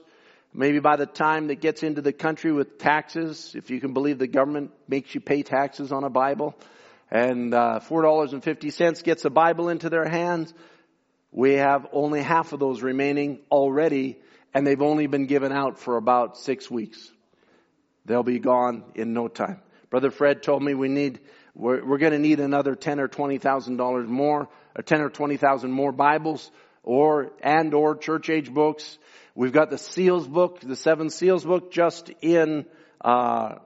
Maybe 0.54 0.80
by 0.80 0.96
the 0.96 1.06
time 1.06 1.48
that 1.48 1.60
gets 1.60 1.82
into 1.82 2.02
the 2.02 2.12
country 2.12 2.52
with 2.52 2.78
taxes, 2.78 3.54
if 3.54 3.70
you 3.70 3.80
can 3.80 3.92
believe 3.92 4.18
the 4.18 4.26
government 4.26 4.72
makes 4.88 5.14
you 5.14 5.20
pay 5.20 5.42
taxes 5.42 5.92
on 5.92 6.04
a 6.04 6.10
Bible, 6.10 6.56
and 7.10 7.54
uh, 7.54 7.80
$4.50 7.88 9.04
gets 9.04 9.24
a 9.24 9.30
Bible 9.30 9.68
into 9.68 9.88
their 9.88 10.06
hands, 10.06 10.52
we 11.30 11.54
have 11.54 11.86
only 11.92 12.22
half 12.22 12.52
of 12.52 12.60
those 12.60 12.82
remaining 12.82 13.40
already, 13.50 14.18
and 14.54 14.66
they've 14.66 14.82
only 14.82 15.06
been 15.06 15.26
given 15.26 15.52
out 15.52 15.78
for 15.78 15.96
about 15.96 16.38
six 16.38 16.70
weeks. 16.70 17.10
They'll 18.04 18.22
be 18.22 18.38
gone 18.38 18.84
in 18.94 19.12
no 19.12 19.28
time. 19.28 19.60
Brother 19.90 20.10
Fred 20.10 20.42
told 20.42 20.62
me 20.62 20.74
we 20.74 20.88
need, 20.88 21.20
we're, 21.54 21.84
we're 21.84 21.98
going 21.98 22.12
to 22.12 22.18
need 22.18 22.40
another 22.40 22.74
ten 22.74 23.00
or 23.00 23.08
twenty 23.08 23.38
thousand 23.38 23.76
dollars 23.76 24.08
more, 24.08 24.48
or 24.76 24.82
ten 24.82 25.00
or 25.00 25.10
twenty 25.10 25.36
thousand 25.36 25.72
more 25.72 25.92
Bibles, 25.92 26.50
or 26.82 27.32
and 27.42 27.74
or 27.74 27.96
church 27.96 28.30
age 28.30 28.52
books. 28.52 28.98
We've 29.34 29.52
got 29.52 29.70
the 29.70 29.78
seals 29.78 30.26
book, 30.26 30.60
the 30.60 30.76
seven 30.76 31.10
seals 31.10 31.44
book, 31.44 31.70
just 31.70 32.10
in 32.22 32.64
uh, 33.02 33.56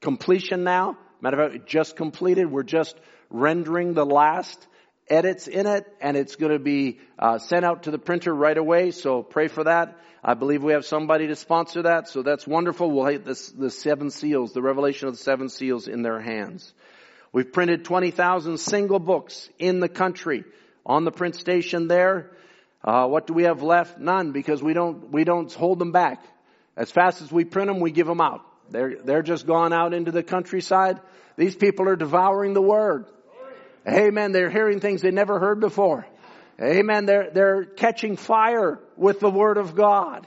completion 0.00 0.64
now. 0.64 0.96
Matter 1.20 1.40
of 1.40 1.52
fact, 1.52 1.66
just 1.66 1.96
completed. 1.96 2.50
We're 2.50 2.62
just 2.62 2.96
rendering 3.28 3.94
the 3.94 4.06
last 4.06 4.66
edits 5.08 5.48
in 5.48 5.66
it, 5.66 5.86
and 6.00 6.16
it's 6.16 6.36
going 6.36 6.52
to 6.52 6.58
be 6.58 7.00
uh, 7.18 7.38
sent 7.38 7.64
out 7.64 7.84
to 7.84 7.90
the 7.90 7.98
printer 7.98 8.34
right 8.34 8.56
away. 8.56 8.90
So 8.92 9.22
pray 9.22 9.48
for 9.48 9.64
that. 9.64 9.98
I 10.22 10.34
believe 10.34 10.62
we 10.62 10.72
have 10.72 10.84
somebody 10.84 11.26
to 11.28 11.36
sponsor 11.36 11.82
that, 11.82 12.08
so 12.08 12.22
that's 12.22 12.46
wonderful. 12.46 12.90
We'll 12.90 13.06
have 13.06 13.24
the, 13.24 13.52
the 13.56 13.70
seven 13.70 14.10
seals, 14.10 14.52
the 14.52 14.62
revelation 14.62 15.08
of 15.08 15.14
the 15.14 15.22
seven 15.22 15.48
seals 15.48 15.88
in 15.88 16.02
their 16.02 16.20
hands. 16.20 16.72
We've 17.32 17.50
printed 17.50 17.84
20,000 17.84 18.58
single 18.58 18.98
books 18.98 19.48
in 19.58 19.80
the 19.80 19.88
country 19.88 20.44
on 20.84 21.04
the 21.04 21.10
print 21.10 21.36
station 21.36 21.88
there. 21.88 22.30
Uh, 22.82 23.06
what 23.06 23.26
do 23.26 23.34
we 23.34 23.44
have 23.44 23.62
left? 23.62 23.98
None, 23.98 24.32
because 24.32 24.62
we 24.62 24.72
don't 24.72 25.10
we 25.10 25.24
don't 25.24 25.52
hold 25.52 25.78
them 25.78 25.92
back. 25.92 26.22
As 26.76 26.90
fast 26.90 27.20
as 27.20 27.30
we 27.30 27.44
print 27.44 27.68
them, 27.68 27.80
we 27.80 27.90
give 27.90 28.06
them 28.06 28.20
out. 28.20 28.40
They're 28.70 28.96
they're 29.02 29.22
just 29.22 29.46
gone 29.46 29.72
out 29.72 29.94
into 29.94 30.12
the 30.12 30.22
countryside. 30.22 31.00
These 31.36 31.56
people 31.56 31.88
are 31.88 31.96
devouring 31.96 32.54
the 32.54 32.62
word. 32.62 33.06
Amen. 33.88 34.32
They're 34.32 34.50
hearing 34.50 34.80
things 34.80 35.02
they 35.02 35.10
never 35.10 35.38
heard 35.38 35.60
before. 35.60 36.06
Amen. 36.60 37.06
They're, 37.06 37.30
they're 37.30 37.64
catching 37.64 38.16
fire 38.16 38.78
with 38.96 39.20
the 39.20 39.30
Word 39.30 39.56
of 39.56 39.74
God. 39.74 40.26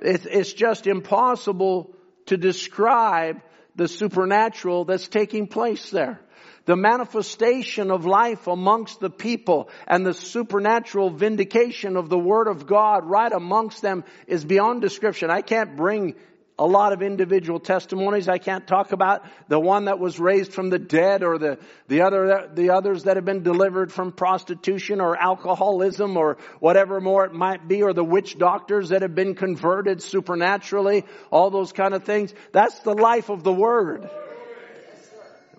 It's, 0.00 0.26
it's 0.26 0.52
just 0.52 0.86
impossible 0.86 1.94
to 2.26 2.36
describe 2.36 3.40
the 3.74 3.88
supernatural 3.88 4.84
that's 4.84 5.08
taking 5.08 5.46
place 5.46 5.90
there. 5.90 6.20
The 6.66 6.76
manifestation 6.76 7.90
of 7.90 8.04
life 8.04 8.46
amongst 8.46 9.00
the 9.00 9.10
people 9.10 9.70
and 9.88 10.04
the 10.06 10.14
supernatural 10.14 11.10
vindication 11.10 11.96
of 11.96 12.08
the 12.08 12.18
Word 12.18 12.46
of 12.46 12.66
God 12.66 13.04
right 13.04 13.32
amongst 13.32 13.80
them 13.80 14.04
is 14.26 14.44
beyond 14.44 14.82
description. 14.82 15.30
I 15.30 15.40
can't 15.40 15.76
bring 15.76 16.14
a 16.62 16.66
lot 16.66 16.92
of 16.92 17.02
individual 17.02 17.58
testimonies. 17.58 18.28
I 18.28 18.38
can't 18.38 18.64
talk 18.64 18.92
about 18.92 19.24
the 19.48 19.58
one 19.58 19.86
that 19.86 19.98
was 19.98 20.20
raised 20.20 20.52
from 20.52 20.70
the 20.70 20.78
dead 20.78 21.24
or 21.24 21.36
the, 21.36 21.58
the 21.88 22.02
other, 22.02 22.48
the 22.54 22.70
others 22.70 23.02
that 23.02 23.16
have 23.16 23.24
been 23.24 23.42
delivered 23.42 23.92
from 23.92 24.12
prostitution 24.12 25.00
or 25.00 25.16
alcoholism 25.16 26.16
or 26.16 26.38
whatever 26.60 27.00
more 27.00 27.24
it 27.24 27.32
might 27.32 27.66
be 27.66 27.82
or 27.82 27.92
the 27.92 28.04
witch 28.04 28.38
doctors 28.38 28.90
that 28.90 29.02
have 29.02 29.12
been 29.12 29.34
converted 29.34 30.02
supernaturally, 30.02 31.04
all 31.32 31.50
those 31.50 31.72
kind 31.72 31.94
of 31.94 32.04
things. 32.04 32.32
That's 32.52 32.78
the 32.80 32.94
life 32.94 33.28
of 33.28 33.42
the 33.42 33.52
Word. 33.52 34.08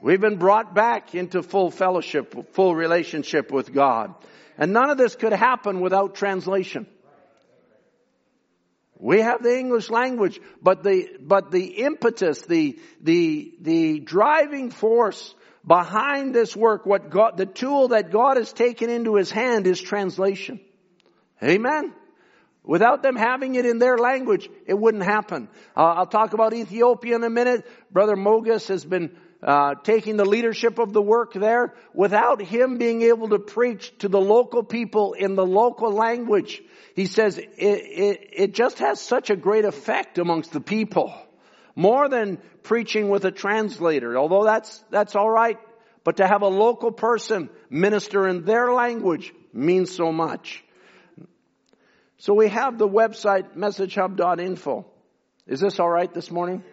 We've 0.02 0.22
been 0.22 0.38
brought 0.38 0.74
back 0.74 1.16
into 1.16 1.44
full 1.44 1.70
fellowship, 1.70 2.54
full 2.54 2.76
relationship 2.76 3.52
with 3.52 3.74
God. 3.74 4.16
And 4.58 4.72
none 4.72 4.90
of 4.90 4.98
this 4.98 5.18
could 5.18 5.34
happen 5.34 5.82
without 5.82 6.16
translation. 6.16 6.88
We 9.04 9.20
have 9.20 9.44
the 9.44 9.60
English 9.60 9.90
language, 9.90 10.40
but 10.62 10.82
the, 10.82 11.18
but 11.20 11.52
the 11.52 11.66
impetus, 11.84 12.44
the, 12.44 12.80
the, 13.02 13.54
the 13.60 14.00
driving 14.00 14.72
force 14.72 15.36
behind 15.68 16.34
this 16.34 16.56
work, 16.56 16.86
what 16.86 17.10
God, 17.10 17.36
the 17.36 17.46
tool 17.46 17.90
that 17.90 18.12
God 18.12 18.38
has 18.38 18.54
taken 18.54 18.90
into 18.90 19.16
His 19.16 19.30
hand 19.30 19.68
is 19.68 19.82
translation. 19.82 20.62
Amen. 21.44 21.94
Without 22.64 23.04
them 23.04 23.18
having 23.18 23.56
it 23.56 23.66
in 23.66 23.78
their 23.78 23.98
language, 23.98 24.50
it 24.66 24.80
wouldn't 24.80 25.04
happen. 25.04 25.50
Uh, 25.76 25.82
I'll 25.82 26.08
talk 26.08 26.32
about 26.32 26.54
Ethiopia 26.54 27.18
in 27.18 27.26
a 27.26 27.30
minute. 27.30 27.68
Brother 27.92 28.16
Mogus 28.16 28.70
has 28.70 28.86
been 28.86 29.18
uh, 29.44 29.76
taking 29.84 30.16
the 30.16 30.26
leadership 30.26 30.80
of 30.80 30.94
the 30.94 31.02
work 31.02 31.34
there 31.34 31.74
without 31.94 32.42
him 32.42 32.78
being 32.78 33.02
able 33.02 33.30
to 33.30 33.40
preach 33.40 33.96
to 33.98 34.08
the 34.08 34.20
local 34.20 34.64
people 34.64 35.14
in 35.14 35.36
the 35.36 35.46
local 35.46 35.92
language. 35.92 36.62
He 36.96 37.08
says 37.08 37.38
it, 37.38 37.50
it, 37.58 38.30
it 38.32 38.54
just 38.54 38.80
has 38.80 39.02
such 39.02 39.30
a 39.30 39.36
great 39.36 39.66
effect 39.66 40.18
amongst 40.18 40.54
the 40.54 40.62
people. 40.62 41.14
More 41.76 42.08
than 42.08 42.38
preaching 42.62 43.10
with 43.10 43.26
a 43.26 43.32
translator, 43.32 44.18
although 44.18 44.46
that's, 44.46 44.82
that's 44.90 45.16
alright, 45.16 45.58
but 46.06 46.18
to 46.18 46.28
have 46.28 46.42
a 46.42 46.48
local 46.48 46.92
person 46.92 47.50
minister 47.70 48.28
in 48.28 48.46
their 48.46 48.72
language 48.72 49.34
means 49.52 49.94
so 49.94 50.12
much. 50.12 50.64
So 52.18 52.34
we 52.34 52.48
have 52.48 52.78
the 52.78 52.88
website 52.88 53.58
messagehub.info. 53.58 54.86
Is 55.48 55.60
this 55.60 55.80
alright 55.80 56.14
this 56.14 56.32
morning? 56.32 56.64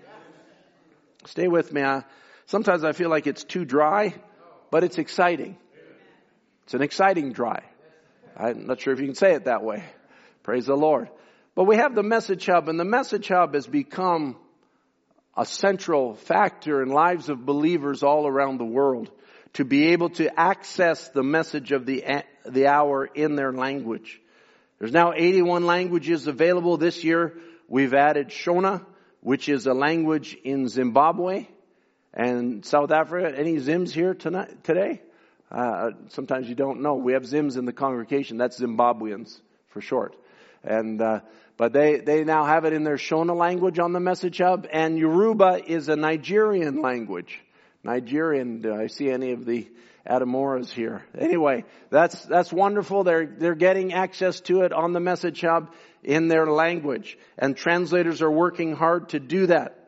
Stay 1.24 1.48
with 1.48 1.72
me. 1.72 1.82
I, 1.82 2.04
Sometimes 2.50 2.82
I 2.82 2.90
feel 2.90 3.10
like 3.10 3.28
it's 3.28 3.44
too 3.44 3.64
dry. 3.64 4.12
but 4.72 4.82
it's 4.82 4.98
exciting. 4.98 5.56
It's 6.64 6.74
an 6.74 6.82
exciting 6.82 7.32
dry. 7.32 7.62
I'm 8.36 8.66
not 8.66 8.80
sure 8.80 8.92
if 8.92 8.98
you 8.98 9.06
can 9.06 9.14
say 9.14 9.34
it 9.34 9.44
that 9.44 9.62
way. 9.62 9.84
Praise 10.42 10.66
the 10.66 10.74
Lord. 10.74 11.08
But 11.54 11.64
we 11.64 11.76
have 11.76 11.94
the 11.94 12.02
message 12.02 12.46
hub 12.46 12.68
and 12.68 12.78
the 12.78 12.84
message 12.84 13.28
hub 13.28 13.54
has 13.54 13.68
become 13.68 14.36
a 15.36 15.46
central 15.46 16.14
factor 16.14 16.82
in 16.82 16.88
lives 16.88 17.28
of 17.28 17.46
believers 17.46 18.02
all 18.02 18.26
around 18.26 18.58
the 18.58 18.64
world 18.64 19.10
to 19.52 19.64
be 19.64 19.88
able 19.92 20.10
to 20.10 20.28
access 20.38 21.08
the 21.10 21.22
message 21.22 21.70
of 21.70 21.86
the, 21.86 22.24
the 22.48 22.66
hour 22.66 23.06
in 23.06 23.36
their 23.36 23.52
language. 23.52 24.20
There's 24.80 24.92
now 24.92 25.12
81 25.14 25.66
languages 25.66 26.26
available 26.26 26.78
this 26.78 27.04
year. 27.04 27.36
We've 27.68 27.94
added 27.94 28.30
Shona, 28.30 28.84
which 29.20 29.48
is 29.48 29.66
a 29.66 29.74
language 29.74 30.36
in 30.42 30.66
Zimbabwe 30.68 31.46
and 32.14 32.64
South 32.64 32.90
Africa. 32.90 33.36
Any 33.36 33.56
Zims 33.56 33.90
here 33.90 34.14
tonight, 34.14 34.64
today? 34.64 35.00
Uh, 35.50 35.90
sometimes 36.08 36.48
you 36.48 36.54
don't 36.54 36.82
know. 36.82 36.94
We 36.94 37.14
have 37.14 37.22
Zims 37.22 37.56
in 37.56 37.64
the 37.64 37.72
congregation. 37.72 38.36
That's 38.38 38.60
Zimbabweans 38.60 39.40
for 39.68 39.80
short. 39.80 40.16
And, 40.62 41.00
uh, 41.00 41.20
but 41.56 41.72
they, 41.72 41.98
they 41.98 42.24
now 42.24 42.44
have 42.44 42.64
it 42.64 42.72
in 42.72 42.84
their 42.84 42.96
Shona 42.96 43.36
language 43.36 43.78
on 43.78 43.92
the 43.92 44.00
message 44.00 44.38
hub 44.38 44.66
and 44.70 44.98
Yoruba 44.98 45.60
is 45.66 45.88
a 45.88 45.96
Nigerian 45.96 46.80
language. 46.80 47.40
Nigerian, 47.82 48.60
do 48.60 48.74
I 48.74 48.88
see 48.88 49.10
any 49.10 49.32
of 49.32 49.44
the 49.44 49.68
Adamoras 50.06 50.70
here? 50.70 51.04
Anyway, 51.18 51.64
that's, 51.88 52.22
that's 52.24 52.52
wonderful. 52.52 53.04
They're, 53.04 53.26
they're 53.26 53.54
getting 53.54 53.92
access 53.92 54.40
to 54.42 54.62
it 54.62 54.72
on 54.72 54.92
the 54.92 55.00
message 55.00 55.40
hub 55.40 55.72
in 56.02 56.28
their 56.28 56.46
language 56.46 57.18
and 57.38 57.56
translators 57.56 58.22
are 58.22 58.30
working 58.30 58.74
hard 58.74 59.10
to 59.10 59.20
do 59.20 59.46
that. 59.46 59.79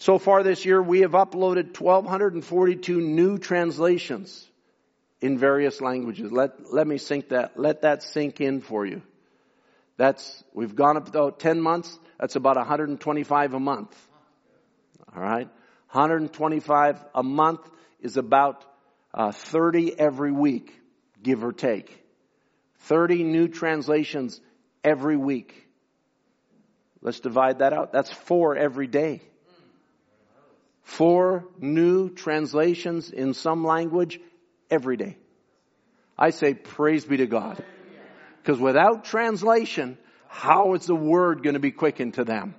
So 0.00 0.18
far 0.18 0.42
this 0.42 0.64
year, 0.64 0.82
we 0.82 1.00
have 1.00 1.10
uploaded 1.10 1.78
1242 1.78 3.02
new 3.02 3.36
translations 3.36 4.48
in 5.20 5.36
various 5.36 5.82
languages. 5.82 6.32
Let, 6.32 6.72
let 6.72 6.86
me 6.86 6.96
sink 6.96 7.28
that, 7.28 7.60
let 7.60 7.82
that 7.82 8.02
sink 8.02 8.40
in 8.40 8.62
for 8.62 8.86
you. 8.86 9.02
That's, 9.98 10.42
we've 10.54 10.74
gone 10.74 10.96
up 10.96 11.06
about 11.06 11.38
10 11.38 11.60
months. 11.60 11.98
That's 12.18 12.34
about 12.34 12.56
125 12.56 13.52
a 13.52 13.60
month. 13.60 14.08
All 15.14 15.22
right. 15.22 15.48
125 15.90 17.04
a 17.14 17.22
month 17.22 17.60
is 18.00 18.16
about 18.16 18.64
uh, 19.12 19.32
30 19.32 20.00
every 20.00 20.32
week, 20.32 20.72
give 21.22 21.44
or 21.44 21.52
take. 21.52 21.94
30 22.84 23.22
new 23.24 23.48
translations 23.48 24.40
every 24.82 25.18
week. 25.18 25.68
Let's 27.02 27.20
divide 27.20 27.58
that 27.58 27.74
out. 27.74 27.92
That's 27.92 28.10
four 28.10 28.56
every 28.56 28.86
day. 28.86 29.20
Four 30.90 31.46
new 31.56 32.10
translations 32.10 33.12
in 33.12 33.32
some 33.32 33.64
language 33.64 34.18
every 34.68 34.96
day. 34.96 35.16
I 36.18 36.30
say 36.30 36.52
praise 36.52 37.04
be 37.04 37.18
to 37.18 37.28
God. 37.28 37.62
Because 38.42 38.58
without 38.58 39.04
translation, 39.04 39.98
how 40.26 40.74
is 40.74 40.86
the 40.86 40.96
word 40.96 41.44
going 41.44 41.54
to 41.54 41.60
be 41.60 41.70
quickened 41.70 42.14
to 42.14 42.24
them? 42.24 42.56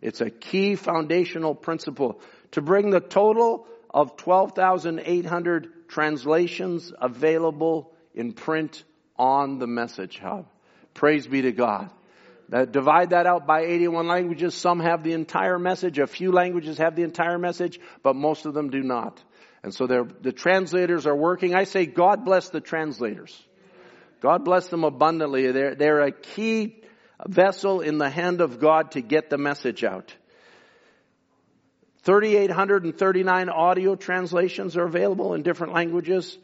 It's 0.00 0.20
a 0.20 0.30
key 0.30 0.76
foundational 0.76 1.56
principle 1.56 2.20
to 2.52 2.62
bring 2.62 2.90
the 2.90 3.00
total 3.00 3.66
of 3.90 4.16
12,800 4.16 5.88
translations 5.88 6.92
available 7.00 7.92
in 8.14 8.32
print 8.32 8.84
on 9.18 9.58
the 9.58 9.66
message 9.66 10.18
hub. 10.18 10.46
Praise 10.94 11.26
be 11.26 11.42
to 11.42 11.50
God. 11.50 11.90
That 12.48 12.70
divide 12.70 13.10
that 13.10 13.26
out 13.26 13.46
by 13.46 13.62
81 13.62 14.06
languages. 14.06 14.54
Some 14.54 14.80
have 14.80 15.02
the 15.02 15.12
entire 15.12 15.58
message. 15.58 15.98
A 15.98 16.06
few 16.06 16.30
languages 16.30 16.78
have 16.78 16.94
the 16.94 17.02
entire 17.02 17.38
message, 17.38 17.80
but 18.02 18.14
most 18.14 18.46
of 18.46 18.54
them 18.54 18.70
do 18.70 18.82
not. 18.82 19.22
And 19.64 19.74
so 19.74 19.86
the 19.86 20.32
translators 20.32 21.06
are 21.06 21.16
working. 21.16 21.54
I 21.54 21.64
say 21.64 21.86
God 21.86 22.24
bless 22.24 22.50
the 22.50 22.60
translators. 22.60 23.36
God 24.20 24.44
bless 24.44 24.68
them 24.68 24.84
abundantly. 24.84 25.50
They're, 25.50 25.74
they're 25.74 26.02
a 26.02 26.12
key 26.12 26.82
vessel 27.26 27.80
in 27.80 27.98
the 27.98 28.10
hand 28.10 28.40
of 28.40 28.60
God 28.60 28.92
to 28.92 29.00
get 29.00 29.28
the 29.28 29.38
message 29.38 29.82
out. 29.82 30.14
3,839 32.02 33.48
audio 33.48 33.96
translations 33.96 34.76
are 34.76 34.84
available 34.84 35.34
in 35.34 35.42
different 35.42 35.72
languages. 35.72 36.38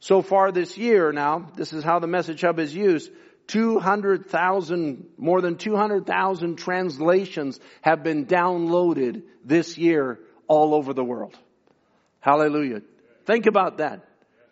So 0.00 0.22
far 0.22 0.50
this 0.50 0.76
year 0.76 1.12
now, 1.12 1.50
this 1.54 1.72
is 1.72 1.84
how 1.84 2.00
the 2.00 2.08
message 2.08 2.40
hub 2.40 2.58
is 2.58 2.74
used. 2.74 3.10
200,000, 3.48 5.06
more 5.18 5.40
than 5.40 5.56
200,000 5.56 6.56
translations 6.56 7.60
have 7.82 8.02
been 8.02 8.26
downloaded 8.26 9.22
this 9.44 9.76
year 9.76 10.18
all 10.46 10.74
over 10.74 10.94
the 10.94 11.04
world. 11.04 11.36
Hallelujah. 12.20 12.82
Think 13.26 13.46
about 13.46 13.78
that. 13.78 14.06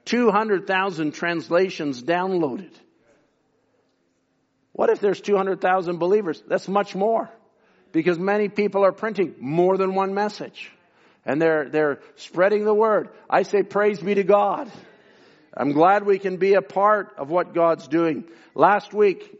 200,000 0.04 1.12
translations 1.12 2.02
downloaded. 2.02 2.72
What 4.72 4.90
if 4.90 5.00
there's 5.00 5.20
200,000 5.20 5.98
believers? 5.98 6.42
That's 6.46 6.68
much 6.68 6.94
more. 6.94 7.30
Because 7.92 8.18
many 8.18 8.48
people 8.48 8.84
are 8.84 8.92
printing 8.92 9.34
more 9.38 9.76
than 9.76 9.94
one 9.94 10.14
message. 10.14 10.70
And 11.24 11.40
they're, 11.40 11.68
they're 11.68 12.00
spreading 12.16 12.64
the 12.64 12.74
word. 12.74 13.10
I 13.28 13.42
say 13.42 13.62
praise 13.62 14.00
be 14.00 14.14
to 14.14 14.24
God. 14.24 14.70
I'm 15.54 15.72
glad 15.72 16.06
we 16.06 16.18
can 16.18 16.38
be 16.38 16.54
a 16.54 16.62
part 16.62 17.14
of 17.18 17.30
what 17.30 17.54
God's 17.54 17.86
doing. 17.86 18.24
Last 18.54 18.94
week, 18.94 19.38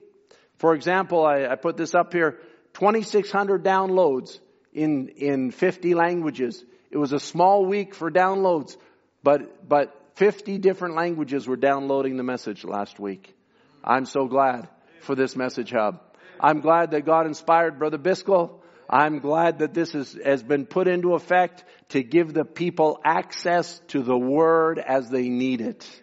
for 0.59 0.75
example, 0.75 1.25
I, 1.25 1.47
I 1.47 1.57
put 1.57 1.77
this 1.77 1.95
up 1.95 2.13
here, 2.13 2.39
2,600 2.75 3.65
downloads 3.65 4.39
in, 4.73 5.09
in 5.09 5.51
50 5.51 5.95
languages. 5.95 6.63
It 6.91 6.99
was 6.99 7.13
a 7.13 7.21
small 7.21 7.65
week 7.65 7.95
for 7.95 8.11
downloads, 8.11 8.77
but, 9.23 9.69
but 9.69 9.99
50 10.17 10.59
different 10.59 10.97
languages 10.97 11.47
were 11.47 11.57
downloading 11.57 12.17
the 12.17 12.23
message 12.23 12.65
last 12.65 13.01
week. 13.01 13.35
I'm 13.83 14.05
so 14.05 14.27
glad 14.27 14.69
for 15.01 15.15
this 15.15 15.35
message 15.35 15.71
hub. 15.71 16.01
I'm 16.39 16.61
glad 16.61 16.91
that 16.91 17.07
God 17.07 17.27
inspired 17.27 17.79
Brother 17.79 17.99
Biscoe. 17.99 18.61
I'm 18.89 19.21
glad 19.21 19.61
that 19.61 19.73
this 19.73 19.95
is, 19.95 20.19
has 20.23 20.43
been 20.43 20.67
put 20.67 20.87
into 20.87 21.15
effect 21.15 21.65
to 21.91 22.03
give 22.03 22.35
the 22.35 22.45
people 22.45 23.01
access 23.05 23.81
to 23.89 24.03
the 24.03 24.17
Word 24.17 24.79
as 24.79 25.09
they 25.09 25.29
need 25.29 25.61
it. 25.63 26.02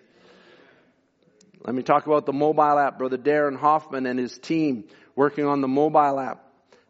Let 1.66 1.76
me 1.76 1.84
talk 1.84 2.08
about 2.08 2.26
the 2.26 2.32
mobile 2.32 2.80
app. 2.80 2.98
Brother 2.98 3.18
Darren 3.18 3.58
Hoffman 3.58 4.06
and 4.06 4.18
his 4.18 4.38
team 4.38 4.86
working 5.14 5.46
on 5.46 5.60
the 5.60 5.68
mobile 5.68 6.18
app 6.18 6.46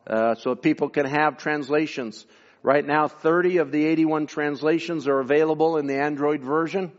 uh, 0.06 0.36
so 0.36 0.54
people 0.54 0.90
can 0.90 1.08
have 1.08 1.38
translations. 1.38 2.24
Right 2.62 2.86
now, 2.86 3.08
30 3.08 3.58
of 3.58 3.72
the 3.72 3.84
81 3.86 4.28
translations 4.28 5.08
are 5.08 5.20
available 5.20 5.78
in 5.78 5.88
the 5.88 6.00
Android 6.00 6.44
version. 6.44 6.92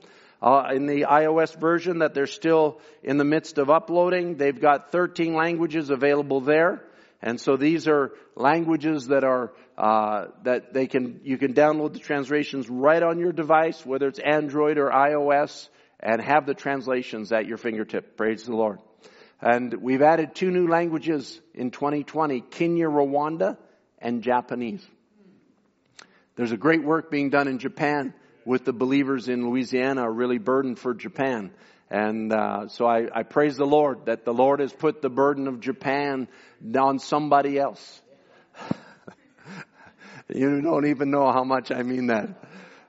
Uh, 0.42 0.70
in 0.74 0.86
the 0.86 1.02
iOS 1.02 1.54
version 1.54 1.98
that 1.98 2.12
they're 2.12 2.26
still 2.26 2.80
in 3.04 3.18
the 3.18 3.24
midst 3.24 3.58
of 3.58 3.70
uploading, 3.70 4.36
they've 4.36 4.60
got 4.60 4.90
13 4.90 5.34
languages 5.34 5.90
available 5.90 6.40
there. 6.40 6.82
And 7.22 7.38
so 7.38 7.56
these 7.56 7.86
are 7.86 8.12
languages 8.34 9.08
that 9.08 9.22
are 9.22 9.52
uh, 9.76 10.28
that 10.44 10.72
they 10.72 10.86
can 10.86 11.20
you 11.24 11.36
can 11.36 11.52
download 11.52 11.92
the 11.92 11.98
translations 11.98 12.68
right 12.68 13.02
on 13.02 13.18
your 13.18 13.32
device, 13.32 13.84
whether 13.84 14.08
it's 14.08 14.18
Android 14.18 14.78
or 14.78 14.88
iOS, 14.88 15.68
and 16.02 16.20
have 16.20 16.46
the 16.46 16.54
translations 16.54 17.32
at 17.32 17.46
your 17.46 17.58
fingertip. 17.58 18.16
Praise 18.16 18.44
the 18.44 18.56
Lord. 18.56 18.80
And 19.40 19.74
we've 19.74 20.02
added 20.02 20.34
two 20.34 20.50
new 20.50 20.66
languages 20.68 21.40
in 21.54 21.70
2020: 21.70 22.42
Kinyarwanda, 22.42 23.56
and 23.98 24.22
Japanese. 24.22 24.86
There's 26.36 26.52
a 26.52 26.56
great 26.56 26.82
work 26.82 27.10
being 27.10 27.30
done 27.30 27.48
in 27.48 27.58
Japan 27.58 28.14
with 28.44 28.64
the 28.64 28.72
believers 28.72 29.28
in 29.28 29.48
Louisiana 29.48 30.02
are 30.02 30.12
really 30.12 30.38
burdened 30.38 30.78
for 30.78 30.94
Japan. 30.94 31.50
And 31.90 32.32
uh, 32.32 32.68
so 32.68 32.86
I, 32.86 33.08
I 33.12 33.22
praise 33.24 33.56
the 33.56 33.66
Lord 33.66 34.06
that 34.06 34.24
the 34.24 34.32
Lord 34.32 34.60
has 34.60 34.72
put 34.72 35.02
the 35.02 35.10
burden 35.10 35.48
of 35.48 35.60
Japan 35.60 36.28
on 36.78 36.98
somebody 36.98 37.58
else. 37.58 38.00
you 40.34 40.60
don't 40.60 40.86
even 40.86 41.10
know 41.10 41.30
how 41.32 41.44
much 41.44 41.72
I 41.72 41.82
mean 41.82 42.06
that. 42.06 42.28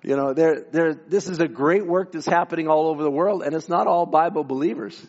You 0.03 0.15
know, 0.15 0.33
there, 0.33 0.65
there, 0.71 0.93
this 0.95 1.29
is 1.29 1.39
a 1.39 1.47
great 1.47 1.85
work 1.85 2.11
that's 2.13 2.25
happening 2.25 2.67
all 2.67 2.87
over 2.87 3.03
the 3.03 3.11
world, 3.11 3.43
and 3.43 3.53
it's 3.53 3.69
not 3.69 3.85
all 3.85 4.05
Bible 4.05 4.43
believers. 4.43 4.99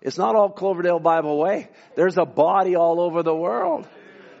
It's 0.00 0.16
not 0.16 0.34
all 0.34 0.48
Cloverdale 0.50 0.98
Bible 0.98 1.38
Way. 1.38 1.68
There's 1.96 2.16
a 2.16 2.24
body 2.24 2.74
all 2.74 3.00
over 3.00 3.22
the 3.22 3.34
world. 3.34 3.86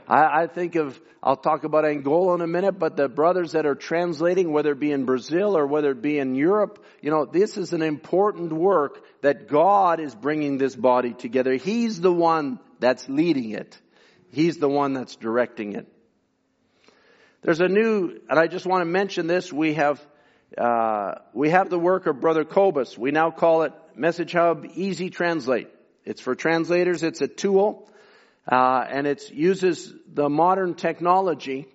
I, 0.08 0.42
I 0.42 0.46
think 0.46 0.76
of, 0.76 0.98
I'll 1.22 1.36
talk 1.36 1.64
about 1.64 1.84
Angola 1.84 2.34
in 2.36 2.40
a 2.40 2.46
minute, 2.46 2.78
but 2.78 2.96
the 2.96 3.06
brothers 3.08 3.52
that 3.52 3.66
are 3.66 3.74
translating, 3.74 4.50
whether 4.50 4.72
it 4.72 4.80
be 4.80 4.92
in 4.92 5.04
Brazil 5.04 5.56
or 5.56 5.66
whether 5.66 5.90
it 5.90 6.00
be 6.00 6.18
in 6.18 6.34
Europe, 6.34 6.82
you 7.02 7.10
know, 7.10 7.26
this 7.26 7.58
is 7.58 7.74
an 7.74 7.82
important 7.82 8.50
work 8.50 9.04
that 9.20 9.46
God 9.46 10.00
is 10.00 10.14
bringing 10.14 10.56
this 10.56 10.74
body 10.74 11.12
together. 11.12 11.54
He's 11.54 12.00
the 12.00 12.12
one 12.12 12.58
that's 12.80 13.08
leading 13.10 13.50
it. 13.50 13.78
He's 14.30 14.56
the 14.56 14.70
one 14.70 14.94
that's 14.94 15.16
directing 15.16 15.74
it. 15.74 15.86
There's 17.42 17.60
a 17.60 17.66
new, 17.66 18.20
and 18.30 18.38
I 18.38 18.46
just 18.46 18.66
want 18.66 18.82
to 18.82 18.84
mention 18.84 19.26
this, 19.26 19.52
we 19.52 19.74
have, 19.74 20.00
uh, 20.56 21.14
we 21.34 21.50
have 21.50 21.70
the 21.70 21.78
work 21.78 22.06
of 22.06 22.20
Brother 22.20 22.44
Kobus. 22.44 22.96
We 22.96 23.10
now 23.10 23.32
call 23.32 23.62
it 23.62 23.72
Message 23.96 24.30
Hub 24.30 24.64
Easy 24.74 25.10
Translate. 25.10 25.68
It's 26.04 26.20
for 26.20 26.36
translators. 26.36 27.02
It's 27.02 27.20
a 27.20 27.26
tool 27.26 27.90
uh, 28.46 28.84
and 28.88 29.08
it 29.08 29.28
uses 29.32 29.92
the 30.06 30.28
modern 30.28 30.74
technology 30.74 31.66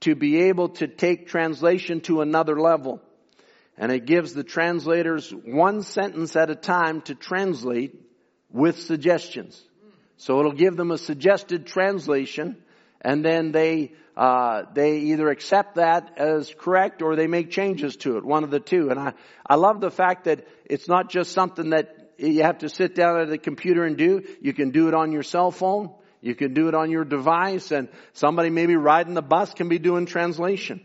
to 0.00 0.14
be 0.14 0.44
able 0.44 0.70
to 0.70 0.86
take 0.86 1.28
translation 1.28 2.00
to 2.02 2.22
another 2.22 2.58
level. 2.58 3.02
and 3.76 3.92
it 3.92 4.06
gives 4.06 4.32
the 4.32 4.44
translators 4.44 5.30
one 5.44 5.82
sentence 5.82 6.36
at 6.36 6.48
a 6.48 6.54
time 6.54 7.02
to 7.02 7.14
translate 7.14 7.92
with 8.48 8.80
suggestions. 8.80 9.60
So 10.16 10.38
it'll 10.38 10.52
give 10.52 10.76
them 10.76 10.92
a 10.92 10.98
suggested 10.98 11.66
translation 11.66 12.63
and 13.04 13.24
then 13.24 13.52
they 13.52 13.92
uh, 14.16 14.62
they 14.72 14.98
either 14.98 15.28
accept 15.28 15.74
that 15.74 16.18
as 16.18 16.52
correct 16.58 17.02
or 17.02 17.16
they 17.16 17.26
make 17.26 17.50
changes 17.50 17.96
to 17.96 18.16
it, 18.16 18.24
one 18.24 18.44
of 18.44 18.50
the 18.50 18.60
two. 18.60 18.90
And 18.90 18.98
I, 18.98 19.12
I 19.44 19.56
love 19.56 19.80
the 19.80 19.90
fact 19.90 20.24
that 20.24 20.46
it's 20.64 20.88
not 20.88 21.10
just 21.10 21.32
something 21.32 21.70
that 21.70 22.12
you 22.16 22.42
have 22.42 22.58
to 22.58 22.68
sit 22.68 22.94
down 22.94 23.20
at 23.20 23.28
the 23.28 23.38
computer 23.38 23.84
and 23.84 23.96
do. 23.96 24.22
You 24.40 24.52
can 24.52 24.70
do 24.70 24.86
it 24.86 24.94
on 24.94 25.10
your 25.10 25.24
cell 25.24 25.50
phone. 25.50 25.92
You 26.20 26.36
can 26.36 26.54
do 26.54 26.68
it 26.68 26.74
on 26.74 26.90
your 26.90 27.04
device 27.04 27.72
and 27.72 27.88
somebody 28.12 28.50
maybe 28.50 28.76
riding 28.76 29.14
the 29.14 29.22
bus 29.22 29.52
can 29.52 29.68
be 29.68 29.78
doing 29.78 30.06
translation. 30.06 30.80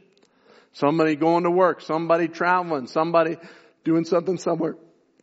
Somebody 0.73 1.15
going 1.15 1.43
to 1.43 1.51
work, 1.51 1.81
somebody 1.81 2.27
traveling, 2.27 2.87
somebody 2.87 3.37
doing 3.83 4.05
something 4.05 4.37
somewhere. 4.37 4.75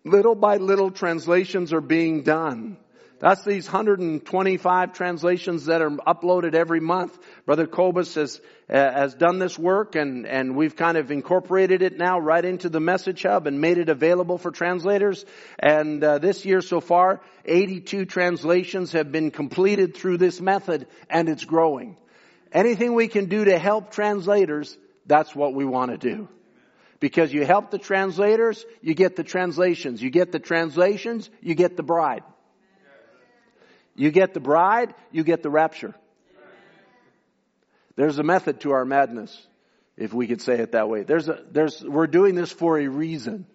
Little 0.04 0.36
by 0.36 0.56
little 0.56 0.90
translations 0.90 1.72
are 1.72 1.80
being 1.80 2.22
done. 2.22 2.78
That's 3.18 3.44
these 3.44 3.66
125 3.66 4.92
translations 4.92 5.66
that 5.66 5.80
are 5.80 5.90
uploaded 5.90 6.54
every 6.54 6.80
month. 6.80 7.18
Brother 7.46 7.66
Kobus 7.66 8.14
has, 8.16 8.38
uh, 8.68 8.74
has 8.74 9.14
done 9.14 9.38
this 9.38 9.58
work 9.58 9.94
and, 9.94 10.26
and 10.26 10.54
we've 10.54 10.76
kind 10.76 10.98
of 10.98 11.10
incorporated 11.10 11.80
it 11.80 11.96
now 11.96 12.18
right 12.18 12.44
into 12.44 12.68
the 12.68 12.80
message 12.80 13.22
hub 13.22 13.46
and 13.46 13.58
made 13.58 13.78
it 13.78 13.88
available 13.88 14.36
for 14.36 14.50
translators. 14.50 15.24
And 15.58 16.04
uh, 16.04 16.18
this 16.18 16.44
year 16.44 16.60
so 16.60 16.80
far, 16.80 17.22
82 17.46 18.04
translations 18.04 18.92
have 18.92 19.10
been 19.10 19.30
completed 19.30 19.96
through 19.96 20.18
this 20.18 20.38
method 20.38 20.86
and 21.08 21.30
it's 21.30 21.46
growing. 21.46 21.96
Anything 22.52 22.92
we 22.92 23.08
can 23.08 23.26
do 23.26 23.46
to 23.46 23.58
help 23.58 23.92
translators, 23.92 24.76
that's 25.06 25.34
what 25.34 25.54
we 25.54 25.64
want 25.64 25.90
to 25.90 25.96
do. 25.96 26.28
Because 27.00 27.32
you 27.32 27.46
help 27.46 27.70
the 27.70 27.78
translators, 27.78 28.62
you 28.82 28.92
get 28.92 29.16
the 29.16 29.24
translations. 29.24 30.02
You 30.02 30.10
get 30.10 30.32
the 30.32 30.38
translations, 30.38 31.30
you 31.40 31.54
get 31.54 31.78
the 31.78 31.82
bride. 31.82 32.22
You 33.96 34.10
get 34.10 34.34
the 34.34 34.40
bride, 34.40 34.94
you 35.10 35.24
get 35.24 35.42
the 35.42 35.50
rapture. 35.50 35.94
There's 37.96 38.18
a 38.18 38.22
method 38.22 38.60
to 38.60 38.72
our 38.72 38.84
madness, 38.84 39.34
if 39.96 40.12
we 40.12 40.26
could 40.26 40.42
say 40.42 40.58
it 40.58 40.72
that 40.72 40.88
way. 40.88 41.02
There's 41.02 41.28
a, 41.28 41.42
there's, 41.50 41.82
we're 41.82 42.06
doing 42.06 42.34
this 42.34 42.52
for 42.52 42.78
a 42.78 42.86
reason. 42.88 43.46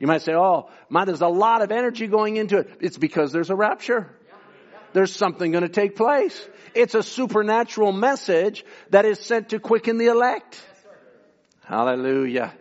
You 0.00 0.08
might 0.08 0.22
say, 0.22 0.34
oh, 0.34 0.70
man, 0.90 1.06
there's 1.06 1.22
a 1.22 1.28
lot 1.28 1.62
of 1.62 1.70
energy 1.70 2.08
going 2.08 2.36
into 2.36 2.58
it. 2.58 2.70
It's 2.80 2.98
because 2.98 3.32
there's 3.32 3.50
a 3.50 3.54
rapture. 3.54 4.10
There's 4.92 5.14
something 5.14 5.52
going 5.52 5.62
to 5.62 5.68
take 5.68 5.94
place. 5.94 6.48
It's 6.74 6.94
a 6.94 7.02
supernatural 7.02 7.92
message 7.92 8.64
that 8.90 9.04
is 9.04 9.20
sent 9.20 9.50
to 9.50 9.60
quicken 9.60 9.98
the 9.98 10.06
elect. 10.06 10.60
Hallelujah. 11.64 12.52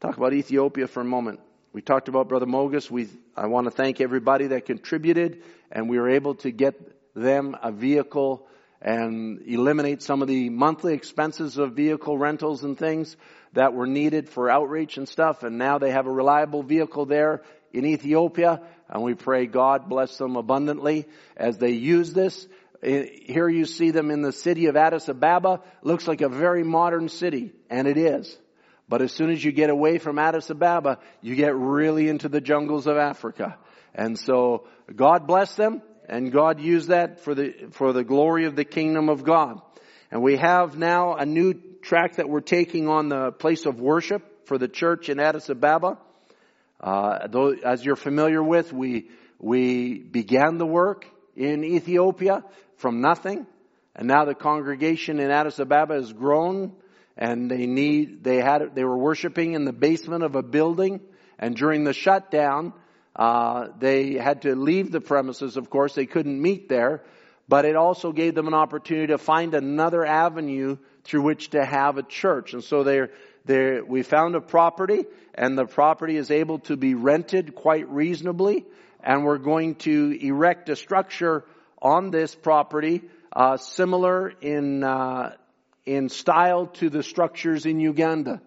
Talk 0.00 0.16
about 0.16 0.34
Ethiopia 0.34 0.86
for 0.86 1.00
a 1.00 1.04
moment. 1.04 1.40
We 1.72 1.80
talked 1.80 2.08
about 2.08 2.28
Brother 2.28 2.44
Mogus. 2.44 2.90
We, 2.90 3.08
I 3.34 3.46
want 3.46 3.64
to 3.64 3.70
thank 3.70 4.02
everybody 4.02 4.48
that 4.48 4.66
contributed 4.66 5.42
and 5.70 5.88
we 5.88 5.98
were 5.98 6.10
able 6.10 6.34
to 6.36 6.50
get 6.50 6.74
them 7.14 7.56
a 7.62 7.72
vehicle 7.72 8.46
and 8.82 9.40
eliminate 9.46 10.02
some 10.02 10.20
of 10.20 10.28
the 10.28 10.50
monthly 10.50 10.92
expenses 10.92 11.56
of 11.56 11.72
vehicle 11.72 12.18
rentals 12.18 12.62
and 12.62 12.76
things 12.76 13.16
that 13.54 13.72
were 13.72 13.86
needed 13.86 14.28
for 14.28 14.50
outreach 14.50 14.98
and 14.98 15.08
stuff. 15.08 15.44
And 15.44 15.56
now 15.56 15.78
they 15.78 15.92
have 15.92 16.06
a 16.06 16.10
reliable 16.10 16.62
vehicle 16.62 17.06
there 17.06 17.42
in 17.72 17.86
Ethiopia 17.86 18.60
and 18.90 19.02
we 19.02 19.14
pray 19.14 19.46
God 19.46 19.88
bless 19.88 20.18
them 20.18 20.36
abundantly 20.36 21.06
as 21.38 21.56
they 21.56 21.70
use 21.70 22.12
this. 22.12 22.46
Here 22.82 23.48
you 23.48 23.64
see 23.64 23.92
them 23.92 24.10
in 24.10 24.20
the 24.20 24.32
city 24.32 24.66
of 24.66 24.76
Addis 24.76 25.08
Ababa. 25.08 25.62
Looks 25.82 26.06
like 26.06 26.20
a 26.20 26.28
very 26.28 26.64
modern 26.64 27.08
city 27.08 27.52
and 27.70 27.88
it 27.88 27.96
is. 27.96 28.36
But 28.92 29.00
as 29.00 29.10
soon 29.10 29.30
as 29.30 29.42
you 29.42 29.52
get 29.52 29.70
away 29.70 29.96
from 29.96 30.18
Addis 30.18 30.50
Ababa, 30.50 30.98
you 31.22 31.34
get 31.34 31.56
really 31.56 32.10
into 32.10 32.28
the 32.28 32.42
jungles 32.42 32.86
of 32.86 32.98
Africa. 32.98 33.56
And 33.94 34.18
so 34.18 34.66
God 34.94 35.26
bless 35.26 35.54
them 35.54 35.80
and 36.10 36.30
God 36.30 36.60
use 36.60 36.88
that 36.88 37.20
for 37.20 37.34
the, 37.34 37.54
for 37.70 37.94
the 37.94 38.04
glory 38.04 38.44
of 38.44 38.54
the 38.54 38.66
kingdom 38.66 39.08
of 39.08 39.24
God. 39.24 39.62
And 40.10 40.22
we 40.22 40.36
have 40.36 40.76
now 40.76 41.14
a 41.14 41.24
new 41.24 41.54
track 41.80 42.16
that 42.16 42.28
we're 42.28 42.42
taking 42.42 42.86
on 42.86 43.08
the 43.08 43.32
place 43.32 43.64
of 43.64 43.80
worship 43.80 44.46
for 44.46 44.58
the 44.58 44.68
church 44.68 45.08
in 45.08 45.18
Addis 45.18 45.48
Ababa. 45.48 45.96
Uh, 46.78 47.28
though, 47.28 47.52
as 47.64 47.82
you're 47.82 47.96
familiar 47.96 48.42
with, 48.42 48.74
we, 48.74 49.08
we 49.38 50.00
began 50.00 50.58
the 50.58 50.66
work 50.66 51.06
in 51.34 51.64
Ethiopia 51.64 52.44
from 52.76 53.00
nothing. 53.00 53.46
And 53.96 54.06
now 54.06 54.26
the 54.26 54.34
congregation 54.34 55.18
in 55.18 55.30
Addis 55.30 55.58
Ababa 55.60 55.94
has 55.94 56.12
grown 56.12 56.74
and 57.22 57.48
they 57.48 57.66
need 57.66 58.24
they 58.24 58.38
had 58.38 58.74
they 58.74 58.82
were 58.82 58.98
worshiping 58.98 59.52
in 59.52 59.64
the 59.64 59.72
basement 59.72 60.24
of 60.24 60.34
a 60.34 60.42
building 60.42 61.00
and 61.38 61.54
during 61.54 61.84
the 61.84 61.92
shutdown 61.92 62.72
uh, 63.14 63.68
they 63.78 64.14
had 64.14 64.42
to 64.42 64.56
leave 64.56 64.90
the 64.90 65.00
premises 65.00 65.56
of 65.56 65.70
course. 65.70 65.94
They 65.94 66.06
couldn't 66.06 66.42
meet 66.42 66.68
there 66.68 67.04
but 67.46 67.64
it 67.64 67.76
also 67.76 68.10
gave 68.10 68.34
them 68.34 68.48
an 68.48 68.54
opportunity 68.54 69.08
to 69.08 69.18
find 69.18 69.54
another 69.54 70.04
avenue 70.04 70.78
through 71.04 71.22
which 71.22 71.50
to 71.50 71.64
have 71.64 71.98
a 71.98 72.02
church. 72.02 72.54
And 72.54 72.64
so 72.64 72.82
they 72.82 73.02
they 73.44 73.80
we 73.80 74.02
found 74.02 74.34
a 74.34 74.40
property 74.40 75.04
and 75.32 75.56
the 75.56 75.66
property 75.66 76.16
is 76.16 76.32
able 76.32 76.58
to 76.70 76.76
be 76.76 76.94
rented 76.94 77.54
quite 77.54 77.88
reasonably 77.88 78.64
and 79.00 79.24
we're 79.24 79.38
going 79.38 79.76
to 79.86 80.18
erect 80.20 80.68
a 80.70 80.74
structure 80.74 81.44
on 81.80 82.10
this 82.10 82.34
property 82.34 83.02
uh, 83.32 83.56
similar 83.58 84.30
in 84.40 84.82
uh, 84.82 85.36
in 85.86 86.08
style 86.08 86.66
to 86.66 86.90
the 86.90 87.02
structures 87.02 87.66
in 87.66 87.80
Uganda. 87.80 88.40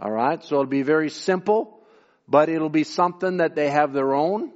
Alright, 0.00 0.44
so 0.44 0.56
it'll 0.56 0.66
be 0.66 0.82
very 0.82 1.10
simple, 1.10 1.80
but 2.26 2.48
it'll 2.48 2.68
be 2.68 2.84
something 2.84 3.38
that 3.38 3.54
they 3.54 3.70
have 3.70 3.92
their 3.92 4.14
own, 4.14 4.52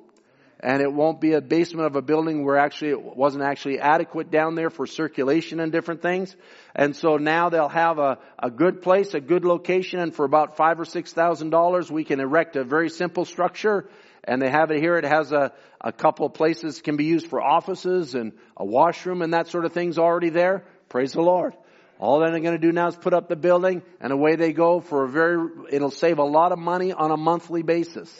and 0.60 0.80
it 0.80 0.92
won't 0.92 1.20
be 1.20 1.32
a 1.32 1.40
basement 1.40 1.86
of 1.86 1.96
a 1.96 2.02
building 2.02 2.44
where 2.44 2.56
actually 2.56 2.90
it 2.90 3.02
wasn't 3.02 3.44
actually 3.44 3.78
adequate 3.78 4.30
down 4.30 4.54
there 4.54 4.70
for 4.70 4.86
circulation 4.86 5.60
and 5.60 5.70
different 5.70 6.02
things. 6.02 6.34
And 6.74 6.96
so 6.96 7.16
now 7.16 7.50
they'll 7.50 7.68
have 7.68 7.98
a, 7.98 8.18
a 8.38 8.50
good 8.50 8.82
place, 8.82 9.14
a 9.14 9.20
good 9.20 9.44
location, 9.44 10.00
and 10.00 10.14
for 10.14 10.24
about 10.24 10.56
five 10.56 10.80
or 10.80 10.84
six 10.84 11.12
thousand 11.12 11.50
dollars 11.50 11.90
we 11.90 12.04
can 12.04 12.20
erect 12.20 12.56
a 12.56 12.64
very 12.64 12.88
simple 12.88 13.24
structure 13.24 13.88
and 14.24 14.42
they 14.42 14.50
have 14.50 14.70
it 14.70 14.80
here. 14.80 14.96
It 14.96 15.04
has 15.04 15.30
a, 15.30 15.52
a 15.80 15.92
couple 15.92 16.26
of 16.26 16.34
places 16.34 16.80
can 16.80 16.96
be 16.96 17.04
used 17.04 17.28
for 17.28 17.40
offices 17.40 18.14
and 18.14 18.32
a 18.56 18.64
washroom 18.64 19.22
and 19.22 19.34
that 19.34 19.48
sort 19.48 19.64
of 19.64 19.72
things 19.72 19.98
already 19.98 20.30
there. 20.30 20.64
Praise 20.88 21.12
the 21.12 21.22
Lord. 21.22 21.54
All 21.98 22.20
they're 22.20 22.30
going 22.30 22.52
to 22.52 22.58
do 22.58 22.72
now 22.72 22.88
is 22.88 22.96
put 22.96 23.14
up 23.14 23.28
the 23.28 23.36
building 23.36 23.82
and 24.00 24.12
away 24.12 24.36
they 24.36 24.52
go 24.52 24.80
for 24.80 25.04
a 25.04 25.08
very, 25.08 25.48
it'll 25.70 25.90
save 25.90 26.18
a 26.18 26.24
lot 26.24 26.52
of 26.52 26.58
money 26.58 26.92
on 26.92 27.10
a 27.10 27.16
monthly 27.16 27.62
basis. 27.62 28.14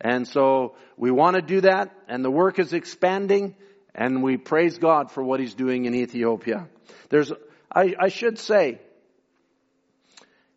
And 0.00 0.26
so 0.26 0.74
we 0.96 1.10
want 1.10 1.36
to 1.36 1.42
do 1.42 1.60
that 1.62 1.94
and 2.08 2.24
the 2.24 2.30
work 2.30 2.58
is 2.58 2.72
expanding 2.72 3.54
and 3.94 4.22
we 4.22 4.36
praise 4.36 4.78
God 4.78 5.10
for 5.10 5.22
what 5.22 5.40
He's 5.40 5.54
doing 5.54 5.84
in 5.84 5.94
Ethiopia. 5.94 6.68
There's, 7.10 7.32
I, 7.70 7.94
I 7.98 8.08
should 8.08 8.38
say, 8.38 8.78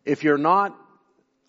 if 0.04 0.22
you're 0.22 0.38
not 0.38 0.78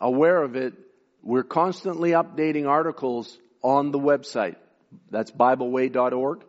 aware 0.01 0.41
of 0.41 0.55
it, 0.55 0.73
we're 1.21 1.43
constantly 1.43 2.11
updating 2.11 2.67
articles 2.67 3.37
on 3.61 3.91
the 3.91 3.99
website. 3.99 4.55
That's 5.09 5.31
BibleWay.org 5.31 6.43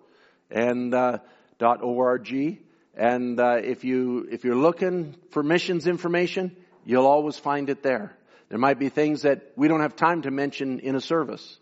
and 0.51 0.95
uh, 0.95 1.19
.org. 1.61 2.59
And 2.97 3.39
uh, 3.39 3.59
if 3.63 3.85
you 3.85 4.27
if 4.31 4.45
you're 4.45 4.57
looking 4.57 5.15
for 5.31 5.43
missions 5.43 5.87
information, 5.87 6.57
you'll 6.87 7.07
always 7.07 7.39
find 7.39 7.69
it 7.69 7.83
there. 7.83 8.17
There 8.49 8.59
might 8.59 8.79
be 8.79 8.89
things 8.89 9.23
that 9.23 9.53
we 9.55 9.69
don't 9.69 9.81
have 9.81 9.97
time 9.97 10.23
to 10.23 10.31
mention 10.31 10.81
in 10.81 10.95
a 10.95 11.01
service, 11.01 11.59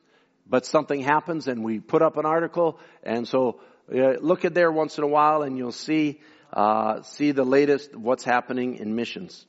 but 0.48 0.64
something 0.64 1.00
happens 1.00 1.48
and 1.48 1.64
we 1.64 1.80
put 1.80 2.02
up 2.02 2.18
an 2.18 2.26
article, 2.26 2.78
and 3.02 3.26
so 3.26 3.60
uh, 3.92 4.12
look 4.20 4.44
at 4.44 4.54
there 4.54 4.70
once 4.70 4.96
in 4.96 5.02
a 5.02 5.08
while, 5.08 5.42
and 5.42 5.58
you'll 5.58 5.72
see 5.72 6.20
uh, 6.52 7.02
see 7.02 7.32
the 7.32 7.44
latest 7.44 7.96
what's 7.96 8.22
happening 8.22 8.76
in 8.76 8.94
missions. 8.94 9.44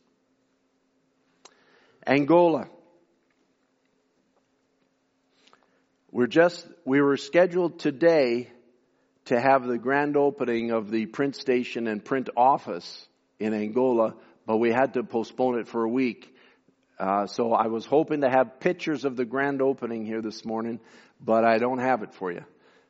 Angola. 2.07 2.67
We're 6.11 6.27
just 6.27 6.65
we 6.83 6.99
were 7.01 7.17
scheduled 7.17 7.77
today 7.77 8.49
to 9.25 9.39
have 9.39 9.65
the 9.65 9.77
grand 9.77 10.17
opening 10.17 10.71
of 10.71 10.91
the 10.91 11.05
print 11.07 11.35
station 11.35 11.87
and 11.87 12.03
print 12.03 12.29
office 12.37 13.07
in 13.39 13.53
Angola, 13.53 14.15
but 14.45 14.57
we 14.57 14.71
had 14.71 14.93
to 14.93 15.03
postpone 15.03 15.59
it 15.59 15.67
for 15.67 15.83
a 15.83 15.89
week. 15.89 16.35
Uh, 16.99 17.25
so 17.25 17.51
I 17.51 17.67
was 17.67 17.85
hoping 17.85 18.21
to 18.21 18.29
have 18.29 18.59
pictures 18.59 19.03
of 19.03 19.15
the 19.15 19.25
grand 19.25 19.61
opening 19.61 20.05
here 20.05 20.21
this 20.21 20.45
morning, 20.45 20.79
but 21.19 21.43
I 21.43 21.57
don't 21.57 21.79
have 21.79 22.03
it 22.03 22.13
for 22.13 22.31
you. 22.31 22.45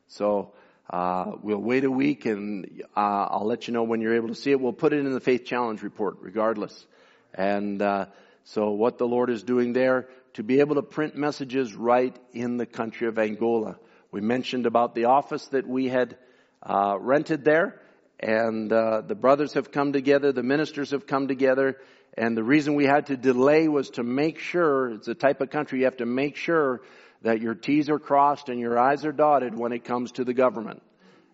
So 0.08 0.54
uh, 0.90 1.32
we'll 1.42 1.58
wait 1.58 1.86
a 1.86 1.92
week, 1.92 2.26
and 2.26 2.84
uh, 2.96 3.28
I'll 3.32 3.48
let 3.48 3.68
you 3.68 3.74
know 3.74 3.84
when 3.84 4.02
you're 4.02 4.16
able 4.16 4.28
to 4.28 4.36
see 4.36 4.52
it. 4.52 4.60
We'll 4.60 4.74
put 4.74 4.94
it 4.94 5.00
in 5.00 5.12
the 5.14 5.20
Faith 5.20 5.46
Challenge 5.46 5.82
report, 5.82 6.18
regardless. 6.22 6.86
And 7.34 7.82
uh, 7.82 8.08
so 8.44 8.72
what 8.72 8.98
the 8.98 9.08
Lord 9.08 9.30
is 9.30 9.42
doing 9.42 9.74
there 9.74 10.08
to 10.34 10.44
be 10.44 10.60
able 10.60 10.76
to 10.76 10.84
print 10.84 11.16
messages 11.16 11.74
right 11.74 12.16
in 12.34 12.58
the 12.58 12.66
country 12.66 13.08
of 13.08 13.18
Angola. 13.18 13.78
We 14.12 14.22
mentioned 14.22 14.66
about 14.66 14.94
the 14.94 15.06
office 15.06 15.48
that 15.48 15.68
we 15.68 15.88
had 15.88 16.18
uh, 16.66 16.98
rented 17.00 17.44
there, 17.44 17.80
and 18.20 18.72
uh, 18.72 19.02
the 19.02 19.16
brothers 19.16 19.54
have 19.54 19.72
come 19.72 19.94
together, 19.94 20.32
the 20.32 20.44
ministers 20.44 20.92
have 20.92 21.06
come 21.06 21.28
together, 21.28 21.78
and 22.18 22.36
the 22.36 22.44
reason 22.44 22.76
we 22.76 22.86
had 22.86 23.08
to 23.08 23.18
delay 23.18 23.68
was 23.68 23.90
to 23.92 24.04
make 24.04 24.40
sure, 24.40 24.92
it's 24.92 25.08
the 25.08 25.16
type 25.16 25.42
of 25.42 25.50
country 25.50 25.80
you 25.80 25.86
have 25.86 25.98
to 25.98 26.06
make 26.06 26.38
sure 26.38 26.82
that 27.24 27.42
your 27.42 27.56
T's 27.56 27.90
are 27.90 28.00
crossed 28.00 28.50
and 28.50 28.60
your 28.60 28.80
I's 28.80 29.06
are 29.06 29.12
dotted 29.12 29.58
when 29.58 29.74
it 29.74 29.84
comes 29.84 30.14
to 30.14 30.24
the 30.24 30.34
government. 30.34 30.82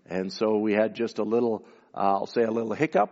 And 0.07 0.33
so 0.33 0.57
we 0.57 0.73
had 0.73 0.95
just 0.95 1.19
a 1.19 1.23
little, 1.23 1.65
uh, 1.93 1.99
I'll 1.99 2.25
say 2.25 2.43
a 2.43 2.51
little 2.51 2.73
hiccup. 2.73 3.09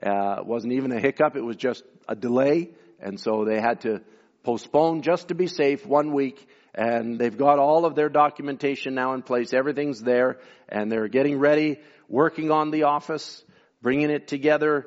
Uh, 0.00 0.36
it 0.38 0.46
wasn't 0.46 0.74
even 0.74 0.92
a 0.92 1.00
hiccup, 1.00 1.36
it 1.36 1.42
was 1.42 1.56
just 1.56 1.82
a 2.08 2.14
delay. 2.14 2.70
And 3.00 3.18
so 3.18 3.44
they 3.44 3.60
had 3.60 3.80
to 3.82 4.02
postpone 4.44 5.02
just 5.02 5.28
to 5.28 5.34
be 5.34 5.46
safe 5.46 5.84
one 5.84 6.12
week. 6.12 6.48
And 6.78 7.18
they've 7.18 7.36
got 7.36 7.58
all 7.58 7.84
of 7.84 7.96
their 7.96 8.08
documentation 8.08 8.94
now 8.94 9.14
in 9.14 9.22
place. 9.22 9.52
Everything's 9.52 10.00
there. 10.00 10.38
And 10.68 10.92
they're 10.92 11.08
getting 11.08 11.40
ready, 11.40 11.80
working 12.08 12.52
on 12.52 12.70
the 12.70 12.84
office, 12.84 13.42
bringing 13.82 14.10
it 14.10 14.28
together 14.28 14.86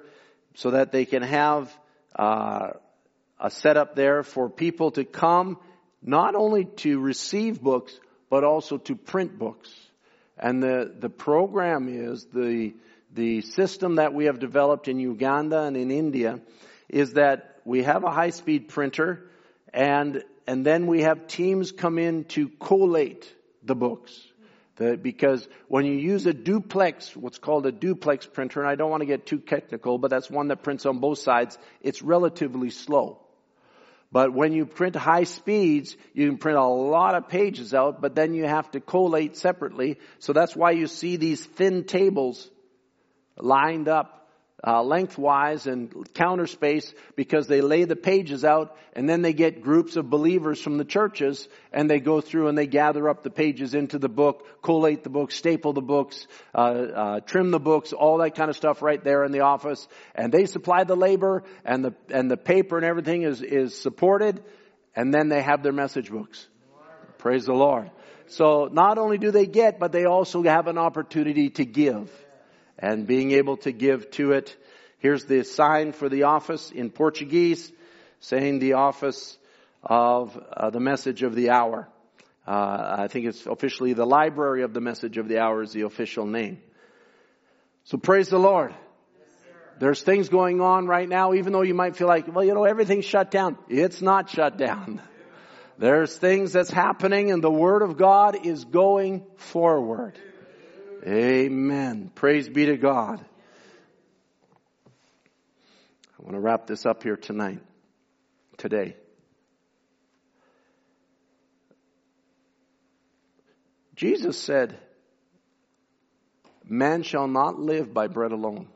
so 0.55 0.72
that 0.72 0.93
they 0.93 1.03
can 1.03 1.22
have 1.22 1.69
uh, 2.15 2.69
a 3.38 3.51
setup 3.51 3.93
there 3.93 4.23
for 4.23 4.49
people 4.49 4.91
to 4.91 5.03
come, 5.03 5.57
not 6.01 6.34
only 6.34 6.63
to 6.63 6.97
receive 6.97 7.61
books, 7.61 7.93
but 8.30 8.45
also 8.45 8.77
to 8.77 8.95
print 8.95 9.38
books. 9.38 9.69
And 10.38 10.63
the, 10.63 10.95
the 10.97 11.09
program 11.09 11.89
is 11.89 12.26
the, 12.34 12.73
the 13.13 13.41
system 13.41 13.95
that 13.95 14.13
we 14.13 14.26
have 14.26 14.39
developed 14.39 14.88
in 14.88 14.97
Uganda 14.97 15.63
and 15.63 15.76
in 15.76 15.91
India 15.91 16.39
is 16.88 17.13
that 17.13 17.59
we 17.65 17.84
have 17.84 18.05
a 18.05 18.11
high 18.11 18.30
speed 18.30 18.69
printer 18.69 19.30
and, 19.73 20.23
and 20.51 20.65
then 20.65 20.85
we 20.85 21.03
have 21.03 21.27
teams 21.27 21.71
come 21.71 21.97
in 21.97 22.25
to 22.25 22.49
collate 22.49 23.33
the 23.63 23.73
books. 23.73 24.11
The, 24.75 24.97
because 24.97 25.47
when 25.69 25.85
you 25.85 25.93
use 25.93 26.25
a 26.25 26.33
duplex, 26.33 27.15
what's 27.15 27.37
called 27.37 27.65
a 27.67 27.71
duplex 27.71 28.25
printer, 28.25 28.59
and 28.59 28.69
I 28.69 28.75
don't 28.75 28.91
want 28.91 28.99
to 28.99 29.05
get 29.05 29.25
too 29.25 29.39
technical, 29.39 29.97
but 29.97 30.11
that's 30.11 30.29
one 30.29 30.49
that 30.49 30.61
prints 30.61 30.85
on 30.85 30.99
both 30.99 31.19
sides, 31.19 31.57
it's 31.79 32.01
relatively 32.01 32.69
slow. 32.69 33.21
But 34.11 34.33
when 34.33 34.51
you 34.51 34.65
print 34.65 34.97
high 34.97 35.23
speeds, 35.23 35.95
you 36.13 36.27
can 36.27 36.37
print 36.37 36.57
a 36.57 36.65
lot 36.65 37.15
of 37.15 37.29
pages 37.29 37.73
out, 37.73 38.01
but 38.01 38.13
then 38.13 38.33
you 38.33 38.45
have 38.45 38.69
to 38.71 38.81
collate 38.81 39.37
separately. 39.37 39.99
So 40.19 40.33
that's 40.33 40.53
why 40.53 40.71
you 40.71 40.87
see 40.87 41.15
these 41.15 41.45
thin 41.45 41.85
tables 41.85 42.51
lined 43.37 43.87
up 43.87 44.20
uh, 44.65 44.83
lengthwise 44.83 45.65
and 45.65 46.13
counter 46.13 46.45
space 46.45 46.93
because 47.15 47.47
they 47.47 47.61
lay 47.61 47.83
the 47.85 47.95
pages 47.95 48.45
out 48.45 48.77
and 48.93 49.09
then 49.09 49.21
they 49.21 49.33
get 49.33 49.63
groups 49.63 49.95
of 49.95 50.09
believers 50.09 50.61
from 50.61 50.77
the 50.77 50.85
churches 50.85 51.47
and 51.73 51.89
they 51.89 51.99
go 51.99 52.21
through 52.21 52.47
and 52.47 52.57
they 52.57 52.67
gather 52.67 53.09
up 53.09 53.23
the 53.23 53.29
pages 53.29 53.73
into 53.73 53.97
the 53.97 54.09
book, 54.09 54.61
collate 54.61 55.03
the 55.03 55.09
books, 55.09 55.35
staple 55.35 55.73
the 55.73 55.81
books, 55.81 56.27
uh, 56.53 56.57
uh, 56.57 57.19
trim 57.21 57.49
the 57.51 57.59
books, 57.59 57.91
all 57.91 58.19
that 58.19 58.35
kind 58.35 58.49
of 58.49 58.55
stuff 58.55 58.81
right 58.81 59.03
there 59.03 59.23
in 59.23 59.31
the 59.31 59.41
office. 59.41 59.88
And 60.13 60.31
they 60.31 60.45
supply 60.45 60.83
the 60.83 60.95
labor 60.95 61.43
and 61.65 61.83
the 61.83 61.95
and 62.09 62.29
the 62.29 62.38
paper 62.38 62.77
and 62.77 62.85
everything 62.85 63.23
is 63.23 63.41
is 63.41 63.75
supported, 63.75 64.43
and 64.95 65.13
then 65.13 65.29
they 65.29 65.41
have 65.41 65.63
their 65.63 65.73
message 65.73 66.11
books. 66.11 66.47
Praise 67.17 67.45
the 67.45 67.53
Lord. 67.53 67.89
So 68.27 68.69
not 68.71 68.97
only 68.97 69.17
do 69.17 69.31
they 69.31 69.45
get, 69.45 69.79
but 69.79 69.91
they 69.91 70.05
also 70.05 70.43
have 70.43 70.67
an 70.67 70.77
opportunity 70.77 71.49
to 71.51 71.65
give 71.65 72.09
and 72.81 73.05
being 73.05 73.31
able 73.31 73.57
to 73.57 73.71
give 73.71 74.09
to 74.11 74.31
it. 74.31 74.55
Here's 74.97 75.25
the 75.25 75.43
sign 75.43 75.93
for 75.93 76.09
the 76.09 76.23
office 76.23 76.71
in 76.71 76.89
Portuguese 76.89 77.71
saying 78.19 78.59
the 78.59 78.73
office 78.73 79.37
of 79.83 80.37
uh, 80.37 80.69
the 80.69 80.79
message 80.79 81.23
of 81.23 81.35
the 81.35 81.51
hour. 81.51 81.87
Uh, 82.47 82.95
I 82.99 83.07
think 83.07 83.27
it's 83.27 83.45
officially 83.45 83.93
the 83.93 84.05
library 84.05 84.63
of 84.63 84.73
the 84.73 84.81
message 84.81 85.17
of 85.17 85.27
the 85.27 85.39
hour 85.39 85.61
is 85.61 85.73
the 85.73 85.81
official 85.81 86.25
name. 86.25 86.59
So 87.85 87.97
praise 87.97 88.29
the 88.29 88.39
Lord. 88.39 88.73
There's 89.79 90.03
things 90.03 90.29
going 90.29 90.61
on 90.61 90.85
right 90.85 91.09
now, 91.09 91.33
even 91.33 91.53
though 91.53 91.63
you 91.63 91.73
might 91.73 91.95
feel 91.95 92.07
like, 92.07 92.33
well, 92.33 92.45
you 92.45 92.53
know, 92.53 92.65
everything's 92.65 93.05
shut 93.05 93.31
down. 93.31 93.57
It's 93.67 94.01
not 94.01 94.29
shut 94.29 94.57
down. 94.57 95.01
There's 95.79 96.15
things 96.15 96.53
that's 96.53 96.69
happening 96.69 97.31
and 97.31 97.43
the 97.43 97.51
Word 97.51 97.81
of 97.81 97.97
God 97.97 98.45
is 98.45 98.65
going 98.65 99.25
forward. 99.37 100.19
Amen. 101.05 102.11
Praise 102.13 102.47
be 102.47 102.67
to 102.67 102.77
God. 102.77 103.23
I 106.19 106.23
want 106.23 106.35
to 106.35 106.39
wrap 106.39 106.67
this 106.67 106.85
up 106.85 107.01
here 107.01 107.17
tonight, 107.17 107.59
today. 108.57 108.95
Jesus 113.95 114.37
said, 114.37 114.77
Man 116.63 117.01
shall 117.01 117.27
not 117.27 117.59
live 117.59 117.93
by 117.93 118.07
bread 118.07 118.31
alone, 118.31 118.67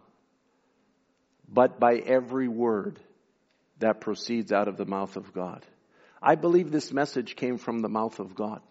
but 1.48 1.80
by 1.80 1.96
every 1.98 2.48
word 2.48 3.00
that 3.80 4.02
proceeds 4.02 4.52
out 4.52 4.68
of 4.68 4.78
the 4.78 4.86
mouth 4.86 5.16
of 5.16 5.34
God. 5.34 5.64
I 6.22 6.36
believe 6.36 6.72
this 6.72 6.92
message 6.92 7.36
came 7.36 7.58
from 7.58 7.80
the 7.80 7.90
mouth 7.90 8.20
of 8.20 8.36
God. 8.36 8.62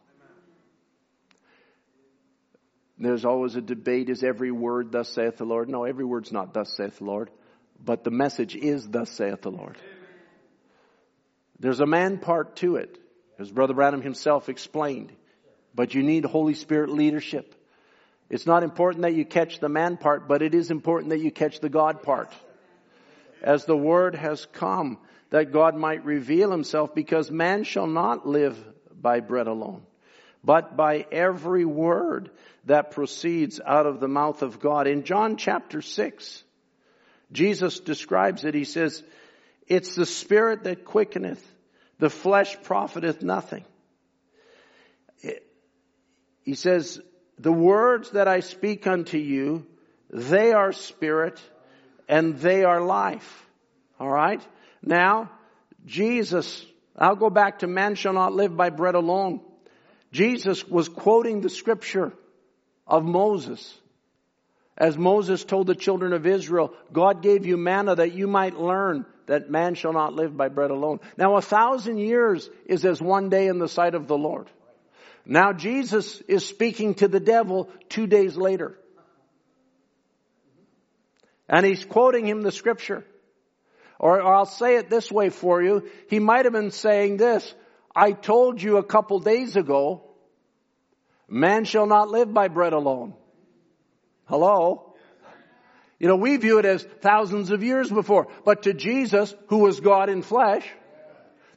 There's 2.98 3.24
always 3.24 3.56
a 3.56 3.60
debate, 3.60 4.08
is 4.08 4.22
every 4.22 4.52
word 4.52 4.92
thus 4.92 5.08
saith 5.08 5.36
the 5.38 5.44
Lord? 5.44 5.68
No, 5.68 5.84
every 5.84 6.04
word's 6.04 6.30
not 6.30 6.54
thus 6.54 6.76
saith 6.76 6.98
the 6.98 7.04
Lord. 7.04 7.30
But 7.84 8.04
the 8.04 8.10
message 8.10 8.54
is 8.54 8.88
thus 8.88 9.10
saith 9.10 9.42
the 9.42 9.50
Lord. 9.50 9.76
There's 11.58 11.80
a 11.80 11.86
man 11.86 12.18
part 12.18 12.56
to 12.56 12.76
it, 12.76 12.98
as 13.38 13.50
Brother 13.50 13.74
Branham 13.74 14.02
himself 14.02 14.48
explained. 14.48 15.12
But 15.74 15.94
you 15.94 16.02
need 16.02 16.24
Holy 16.24 16.54
Spirit 16.54 16.90
leadership. 16.90 17.54
It's 18.30 18.46
not 18.46 18.62
important 18.62 19.02
that 19.02 19.14
you 19.14 19.24
catch 19.24 19.58
the 19.58 19.68
man 19.68 19.96
part, 19.96 20.28
but 20.28 20.40
it 20.42 20.54
is 20.54 20.70
important 20.70 21.10
that 21.10 21.20
you 21.20 21.30
catch 21.30 21.60
the 21.60 21.68
God 21.68 22.02
part. 22.02 22.32
As 23.42 23.64
the 23.64 23.76
word 23.76 24.14
has 24.14 24.46
come, 24.46 24.98
that 25.30 25.52
God 25.52 25.74
might 25.74 26.04
reveal 26.04 26.50
himself, 26.50 26.94
because 26.94 27.30
man 27.30 27.64
shall 27.64 27.88
not 27.88 28.26
live 28.26 28.56
by 28.94 29.20
bread 29.20 29.48
alone, 29.48 29.82
but 30.42 30.76
by 30.76 31.06
every 31.10 31.64
word 31.64 32.30
that 32.66 32.92
proceeds 32.92 33.60
out 33.64 33.86
of 33.86 34.00
the 34.00 34.08
mouth 34.08 34.42
of 34.42 34.60
God. 34.60 34.86
In 34.86 35.04
John 35.04 35.36
chapter 35.36 35.82
6, 35.82 36.42
Jesus 37.32 37.80
describes 37.80 38.44
it. 38.44 38.54
He 38.54 38.64
says, 38.64 39.02
it's 39.66 39.94
the 39.94 40.06
spirit 40.06 40.64
that 40.64 40.84
quickeneth, 40.84 41.42
the 41.98 42.10
flesh 42.10 42.56
profiteth 42.62 43.22
nothing. 43.22 43.64
He 46.42 46.54
says, 46.54 47.00
the 47.38 47.52
words 47.52 48.10
that 48.10 48.28
I 48.28 48.40
speak 48.40 48.86
unto 48.86 49.18
you, 49.18 49.66
they 50.10 50.52
are 50.52 50.72
spirit 50.72 51.40
and 52.08 52.36
they 52.38 52.64
are 52.64 52.82
life. 52.82 53.46
Alright? 53.98 54.46
Now, 54.82 55.30
Jesus, 55.86 56.64
I'll 56.96 57.16
go 57.16 57.30
back 57.30 57.60
to 57.60 57.66
man 57.66 57.94
shall 57.94 58.12
not 58.12 58.34
live 58.34 58.56
by 58.56 58.70
bread 58.70 58.94
alone. 58.94 59.40
Jesus 60.12 60.66
was 60.68 60.88
quoting 60.88 61.40
the 61.40 61.48
scripture 61.48 62.12
of 62.86 63.04
Moses. 63.04 63.78
As 64.76 64.98
Moses 64.98 65.44
told 65.44 65.66
the 65.66 65.74
children 65.74 66.12
of 66.12 66.26
Israel, 66.26 66.74
God 66.92 67.22
gave 67.22 67.46
you 67.46 67.56
manna 67.56 67.94
that 67.94 68.14
you 68.14 68.26
might 68.26 68.56
learn 68.56 69.06
that 69.26 69.50
man 69.50 69.74
shall 69.74 69.92
not 69.92 70.14
live 70.14 70.36
by 70.36 70.48
bread 70.48 70.70
alone. 70.70 71.00
Now 71.16 71.36
a 71.36 71.42
thousand 71.42 71.98
years 71.98 72.50
is 72.66 72.84
as 72.84 73.00
one 73.00 73.28
day 73.28 73.46
in 73.46 73.58
the 73.58 73.68
sight 73.68 73.94
of 73.94 74.08
the 74.08 74.18
Lord. 74.18 74.48
Now 75.24 75.52
Jesus 75.52 76.20
is 76.28 76.44
speaking 76.44 76.94
to 76.94 77.08
the 77.08 77.20
devil 77.20 77.70
two 77.88 78.06
days 78.06 78.36
later. 78.36 78.76
And 81.48 81.64
he's 81.64 81.84
quoting 81.84 82.26
him 82.26 82.42
the 82.42 82.52
scripture. 82.52 83.04
Or, 83.98 84.20
or 84.20 84.34
I'll 84.34 84.46
say 84.46 84.76
it 84.76 84.90
this 84.90 85.10
way 85.10 85.30
for 85.30 85.62
you. 85.62 85.88
He 86.10 86.18
might 86.18 86.44
have 86.44 86.52
been 86.52 86.70
saying 86.70 87.16
this. 87.16 87.54
I 87.94 88.12
told 88.12 88.60
you 88.60 88.76
a 88.76 88.84
couple 88.84 89.20
days 89.20 89.56
ago 89.56 90.03
Man 91.28 91.64
shall 91.64 91.86
not 91.86 92.08
live 92.08 92.32
by 92.32 92.48
bread 92.48 92.72
alone. 92.72 93.14
Hello? 94.26 94.94
You 95.98 96.08
know, 96.08 96.16
we 96.16 96.36
view 96.36 96.58
it 96.58 96.66
as 96.66 96.82
thousands 97.00 97.50
of 97.50 97.62
years 97.62 97.88
before, 97.88 98.28
but 98.44 98.62
to 98.64 98.74
Jesus, 98.74 99.34
who 99.48 99.58
was 99.58 99.80
God 99.80 100.08
in 100.10 100.22
flesh, 100.22 100.66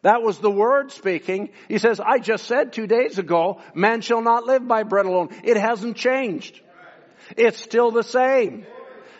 that 0.03 0.21
was 0.21 0.37
the 0.37 0.51
word 0.51 0.91
speaking. 0.91 1.49
He 1.67 1.79
says, 1.79 1.99
I 1.99 2.19
just 2.19 2.45
said 2.45 2.71
two 2.71 2.87
days 2.87 3.17
ago, 3.17 3.61
man 3.73 4.01
shall 4.01 4.21
not 4.21 4.45
live 4.45 4.67
by 4.67 4.83
bread 4.83 5.05
alone. 5.05 5.29
It 5.43 5.57
hasn't 5.57 5.97
changed. 5.97 6.61
It's 7.35 7.61
still 7.61 7.91
the 7.91 8.03
same. 8.03 8.65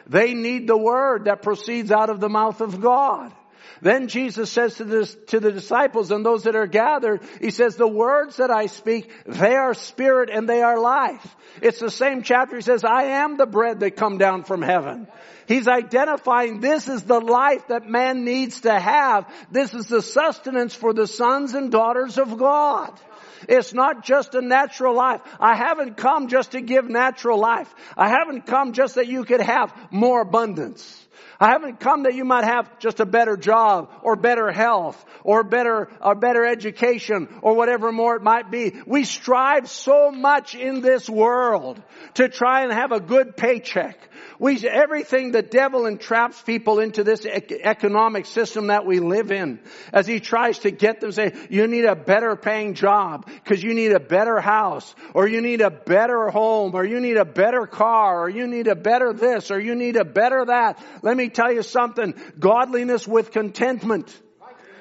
They 0.05 0.33
need 0.33 0.67
the 0.67 0.77
word 0.77 1.25
that 1.25 1.41
proceeds 1.41 1.91
out 1.91 2.09
of 2.09 2.19
the 2.19 2.29
mouth 2.29 2.61
of 2.61 2.79
God. 2.79 3.33
Then 3.81 4.07
Jesus 4.07 4.51
says 4.51 4.75
to, 4.75 5.05
to 5.27 5.39
the 5.39 5.51
disciples 5.51 6.11
and 6.11 6.25
those 6.25 6.43
that 6.43 6.55
are 6.55 6.67
gathered, 6.67 7.21
He 7.41 7.51
says, 7.51 7.75
the 7.75 7.87
words 7.87 8.37
that 8.37 8.51
I 8.51 8.67
speak, 8.67 9.11
they 9.25 9.55
are 9.55 9.73
spirit 9.73 10.29
and 10.29 10.47
they 10.47 10.61
are 10.61 10.79
life. 10.79 11.35
It's 11.61 11.79
the 11.79 11.91
same 11.91 12.23
chapter. 12.23 12.55
He 12.55 12.61
says, 12.61 12.83
I 12.83 13.03
am 13.03 13.37
the 13.37 13.45
bread 13.45 13.79
that 13.81 13.95
come 13.95 14.17
down 14.17 14.43
from 14.43 14.61
heaven. 14.61 15.07
He's 15.47 15.67
identifying 15.67 16.59
this 16.59 16.87
is 16.87 17.03
the 17.03 17.21
life 17.21 17.67
that 17.69 17.87
man 17.87 18.25
needs 18.25 18.61
to 18.61 18.77
have. 18.77 19.31
This 19.49 19.73
is 19.73 19.87
the 19.87 20.01
sustenance 20.01 20.75
for 20.75 20.93
the 20.93 21.07
sons 21.07 21.53
and 21.53 21.71
daughters 21.71 22.17
of 22.17 22.37
God. 22.37 22.99
It's 23.47 23.73
not 23.73 24.03
just 24.03 24.35
a 24.35 24.41
natural 24.41 24.95
life. 24.95 25.21
I 25.39 25.55
haven't 25.55 25.95
come 25.95 26.27
just 26.27 26.51
to 26.51 26.61
give 26.61 26.89
natural 26.89 27.39
life. 27.39 27.73
I 27.95 28.09
haven't 28.09 28.45
come 28.45 28.73
just 28.73 28.95
that 28.95 29.07
you 29.07 29.23
could 29.23 29.41
have 29.41 29.73
more 29.91 30.21
abundance. 30.21 31.06
I 31.39 31.49
haven't 31.49 31.79
come 31.79 32.03
that 32.03 32.15
you 32.15 32.25
might 32.25 32.45
have 32.45 32.79
just 32.79 32.99
a 32.99 33.05
better 33.05 33.37
job 33.37 33.91
or 34.01 34.15
better 34.15 34.51
health 34.51 35.03
or 35.23 35.43
better, 35.43 35.89
or 36.01 36.15
better 36.15 36.45
education 36.45 37.27
or 37.41 37.55
whatever 37.55 37.91
more 37.91 38.15
it 38.15 38.23
might 38.23 38.49
be. 38.49 38.73
We 38.85 39.03
strive 39.03 39.69
so 39.69 40.11
much 40.11 40.55
in 40.55 40.81
this 40.81 41.07
world 41.07 41.81
to 42.15 42.27
try 42.27 42.63
and 42.63 42.71
have 42.71 42.91
a 42.91 42.99
good 42.99 43.37
paycheck. 43.37 44.06
We, 44.39 44.67
everything 44.67 45.31
the 45.31 45.41
devil 45.41 45.85
entraps 45.85 46.41
people 46.41 46.79
into 46.79 47.03
this 47.03 47.25
economic 47.25 48.25
system 48.27 48.67
that 48.67 48.85
we 48.85 48.99
live 48.99 49.31
in 49.31 49.59
as 49.91 50.05
he 50.05 50.19
tries 50.19 50.59
to 50.59 50.71
get 50.71 51.01
them 51.01 51.11
say, 51.11 51.33
you 51.49 51.67
need 51.67 51.85
a 51.85 51.95
better 51.95 52.35
paying 52.35 52.75
job 52.75 53.25
because 53.27 53.63
you 53.63 53.73
need 53.73 53.93
a 53.93 53.99
better 53.99 54.39
house 54.39 54.93
or 55.13 55.27
you 55.27 55.41
need 55.41 55.61
a 55.61 55.71
better 55.71 56.29
home 56.29 56.75
or 56.75 56.85
you 56.85 56.99
need 56.99 57.17
a 57.17 57.25
better 57.25 57.65
car 57.65 58.21
or 58.21 58.29
you 58.29 58.45
need 58.47 58.67
a 58.67 58.75
better 58.75 59.11
this 59.11 59.49
or 59.49 59.59
you 59.59 59.73
need 59.73 59.95
a 59.95 60.05
better 60.05 60.45
that. 60.45 60.83
Let 61.01 61.17
me 61.17 61.29
tell 61.29 61.51
you 61.51 61.63
something. 61.63 62.13
Godliness 62.37 63.07
with 63.07 63.31
contentment 63.31 64.15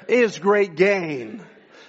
is 0.08 0.38
great 0.38 0.76
gain. 0.76 1.42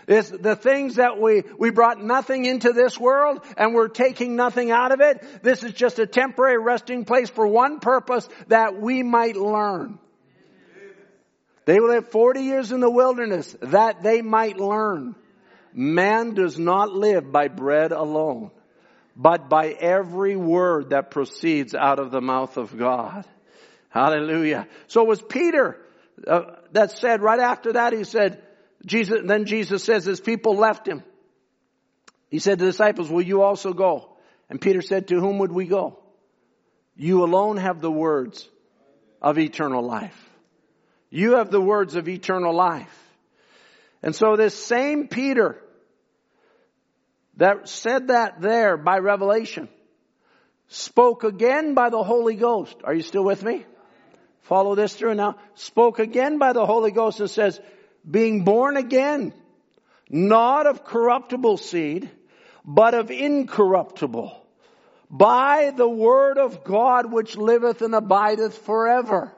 It's 0.07 0.29
the 0.29 0.55
things 0.55 0.95
that 0.95 1.19
we, 1.19 1.43
we 1.59 1.69
brought 1.69 2.01
nothing 2.01 2.45
into 2.45 2.71
this 2.71 2.97
world 2.97 3.41
and 3.57 3.73
we're 3.73 3.89
taking 3.89 4.37
nothing 4.37 4.71
out 4.71 4.93
of 4.93 5.01
it. 5.01 5.43
This 5.43 5.63
is 5.63 5.73
just 5.73 5.99
a 5.99 6.07
temporary 6.07 6.57
resting 6.57 7.03
place 7.03 7.29
for 7.29 7.45
one 7.45 7.79
purpose 7.81 8.27
that 8.47 8.79
we 8.79 9.03
might 9.03 9.35
learn. 9.35 9.99
They 11.65 11.79
live 11.81 12.09
40 12.11 12.39
years 12.39 12.71
in 12.71 12.79
the 12.79 12.89
wilderness 12.89 13.53
that 13.61 14.01
they 14.01 14.21
might 14.21 14.57
learn. 14.57 15.15
Man 15.73 16.33
does 16.33 16.57
not 16.57 16.93
live 16.93 17.29
by 17.29 17.49
bread 17.49 17.91
alone, 17.91 18.51
but 19.17 19.49
by 19.49 19.71
every 19.71 20.37
word 20.37 20.91
that 20.91 21.11
proceeds 21.11 21.75
out 21.75 21.99
of 21.99 22.11
the 22.11 22.21
mouth 22.21 22.55
of 22.55 22.77
God. 22.77 23.25
Hallelujah. 23.89 24.69
So 24.87 25.01
it 25.01 25.07
was 25.09 25.21
Peter 25.21 25.77
uh, 26.25 26.55
that 26.71 26.91
said 26.91 27.21
right 27.21 27.39
after 27.39 27.73
that, 27.73 27.91
he 27.91 28.05
said, 28.05 28.41
Jesus, 28.85 29.21
then 29.25 29.45
Jesus 29.45 29.83
says 29.83 30.05
his 30.05 30.19
people 30.19 30.55
left 30.55 30.87
him. 30.87 31.03
He 32.29 32.39
said 32.39 32.59
to 32.59 32.65
the 32.65 32.71
disciples, 32.71 33.09
will 33.09 33.21
you 33.21 33.41
also 33.41 33.73
go? 33.73 34.17
And 34.49 34.61
Peter 34.61 34.81
said, 34.81 35.07
to 35.07 35.19
whom 35.19 35.39
would 35.39 35.51
we 35.51 35.65
go? 35.65 35.99
You 36.95 37.23
alone 37.23 37.57
have 37.57 37.81
the 37.81 37.91
words 37.91 38.47
of 39.21 39.37
eternal 39.37 39.83
life. 39.83 40.17
You 41.09 41.35
have 41.35 41.51
the 41.51 41.61
words 41.61 41.95
of 41.95 42.07
eternal 42.07 42.53
life. 42.53 42.93
And 44.03 44.15
so 44.15 44.35
this 44.35 44.53
same 44.53 45.07
Peter 45.07 45.61
that 47.37 47.69
said 47.69 48.07
that 48.07 48.41
there 48.41 48.77
by 48.77 48.99
revelation 48.99 49.69
spoke 50.67 51.23
again 51.23 51.73
by 51.73 51.89
the 51.89 52.03
Holy 52.03 52.35
Ghost. 52.35 52.75
Are 52.83 52.93
you 52.93 53.01
still 53.01 53.23
with 53.23 53.43
me? 53.43 53.65
Follow 54.41 54.75
this 54.75 54.95
through 54.95 55.15
now. 55.15 55.35
Spoke 55.55 55.99
again 55.99 56.37
by 56.37 56.53
the 56.53 56.65
Holy 56.65 56.91
Ghost 56.91 57.19
and 57.19 57.29
says, 57.29 57.59
being 58.09 58.43
born 58.43 58.77
again, 58.77 59.33
not 60.09 60.67
of 60.67 60.83
corruptible 60.83 61.57
seed, 61.57 62.09
but 62.63 62.93
of 62.93 63.11
incorruptible, 63.11 64.45
by 65.09 65.71
the 65.75 65.87
word 65.87 66.37
of 66.37 66.63
God 66.63 67.11
which 67.11 67.37
liveth 67.37 67.81
and 67.81 67.95
abideth 67.95 68.57
forever. 68.59 69.33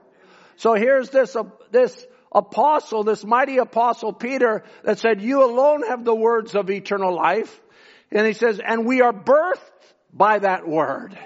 So 0.57 0.73
here's 0.73 1.09
this, 1.09 1.35
uh, 1.35 1.43
this 1.71 2.05
apostle, 2.31 3.03
this 3.03 3.23
mighty 3.23 3.57
apostle 3.57 4.13
Peter 4.13 4.63
that 4.83 4.99
said, 4.99 5.21
you 5.21 5.43
alone 5.43 5.83
have 5.87 6.03
the 6.03 6.15
words 6.15 6.55
of 6.55 6.69
eternal 6.69 7.15
life. 7.15 7.61
And 8.11 8.25
he 8.25 8.33
says, 8.33 8.59
and 8.63 8.85
we 8.85 9.01
are 9.01 9.13
birthed 9.13 9.59
by 10.13 10.39
that 10.39 10.67
word. 10.67 11.17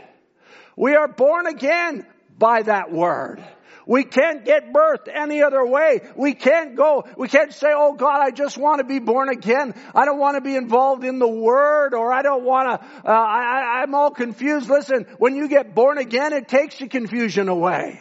We 0.75 0.95
are 0.95 1.07
born 1.07 1.47
again 1.47 2.05
by 2.37 2.63
that 2.63 2.91
word. 2.91 3.43
We 3.85 4.03
can't 4.03 4.45
get 4.45 4.71
birthed 4.71 5.09
any 5.13 5.43
other 5.43 5.65
way. 5.65 6.01
We 6.15 6.33
can't 6.33 6.75
go, 6.75 7.05
we 7.17 7.27
can't 7.27 7.53
say, 7.53 7.71
oh 7.73 7.93
God, 7.93 8.21
I 8.21 8.31
just 8.31 8.57
want 8.57 8.79
to 8.79 8.85
be 8.85 8.99
born 8.99 9.29
again. 9.29 9.73
I 9.93 10.05
don't 10.05 10.19
want 10.19 10.35
to 10.35 10.41
be 10.41 10.55
involved 10.55 11.03
in 11.03 11.19
the 11.19 11.27
Word 11.27 11.93
or 11.93 12.13
I 12.13 12.21
don't 12.21 12.43
want 12.43 12.81
to, 12.81 12.87
uh, 13.09 13.11
I, 13.11 13.81
I'm 13.81 13.93
all 13.95 14.11
confused. 14.11 14.69
Listen, 14.69 15.05
when 15.17 15.35
you 15.35 15.47
get 15.47 15.75
born 15.75 15.97
again, 15.97 16.33
it 16.33 16.47
takes 16.47 16.79
the 16.79 16.87
confusion 16.87 17.49
away. 17.49 17.99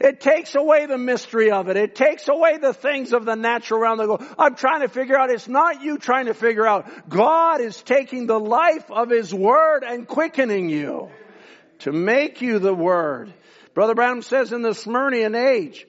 It 0.00 0.20
takes 0.20 0.54
away 0.54 0.86
the 0.86 0.98
mystery 0.98 1.50
of 1.50 1.68
it. 1.68 1.76
It 1.76 1.96
takes 1.96 2.28
away 2.28 2.58
the 2.58 2.72
things 2.72 3.12
of 3.12 3.24
the 3.24 3.34
natural 3.34 3.80
realm 3.80 3.98
that 3.98 4.06
go, 4.06 4.24
I'm 4.38 4.54
trying 4.54 4.82
to 4.82 4.88
figure 4.88 5.18
out. 5.18 5.30
It's 5.30 5.48
not 5.48 5.82
you 5.82 5.98
trying 5.98 6.26
to 6.26 6.34
figure 6.34 6.66
out. 6.66 7.08
God 7.08 7.60
is 7.60 7.82
taking 7.82 8.26
the 8.26 8.38
life 8.38 8.90
of 8.92 9.10
His 9.10 9.34
Word 9.34 9.82
and 9.82 10.06
quickening 10.06 10.68
you 10.68 11.08
to 11.80 11.90
make 11.90 12.42
you 12.42 12.60
the 12.60 12.74
Word. 12.74 13.32
Brother 13.78 13.94
Branham 13.94 14.22
says 14.22 14.52
in 14.52 14.62
the 14.62 14.70
Smyrnaean 14.70 15.36
age, 15.36 15.86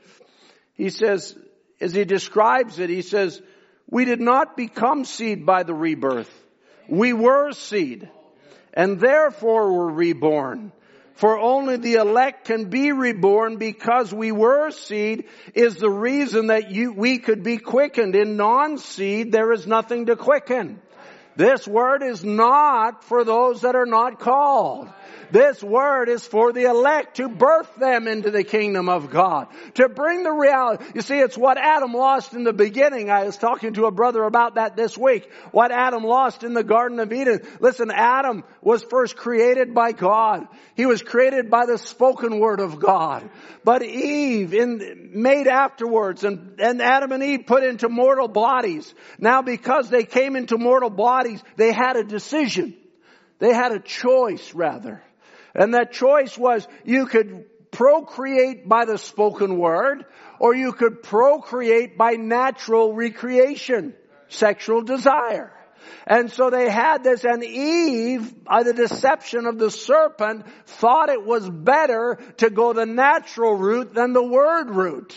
he 0.76 0.92
says, 0.92 1.36
as 1.82 1.92
he 1.92 2.06
describes 2.06 2.78
it, 2.78 2.88
he 2.88 3.02
says, 3.02 3.42
we 3.90 4.06
did 4.06 4.22
not 4.22 4.56
become 4.56 5.06
seed 5.06 5.44
by 5.44 5.64
the 5.64 5.74
rebirth. 5.74 6.32
We 6.88 7.14
were 7.14 7.52
seed 7.52 8.08
and 8.76 9.00
therefore 9.00 9.74
were 9.74 9.92
reborn. 9.92 10.72
For 11.16 11.40
only 11.40 11.78
the 11.78 11.96
elect 11.96 12.46
can 12.46 12.70
be 12.70 12.92
reborn 12.92 13.58
because 13.58 14.14
we 14.14 14.32
were 14.32 14.70
seed 14.70 15.26
is 15.56 15.78
the 15.78 15.90
reason 15.90 16.48
that 16.48 16.70
you, 16.70 16.94
we 16.94 17.18
could 17.18 17.42
be 17.42 17.58
quickened. 17.58 18.16
In 18.16 18.38
non-seed, 18.38 19.32
there 19.32 19.52
is 19.52 19.66
nothing 19.66 20.06
to 20.06 20.16
quicken. 20.16 20.80
This 21.36 21.68
word 21.68 22.04
is 22.04 22.24
not 22.24 23.04
for 23.04 23.24
those 23.24 23.62
that 23.62 23.76
are 23.76 23.88
not 23.88 24.20
called. 24.20 24.90
This 25.32 25.64
word 25.64 26.10
is 26.10 26.26
for 26.26 26.52
the 26.52 26.64
elect 26.64 27.18
to 27.18 27.30
birth 27.30 27.76
them 27.76 28.08
into 28.08 28.32
the 28.32 28.44
kingdom 28.44 28.90
of 28.90 29.10
God. 29.10 29.48
To 29.76 29.90
bring 29.90 30.24
the 30.24 30.32
reality. 30.32 30.84
You 30.96 31.02
see, 31.02 31.20
it's 31.20 31.38
what 31.38 31.58
Adam 31.58 31.94
lost 31.94 32.34
in 32.34 32.44
the 32.44 32.54
beginning. 32.54 33.10
I 33.10 33.26
was 33.26 33.38
talking 33.38 33.74
to 33.74 33.86
a 33.86 33.92
brother 33.92 34.24
about 34.24 34.56
that 34.56 34.76
this 34.76 34.98
week. 34.98 35.30
What 35.52 35.72
Adam 35.72 36.04
lost 36.04 36.44
in 36.44 36.54
the 36.54 36.64
Garden 36.64 37.00
of 37.00 37.14
Eden. 37.14 37.42
Listen, 37.60 37.92
Adam 37.92 38.44
was 38.62 38.84
first 38.84 39.16
created 39.16 39.74
by 39.74 39.92
God. 39.92 40.48
He 40.76 40.86
was 40.86 41.02
created 41.02 41.50
by 41.50 41.66
the 41.66 41.78
spoken 41.78 42.40
word 42.40 42.60
of 42.60 42.80
God. 42.80 43.30
But 43.64 43.84
Eve 43.84 44.54
in, 44.54 45.12
made 45.14 45.48
afterwards 45.48 46.24
and, 46.24 46.60
and 46.60 46.82
Adam 46.82 47.12
and 47.12 47.24
Eve 47.24 47.46
put 47.46 47.64
into 47.64 47.90
mortal 47.90 48.28
bodies. 48.28 48.94
Now 49.18 49.42
because 49.42 49.90
they 49.90 50.04
came 50.04 50.36
into 50.36 50.58
mortal 50.58 50.90
bodies, 50.90 51.44
they 51.56 51.72
had 51.72 51.98
a 51.98 52.04
decision. 52.04 52.76
They 53.40 53.54
had 53.54 53.72
a 53.72 53.80
choice 53.80 54.54
rather. 54.54 55.02
And 55.60 55.74
that 55.74 55.92
choice 55.92 56.38
was 56.38 56.66
you 56.86 57.06
could 57.06 57.46
procreate 57.70 58.68
by 58.68 58.86
the 58.86 58.98
spoken 58.98 59.60
word 59.60 60.06
or 60.40 60.56
you 60.56 60.72
could 60.72 61.04
procreate 61.04 61.98
by 61.98 62.14
natural 62.14 62.94
recreation, 62.94 63.94
sexual 64.30 64.82
desire. 64.82 65.52
And 66.08 66.32
so 66.32 66.50
they 66.50 66.70
had 66.70 67.04
this 67.04 67.26
and 67.26 67.44
Eve, 67.44 68.44
by 68.46 68.64
the 68.64 68.74
deception 68.74 69.46
of 69.46 69.60
the 69.60 69.70
serpent, 69.70 70.46
thought 70.66 71.10
it 71.10 71.26
was 71.26 71.48
better 71.50 72.18
to 72.38 72.50
go 72.50 72.72
the 72.72 72.86
natural 72.86 73.56
route 73.56 73.94
than 73.94 74.14
the 74.14 74.24
word 74.24 74.70
route. 74.70 75.14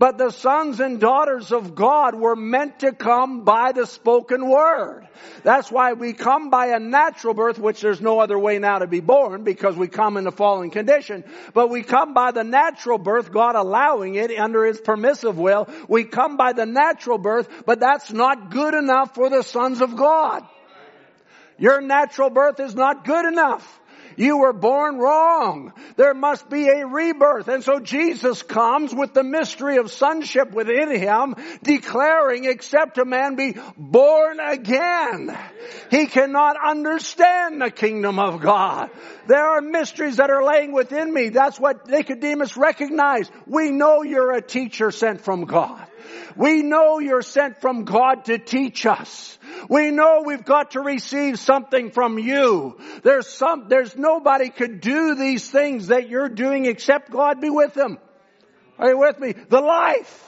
But 0.00 0.16
the 0.16 0.30
sons 0.30 0.80
and 0.80 0.98
daughters 0.98 1.52
of 1.52 1.74
God 1.74 2.14
were 2.14 2.34
meant 2.34 2.78
to 2.78 2.92
come 2.92 3.44
by 3.44 3.72
the 3.72 3.86
spoken 3.86 4.48
word. 4.48 5.06
That's 5.42 5.70
why 5.70 5.92
we 5.92 6.14
come 6.14 6.48
by 6.48 6.68
a 6.68 6.78
natural 6.78 7.34
birth, 7.34 7.58
which 7.58 7.82
there's 7.82 8.00
no 8.00 8.18
other 8.18 8.38
way 8.38 8.58
now 8.58 8.78
to 8.78 8.86
be 8.86 9.00
born 9.00 9.44
because 9.44 9.76
we 9.76 9.88
come 9.88 10.16
in 10.16 10.26
a 10.26 10.30
fallen 10.30 10.70
condition. 10.70 11.22
But 11.52 11.68
we 11.68 11.82
come 11.82 12.14
by 12.14 12.30
the 12.30 12.44
natural 12.44 12.96
birth, 12.96 13.30
God 13.30 13.56
allowing 13.56 14.14
it 14.14 14.30
under 14.38 14.64
His 14.64 14.80
permissive 14.80 15.36
will. 15.36 15.68
We 15.86 16.04
come 16.04 16.38
by 16.38 16.54
the 16.54 16.64
natural 16.64 17.18
birth, 17.18 17.64
but 17.66 17.80
that's 17.80 18.10
not 18.10 18.50
good 18.50 18.72
enough 18.72 19.14
for 19.14 19.28
the 19.28 19.42
sons 19.42 19.82
of 19.82 19.96
God. 19.96 20.44
Your 21.58 21.82
natural 21.82 22.30
birth 22.30 22.58
is 22.58 22.74
not 22.74 23.04
good 23.04 23.26
enough. 23.26 23.79
You 24.16 24.38
were 24.38 24.52
born 24.52 24.98
wrong. 24.98 25.72
There 25.96 26.14
must 26.14 26.48
be 26.48 26.68
a 26.68 26.86
rebirth. 26.86 27.48
And 27.48 27.62
so 27.62 27.80
Jesus 27.80 28.42
comes 28.42 28.94
with 28.94 29.14
the 29.14 29.22
mystery 29.22 29.78
of 29.78 29.90
sonship 29.90 30.52
within 30.52 30.94
him, 30.94 31.34
declaring 31.62 32.44
except 32.44 32.98
a 32.98 33.04
man 33.04 33.36
be 33.36 33.56
born 33.76 34.40
again, 34.40 35.36
he 35.90 36.06
cannot 36.06 36.56
understand 36.64 37.60
the 37.60 37.70
kingdom 37.70 38.18
of 38.18 38.40
God. 38.40 38.90
There 39.26 39.44
are 39.44 39.60
mysteries 39.60 40.16
that 40.16 40.30
are 40.30 40.44
laying 40.44 40.72
within 40.72 41.12
me. 41.12 41.28
That's 41.28 41.58
what 41.58 41.88
Nicodemus 41.88 42.56
recognized. 42.56 43.30
We 43.46 43.70
know 43.70 44.02
you're 44.02 44.32
a 44.32 44.42
teacher 44.42 44.90
sent 44.90 45.20
from 45.22 45.44
God. 45.44 45.86
We 46.36 46.62
know 46.62 46.98
you're 46.98 47.22
sent 47.22 47.60
from 47.60 47.84
God 47.84 48.26
to 48.26 48.38
teach 48.38 48.86
us. 48.86 49.38
We 49.68 49.90
know 49.90 50.22
we've 50.24 50.44
got 50.44 50.72
to 50.72 50.80
receive 50.80 51.38
something 51.38 51.90
from 51.90 52.18
you. 52.18 52.78
There's 53.02 53.26
some, 53.26 53.66
there's 53.68 53.96
nobody 53.96 54.50
could 54.50 54.80
do 54.80 55.14
these 55.14 55.48
things 55.50 55.88
that 55.88 56.08
you're 56.08 56.28
doing 56.28 56.66
except 56.66 57.10
God 57.10 57.40
be 57.40 57.50
with 57.50 57.74
them. 57.74 57.98
Are 58.78 58.88
you 58.88 58.98
with 58.98 59.18
me? 59.18 59.32
The 59.32 59.60
life. 59.60 60.26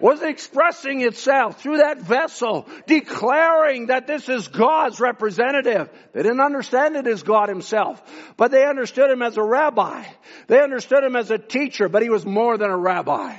was 0.00 0.22
expressing 0.22 1.00
itself 1.00 1.60
through 1.60 1.78
that 1.78 1.98
vessel, 1.98 2.68
declaring 2.86 3.86
that 3.86 4.06
this 4.06 4.28
is 4.28 4.48
God's 4.48 5.00
representative. 5.00 5.90
They 6.12 6.22
didn't 6.22 6.40
understand 6.40 6.96
it 6.96 7.06
as 7.06 7.22
God 7.22 7.48
himself, 7.48 8.00
but 8.36 8.50
they 8.50 8.64
understood 8.64 9.10
him 9.10 9.22
as 9.22 9.36
a 9.36 9.42
rabbi. 9.42 10.04
They 10.46 10.60
understood 10.60 11.02
him 11.02 11.16
as 11.16 11.30
a 11.30 11.38
teacher, 11.38 11.88
but 11.88 12.02
he 12.02 12.10
was 12.10 12.24
more 12.24 12.56
than 12.56 12.70
a 12.70 12.76
rabbi. 12.76 13.36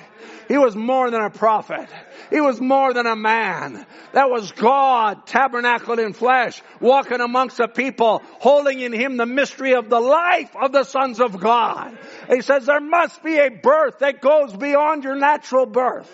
He 0.49 0.57
was 0.57 0.75
more 0.75 1.11
than 1.11 1.21
a 1.21 1.29
prophet. 1.29 1.87
He 2.31 2.41
was 2.41 2.59
more 2.59 2.91
than 2.91 3.05
a 3.05 3.15
man. 3.15 3.85
That 4.13 4.31
was 4.31 4.51
God 4.51 5.27
tabernacled 5.27 5.99
in 5.99 6.13
flesh, 6.13 6.59
walking 6.81 7.21
amongst 7.21 7.57
the 7.57 7.67
people, 7.67 8.23
holding 8.39 8.79
in 8.79 8.91
him 8.91 9.15
the 9.15 9.27
mystery 9.27 9.75
of 9.75 9.89
the 9.89 9.99
life 9.99 10.49
of 10.59 10.71
the 10.71 10.85
sons 10.85 11.19
of 11.19 11.39
God. 11.39 11.95
He 12.27 12.41
says 12.41 12.65
there 12.65 12.81
must 12.81 13.23
be 13.23 13.37
a 13.37 13.49
birth 13.49 13.99
that 13.99 14.21
goes 14.21 14.51
beyond 14.57 15.03
your 15.03 15.15
natural 15.15 15.67
birth. 15.67 16.11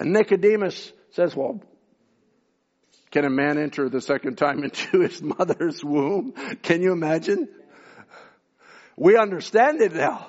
And 0.00 0.14
Nicodemus 0.14 0.90
says, 1.10 1.36
well, 1.36 1.60
can 3.10 3.26
a 3.26 3.30
man 3.30 3.58
enter 3.58 3.90
the 3.90 4.00
second 4.00 4.38
time 4.38 4.64
into 4.64 5.00
his 5.00 5.20
mother's 5.20 5.84
womb? 5.84 6.32
Can 6.62 6.80
you 6.80 6.92
imagine? 6.92 7.48
We 8.96 9.18
understand 9.18 9.82
it 9.82 9.92
now. 9.92 10.28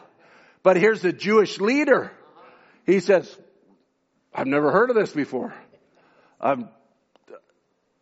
But 0.62 0.76
here's 0.76 1.02
the 1.02 1.14
Jewish 1.14 1.62
leader. 1.62 2.12
He 2.90 3.02
says, 3.02 3.38
I've 4.34 4.48
never 4.48 4.72
heard 4.72 4.90
of 4.90 4.96
this 4.96 5.12
before. 5.12 5.54
Um, 6.42 6.70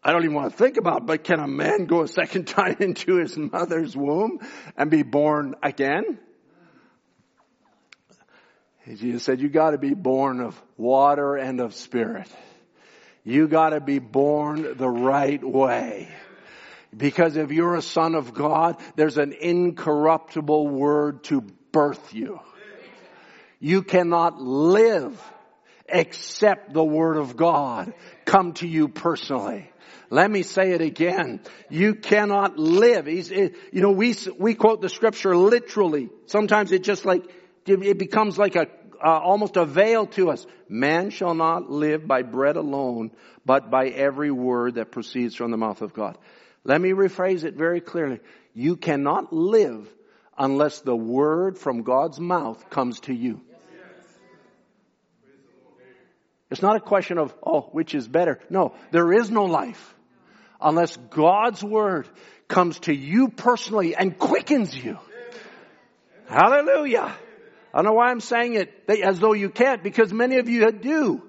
I 0.01 0.13
don't 0.13 0.23
even 0.23 0.33
want 0.33 0.51
to 0.51 0.57
think 0.57 0.77
about, 0.77 1.01
it, 1.01 1.05
but 1.07 1.25
can 1.25 1.41
a 1.41 1.47
man 1.47 1.87
go 1.87 2.03
a 2.03 2.07
second 2.07 2.47
time 2.47 2.77
into 2.79 3.17
his 3.17 3.37
mother's 3.37 3.97
womb 3.97 4.39
and 4.77 4.89
be 4.89 5.03
born 5.03 5.55
again? 5.61 6.19
Jesus 8.87 9.23
said, 9.23 9.41
you 9.41 9.49
gotta 9.49 9.77
be 9.77 9.93
born 9.93 10.39
of 10.39 10.61
water 10.77 11.35
and 11.35 11.59
of 11.59 11.73
spirit. 11.73 12.31
You 13.25 13.49
gotta 13.49 13.81
be 13.81 13.99
born 13.99 14.77
the 14.77 14.87
right 14.87 15.43
way. 15.43 16.07
Because 16.95 17.35
if 17.35 17.51
you're 17.51 17.75
a 17.75 17.81
son 17.81 18.15
of 18.15 18.33
God, 18.33 18.77
there's 18.95 19.17
an 19.17 19.33
incorruptible 19.33 20.69
word 20.69 21.25
to 21.25 21.41
birth 21.73 22.13
you. 22.13 22.39
You 23.59 23.81
cannot 23.81 24.41
live 24.41 25.21
except 25.89 26.73
the 26.73 26.83
word 26.83 27.17
of 27.17 27.37
God 27.37 27.93
come 28.25 28.53
to 28.53 28.67
you 28.67 28.87
personally. 28.87 29.71
Let 30.09 30.29
me 30.31 30.43
say 30.43 30.71
it 30.71 30.81
again. 30.81 31.41
You 31.69 31.95
cannot 31.95 32.57
live. 32.57 33.05
He's, 33.07 33.29
you 33.29 33.51
know, 33.73 33.91
we, 33.91 34.15
we 34.37 34.55
quote 34.55 34.81
the 34.81 34.89
scripture 34.89 35.35
literally. 35.35 36.09
Sometimes 36.27 36.71
it 36.71 36.83
just 36.83 37.05
like, 37.05 37.23
it 37.65 37.97
becomes 37.97 38.37
like 38.37 38.55
a, 38.55 38.67
uh, 39.03 39.19
almost 39.19 39.57
a 39.57 39.65
veil 39.65 40.07
to 40.07 40.31
us. 40.31 40.45
Man 40.69 41.09
shall 41.09 41.33
not 41.33 41.69
live 41.69 42.07
by 42.07 42.21
bread 42.23 42.55
alone, 42.55 43.11
but 43.45 43.69
by 43.69 43.87
every 43.87 44.31
word 44.31 44.75
that 44.75 44.91
proceeds 44.91 45.35
from 45.35 45.51
the 45.51 45.57
mouth 45.57 45.81
of 45.81 45.93
God. 45.93 46.17
Let 46.63 46.81
me 46.81 46.91
rephrase 46.91 47.43
it 47.43 47.55
very 47.55 47.81
clearly. 47.81 48.19
You 48.53 48.75
cannot 48.75 49.31
live 49.31 49.87
unless 50.37 50.81
the 50.81 50.95
word 50.95 51.57
from 51.57 51.83
God's 51.83 52.19
mouth 52.19 52.69
comes 52.69 52.99
to 53.01 53.13
you. 53.13 53.41
It's 56.49 56.61
not 56.61 56.77
a 56.77 56.79
question 56.79 57.17
of, 57.17 57.35
oh, 57.45 57.61
which 57.71 57.93
is 57.93 58.07
better. 58.07 58.39
No, 58.49 58.73
there 58.91 59.11
is 59.11 59.29
no 59.29 59.45
life 59.45 59.95
unless 60.61 60.95
God's 60.95 61.63
word 61.63 62.07
comes 62.47 62.79
to 62.81 62.93
you 62.93 63.27
personally 63.27 63.95
and 63.95 64.17
quickens 64.17 64.75
you. 64.75 64.97
Hallelujah. 66.27 67.13
I 67.73 67.77
don't 67.77 67.85
know 67.85 67.93
why 67.93 68.09
I'm 68.09 68.21
saying 68.21 68.55
it 68.55 68.89
as 69.03 69.19
though 69.19 69.33
you 69.33 69.49
can't 69.49 69.83
because 69.83 70.13
many 70.13 70.37
of 70.37 70.47
you 70.49 70.71
do. 70.71 71.21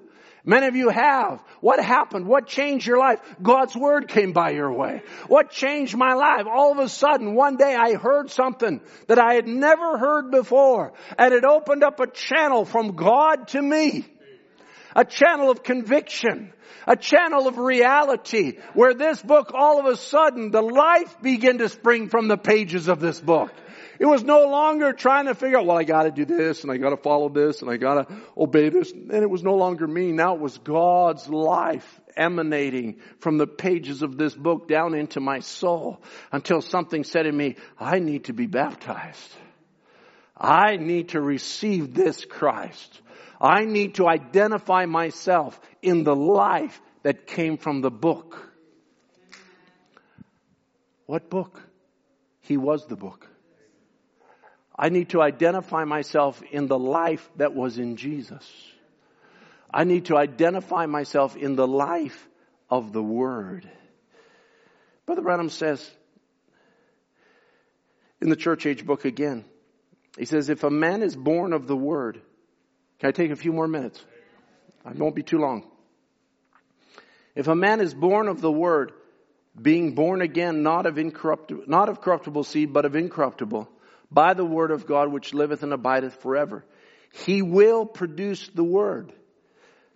Many 0.45 0.67
of 0.67 0.75
you 0.75 0.89
have. 0.89 1.43
What 1.61 1.83
happened? 1.83 2.25
What 2.25 2.47
changed 2.47 2.87
your 2.87 2.97
life? 2.97 3.19
God's 3.41 3.75
word 3.75 4.07
came 4.07 4.31
by 4.31 4.51
your 4.51 4.71
way. 4.71 5.01
What 5.27 5.51
changed 5.51 5.97
my 5.97 6.13
life? 6.13 6.47
All 6.47 6.71
of 6.71 6.79
a 6.79 6.89
sudden, 6.89 7.35
one 7.35 7.57
day 7.57 7.75
I 7.75 7.95
heard 7.95 8.29
something 8.31 8.81
that 9.07 9.19
I 9.19 9.33
had 9.33 9.47
never 9.47 9.97
heard 9.97 10.31
before 10.31 10.93
and 11.17 11.33
it 11.33 11.43
opened 11.43 11.83
up 11.83 11.99
a 11.99 12.07
channel 12.07 12.65
from 12.65 12.95
God 12.95 13.49
to 13.49 13.61
me 13.61 14.05
a 14.95 15.05
channel 15.05 15.49
of 15.49 15.63
conviction, 15.63 16.53
a 16.87 16.95
channel 16.95 17.47
of 17.47 17.57
reality, 17.57 18.57
where 18.73 18.93
this 18.93 19.21
book 19.21 19.51
all 19.53 19.79
of 19.79 19.85
a 19.85 19.97
sudden, 19.97 20.51
the 20.51 20.61
life 20.61 21.21
began 21.21 21.57
to 21.59 21.69
spring 21.69 22.09
from 22.09 22.27
the 22.27 22.37
pages 22.37 22.87
of 22.87 22.99
this 22.99 23.19
book. 23.19 23.51
It 23.99 24.05
was 24.05 24.23
no 24.23 24.47
longer 24.47 24.93
trying 24.93 25.25
to 25.25 25.35
figure 25.35 25.59
out, 25.59 25.65
well, 25.65 25.77
I 25.77 25.83
gotta 25.83 26.09
do 26.09 26.23
this 26.23 26.63
and 26.63 26.71
I 26.71 26.77
gotta 26.77 26.95
follow 26.95 27.27
this 27.27 27.61
and 27.61 27.69
I 27.69 27.75
gotta 27.75 28.07
obey 28.37 28.69
this. 28.69 28.91
And 28.91 29.11
it 29.11 29.29
was 29.29 29.43
no 29.43 29.55
longer 29.55 29.85
me. 29.85 30.13
Now 30.13 30.35
it 30.35 30.39
was 30.39 30.57
God's 30.57 31.27
life 31.27 31.99
emanating 32.15 33.01
from 33.19 33.37
the 33.37 33.45
pages 33.45 34.01
of 34.01 34.17
this 34.17 34.33
book 34.33 34.69
down 34.69 34.95
into 34.95 35.19
my 35.19 35.39
soul 35.39 36.01
until 36.31 36.61
something 36.61 37.03
said 37.03 37.25
in 37.25 37.35
me, 37.35 37.57
I 37.77 37.99
need 37.99 38.25
to 38.25 38.33
be 38.33 38.45
baptized. 38.45 39.35
I 40.37 40.77
need 40.77 41.09
to 41.09 41.19
receive 41.19 41.93
this 41.93 42.23
Christ. 42.23 43.01
I 43.41 43.65
need 43.65 43.95
to 43.95 44.07
identify 44.07 44.85
myself 44.85 45.59
in 45.81 46.05
the 46.05 46.15
life 46.15 46.81
that 47.03 47.27
came 47.27 47.57
from 47.57 47.81
the 47.81 47.91
book. 47.91 48.37
What 51.05 51.29
book? 51.29 51.61
He 52.41 52.55
was 52.55 52.85
the 52.87 52.95
book. 52.95 53.28
I 54.81 54.87
need 54.87 55.09
to 55.09 55.21
identify 55.21 55.83
myself 55.83 56.41
in 56.51 56.67
the 56.67 56.79
life 56.79 57.29
that 57.35 57.53
was 57.53 57.77
in 57.77 57.97
Jesus. 57.97 58.49
I 59.69 59.83
need 59.83 60.05
to 60.05 60.15
identify 60.15 60.85
myself 60.85 61.35
in 61.35 61.57
the 61.57 61.67
life 61.67 62.25
of 62.69 62.93
the 62.93 63.03
Word. 63.03 63.69
Brother 65.05 65.21
Branham 65.21 65.49
says 65.49 65.85
in 68.21 68.29
the 68.29 68.37
church 68.37 68.65
age 68.65 68.85
book 68.85 69.03
again, 69.03 69.43
he 70.17 70.23
says, 70.23 70.49
if 70.49 70.63
a 70.63 70.69
man 70.69 71.03
is 71.03 71.13
born 71.13 71.51
of 71.51 71.67
the 71.67 71.75
Word, 71.75 72.21
can 72.99 73.09
I 73.09 73.11
take 73.11 73.31
a 73.31 73.35
few 73.35 73.51
more 73.51 73.67
minutes? 73.67 74.01
I 74.85 74.93
won't 74.93 75.15
be 75.15 75.23
too 75.23 75.39
long. 75.39 75.69
If 77.35 77.49
a 77.49 77.55
man 77.55 77.81
is 77.81 77.93
born 77.93 78.29
of 78.29 78.39
the 78.39 78.51
word, 78.51 78.93
being 79.61 79.93
born 79.93 80.21
again 80.21 80.63
not 80.63 80.85
of 80.85 80.97
incorruptible, 80.97 81.63
not 81.67 81.89
of 81.89 81.99
corruptible 81.99 82.45
seed, 82.45 82.71
but 82.71 82.85
of 82.85 82.95
incorruptible, 82.95 83.69
by 84.11 84.33
the 84.33 84.45
word 84.45 84.71
of 84.71 84.87
God 84.87 85.11
which 85.11 85.33
liveth 85.33 85.63
and 85.63 85.73
abideth 85.73 86.15
forever, 86.21 86.65
he 87.25 87.41
will 87.41 87.85
produce 87.85 88.47
the 88.49 88.63
word. 88.63 89.13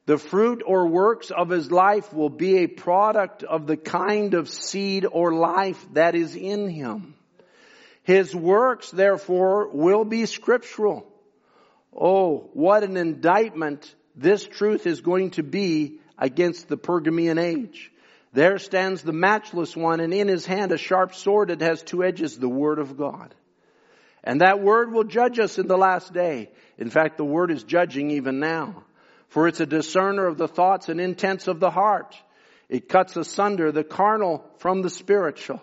The 0.05 0.17
fruit 0.17 0.63
or 0.65 0.87
works 0.87 1.31
of 1.31 1.49
his 1.49 1.71
life 1.71 2.13
will 2.13 2.29
be 2.29 2.57
a 2.57 2.67
product 2.67 3.43
of 3.43 3.67
the 3.67 3.77
kind 3.77 4.33
of 4.33 4.49
seed 4.49 5.05
or 5.09 5.33
life 5.33 5.85
that 5.93 6.13
is 6.13 6.35
in 6.35 6.69
him. 6.69 7.15
His 8.03 8.35
works, 8.35 8.91
therefore, 8.91 9.69
will 9.69 10.03
be 10.03 10.25
scriptural. 10.25 11.07
Oh, 11.95 12.49
what 12.53 12.83
an 12.83 12.97
indictment 12.97 13.95
this 14.15 14.45
truth 14.45 14.85
is 14.85 14.99
going 14.99 15.31
to 15.31 15.43
be 15.43 15.99
against 16.17 16.67
the 16.67 16.77
Pergamean 16.77 17.37
age. 17.37 17.91
There 18.33 18.57
stands 18.57 19.03
the 19.03 19.13
matchless 19.13 19.75
one 19.75 20.01
and 20.01 20.13
in 20.13 20.27
his 20.27 20.45
hand 20.45 20.71
a 20.71 20.77
sharp 20.77 21.15
sword 21.15 21.49
that 21.49 21.61
has 21.61 21.81
two 21.81 22.03
edges, 22.03 22.37
the 22.37 22.49
word 22.49 22.79
of 22.79 22.97
God. 22.97 23.33
And 24.23 24.41
that 24.41 24.61
word 24.61 24.91
will 24.91 25.03
judge 25.03 25.39
us 25.39 25.59
in 25.59 25.67
the 25.67 25.77
last 25.77 26.13
day. 26.13 26.49
In 26.77 26.89
fact, 26.89 27.17
the 27.17 27.25
word 27.25 27.51
is 27.51 27.63
judging 27.63 28.11
even 28.11 28.39
now. 28.39 28.83
For 29.27 29.47
it's 29.47 29.59
a 29.59 29.65
discerner 29.65 30.25
of 30.27 30.37
the 30.37 30.47
thoughts 30.47 30.89
and 30.89 31.01
intents 31.01 31.47
of 31.47 31.59
the 31.59 31.71
heart. 31.71 32.15
It 32.69 32.87
cuts 32.87 33.17
asunder 33.17 33.71
the 33.71 33.83
carnal 33.83 34.45
from 34.57 34.81
the 34.81 34.89
spiritual. 34.89 35.61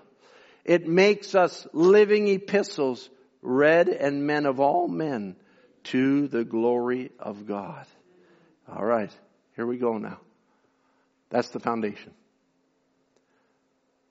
It 0.64 0.86
makes 0.86 1.34
us 1.34 1.66
living 1.72 2.28
epistles, 2.28 3.08
read 3.42 3.88
and 3.88 4.26
men 4.26 4.44
of 4.44 4.60
all 4.60 4.88
men 4.88 5.36
to 5.84 6.28
the 6.28 6.44
glory 6.44 7.10
of 7.18 7.46
God. 7.46 7.86
All 8.68 8.84
right, 8.84 9.10
here 9.56 9.66
we 9.66 9.78
go 9.78 9.96
now. 9.98 10.18
That's 11.30 11.48
the 11.48 11.60
foundation. 11.60 12.12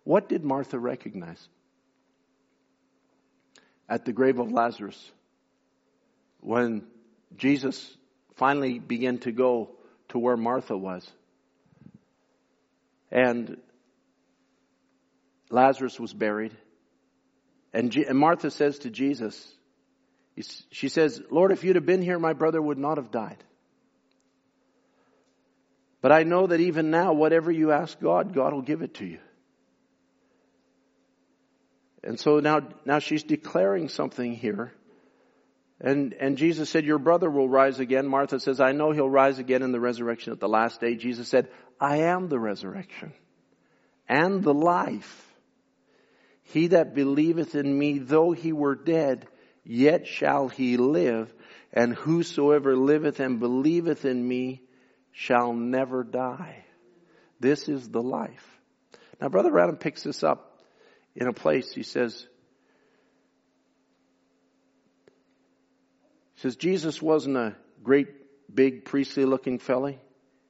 What 0.03 0.27
did 0.27 0.43
Martha 0.43 0.80
recognize? 0.80 1.47
At 3.89 4.05
the 4.05 4.13
grave 4.13 4.39
of 4.39 4.51
Lazarus, 4.51 5.11
when 6.41 6.83
Jesus 7.35 7.97
finally 8.35 8.79
began 8.79 9.17
to 9.19 9.31
go 9.31 9.71
to 10.09 10.19
where 10.19 10.37
Martha 10.37 10.77
was. 10.77 11.09
And 13.11 13.57
Lazarus 15.49 15.99
was 15.99 16.13
buried. 16.13 16.55
And, 17.73 17.95
Martha 18.13 18.51
says 18.51 18.79
to 18.79 18.89
Jesus, 18.89 19.53
she 20.71 20.89
says, 20.89 21.21
Lord, 21.29 21.51
if 21.51 21.63
you'd 21.63 21.75
have 21.75 21.85
been 21.85 22.01
here, 22.01 22.17
my 22.17 22.33
brother 22.33 22.61
would 22.61 22.77
not 22.77 22.97
have 22.97 23.11
died. 23.11 23.43
But 26.01 26.11
I 26.11 26.23
know 26.23 26.47
that 26.47 26.61
even 26.61 26.91
now, 26.91 27.13
whatever 27.13 27.51
you 27.51 27.71
ask 27.71 27.99
God, 27.99 28.33
God 28.33 28.53
will 28.53 28.61
give 28.61 28.81
it 28.81 28.95
to 28.95 29.05
you. 29.05 29.19
And 32.03 32.19
so 32.19 32.39
now, 32.39 32.61
now 32.85 32.99
she's 32.99 33.23
declaring 33.23 33.89
something 33.89 34.34
here 34.34 34.71
And, 35.81 36.13
and 36.13 36.38
Jesus 36.38 36.69
said, 36.69 36.84
your 36.85 36.99
brother 36.99 37.30
will 37.30 37.47
rise 37.47 37.80
again. 37.80 38.07
Martha 38.07 38.39
says, 38.39 38.59
I 38.59 38.73
know 38.73 38.91
he'll 38.91 39.09
rise 39.09 39.39
again 39.39 39.61
in 39.61 39.71
the 39.71 39.80
resurrection 39.80 40.34
at 40.34 40.39
the 40.39 40.49
last 40.49 40.81
day. 40.81 40.95
Jesus 40.95 41.30
said, 41.30 41.47
I 41.80 41.97
am 41.97 42.27
the 42.27 42.39
resurrection 42.39 43.13
and 44.07 44.43
the 44.43 44.53
life. 44.53 45.26
He 46.43 46.67
that 46.67 46.95
believeth 46.95 47.55
in 47.55 47.77
me, 47.77 47.99
though 47.99 48.31
he 48.31 48.51
were 48.51 48.76
dead, 48.76 49.27
yet 49.63 50.07
shall 50.07 50.49
he 50.49 50.77
live. 50.77 51.34
And 51.71 51.93
whosoever 51.93 52.76
liveth 52.76 53.19
and 53.19 53.39
believeth 53.39 54.03
in 54.03 54.27
me 54.27 54.63
shall 55.11 55.53
never 55.53 56.03
die. 56.03 56.65
This 57.39 57.69
is 57.69 57.88
the 57.88 58.01
life. 58.01 58.59
Now, 59.21 59.30
Brother 59.30 59.51
Branham 59.51 59.77
picks 59.77 60.03
this 60.03 60.23
up 60.23 60.48
in 61.19 61.27
a 61.27 61.33
place. 61.33 61.73
He 61.73 61.83
says, 61.83 62.25
he 66.35 66.41
says 66.41 66.55
Jesus 66.55 67.01
wasn't 67.01 67.37
a 67.37 67.55
great, 67.83 68.07
big, 68.53 68.85
priestly 68.85 69.25
looking 69.25 69.59
fella. 69.59 69.95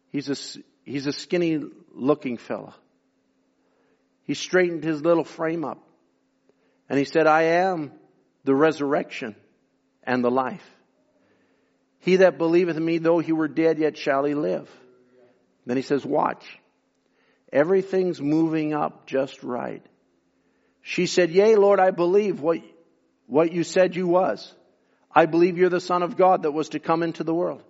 He's 0.09 0.29
a, 0.29 0.59
he's 0.83 1.07
a 1.07 1.11
skinny 1.11 1.59
looking 1.93 2.37
fella. 2.37 2.75
He 4.23 4.35
straightened 4.35 4.83
his 4.83 5.01
little 5.01 5.23
frame 5.23 5.65
up. 5.65 5.83
And 6.87 6.99
he 6.99 7.05
said, 7.05 7.25
I 7.25 7.43
am 7.43 7.91
the 8.43 8.55
resurrection 8.55 9.35
and 10.03 10.23
the 10.23 10.31
life. 10.31 10.63
He 11.99 12.17
that 12.17 12.37
believeth 12.37 12.77
in 12.77 12.85
me, 12.85 12.99
though 12.99 13.19
he 13.19 13.31
were 13.31 13.47
dead, 13.47 13.79
yet 13.79 13.97
shall 13.97 14.23
he 14.23 14.33
live. 14.35 14.69
Then 15.65 15.77
he 15.77 15.83
says, 15.83 16.05
watch. 16.05 16.45
Everything's 17.51 18.21
moving 18.21 18.73
up 18.73 19.07
just 19.07 19.43
right. 19.43 19.85
She 20.89 21.05
said, 21.05 21.29
yea, 21.29 21.55
Lord, 21.55 21.79
I 21.79 21.91
believe 21.91 22.41
what, 22.41 22.61
what 23.27 23.51
you 23.51 23.63
said 23.63 23.95
you 23.95 24.07
was. 24.07 24.51
I 25.13 25.27
believe 25.27 25.55
you're 25.55 25.69
the 25.69 25.79
son 25.79 26.01
of 26.01 26.17
God 26.17 26.41
that 26.41 26.51
was 26.51 26.69
to 26.69 26.79
come 26.79 27.03
into 27.03 27.23
the 27.23 27.33
world. 27.33 27.61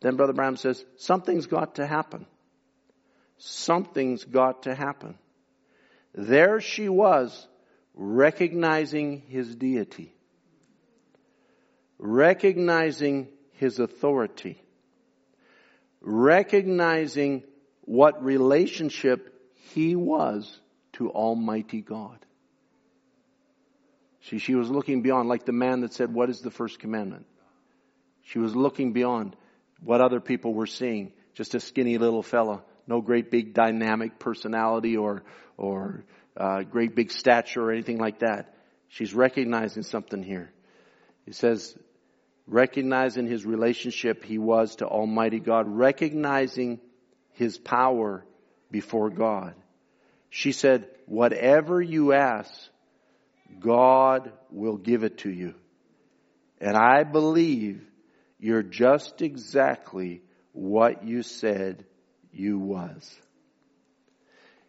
Then 0.00 0.16
Brother 0.16 0.32
Branham 0.32 0.56
says, 0.56 0.84
something's 0.96 1.46
got 1.46 1.76
to 1.76 1.86
happen. 1.86 2.26
Something's 3.36 4.24
got 4.24 4.64
to 4.64 4.74
happen. 4.74 5.16
There 6.12 6.60
she 6.60 6.88
was, 6.88 7.46
recognizing 7.94 9.22
his 9.28 9.54
deity, 9.54 10.12
recognizing 11.98 13.28
his 13.52 13.78
authority, 13.78 14.60
recognizing 16.00 17.44
what 17.82 18.24
relationship 18.24 19.32
he 19.72 19.94
was 19.94 20.58
to 20.98 21.10
Almighty 21.10 21.80
God. 21.80 22.18
See, 24.22 24.38
she 24.38 24.54
was 24.54 24.68
looking 24.68 25.02
beyond, 25.02 25.28
like 25.28 25.44
the 25.44 25.52
man 25.52 25.80
that 25.80 25.94
said, 25.94 26.12
What 26.12 26.28
is 26.28 26.40
the 26.40 26.50
first 26.50 26.80
commandment? 26.80 27.26
She 28.22 28.38
was 28.38 28.54
looking 28.54 28.92
beyond 28.92 29.36
what 29.80 30.00
other 30.00 30.20
people 30.20 30.52
were 30.52 30.66
seeing. 30.66 31.12
Just 31.34 31.54
a 31.54 31.60
skinny 31.60 31.98
little 31.98 32.22
fella, 32.22 32.62
no 32.86 33.00
great 33.00 33.30
big 33.30 33.54
dynamic 33.54 34.18
personality 34.18 34.96
or, 34.96 35.22
or 35.56 36.04
uh, 36.36 36.62
great 36.62 36.96
big 36.96 37.12
stature 37.12 37.62
or 37.62 37.72
anything 37.72 37.98
like 37.98 38.18
that. 38.18 38.54
She's 38.88 39.14
recognizing 39.14 39.84
something 39.84 40.22
here. 40.22 40.50
He 41.24 41.32
says, 41.32 41.78
recognizing 42.48 43.26
his 43.26 43.46
relationship 43.46 44.24
he 44.24 44.38
was 44.38 44.76
to 44.76 44.86
Almighty 44.86 45.38
God, 45.38 45.68
recognizing 45.68 46.80
his 47.34 47.56
power 47.56 48.24
before 48.70 49.10
God. 49.10 49.54
She 50.30 50.52
said, 50.52 50.88
whatever 51.06 51.80
you 51.80 52.12
ask, 52.12 52.52
God 53.60 54.32
will 54.50 54.76
give 54.76 55.04
it 55.04 55.18
to 55.18 55.30
you. 55.30 55.54
And 56.60 56.76
I 56.76 57.04
believe 57.04 57.82
you're 58.38 58.62
just 58.62 59.22
exactly 59.22 60.22
what 60.52 61.04
you 61.04 61.22
said 61.22 61.84
you 62.32 62.58
was. 62.58 63.16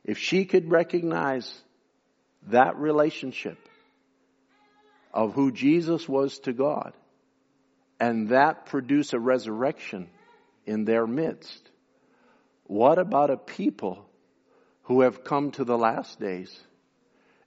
If 0.03 0.18
she 0.18 0.45
could 0.45 0.72
recognize 0.72 1.52
that 2.48 2.77
relationship 2.77 3.57
of 5.14 5.34
who 5.34 5.52
Jesus 5.52 6.07
was 6.07 6.40
to 6.40 6.53
God 6.53 6.94
and 7.99 8.30
that 8.30 8.68
produce 8.68 9.14
a 9.14 9.19
resurrection 9.19 10.10
in 10.65 10.86
their 10.86 11.06
midst, 11.06 11.69
what 12.64 12.98
about 12.98 13.30
a 13.30 13.38
people 13.38 14.09
who 14.90 15.02
have 15.02 15.24
come 15.24 15.52
to 15.52 15.64
the 15.64 15.78
last 15.78 16.20
days 16.20 16.52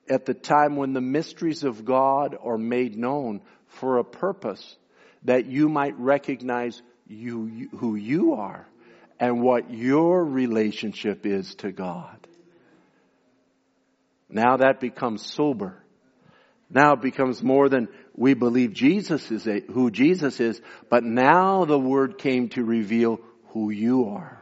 at 0.09 0.25
the 0.27 0.33
time 0.33 0.77
when 0.77 0.93
the 0.93 1.01
mysteries 1.01 1.65
of 1.65 1.85
God 1.85 2.37
are 2.41 2.57
made 2.57 2.97
known 2.97 3.41
for 3.67 3.99
a 3.99 4.05
purpose 4.05 4.77
that 5.25 5.47
you 5.47 5.69
might 5.69 5.99
recognize 5.99 6.81
you, 7.09 7.69
who 7.79 7.97
you 7.97 8.35
are 8.35 8.67
and 9.19 9.43
what 9.43 9.75
your 9.75 10.25
relationship 10.25 11.27
is 11.27 11.57
to 11.57 11.73
God. 11.73 12.17
Now 14.29 14.59
that 14.59 14.79
becomes 14.79 15.27
sober. 15.27 15.83
Now 16.71 16.93
it 16.93 17.03
becomes 17.03 17.43
more 17.43 17.69
than 17.69 17.89
we 18.15 18.35
believe 18.35 18.73
Jesus 18.73 19.33
is 19.33 19.49
a, 19.49 19.61
who 19.61 19.91
Jesus 19.91 20.39
is, 20.39 20.61
but 20.89 21.03
now 21.03 21.65
the 21.65 21.79
word 21.79 22.19
came 22.19 22.51
to 22.51 22.63
reveal 22.63 23.19
who 23.49 23.71
you 23.71 24.11
are. 24.11 24.42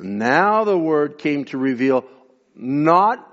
Now 0.00 0.64
the 0.64 0.78
word 0.78 1.18
came 1.18 1.44
to 1.46 1.58
reveal 1.58 2.04
not 2.54 3.24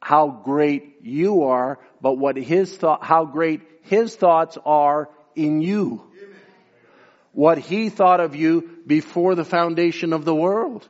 how 0.00 0.28
great 0.28 0.96
you 1.02 1.44
are, 1.44 1.78
but 2.00 2.14
what 2.14 2.36
his 2.36 2.76
thought, 2.76 3.04
how 3.04 3.24
great 3.24 3.60
his 3.82 4.14
thoughts 4.14 4.58
are 4.64 5.08
in 5.34 5.62
you. 5.62 6.02
What 7.32 7.58
he 7.58 7.88
thought 7.88 8.20
of 8.20 8.36
you 8.36 8.78
before 8.86 9.34
the 9.34 9.44
foundation 9.44 10.12
of 10.12 10.24
the 10.24 10.34
world. 10.34 10.86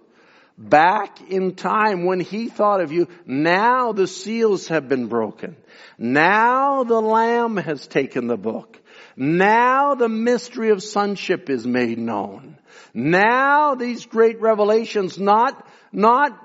Back 0.58 1.30
in 1.30 1.54
time 1.54 2.04
when 2.04 2.20
he 2.20 2.48
thought 2.48 2.80
of 2.80 2.92
you, 2.92 3.08
now 3.26 3.92
the 3.92 4.06
seals 4.06 4.68
have 4.68 4.88
been 4.88 5.06
broken. 5.06 5.56
Now 5.98 6.84
the 6.84 7.00
Lamb 7.00 7.56
has 7.56 7.86
taken 7.86 8.26
the 8.26 8.36
book. 8.36 8.81
Now 9.16 9.94
the 9.94 10.08
mystery 10.08 10.70
of 10.70 10.82
sonship 10.82 11.50
is 11.50 11.66
made 11.66 11.98
known. 11.98 12.58
Now 12.94 13.74
these 13.74 14.06
great 14.06 14.40
revelations, 14.40 15.18
not, 15.18 15.66
not 15.92 16.38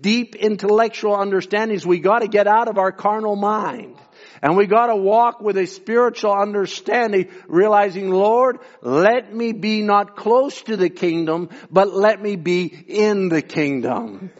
deep 0.00 0.34
intellectual 0.34 1.14
understandings, 1.14 1.86
we 1.86 1.98
gotta 1.98 2.28
get 2.28 2.46
out 2.46 2.68
of 2.68 2.78
our 2.78 2.92
carnal 2.92 3.36
mind. 3.36 3.96
And 4.42 4.56
we 4.56 4.66
gotta 4.66 4.96
walk 4.96 5.40
with 5.40 5.56
a 5.56 5.66
spiritual 5.66 6.32
understanding, 6.32 7.30
realizing, 7.48 8.10
Lord, 8.10 8.58
let 8.82 9.34
me 9.34 9.52
be 9.52 9.82
not 9.82 10.16
close 10.16 10.60
to 10.62 10.76
the 10.76 10.90
kingdom, 10.90 11.48
but 11.70 11.94
let 11.94 12.20
me 12.20 12.36
be 12.36 12.64
in 12.64 13.28
the 13.28 13.42
kingdom. 13.42 14.30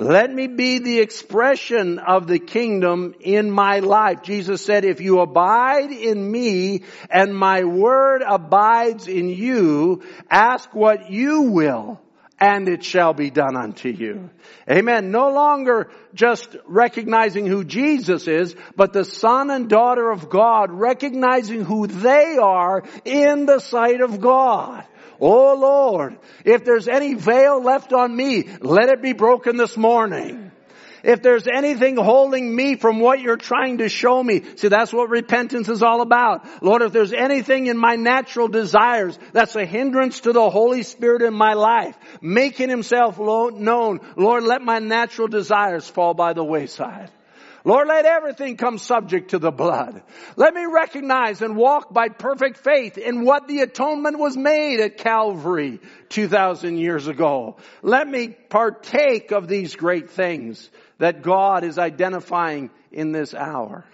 Let 0.00 0.32
me 0.32 0.46
be 0.46 0.78
the 0.78 1.00
expression 1.00 1.98
of 1.98 2.26
the 2.26 2.38
kingdom 2.38 3.14
in 3.20 3.50
my 3.50 3.80
life. 3.80 4.22
Jesus 4.22 4.64
said, 4.64 4.86
if 4.86 5.02
you 5.02 5.20
abide 5.20 5.90
in 5.90 6.30
me 6.32 6.84
and 7.10 7.36
my 7.36 7.64
word 7.64 8.22
abides 8.26 9.08
in 9.08 9.28
you, 9.28 10.02
ask 10.30 10.74
what 10.74 11.10
you 11.10 11.42
will 11.42 12.00
and 12.40 12.66
it 12.66 12.82
shall 12.82 13.12
be 13.12 13.28
done 13.28 13.54
unto 13.54 13.90
you. 13.90 14.30
Amen. 14.68 15.10
No 15.10 15.30
longer 15.32 15.90
just 16.14 16.56
recognizing 16.64 17.44
who 17.44 17.62
Jesus 17.62 18.26
is, 18.26 18.56
but 18.74 18.94
the 18.94 19.04
son 19.04 19.50
and 19.50 19.68
daughter 19.68 20.10
of 20.10 20.30
God 20.30 20.70
recognizing 20.70 21.62
who 21.62 21.86
they 21.86 22.38
are 22.40 22.84
in 23.04 23.44
the 23.44 23.58
sight 23.58 24.00
of 24.00 24.18
God. 24.22 24.86
Oh 25.20 25.54
Lord, 25.54 26.18
if 26.44 26.64
there's 26.64 26.88
any 26.88 27.14
veil 27.14 27.62
left 27.62 27.92
on 27.92 28.14
me, 28.14 28.48
let 28.60 28.88
it 28.88 29.02
be 29.02 29.12
broken 29.12 29.56
this 29.56 29.76
morning. 29.76 30.50
If 31.02 31.22
there's 31.22 31.46
anything 31.46 31.96
holding 31.96 32.54
me 32.54 32.76
from 32.76 33.00
what 33.00 33.20
you're 33.20 33.36
trying 33.36 33.78
to 33.78 33.88
show 33.88 34.22
me, 34.22 34.42
see 34.56 34.68
that's 34.68 34.92
what 34.92 35.08
repentance 35.08 35.68
is 35.68 35.82
all 35.82 36.02
about. 36.02 36.62
Lord, 36.62 36.82
if 36.82 36.92
there's 36.92 37.12
anything 37.12 37.66
in 37.66 37.78
my 37.78 37.96
natural 37.96 38.48
desires 38.48 39.18
that's 39.32 39.56
a 39.56 39.64
hindrance 39.64 40.20
to 40.20 40.32
the 40.32 40.50
Holy 40.50 40.82
Spirit 40.82 41.22
in 41.22 41.34
my 41.34 41.54
life, 41.54 41.96
making 42.20 42.68
himself 42.68 43.18
known, 43.18 44.00
Lord, 44.16 44.44
let 44.44 44.62
my 44.62 44.78
natural 44.78 45.28
desires 45.28 45.88
fall 45.88 46.14
by 46.14 46.34
the 46.34 46.44
wayside. 46.44 47.10
Lord, 47.64 47.88
let 47.88 48.06
everything 48.06 48.56
come 48.56 48.78
subject 48.78 49.30
to 49.30 49.38
the 49.38 49.50
blood. 49.50 50.02
Let 50.36 50.54
me 50.54 50.64
recognize 50.64 51.42
and 51.42 51.56
walk 51.56 51.92
by 51.92 52.08
perfect 52.08 52.58
faith 52.58 52.96
in 52.96 53.24
what 53.24 53.48
the 53.48 53.60
atonement 53.60 54.18
was 54.18 54.36
made 54.36 54.80
at 54.80 54.96
Calvary 54.96 55.80
2,000 56.08 56.78
years 56.78 57.06
ago. 57.06 57.56
Let 57.82 58.08
me 58.08 58.28
partake 58.28 59.30
of 59.30 59.46
these 59.46 59.76
great 59.76 60.10
things 60.10 60.70
that 60.98 61.22
God 61.22 61.64
is 61.64 61.78
identifying 61.78 62.70
in 62.90 63.12
this 63.12 63.34
hour. 63.34 63.84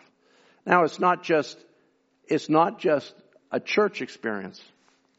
Now 0.64 0.84
it's 0.84 1.00
not 1.00 1.24
just, 1.24 1.58
it's 2.28 2.48
not 2.48 2.78
just 2.78 3.14
a 3.50 3.60
church 3.60 4.00
experience. 4.02 4.62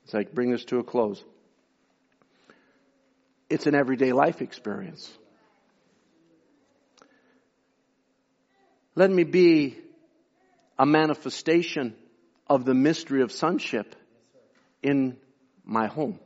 As 0.07 0.15
I 0.15 0.24
bring 0.24 0.52
this 0.52 0.64
to 0.65 0.80
a 0.80 0.84
close. 0.84 1.24
It's 3.49 3.68
an 3.68 3.76
everyday 3.76 4.14
life 4.14 4.41
experience. 4.41 5.11
Let 8.98 9.11
me 9.11 9.26
be 9.26 9.78
a 10.80 10.84
manifestation 10.84 11.95
of 12.48 12.65
the 12.65 12.74
mystery 12.74 13.22
of 13.22 13.32
sonship 13.32 13.95
in 14.82 15.18
my 15.64 15.86
home. 15.86 16.18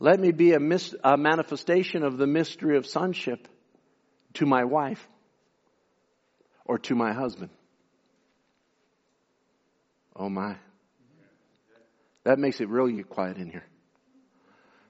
Let 0.00 0.18
me 0.18 0.32
be 0.32 0.54
a, 0.54 0.58
mis- 0.58 0.96
a 1.04 1.16
manifestation 1.16 2.02
of 2.02 2.18
the 2.18 2.26
mystery 2.26 2.76
of 2.76 2.88
sonship 2.88 3.46
to 4.34 4.46
my 4.46 4.64
wife 4.64 5.06
or 6.64 6.78
to 6.80 6.96
my 6.96 7.12
husband. 7.12 7.50
Oh 10.16 10.28
my. 10.28 10.56
That 12.24 12.40
makes 12.40 12.60
it 12.60 12.68
really 12.68 13.00
quiet 13.04 13.36
in 13.36 13.48
here. 13.48 13.66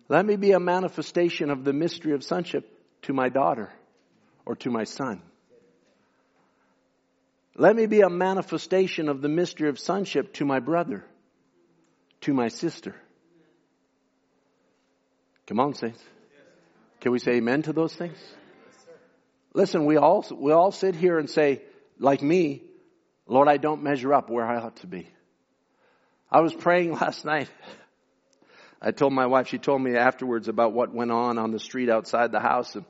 Let 0.09 0.25
me 0.25 0.37
be 0.37 0.53
a 0.53 0.61
manifestation 0.61 1.51
of 1.51 1.63
the 1.63 1.75
mystery 1.75 2.15
of 2.15 2.25
sonship 2.25 2.67
to 3.03 3.13
my 3.13 3.29
daughter 3.29 3.71
or 4.47 4.55
to 4.57 4.71
my 4.71 4.85
son. 4.85 5.21
Let 7.57 7.75
me 7.75 7.87
be 7.87 8.01
a 8.01 8.09
manifestation 8.09 9.09
of 9.09 9.21
the 9.21 9.29
mystery 9.29 9.69
of 9.69 9.79
sonship 9.79 10.35
to 10.35 10.45
my 10.45 10.61
brother, 10.61 11.05
to 12.23 12.33
my 12.33 12.49
sister. 12.49 12.95
Come 15.47 15.61
on, 15.61 15.75
saints. 15.75 16.03
Can 17.01 17.13
we 17.13 17.19
say 17.19 17.33
amen 17.33 17.63
to 17.63 17.73
those 17.73 17.95
things? 17.95 18.19
Listen, 19.53 19.87
we 19.87 19.97
all, 19.97 20.25
we 20.39 20.53
all 20.53 20.71
sit 20.71 20.95
here 20.95 21.19
and 21.19 21.31
say, 21.31 21.63
like 21.99 22.23
me, 22.23 22.63
Lord, 23.27 23.49
I 23.49 23.57
don't 23.57 23.83
measure 23.83 24.13
up 24.13 24.29
where 24.29 24.47
I 24.47 24.59
ought 24.59 24.77
to 24.77 24.87
be. 24.87 25.09
I 26.31 26.41
was 26.41 26.53
praying 26.53 26.93
last 27.01 27.25
night. 27.25 27.49
I 28.83 28.91
told 28.91 29.15
my 29.15 29.27
wife, 29.27 29.49
she 29.49 29.59
told 29.59 29.81
me 29.81 29.97
afterwards 29.97 30.49
about 30.49 30.75
what 30.75 30.93
went 30.93 31.11
on 31.11 31.39
on 31.39 31.53
the 31.53 31.59
street 31.59 31.89
outside 31.89 32.33
the 32.33 32.41
house. 32.41 32.75
And, 32.75 32.85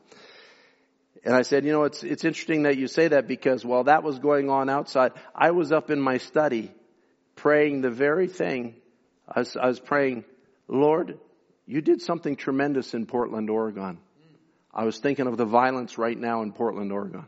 and 1.26 1.34
I 1.34 1.42
said, 1.42 1.64
you 1.64 1.72
know, 1.72 1.82
it's, 1.82 2.04
it's 2.04 2.24
interesting 2.24 2.62
that 2.62 2.78
you 2.78 2.86
say 2.86 3.08
that 3.08 3.26
because 3.26 3.64
while 3.64 3.82
that 3.84 4.04
was 4.04 4.20
going 4.20 4.48
on 4.48 4.70
outside, 4.70 5.10
I 5.34 5.50
was 5.50 5.72
up 5.72 5.90
in 5.90 6.00
my 6.00 6.18
study 6.18 6.70
praying 7.34 7.80
the 7.80 7.90
very 7.90 8.28
thing. 8.28 8.76
I 9.28 9.40
was, 9.40 9.56
I 9.56 9.66
was 9.66 9.80
praying, 9.80 10.24
Lord, 10.68 11.18
you 11.66 11.80
did 11.80 12.00
something 12.00 12.36
tremendous 12.36 12.94
in 12.94 13.06
Portland, 13.06 13.50
Oregon. 13.50 13.98
I 14.72 14.84
was 14.84 15.00
thinking 15.00 15.26
of 15.26 15.36
the 15.36 15.44
violence 15.44 15.98
right 15.98 16.16
now 16.16 16.42
in 16.42 16.52
Portland, 16.52 16.92
Oregon. 16.92 17.26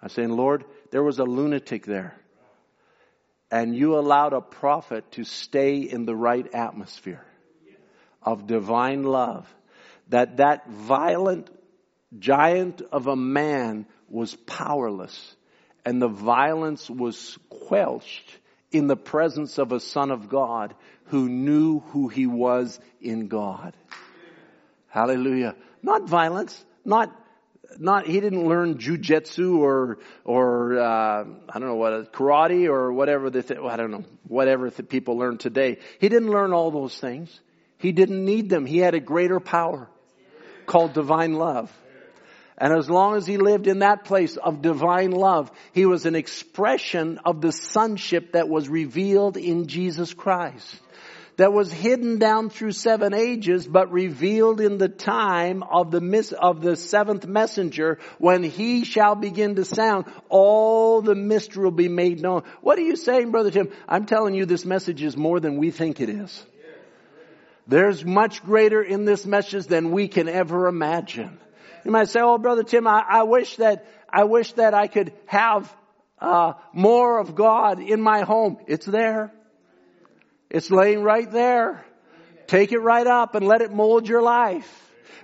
I 0.00 0.06
was 0.06 0.12
saying, 0.12 0.30
Lord, 0.30 0.64
there 0.92 1.02
was 1.02 1.18
a 1.18 1.24
lunatic 1.24 1.84
there. 1.84 2.14
And 3.50 3.74
you 3.74 3.98
allowed 3.98 4.34
a 4.34 4.40
prophet 4.40 5.10
to 5.12 5.24
stay 5.24 5.78
in 5.78 6.04
the 6.04 6.14
right 6.14 6.46
atmosphere 6.54 7.26
of 8.22 8.46
divine 8.46 9.02
love. 9.02 9.52
That 10.10 10.36
that 10.36 10.70
violent 10.70 11.50
giant 12.18 12.82
of 12.92 13.06
a 13.06 13.16
man 13.16 13.86
was 14.08 14.34
powerless 14.46 15.36
and 15.84 16.00
the 16.00 16.08
violence 16.08 16.90
was 16.90 17.38
quelched 17.48 18.38
in 18.72 18.86
the 18.86 18.96
presence 18.96 19.58
of 19.58 19.72
a 19.72 19.80
son 19.80 20.10
of 20.10 20.28
God 20.28 20.74
who 21.06 21.28
knew 21.28 21.80
who 21.80 22.08
he 22.08 22.26
was 22.26 22.78
in 23.00 23.28
God. 23.28 23.76
Hallelujah. 24.88 25.54
Not 25.82 26.08
violence, 26.08 26.64
not 26.84 27.14
not 27.78 28.06
he 28.06 28.20
didn't 28.20 28.48
learn 28.48 28.78
jujitsu 28.78 29.58
or 29.58 29.98
or 30.24 30.78
uh, 30.78 31.24
I 31.48 31.58
don't 31.58 31.68
know 31.68 31.76
what 31.76 32.12
karate 32.12 32.68
or 32.68 32.92
whatever 32.92 33.30
the 33.30 33.42
th- 33.42 33.60
I 33.60 33.76
don't 33.76 33.90
know 33.90 34.04
whatever 34.26 34.70
the 34.70 34.82
people 34.82 35.18
learn 35.18 35.38
today. 35.38 35.78
He 36.00 36.08
didn't 36.08 36.30
learn 36.30 36.52
all 36.52 36.70
those 36.70 36.98
things. 36.98 37.40
He 37.78 37.92
didn't 37.92 38.24
need 38.24 38.48
them. 38.48 38.66
He 38.66 38.78
had 38.78 38.94
a 38.94 39.00
greater 39.00 39.38
power 39.38 39.88
called 40.66 40.94
divine 40.94 41.34
love. 41.34 41.70
And 42.58 42.72
as 42.72 42.88
long 42.88 43.16
as 43.16 43.26
he 43.26 43.36
lived 43.36 43.66
in 43.66 43.80
that 43.80 44.04
place 44.04 44.36
of 44.36 44.62
divine 44.62 45.10
love, 45.10 45.50
he 45.72 45.84
was 45.84 46.06
an 46.06 46.14
expression 46.14 47.18
of 47.24 47.42
the 47.42 47.52
sonship 47.52 48.32
that 48.32 48.48
was 48.48 48.68
revealed 48.68 49.36
in 49.36 49.66
Jesus 49.66 50.14
Christ. 50.14 50.80
That 51.36 51.52
was 51.52 51.70
hidden 51.70 52.18
down 52.18 52.48
through 52.48 52.72
seven 52.72 53.12
ages, 53.12 53.66
but 53.66 53.92
revealed 53.92 54.62
in 54.62 54.78
the 54.78 54.88
time 54.88 55.62
of 55.62 55.90
the 55.90 56.00
miss, 56.00 56.32
of 56.32 56.62
the 56.62 56.76
seventh 56.76 57.26
messenger, 57.26 57.98
when 58.16 58.42
he 58.42 58.84
shall 58.84 59.14
begin 59.14 59.56
to 59.56 59.66
sound, 59.66 60.06
all 60.30 61.02
the 61.02 61.14
mystery 61.14 61.64
will 61.64 61.72
be 61.72 61.88
made 61.88 62.22
known. 62.22 62.42
What 62.62 62.78
are 62.78 62.82
you 62.82 62.96
saying, 62.96 63.32
Brother 63.32 63.50
Tim? 63.50 63.70
I'm 63.86 64.06
telling 64.06 64.34
you 64.34 64.46
this 64.46 64.64
message 64.64 65.02
is 65.02 65.14
more 65.14 65.38
than 65.38 65.58
we 65.58 65.70
think 65.70 66.00
it 66.00 66.08
is. 66.08 66.42
There's 67.66 68.02
much 68.02 68.42
greater 68.42 68.80
in 68.80 69.04
this 69.04 69.26
message 69.26 69.66
than 69.66 69.90
we 69.90 70.08
can 70.08 70.30
ever 70.30 70.68
imagine. 70.68 71.38
You 71.86 71.92
might 71.92 72.08
say, 72.08 72.20
"Oh, 72.20 72.36
brother 72.36 72.64
Tim, 72.64 72.88
I, 72.88 73.04
I 73.08 73.22
wish 73.22 73.56
that 73.56 73.86
I 74.12 74.24
wish 74.24 74.50
that 74.54 74.74
I 74.74 74.88
could 74.88 75.12
have 75.26 75.72
uh, 76.18 76.54
more 76.72 77.20
of 77.20 77.36
God 77.36 77.80
in 77.80 78.00
my 78.00 78.22
home." 78.22 78.58
It's 78.66 78.86
there. 78.86 79.32
It's 80.50 80.68
laying 80.68 81.04
right 81.04 81.30
there. 81.30 81.86
Take 82.48 82.72
it 82.72 82.80
right 82.80 83.06
up 83.06 83.36
and 83.36 83.46
let 83.46 83.60
it 83.60 83.72
mold 83.72 84.08
your 84.08 84.20
life. 84.20 84.68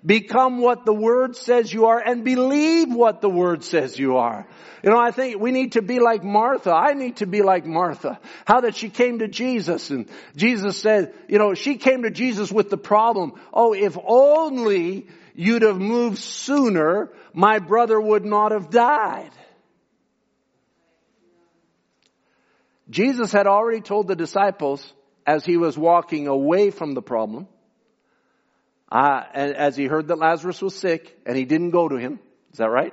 Become 0.07 0.59
what 0.59 0.85
the 0.85 0.95
Word 0.95 1.35
says 1.35 1.73
you 1.73 1.87
are 1.87 1.99
and 1.99 2.25
believe 2.25 2.95
what 2.95 3.23
the 3.23 3.29
Word 3.29 3.65
says 3.65 3.99
you 3.99 4.19
are. 4.19 4.47
You 4.85 4.91
know, 4.91 5.01
I 5.01 5.11
think 5.11 5.41
we 5.41 5.51
need 5.51 5.73
to 5.73 5.83
be 5.83 5.99
like 5.99 6.23
Martha. 6.23 6.73
I 6.73 6.95
need 6.95 7.17
to 7.17 7.27
be 7.27 7.43
like 7.43 7.67
Martha. 7.67 8.21
How 8.45 8.61
that 8.61 8.77
she 8.77 8.89
came 8.89 9.19
to 9.19 9.27
Jesus 9.27 9.91
and 9.91 10.09
Jesus 10.37 10.77
said, 10.77 11.13
you 11.29 11.39
know, 11.39 11.55
she 11.55 11.75
came 11.75 12.05
to 12.05 12.11
Jesus 12.11 12.53
with 12.53 12.71
the 12.71 12.79
problem, 12.79 13.33
oh, 13.53 13.75
if 13.75 13.99
only 14.05 15.09
you'd 15.35 15.63
have 15.63 15.79
moved 15.79 16.19
sooner, 16.19 17.11
my 17.33 17.59
brother 17.59 18.01
would 18.01 18.25
not 18.25 18.53
have 18.53 18.71
died. 18.71 19.31
Jesus 22.91 23.33
had 23.33 23.47
already 23.47 23.81
told 23.81 24.07
the 24.07 24.17
disciples 24.17 24.93
as 25.27 25.45
he 25.45 25.57
was 25.57 25.79
walking 25.79 26.27
away 26.27 26.71
from 26.71 26.93
the 26.93 27.03
problem, 27.03 27.49
uh, 28.91 29.23
and 29.33 29.55
as 29.57 29.77
he 29.77 29.87
heard 29.87 30.09
that 30.09 30.19
Lazarus 30.19 30.61
was 30.61 30.75
sick 30.75 31.17
and 31.25 31.37
he 31.37 31.45
didn't 31.45 31.71
go 31.71 31.89
to 31.89 31.97
him. 31.97 32.21
Is 32.53 32.59
that 32.59 32.69
right? 32.69 32.93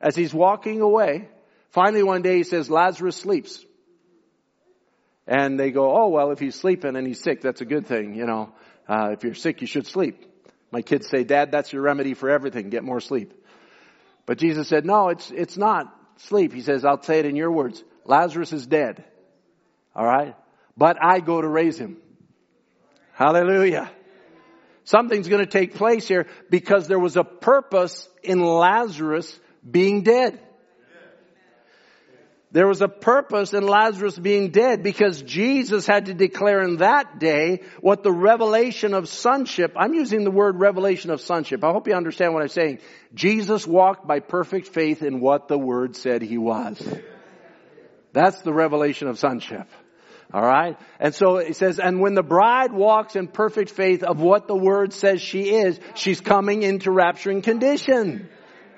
As 0.00 0.14
he's 0.14 0.34
walking 0.34 0.82
away, 0.82 1.28
finally 1.70 2.02
one 2.02 2.20
day 2.20 2.36
he 2.36 2.42
says, 2.42 2.68
Lazarus 2.68 3.16
sleeps. 3.16 3.64
And 5.26 5.58
they 5.58 5.70
go, 5.70 5.96
oh, 5.96 6.08
well, 6.08 6.32
if 6.32 6.38
he's 6.38 6.56
sleeping 6.56 6.96
and 6.96 7.06
he's 7.06 7.22
sick, 7.22 7.40
that's 7.40 7.60
a 7.60 7.64
good 7.64 7.86
thing, 7.86 8.14
you 8.14 8.26
know. 8.26 8.52
Uh, 8.88 9.10
if 9.12 9.22
you're 9.22 9.34
sick, 9.34 9.60
you 9.60 9.66
should 9.66 9.86
sleep. 9.86 10.26
My 10.70 10.82
kids 10.82 11.08
say, 11.08 11.24
Dad, 11.24 11.50
that's 11.52 11.72
your 11.72 11.82
remedy 11.82 12.14
for 12.14 12.30
everything. 12.30 12.70
Get 12.70 12.84
more 12.84 13.00
sleep. 13.00 13.32
But 14.26 14.38
Jesus 14.38 14.68
said, 14.68 14.84
no, 14.84 15.08
it's, 15.08 15.30
it's 15.30 15.56
not 15.56 15.92
sleep. 16.18 16.52
He 16.52 16.60
says, 16.60 16.84
I'll 16.84 17.02
say 17.02 17.18
it 17.18 17.26
in 17.26 17.36
your 17.36 17.50
words. 17.50 17.82
Lazarus 18.04 18.52
is 18.52 18.66
dead. 18.66 19.04
All 19.94 20.06
right? 20.06 20.36
But 20.76 20.98
I 21.02 21.20
go 21.20 21.40
to 21.40 21.48
raise 21.48 21.78
him. 21.78 21.96
Hallelujah. 23.12 23.90
Something's 24.84 25.28
going 25.28 25.44
to 25.44 25.50
take 25.50 25.74
place 25.74 26.08
here 26.08 26.26
because 26.48 26.88
there 26.88 26.98
was 26.98 27.16
a 27.16 27.24
purpose 27.24 28.08
in 28.22 28.40
Lazarus 28.40 29.38
being 29.68 30.02
dead. 30.02 30.40
There 32.52 32.66
was 32.66 32.82
a 32.82 32.88
purpose 32.88 33.54
in 33.54 33.64
Lazarus 33.64 34.18
being 34.18 34.50
dead 34.50 34.82
because 34.82 35.22
Jesus 35.22 35.86
had 35.86 36.06
to 36.06 36.14
declare 36.14 36.62
in 36.62 36.78
that 36.78 37.20
day 37.20 37.62
what 37.80 38.02
the 38.02 38.10
revelation 38.10 38.92
of 38.92 39.08
sonship, 39.08 39.74
I'm 39.76 39.94
using 39.94 40.24
the 40.24 40.32
word 40.32 40.58
revelation 40.58 41.12
of 41.12 41.20
sonship. 41.20 41.62
I 41.62 41.70
hope 41.70 41.86
you 41.86 41.94
understand 41.94 42.34
what 42.34 42.42
I'm 42.42 42.48
saying. 42.48 42.80
Jesus 43.14 43.68
walked 43.68 44.04
by 44.04 44.18
perfect 44.18 44.66
faith 44.68 45.04
in 45.04 45.20
what 45.20 45.46
the 45.46 45.58
word 45.58 45.94
said 45.94 46.22
he 46.22 46.38
was. 46.38 46.82
That's 48.12 48.42
the 48.42 48.52
revelation 48.52 49.06
of 49.06 49.20
sonship. 49.20 49.68
Alright? 50.34 50.76
And 50.98 51.14
so 51.14 51.36
it 51.36 51.54
says, 51.54 51.78
and 51.78 52.00
when 52.00 52.14
the 52.14 52.22
bride 52.24 52.72
walks 52.72 53.14
in 53.14 53.28
perfect 53.28 53.70
faith 53.70 54.02
of 54.02 54.20
what 54.20 54.48
the 54.48 54.56
word 54.56 54.92
says 54.92 55.20
she 55.20 55.50
is, 55.50 55.78
she's 55.94 56.20
coming 56.20 56.62
into 56.62 56.90
rapturing 56.90 57.44
condition. 57.44 58.28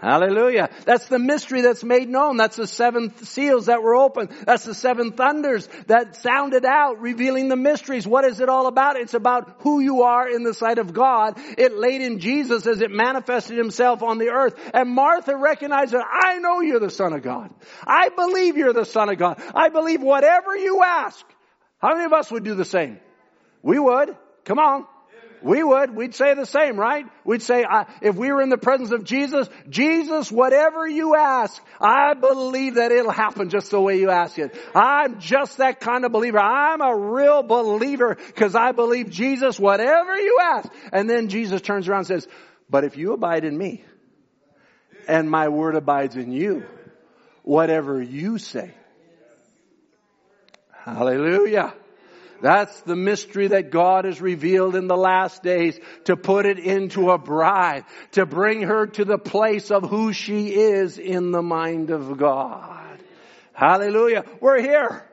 Hallelujah. 0.03 0.69
That's 0.85 1.07
the 1.07 1.21
mystery 1.21 1.61
that's 1.61 1.85
made 1.85 2.09
known. 2.09 2.37
That's 2.37 2.57
the 2.57 2.67
seven 2.67 3.17
seals 3.19 3.67
that 3.67 3.85
were 3.85 3.95
open. 3.95 4.31
That's 4.45 4.65
the 4.65 4.75
seven 4.75 5.13
thunders 5.13 5.69
that 5.87 6.17
sounded 6.17 6.65
out, 6.65 7.01
revealing 7.01 7.47
the 7.47 7.55
mysteries. 7.55 8.05
What 8.05 8.25
is 8.25 8.41
it 8.41 8.49
all 8.49 8.67
about? 8.67 8.97
It's 8.97 9.15
about 9.15 9.59
who 9.61 9.79
you 9.79 10.03
are 10.03 10.29
in 10.29 10.43
the 10.43 10.55
sight 10.55 10.79
of 10.79 10.93
God. 10.93 11.39
It 11.57 11.79
laid 11.79 12.03
in 12.03 12.19
Jesus 12.19 12.67
as 12.67 12.81
it 12.81 12.91
manifested 12.91 13.57
himself 13.57 14.03
on 14.03 14.19
the 14.19 14.31
earth. 14.31 14.59
And 14.75 14.91
Martha 14.91 15.37
recognized 15.37 15.93
that 15.93 16.05
I 16.05 16.41
know 16.41 16.61
you're 16.63 16.81
the 16.81 16.91
son 16.91 17.13
of 17.13 17.23
God. 17.23 17.55
I 17.87 18.09
believe 18.09 18.57
you're 18.57 18.73
the 18.73 18.85
son 18.85 19.09
of 19.09 19.19
God. 19.19 19.41
I 19.55 19.69
believe 19.69 20.03
whatever 20.03 20.57
you 20.57 20.83
ask. 20.83 21.25
How 21.79 21.93
many 21.93 22.07
of 22.07 22.13
us 22.13 22.29
would 22.33 22.43
do 22.43 22.57
the 22.57 22.65
same? 22.65 22.99
We 23.63 23.79
would. 23.79 24.17
Come 24.45 24.59
on. 24.59 24.85
We 25.43 25.63
would. 25.63 25.95
We'd 25.95 26.15
say 26.15 26.35
the 26.35 26.47
same, 26.47 26.79
right? 26.79 27.07
We'd 27.25 27.43
say, 27.43 27.65
if 28.01 28.17
we 28.17 28.33
were 28.33 28.43
in 28.43 28.49
the 28.49 28.59
presence 28.59 28.93
of 28.93 29.05
Jesus, 29.05 29.49
Jesus, 29.69 30.31
whatever 30.31 30.87
you 30.87 31.17
ask, 31.17 31.63
I 31.81 32.15
believe 32.15 32.77
that 32.77 32.93
it'll 32.93 33.11
happen 33.11 33.51
just 33.51 33.71
the 33.71 33.81
way 33.81 33.99
you 33.99 34.11
ask 34.11 34.39
it. 34.39 34.55
I'm 34.75 35.21
just 35.21 35.59
that 35.59 35.81
kind 35.81 36.05
of 36.05 36.13
believer. 36.13 36.39
I'm 36.39 36.81
a 36.81 36.97
real 36.97 37.43
believer 37.43 38.15
because 38.15 38.55
I 38.55 38.73
believe 38.73 39.11
Jesus, 39.11 39.59
whatever 39.59 40.17
you 40.17 40.39
ask. 40.43 40.69
And 40.93 41.09
then 41.09 41.29
Jesus 41.29 41.61
turns 41.61 41.89
around 41.89 42.01
and 42.01 42.07
says, 42.09 42.29
but 42.71 42.85
if 42.85 42.97
you 42.97 43.13
abide 43.13 43.45
in 43.45 43.57
me 43.57 43.85
and 45.09 45.31
my 45.31 45.49
word 45.49 45.75
abides 45.75 46.17
in 46.17 46.33
you, 46.33 46.65
whatever 47.43 48.01
you 48.01 48.39
say, 48.39 48.75
Hallelujah. 50.85 51.75
That's 52.43 52.81
the 52.81 52.97
mystery 52.97 53.47
that 53.49 53.71
God 53.71 54.05
has 54.05 54.21
revealed 54.21 54.75
in 54.75 54.89
the 54.89 54.97
last 54.97 55.45
days 55.45 55.79
to 56.05 56.17
put 56.17 56.45
it 56.45 56.59
into 56.59 57.13
a 57.13 57.17
bride, 57.17 57.85
to 58.13 58.27
bring 58.27 58.63
her 58.63 58.89
to 58.89 59.05
the 59.05 59.17
place 59.17 59.71
of 59.71 59.89
who 59.89 60.13
she 60.13 60.49
is 60.49 60.99
in 60.99 61.31
the 61.31 61.41
mind 61.41 61.91
of 61.91 62.19
God. 62.19 62.99
Hallelujah. 63.53 64.25
We're 64.41 64.61
here. 64.61 65.09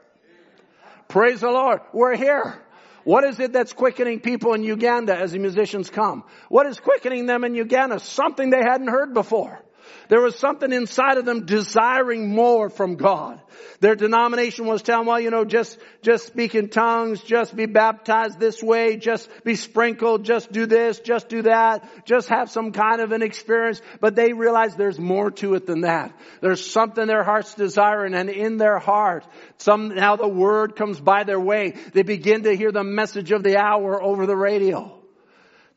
Praise 1.08 1.42
the 1.42 1.52
Lord. 1.52 1.82
We're 1.94 2.16
here. 2.16 2.60
What 3.04 3.24
is 3.24 3.40
it 3.40 3.54
that's 3.54 3.74
quickening 3.74 4.22
people 4.22 4.56
in 4.56 4.64
Uganda 4.64 5.16
as 5.16 5.32
the 5.32 5.40
musicians 5.40 5.90
come? 5.92 6.24
What 6.50 6.66
is 6.66 6.80
quickening 6.80 7.28
them 7.28 7.44
in 7.44 7.54
Uganda? 7.54 8.00
Something 8.00 8.50
they 8.50 8.64
hadn't 8.64 8.88
heard 8.88 9.14
before. 9.14 9.64
There 10.10 10.22
was 10.22 10.36
something 10.36 10.72
inside 10.72 11.18
of 11.18 11.26
them 11.26 11.46
desiring 11.46 12.30
more 12.30 12.70
from 12.70 12.96
God. 12.96 13.40
Their 13.80 13.96
denomination 13.96 14.66
was 14.66 14.82
telling, 14.82 15.08
well, 15.08 15.20
you 15.20 15.30
know, 15.30 15.46
just, 15.46 15.78
just 16.02 16.28
speak 16.28 16.56
in 16.56 16.70
tongues, 16.70 17.22
just 17.22 17.56
be 17.56 17.66
baptized 17.66 18.40
this 18.40 18.62
way, 18.62 18.98
just 18.98 19.30
be 19.44 19.56
sprinkled, 19.56 20.26
just 20.26 20.52
do 20.52 20.66
this, 20.66 21.00
just 21.00 21.30
do 21.30 21.44
that, 21.44 22.06
just 22.06 22.30
have 22.30 22.50
some 22.50 22.72
kind 22.72 23.02
of 23.02 23.12
an 23.12 23.22
experience. 23.22 23.82
But 24.02 24.16
they 24.16 24.34
realized 24.34 24.78
there's 24.78 25.00
more 25.00 25.32
to 25.32 25.54
it 25.54 25.66
than 25.66 25.82
that. 25.82 26.18
There's 26.42 26.66
something 26.66 27.06
their 27.06 27.24
heart's 27.24 27.54
desiring 27.54 28.14
and 28.16 28.30
in 28.30 28.58
their 28.58 28.80
heart, 28.80 29.26
somehow 29.58 30.16
the 30.16 30.28
word 30.28 30.76
comes 30.76 31.00
by 31.00 31.24
their 31.24 31.40
way. 31.40 31.76
They 31.94 32.04
begin 32.04 32.44
to 32.44 32.56
hear 32.56 32.72
the 32.72 32.84
message 32.84 33.32
of 33.32 33.44
the 33.44 33.58
hour 33.58 34.02
over 34.02 34.26
the 34.26 34.36
radio. 34.36 34.96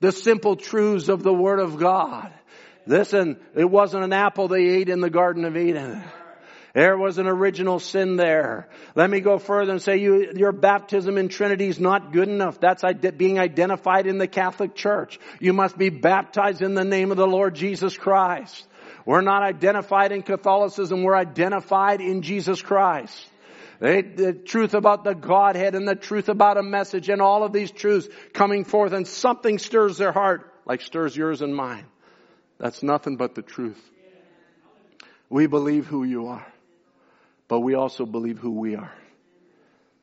The 0.01 0.11
simple 0.11 0.57
truths 0.57 1.09
of 1.09 1.23
the 1.23 1.33
Word 1.33 1.61
of 1.61 1.79
God. 1.79 2.33
Listen, 2.87 3.39
it 3.55 3.69
wasn't 3.69 4.05
an 4.05 4.13
apple 4.13 4.49
they 4.49 4.69
ate 4.69 4.89
in 4.89 5.01
the 5.01 5.11
Garden 5.11 5.45
of 5.45 5.57
Eden. 5.57 6.03
There 6.75 6.97
was 6.97 7.19
an 7.19 7.27
original 7.27 7.79
sin 7.81 8.17
there. 8.17 8.69
Let 8.95 9.11
me 9.11 9.21
go 9.21 9.39
further 9.39 9.73
and 9.73 9.83
say 9.83 9.99
you, 9.99 10.33
your 10.35 10.53
baptism 10.53 11.19
in 11.19 11.29
Trinity 11.29 11.69
is 11.69 11.79
not 11.79 12.13
good 12.13 12.29
enough. 12.29 12.61
That's 12.61 12.83
being 13.19 13.39
identified 13.39 14.07
in 14.07 14.17
the 14.17 14.27
Catholic 14.27 14.75
Church. 14.75 15.21
You 15.39 15.53
must 15.53 15.77
be 15.77 15.91
baptized 15.91 16.63
in 16.63 16.75
the 16.75 16.85
name 16.85 17.11
of 17.11 17.19
the 17.19 17.27
Lord 17.27 17.55
Jesus 17.55 17.97
Christ. 17.97 18.67
We're 19.05 19.21
not 19.21 19.43
identified 19.43 20.13
in 20.13 20.23
Catholicism. 20.23 21.03
We're 21.03 21.17
identified 21.17 22.01
in 22.01 22.23
Jesus 22.23 22.63
Christ. 22.63 23.29
They, 23.81 24.01
the 24.01 24.33
truth 24.33 24.75
about 24.75 25.05
the 25.05 25.15
Godhead 25.15 25.75
and 25.75 25.87
the 25.87 25.97
truth 25.97 26.29
about 26.29 26.57
a 26.57 26.63
message 26.63 27.09
and 27.09 27.21
all 27.21 27.43
of 27.43 27.53
these 27.53 27.71
truths 27.71 28.09
coming 28.33 28.65
forth 28.65 28.93
and 28.93 29.07
something 29.07 29.59
stirs 29.59 29.99
their 29.99 30.13
heart 30.13 30.51
like 30.65 30.81
stirs 30.81 31.17
yours 31.17 31.43
and 31.43 31.55
mine. 31.55 31.85
That's 32.63 32.83
nothing 32.83 33.19
but 33.19 33.35
the 33.35 33.43
truth. 33.43 33.83
We 35.29 35.47
believe 35.47 35.87
who 35.87 36.05
you 36.05 36.29
are 36.29 36.47
but 37.53 37.61
we 37.61 37.75
also 37.75 38.07
believe 38.07 38.39
who 38.39 38.53
we 38.53 38.77
are. 38.77 38.95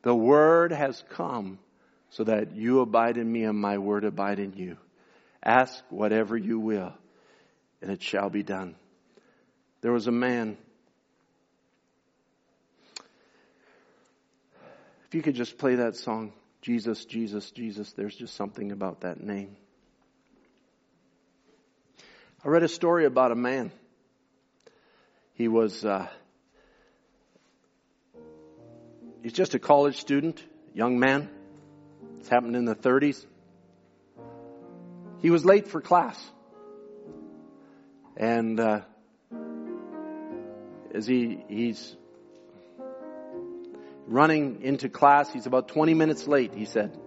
The 0.02 0.14
word 0.14 0.70
has 0.70 1.02
come 1.10 1.58
so 2.10 2.22
that 2.22 2.54
you 2.54 2.78
abide 2.78 3.16
in 3.16 3.32
me 3.32 3.42
and 3.42 3.58
my 3.58 3.78
word 3.78 4.04
abide 4.04 4.38
in 4.38 4.52
you. 4.52 4.76
Ask 5.42 5.82
whatever 5.90 6.36
you 6.36 6.60
will 6.60 6.92
and 7.82 7.90
it 7.90 8.04
shall 8.04 8.30
be 8.30 8.44
done. 8.44 8.76
There 9.80 9.90
was 9.90 10.06
a 10.06 10.12
man. 10.12 10.58
If 15.08 15.16
you 15.16 15.22
could 15.22 15.34
just 15.34 15.58
play 15.58 15.74
that 15.74 15.96
song, 15.96 16.32
Jesus, 16.62 17.04
Jesus, 17.04 17.50
Jesus, 17.50 17.92
there's 17.94 18.14
just 18.14 18.36
something 18.36 18.70
about 18.70 19.00
that 19.00 19.20
name. 19.20 19.56
I 22.42 22.48
read 22.48 22.62
a 22.62 22.68
story 22.68 23.04
about 23.04 23.32
a 23.32 23.34
man. 23.34 23.70
He 25.34 25.46
was, 25.46 25.84
uh, 25.84 26.08
he's 29.22 29.34
just 29.34 29.52
a 29.52 29.58
college 29.58 30.00
student, 30.00 30.42
young 30.72 30.98
man. 30.98 31.28
It's 32.18 32.30
happened 32.30 32.56
in 32.56 32.64
the 32.64 32.74
30s. 32.74 33.26
He 35.20 35.28
was 35.28 35.44
late 35.44 35.68
for 35.68 35.82
class. 35.82 36.18
And 38.16 38.58
uh, 38.58 38.80
as 40.94 41.06
he 41.06 41.44
he's 41.46 41.94
running 44.06 44.62
into 44.62 44.88
class, 44.88 45.30
he's 45.30 45.44
about 45.44 45.68
20 45.68 45.92
minutes 45.92 46.26
late, 46.26 46.54
he 46.54 46.64
said. 46.64 46.98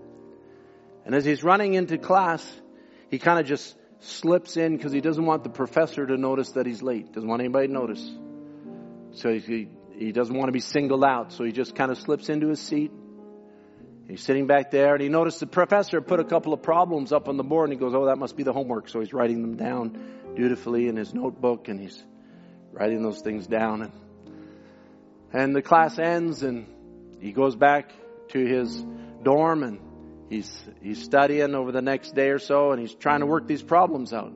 And 1.08 1.16
as 1.16 1.26
he's 1.26 1.44
running 1.44 1.74
into 1.74 1.98
class, 1.98 2.48
he 3.10 3.18
kind 3.18 3.40
of 3.40 3.48
just 3.48 3.76
slips 4.04 4.58
in 4.58 4.76
because 4.76 4.92
he 4.92 5.02
doesn't 5.02 5.26
want 5.26 5.44
the 5.44 5.50
professor 5.50 6.06
to 6.06 6.18
notice 6.18 6.52
that 6.52 6.66
he's 6.66 6.82
late. 6.82 7.14
Doesn't 7.14 7.30
want 7.30 7.42
anybody 7.42 7.68
to 7.68 7.74
notice. 7.74 8.12
So 9.12 9.34
he 9.34 9.70
he 9.96 10.12
doesn't 10.12 10.36
want 10.36 10.48
to 10.48 10.52
be 10.52 10.60
singled 10.60 11.04
out, 11.04 11.32
so 11.32 11.44
he 11.44 11.52
just 11.52 11.76
kind 11.76 11.92
of 11.92 11.98
slips 11.98 12.30
into 12.30 12.50
his 12.50 12.60
seat. 12.60 12.92
He's 14.08 14.22
sitting 14.22 14.48
back 14.48 14.72
there 14.72 14.94
and 14.94 15.02
he 15.02 15.08
noticed 15.08 15.40
the 15.40 15.48
professor 15.48 16.02
put 16.02 16.20
a 16.20 16.26
couple 16.26 16.52
of 16.52 16.62
problems 16.62 17.14
up 17.14 17.30
on 17.30 17.38
the 17.38 17.44
board 17.44 17.70
and 17.70 17.80
he 17.80 17.80
goes, 17.80 17.96
Oh, 17.96 18.08
that 18.08 18.18
must 18.18 18.36
be 18.36 18.44
the 18.44 18.52
homework. 18.52 18.90
So 18.90 19.00
he's 19.00 19.14
writing 19.14 19.42
them 19.42 19.56
down 19.56 20.36
dutifully 20.36 20.88
in 20.88 20.98
his 20.98 21.14
notebook 21.14 21.70
and 21.70 21.80
he's 21.80 22.04
writing 22.72 23.02
those 23.02 23.22
things 23.22 23.48
down. 23.48 23.84
And, 23.84 23.92
and 25.32 25.56
the 25.56 25.62
class 25.62 25.98
ends 25.98 26.44
and 26.44 26.68
he 27.22 27.32
goes 27.32 27.56
back 27.56 27.92
to 28.30 28.46
his 28.46 28.84
dorm 29.24 29.64
and 29.64 29.80
he's, 30.30 30.64
he's 30.82 31.04
studying 31.04 31.56
over 31.56 31.72
the 31.72 31.82
next 31.82 32.16
day 32.16 32.30
or 32.30 32.40
so 32.40 32.72
and 32.72 32.82
he's 32.82 32.94
trying 32.94 33.22
to 33.22 33.26
work 33.26 33.48
these 33.48 33.64
problems 33.64 34.14
out. 34.14 34.34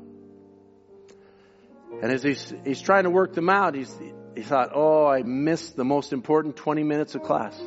And 2.01 2.11
as 2.11 2.21
he's, 2.21 2.53
he's 2.65 2.81
trying 2.81 3.05
to 3.05 3.09
work 3.09 3.33
them 3.33 3.49
out, 3.49 3.73
he's, 3.75 3.93
he 4.35 4.43
thought, 4.43 4.71
oh, 4.73 5.07
I 5.07 5.23
missed 5.23 5.75
the 5.75 5.85
most 5.85 6.13
important 6.13 6.55
20 6.55 6.83
minutes 6.83 7.15
of 7.15 7.23
class 7.23 7.59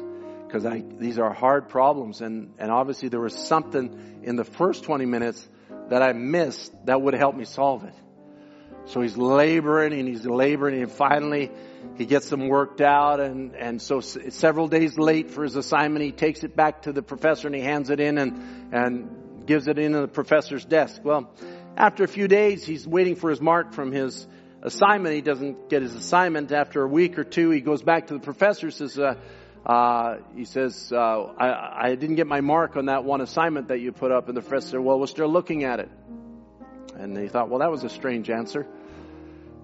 because 0.47 0.65
these 0.99 1.19
are 1.19 1.33
hard 1.33 1.69
problems. 1.69 2.21
And, 2.21 2.55
and 2.59 2.71
obviously 2.71 3.09
there 3.09 3.21
was 3.21 3.35
something 3.35 4.21
in 4.23 4.37
the 4.37 4.45
first 4.45 4.85
20 4.85 5.07
minutes 5.07 5.49
that 5.89 6.03
I 6.03 6.13
missed 6.13 6.73
that 6.87 7.01
would 7.01 7.15
help 7.15 7.35
me 7.35 7.45
solve 7.45 7.85
it. 7.85 7.95
So 8.91 9.01
he's 9.03 9.17
laboring 9.17 9.93
and 9.93 10.09
he's 10.09 10.27
laboring 10.27 10.83
and 10.83 10.91
finally 10.91 11.49
he 11.97 12.07
gets 12.07 12.29
them 12.29 12.49
worked 12.49 12.81
out 12.81 13.21
and, 13.21 13.55
and 13.55 13.81
so 13.81 14.01
several 14.01 14.67
days 14.67 14.99
late 14.99 15.31
for 15.31 15.45
his 15.45 15.55
assignment, 15.55 16.05
he 16.05 16.11
takes 16.11 16.43
it 16.43 16.57
back 16.57 16.83
to 16.83 16.93
the 16.93 17.01
professor 17.01 17.47
and 17.47 17.55
he 17.55 17.63
hands 17.63 17.91
it 17.91 18.01
in 18.01 18.19
and, 18.19 18.75
and 18.75 19.47
gives 19.47 19.69
it 19.69 19.79
in 19.79 19.95
on 19.95 20.03
the 20.03 20.09
professor's 20.09 20.65
desk. 20.65 21.03
Well, 21.05 21.33
after 21.77 22.03
a 22.03 22.09
few 22.09 22.27
days, 22.27 22.67
he's 22.67 22.85
waiting 22.85 23.15
for 23.15 23.31
his 23.31 23.41
mark 23.41 23.75
from 23.75 23.93
his 23.93 24.27
assignment. 24.61 25.15
He 25.15 25.21
doesn't 25.21 25.71
get 25.71 25.83
his 25.83 25.95
assignment 25.95 26.51
after 26.51 26.83
a 26.83 26.89
week 26.89 27.17
or 27.17 27.25
two. 27.25 27.51
He 27.51 27.61
goes 27.61 27.83
back 27.83 28.09
to 28.09 28.15
the 28.15 28.21
professor, 28.21 28.73
says, 28.73 28.99
uh, 28.99 29.15
uh, 29.65 30.17
he 30.35 30.45
says, 30.45 30.93
uh, 30.93 30.97
I, 30.97 31.91
I, 31.91 31.95
didn't 31.95 32.17
get 32.17 32.27
my 32.27 32.41
mark 32.41 32.77
on 32.77 32.87
that 32.87 33.05
one 33.05 33.21
assignment 33.21 33.69
that 33.69 33.79
you 33.79 33.93
put 33.93 34.11
up. 34.11 34.27
And 34.27 34.37
the 34.37 34.41
professor 34.41 34.71
said, 34.71 34.81
well, 34.81 34.99
we're 34.99 35.07
still 35.07 35.31
looking 35.31 35.63
at 35.63 35.79
it. 35.79 35.91
And 36.97 37.17
he 37.17 37.29
thought, 37.29 37.51
well, 37.51 37.61
that 37.61 37.71
was 37.71 37.85
a 37.85 37.89
strange 37.89 38.31
answer. 38.31 38.67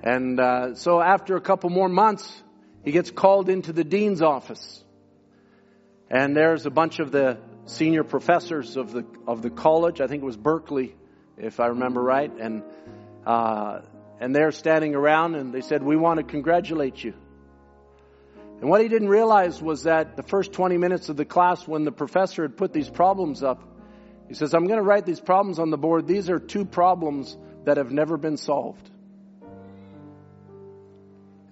And 0.03 0.39
uh, 0.39 0.75
so 0.75 1.01
after 1.01 1.37
a 1.37 1.41
couple 1.41 1.71
more 1.71 1.89
months, 1.89 2.43
he 2.85 2.93
gets 2.93 3.11
called 3.11 3.49
into 3.49 3.73
the 3.73 3.85
dean's 3.85 4.23
office. 4.23 4.85
And 6.11 6.37
there's 6.37 6.67
a 6.67 6.71
bunch 6.71 7.01
of 7.01 7.11
the 7.11 7.39
senior 7.65 8.05
professors 8.05 8.77
of 8.77 8.93
the, 8.93 9.05
of 9.27 9.43
the 9.43 9.51
college. 9.51 10.01
I 10.01 10.07
think 10.07 10.23
it 10.23 10.27
was 10.27 10.37
Berkeley, 10.37 10.95
if 11.37 11.59
I 11.59 11.67
remember 11.67 12.01
right. 12.01 12.31
And 12.39 12.63
uh, 13.27 13.81
and 14.21 14.35
they're 14.35 14.53
standing 14.53 14.95
around 14.95 15.35
and 15.35 15.53
they 15.53 15.61
said, 15.61 15.83
We 15.83 15.97
want 15.97 16.19
to 16.19 16.25
congratulate 16.25 17.03
you. 17.03 17.15
And 18.61 18.71
what 18.71 18.81
he 18.81 18.89
didn't 18.89 19.09
realize 19.09 19.61
was 19.61 19.83
that 19.83 20.17
the 20.17 20.23
first 20.23 20.53
20 20.53 20.79
minutes 20.79 21.11
of 21.11 21.17
the 21.17 21.27
class, 21.27 21.69
when 21.69 21.85
the 21.85 21.93
professor 21.93 22.43
had 22.43 22.57
put 22.57 22.73
these 22.73 22.89
problems 22.89 23.43
up, 23.43 23.63
he 24.29 24.35
says, 24.35 24.55
I'm 24.55 24.67
going 24.67 24.79
to 24.79 24.85
write 24.85 25.05
these 25.05 25.21
problems 25.21 25.59
on 25.59 25.71
the 25.71 25.77
board. 25.77 26.07
These 26.07 26.31
are 26.31 26.39
two 26.39 26.65
problems 26.65 27.37
that 27.65 27.77
have 27.77 27.93
never 27.93 28.17
been 28.17 28.39
solved. 28.39 28.91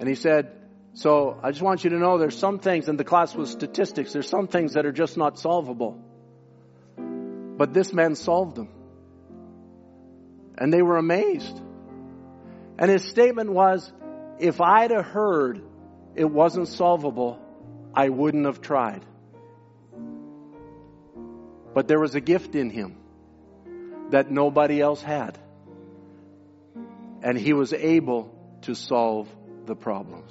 And 0.05 0.09
he 0.11 0.17
said, 0.17 0.53
So 0.93 1.41
I 1.43 1.51
just 1.51 1.63
want 1.63 1.83
you 1.83 1.89
to 1.89 1.97
know 1.97 2.19
there's 2.19 2.37
some 2.37 2.59
things, 2.59 2.91
and 2.91 3.01
the 3.01 3.05
class 3.05 3.35
was 3.35 3.51
statistics, 3.51 4.13
there's 4.13 4.29
some 4.29 4.49
things 4.49 4.75
that 4.75 4.85
are 4.85 4.93
just 4.93 5.17
not 5.17 5.39
solvable. 5.39 5.99
But 7.57 7.73
this 7.73 7.91
man 7.91 8.15
solved 8.15 8.55
them. 8.55 8.69
And 10.59 10.71
they 10.71 10.83
were 10.83 10.99
amazed. 10.99 11.59
And 12.79 12.91
his 12.91 13.03
statement 13.03 13.51
was, 13.51 13.91
if 14.39 14.61
I'd 14.61 14.91
have 14.91 15.07
heard 15.07 15.63
it 16.15 16.31
wasn't 16.31 16.69
solvable, 16.69 17.41
I 17.95 18.11
wouldn't 18.11 18.45
have 18.45 18.61
tried. 18.61 19.07
But 21.73 21.89
there 21.89 21.99
was 21.99 22.15
a 22.15 22.21
gift 22.21 22.55
in 22.55 22.69
him 22.69 22.99
that 24.11 24.31
nobody 24.31 24.83
else 24.83 25.01
had. 25.01 25.39
And 27.23 27.39
he 27.39 27.55
was 27.55 27.73
able 27.73 28.59
to 28.69 28.75
solve 28.75 29.35
the 29.67 29.75
problems. 29.75 30.31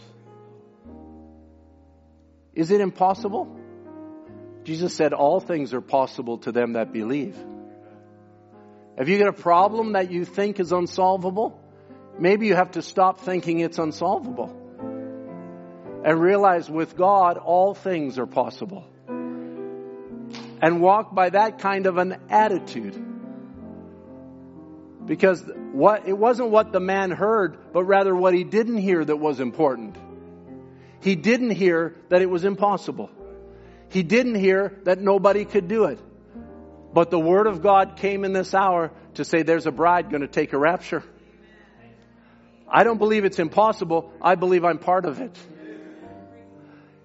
Is 2.53 2.71
it 2.71 2.81
impossible? 2.81 3.59
Jesus 4.63 4.95
said 4.95 5.13
all 5.13 5.39
things 5.39 5.73
are 5.73 5.81
possible 5.81 6.37
to 6.39 6.51
them 6.51 6.73
that 6.73 6.93
believe. 6.93 7.37
Have 8.97 9.09
you 9.09 9.17
got 9.17 9.27
a 9.27 9.33
problem 9.33 9.93
that 9.93 10.11
you 10.11 10.23
think 10.23 10.59
is 10.59 10.71
unsolvable? 10.71 11.59
Maybe 12.19 12.47
you 12.47 12.55
have 12.55 12.71
to 12.71 12.81
stop 12.81 13.19
thinking 13.21 13.59
it's 13.59 13.79
unsolvable 13.79 14.59
and 16.05 16.19
realize 16.19 16.69
with 16.69 16.95
God 16.95 17.37
all 17.37 17.73
things 17.73 18.19
are 18.19 18.27
possible. 18.27 18.85
and 20.63 20.79
walk 20.79 21.13
by 21.13 21.29
that 21.29 21.59
kind 21.59 21.87
of 21.87 21.97
an 21.97 22.15
attitude. 22.29 23.12
Because 25.05 25.43
what, 25.73 26.07
it 26.07 26.17
wasn't 26.17 26.49
what 26.49 26.71
the 26.71 26.79
man 26.79 27.11
heard, 27.11 27.57
but 27.73 27.83
rather 27.83 28.15
what 28.15 28.33
he 28.33 28.43
didn't 28.43 28.77
hear 28.77 29.03
that 29.03 29.17
was 29.17 29.39
important. 29.39 29.97
He 31.01 31.15
didn't 31.15 31.49
hear 31.49 31.95
that 32.09 32.21
it 32.21 32.29
was 32.29 32.45
impossible. 32.45 33.09
He 33.89 34.03
didn't 34.03 34.35
hear 34.35 34.79
that 34.83 34.99
nobody 35.01 35.45
could 35.45 35.67
do 35.67 35.85
it. 35.85 35.99
But 36.93 37.09
the 37.11 37.19
word 37.19 37.47
of 37.47 37.61
God 37.61 37.97
came 37.97 38.23
in 38.23 38.33
this 38.33 38.53
hour 38.53 38.91
to 39.15 39.25
say 39.25 39.43
there's 39.43 39.65
a 39.65 39.71
bride 39.71 40.09
going 40.09 40.21
to 40.21 40.27
take 40.27 40.53
a 40.53 40.57
rapture. 40.57 41.03
I 42.67 42.83
don't 42.83 42.97
believe 42.97 43.25
it's 43.25 43.39
impossible. 43.39 44.11
I 44.21 44.35
believe 44.35 44.63
I'm 44.63 44.79
part 44.79 45.05
of 45.05 45.19
it. 45.19 45.37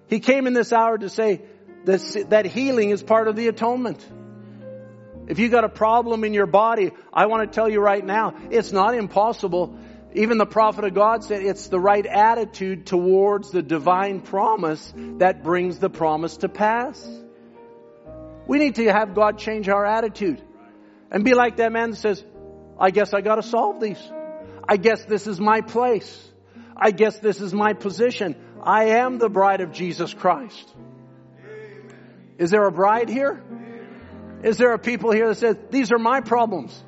He 0.07 0.19
came 0.19 0.47
in 0.47 0.53
this 0.53 0.73
hour 0.73 0.97
to 0.97 1.09
say 1.09 1.41
that, 1.85 2.25
that 2.29 2.45
healing 2.45 2.89
is 2.89 3.03
part 3.03 3.27
of 3.27 3.35
the 3.35 3.47
atonement. 3.47 4.03
If 5.29 5.37
you 5.37 5.47
got 5.49 5.63
a 5.63 5.69
problem 5.69 6.23
in 6.23 6.33
your 6.33 6.47
body, 6.47 6.91
I 7.13 7.27
want 7.27 7.49
to 7.49 7.55
tell 7.55 7.69
you 7.69 7.79
right 7.79 8.03
now, 8.03 8.33
it's 8.49 8.71
not 8.71 8.95
impossible. 8.95 9.77
Even 10.15 10.39
the 10.39 10.47
prophet 10.47 10.85
of 10.85 10.95
God 10.95 11.23
said 11.23 11.43
it's 11.43 11.67
the 11.67 11.79
right 11.79 12.05
attitude 12.05 12.87
towards 12.87 13.51
the 13.51 13.61
divine 13.61 14.21
promise 14.21 14.91
that 15.19 15.43
brings 15.43 15.77
the 15.77 15.89
promise 15.89 16.37
to 16.37 16.49
pass. 16.49 17.07
We 18.47 18.57
need 18.57 18.75
to 18.75 18.91
have 18.91 19.13
God 19.13 19.37
change 19.37 19.69
our 19.69 19.85
attitude 19.85 20.41
and 21.11 21.23
be 21.23 21.35
like 21.35 21.57
that 21.57 21.71
man 21.71 21.91
that 21.91 21.97
says, 21.97 22.25
I 22.79 22.89
guess 22.89 23.13
I 23.13 23.21
got 23.21 23.35
to 23.35 23.43
solve 23.43 23.79
these. 23.79 24.01
I 24.67 24.77
guess 24.77 25.05
this 25.05 25.27
is 25.27 25.39
my 25.39 25.61
place. 25.61 26.27
I 26.75 26.89
guess 26.89 27.19
this 27.19 27.39
is 27.39 27.53
my 27.53 27.73
position. 27.73 28.35
I 28.63 28.85
am 29.01 29.19
the 29.19 29.29
bride 29.29 29.61
of 29.61 29.73
Jesus 29.73 30.11
Christ. 30.11 30.73
Is 32.39 32.49
there 32.49 32.65
a 32.65 32.71
bride 32.71 33.09
here? 33.09 33.43
Is 34.43 34.57
there 34.57 34.73
a 34.73 34.79
people 34.79 35.11
here 35.11 35.27
that 35.27 35.35
says, 35.35 35.57
these 35.69 35.91
are 35.91 35.99
my 35.99 36.21
problems? 36.21 36.83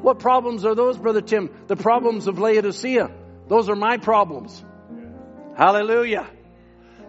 What 0.00 0.18
problems 0.18 0.64
are 0.64 0.74
those, 0.74 0.98
Brother 0.98 1.20
Tim? 1.20 1.50
The 1.66 1.76
problems 1.76 2.26
of 2.26 2.38
Laodicea. 2.38 3.10
Those 3.48 3.68
are 3.68 3.76
my 3.76 3.98
problems. 3.98 4.64
Hallelujah. 5.56 6.28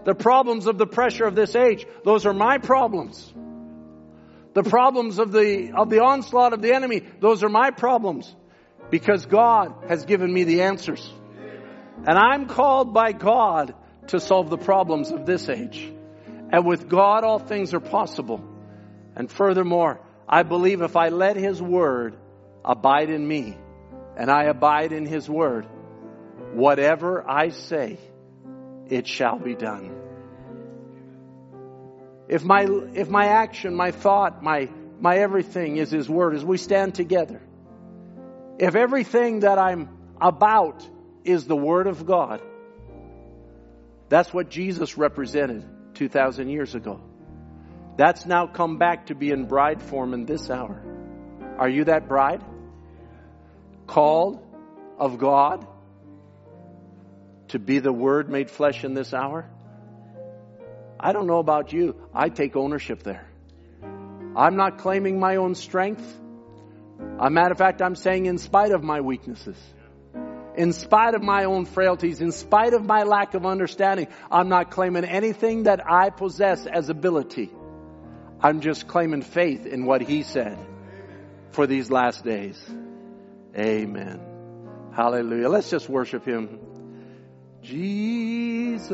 The 0.04 0.16
problems 0.16 0.68
of 0.68 0.78
the 0.78 0.86
pressure 0.86 1.26
of 1.26 1.36
this 1.36 1.56
age. 1.56 1.86
Those 2.04 2.26
are 2.26 2.34
my 2.34 2.58
problems. 2.58 3.34
The 4.54 4.64
problems 4.64 5.20
of 5.20 5.32
the, 5.32 5.74
of 5.76 5.90
the 5.90 6.02
onslaught 6.04 6.54
of 6.54 6.62
the 6.62 6.74
enemy. 6.74 7.02
Those 7.20 7.44
are 7.44 7.50
my 7.50 7.72
problems 7.72 8.34
because 8.90 9.26
God 9.26 9.74
has 9.90 10.06
given 10.06 10.32
me 10.32 10.44
the 10.44 10.62
answers. 10.62 11.12
And 12.06 12.18
I'm 12.18 12.48
called 12.48 12.94
by 12.94 13.14
God 13.14 13.74
to 14.08 14.20
solve 14.20 14.50
the 14.50 14.58
problems 14.58 15.12
of 15.12 15.26
this 15.26 15.50
age. 15.50 15.92
And 16.52 16.66
with 16.66 16.88
God, 16.88 17.24
all 17.24 17.40
things 17.40 17.74
are 17.74 17.80
possible. 17.80 18.55
And 19.16 19.32
furthermore, 19.32 20.02
I 20.28 20.44
believe 20.44 20.82
if 20.82 20.96
I 20.96 21.10
let 21.10 21.36
His 21.38 21.62
Word 21.62 22.18
abide 22.64 23.10
in 23.10 23.26
me 23.26 23.58
and 24.18 24.30
I 24.30 24.46
abide 24.46 24.92
in 24.92 25.06
His 25.06 25.30
Word, 25.30 25.66
whatever 26.54 27.24
I 27.30 27.50
say, 27.50 27.98
it 28.88 29.08
shall 29.08 29.40
be 29.40 29.56
done. 29.56 29.96
If 32.28 32.44
my, 32.44 32.68
if 32.94 33.10
my 33.10 33.28
action, 33.28 33.76
my 33.76 33.92
thought, 33.92 34.42
my, 34.42 34.70
my 35.00 35.18
everything 35.18 35.78
is 35.78 35.92
His 35.92 36.10
Word, 36.10 36.36
as 36.36 36.44
we 36.44 36.58
stand 36.58 36.96
together, 36.96 37.42
if 38.58 38.76
everything 38.76 39.42
that 39.42 39.60
I'm 39.60 39.90
about 40.20 40.88
is 41.24 41.46
the 41.46 41.56
Word 41.56 41.88
of 41.88 42.06
God, 42.06 42.42
that's 44.10 44.34
what 44.34 44.50
Jesus 44.50 44.98
represented 44.98 45.66
2,000 45.96 46.50
years 46.50 46.76
ago. 46.76 47.02
That's 47.98 48.26
now 48.26 48.48
come 48.48 48.78
back 48.78 49.08
to 49.08 49.16
be 49.16 49.32
in 49.32 49.46
bride 49.46 49.82
form 49.82 50.14
in 50.14 50.26
this 50.26 50.50
hour. 50.50 50.82
Are 51.58 51.70
you 51.70 51.86
that 51.86 52.08
bride? 52.08 52.44
Called 53.88 54.46
of 55.00 55.18
God 55.18 55.66
to 57.50 57.60
be 57.60 57.80
the 57.80 57.94
Word 57.94 58.30
made 58.30 58.50
flesh 58.50 58.84
in 58.84 58.94
this 58.94 59.14
hour? 59.14 59.50
I 61.00 61.14
don't 61.14 61.28
know 61.28 61.40
about 61.40 61.72
you. 61.72 61.96
I 62.14 62.30
take 62.30 62.56
ownership 62.56 63.04
there. 63.04 63.28
I'm 64.36 64.58
not 64.58 64.80
claiming 64.80 65.20
my 65.20 65.38
own 65.38 65.56
strength. 65.56 66.04
A 67.20 67.30
matter 67.30 67.52
of 67.52 67.58
fact, 67.58 67.82
I'm 67.82 67.96
saying 67.96 68.26
in 68.26 68.38
spite 68.38 68.72
of 68.72 68.84
my 68.84 69.02
weaknesses, 69.02 69.58
in 70.58 70.74
spite 70.74 71.14
of 71.14 71.22
my 71.22 71.46
own 71.46 71.66
frailties, 71.66 72.22
in 72.22 72.32
spite 72.32 72.74
of 72.74 72.86
my 72.86 73.04
lack 73.04 73.34
of 73.34 73.46
understanding, 73.46 74.08
I'm 74.32 74.50
not 74.50 74.72
claiming 74.72 75.06
anything 75.06 75.64
that 75.64 75.90
I 75.90 76.10
possess 76.10 76.66
as 76.66 76.90
ability. 76.90 77.52
I'm 78.42 78.62
just 78.62 78.88
claiming 78.88 79.22
faith 79.22 79.66
in 79.66 79.86
what 79.86 80.02
He 80.02 80.24
said 80.24 80.58
for 81.52 81.68
these 81.68 81.90
last 81.90 82.24
days. 82.24 82.58
Amen. 83.58 84.20
Hallelujah. 84.94 85.50
Let's 85.50 85.70
just 85.70 85.90
worship 85.90 86.26
Him. 86.26 86.60
Jesus, 87.62 88.92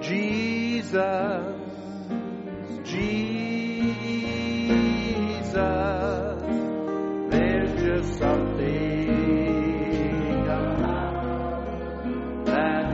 Jesus, 0.00 1.56
Jesus. 2.84 3.22
There's 7.30 7.82
just 7.82 8.18
something 8.18 9.22
about 10.44 12.04
that 12.46 12.91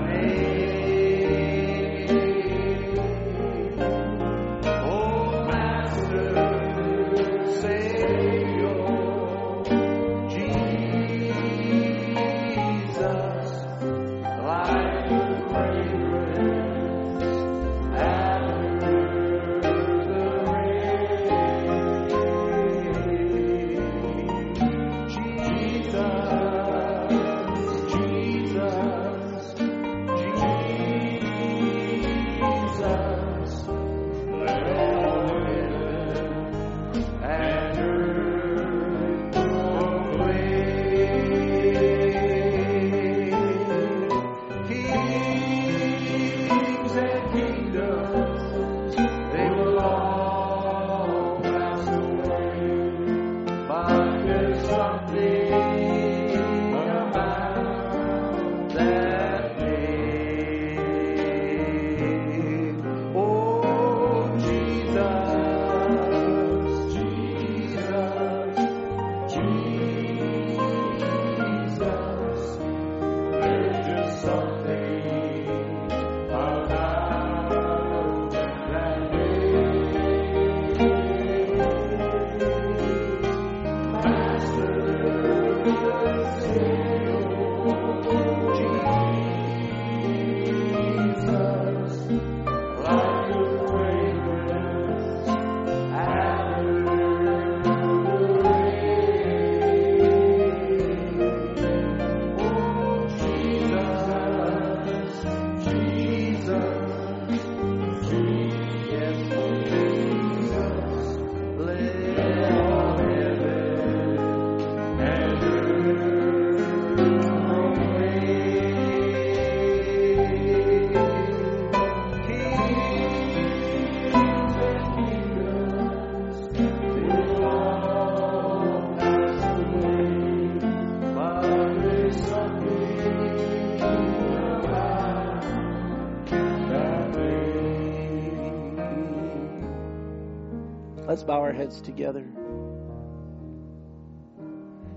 bow 141.28 141.42
our 141.42 141.52
heads 141.52 141.78
together. 141.82 142.26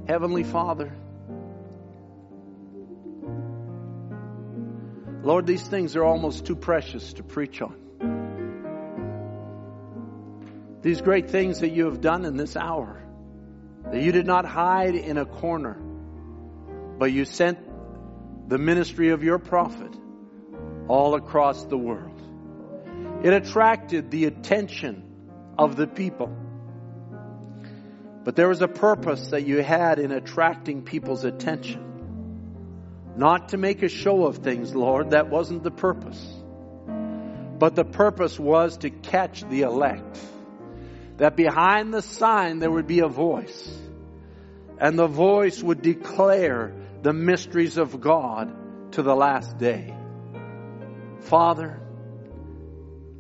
Heavenly 0.08 0.46
Father, 0.46 0.94
Lord, 5.24 5.46
these 5.46 5.62
things 5.62 5.98
are 5.98 6.06
almost 6.06 6.46
too 6.46 6.56
precious 6.56 7.12
to 7.14 7.24
preach 7.24 7.62
on. 7.62 7.76
These 10.82 11.02
great 11.02 11.30
things 11.30 11.60
that 11.60 11.72
you 11.72 11.86
have 11.88 12.00
done 12.00 12.24
in 12.24 12.38
this 12.38 12.56
hour, 12.56 13.04
that 13.92 14.02
you 14.02 14.14
did 14.14 14.26
not 14.26 14.46
hide 14.46 14.96
in 14.96 15.18
a 15.18 15.26
corner, 15.26 15.74
but 16.98 17.12
you 17.12 17.26
sent 17.26 17.60
the 18.48 18.58
ministry 18.58 19.10
of 19.10 19.22
your 19.22 19.38
prophet 19.38 19.94
all 20.88 21.16
across 21.16 21.66
the 21.66 21.78
world. 21.78 22.22
It 23.22 23.34
attracted 23.34 24.12
the 24.12 24.26
attention 24.26 25.11
of 25.58 25.76
the 25.76 25.88
people. 25.88 26.36
But 28.24 28.36
there 28.36 28.48
was 28.48 28.62
a 28.62 28.68
purpose 28.68 29.30
that 29.30 29.46
you 29.46 29.64
had 29.64 30.00
in 30.00 30.12
attracting 30.12 30.84
people's 30.84 31.24
attention. 31.24 31.88
Not 33.16 33.50
to 33.50 33.58
make 33.58 33.84
a 33.84 33.90
show 33.90 34.26
of 34.26 34.38
things, 34.38 34.74
Lord. 34.76 35.12
That 35.12 35.30
wasn't 35.30 35.64
the 35.64 35.72
purpose. 35.72 36.24
But 37.60 37.76
the 37.76 37.84
purpose 37.84 38.40
was 38.40 38.78
to 38.78 38.90
catch 38.90 39.44
the 39.44 39.62
elect. 39.64 40.20
That 41.18 41.36
behind 41.36 41.94
the 41.94 42.02
sign 42.02 42.60
there 42.60 42.72
would 42.72 42.88
be 42.88 43.00
a 43.00 43.08
voice. 43.08 43.80
And 44.80 44.98
the 44.98 45.08
voice 45.08 45.62
would 45.62 45.82
declare 45.82 46.74
the 47.02 47.14
mysteries 47.14 47.78
of 47.78 48.00
God 48.02 48.94
to 48.94 49.02
the 49.02 49.16
last 49.16 49.58
day. 49.58 49.96
Father, 51.22 51.80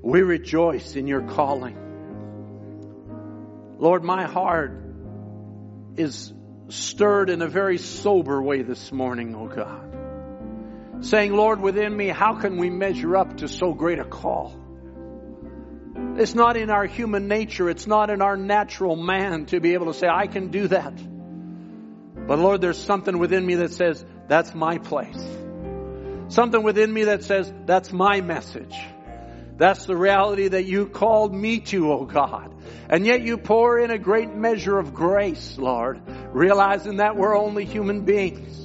we 0.01 0.21
rejoice 0.21 0.95
in 0.95 1.07
your 1.07 1.21
calling. 1.21 1.77
Lord, 3.81 4.03
my 4.03 4.25
heart 4.27 4.73
is 5.97 6.31
stirred 6.69 7.31
in 7.31 7.41
a 7.41 7.47
very 7.47 7.79
sober 7.79 8.39
way 8.39 8.61
this 8.61 8.91
morning, 8.91 9.35
oh 9.35 9.47
God. 9.47 11.03
Saying, 11.03 11.33
Lord, 11.33 11.59
within 11.59 11.97
me, 11.97 12.09
how 12.09 12.35
can 12.35 12.57
we 12.57 12.69
measure 12.69 13.17
up 13.17 13.37
to 13.37 13.47
so 13.47 13.73
great 13.73 13.97
a 13.97 14.05
call? 14.05 14.55
It's 16.15 16.35
not 16.35 16.57
in 16.57 16.69
our 16.69 16.85
human 16.85 17.27
nature, 17.27 17.71
it's 17.71 17.87
not 17.87 18.11
in 18.11 18.21
our 18.21 18.37
natural 18.37 18.95
man 18.95 19.47
to 19.47 19.59
be 19.59 19.73
able 19.73 19.87
to 19.87 19.95
say, 19.95 20.07
I 20.07 20.27
can 20.27 20.49
do 20.49 20.67
that. 20.67 20.93
But 22.27 22.37
Lord, 22.37 22.61
there's 22.61 22.77
something 22.77 23.17
within 23.17 23.43
me 23.43 23.55
that 23.55 23.73
says, 23.73 24.05
that's 24.27 24.53
my 24.53 24.77
place. 24.77 25.25
Something 26.27 26.61
within 26.61 26.93
me 26.93 27.05
that 27.05 27.23
says, 27.23 27.51
that's 27.65 27.91
my 27.91 28.21
message. 28.21 28.79
That's 29.61 29.85
the 29.85 29.95
reality 29.95 30.47
that 30.47 30.65
you 30.65 30.87
called 30.87 31.31
me 31.31 31.59
to, 31.59 31.91
oh 31.93 32.05
God. 32.05 32.51
And 32.89 33.05
yet 33.05 33.21
you 33.21 33.37
pour 33.37 33.77
in 33.77 33.91
a 33.91 33.99
great 33.99 34.33
measure 34.33 34.79
of 34.79 34.95
grace, 34.95 35.55
Lord, 35.55 36.01
realizing 36.33 36.97
that 36.97 37.15
we're 37.15 37.37
only 37.37 37.65
human 37.65 38.03
beings. 38.03 38.57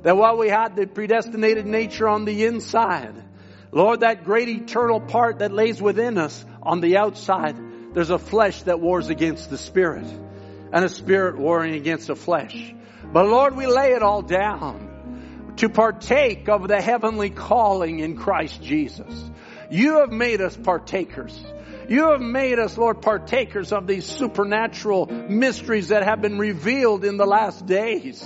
That 0.00 0.16
while 0.16 0.38
we 0.38 0.48
had 0.48 0.76
the 0.76 0.86
predestinated 0.86 1.66
nature 1.66 2.08
on 2.08 2.24
the 2.24 2.46
inside, 2.46 3.22
Lord, 3.70 4.00
that 4.00 4.24
great 4.24 4.48
eternal 4.48 4.98
part 4.98 5.40
that 5.40 5.52
lays 5.52 5.82
within 5.82 6.16
us 6.16 6.42
on 6.62 6.80
the 6.80 6.96
outside, 6.96 7.60
there's 7.92 8.08
a 8.08 8.18
flesh 8.18 8.62
that 8.62 8.80
wars 8.80 9.10
against 9.10 9.50
the 9.50 9.58
spirit 9.58 10.06
and 10.72 10.82
a 10.82 10.88
spirit 10.88 11.36
warring 11.36 11.74
against 11.74 12.06
the 12.06 12.16
flesh. 12.16 12.74
But 13.12 13.26
Lord, 13.26 13.56
we 13.56 13.66
lay 13.66 13.92
it 13.92 14.02
all 14.02 14.22
down 14.22 15.52
to 15.56 15.68
partake 15.68 16.48
of 16.48 16.66
the 16.66 16.80
heavenly 16.80 17.28
calling 17.28 17.98
in 17.98 18.16
Christ 18.16 18.62
Jesus. 18.62 19.30
You 19.70 20.00
have 20.00 20.10
made 20.10 20.40
us 20.40 20.56
partakers. 20.56 21.38
You 21.88 22.10
have 22.10 22.20
made 22.20 22.58
us, 22.58 22.76
Lord, 22.76 23.02
partakers 23.02 23.72
of 23.72 23.86
these 23.86 24.04
supernatural 24.04 25.06
mysteries 25.06 25.88
that 25.88 26.04
have 26.04 26.20
been 26.20 26.38
revealed 26.38 27.04
in 27.04 27.16
the 27.16 27.26
last 27.26 27.66
days. 27.66 28.22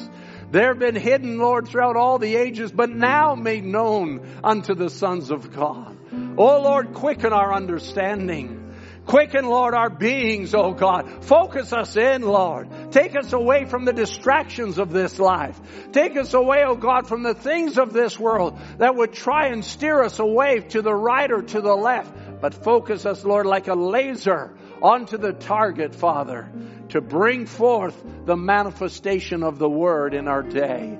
They've 0.51 0.79
been 0.79 0.97
hidden, 0.97 1.39
Lord, 1.39 1.69
throughout 1.69 1.97
all 1.97 2.19
the 2.19 2.37
ages, 2.37 2.71
but 2.71 2.91
now 2.91 3.35
made 3.35 3.65
known 3.65 4.27
unto 4.45 4.75
the 4.75 4.89
sons 4.89 5.31
of 5.31 5.53
God. 5.53 5.97
Oh 6.37 6.61
Lord, 6.63 6.95
quicken 6.95 7.33
our 7.33 7.53
understanding. 7.53 8.64
Quicken, 9.07 9.45
Lord, 9.47 9.75
our 9.75 9.91
beings, 9.91 10.55
oh 10.55 10.73
God. 10.73 11.25
Focus 11.25 11.73
us 11.75 11.97
in, 11.97 12.23
Lord. 12.23 12.69
Take 12.91 13.15
us 13.15 13.33
away 13.35 13.67
from 13.67 13.85
the 13.85 13.93
distractions 13.93 14.79
of 14.79 14.93
this 14.93 15.19
life. 15.19 15.61
Take 15.93 16.17
us 16.17 16.33
away, 16.33 16.65
oh 16.67 16.75
God, 16.75 17.07
from 17.07 17.23
the 17.23 17.35
things 17.35 17.79
of 17.79 17.93
this 17.93 18.19
world 18.19 18.59
that 18.79 18.97
would 18.97 19.13
try 19.13 19.49
and 19.49 19.63
steer 19.63 20.03
us 20.03 20.19
away 20.19 20.61
to 20.71 20.81
the 20.81 20.95
right 20.95 21.31
or 21.31 21.43
to 21.43 21.61
the 21.61 21.75
left. 21.75 22.13
But 22.41 22.55
focus 22.55 23.05
us, 23.05 23.25
Lord, 23.25 23.45
like 23.45 23.69
a 23.69 23.75
laser 23.75 24.57
onto 24.81 25.19
the 25.19 25.33
target, 25.33 25.95
Father, 25.95 26.51
to 26.91 27.01
bring 27.01 27.45
forth 27.47 28.03
the 28.25 28.37
manifestation 28.37 29.43
of 29.43 29.59
the 29.59 29.69
Word 29.69 30.15
in 30.15 30.29
our 30.29 30.43
day. 30.43 30.99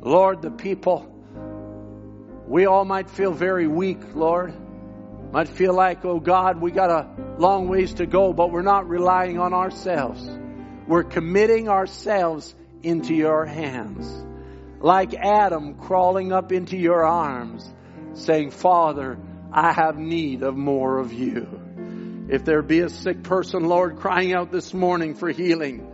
Lord, 0.00 0.42
the 0.42 0.50
people, 0.50 1.14
we 2.46 2.66
all 2.66 2.84
might 2.84 3.08
feel 3.08 3.32
very 3.32 3.66
weak, 3.66 4.14
Lord. 4.14 4.54
Might 5.30 5.48
feel 5.48 5.74
like, 5.74 6.04
oh 6.04 6.20
God, 6.20 6.60
we 6.60 6.70
got 6.70 6.90
a 6.90 7.08
long 7.38 7.68
ways 7.68 7.94
to 7.94 8.06
go, 8.06 8.32
but 8.32 8.50
we're 8.50 8.62
not 8.62 8.88
relying 8.88 9.38
on 9.38 9.52
ourselves. 9.52 10.26
We're 10.86 11.04
committing 11.04 11.68
ourselves 11.68 12.54
into 12.82 13.14
your 13.14 13.44
hands. 13.44 14.24
Like 14.80 15.12
Adam 15.14 15.74
crawling 15.74 16.32
up 16.32 16.50
into 16.50 16.78
your 16.78 17.04
arms, 17.04 17.68
saying, 18.14 18.52
Father, 18.52 19.18
I 19.52 19.72
have 19.72 19.98
need 19.98 20.42
of 20.42 20.56
more 20.56 20.98
of 20.98 21.12
you. 21.12 22.26
If 22.30 22.44
there 22.44 22.62
be 22.62 22.80
a 22.80 22.88
sick 22.88 23.22
person, 23.22 23.64
Lord, 23.64 23.98
crying 23.98 24.34
out 24.34 24.50
this 24.50 24.72
morning 24.72 25.14
for 25.14 25.30
healing, 25.30 25.90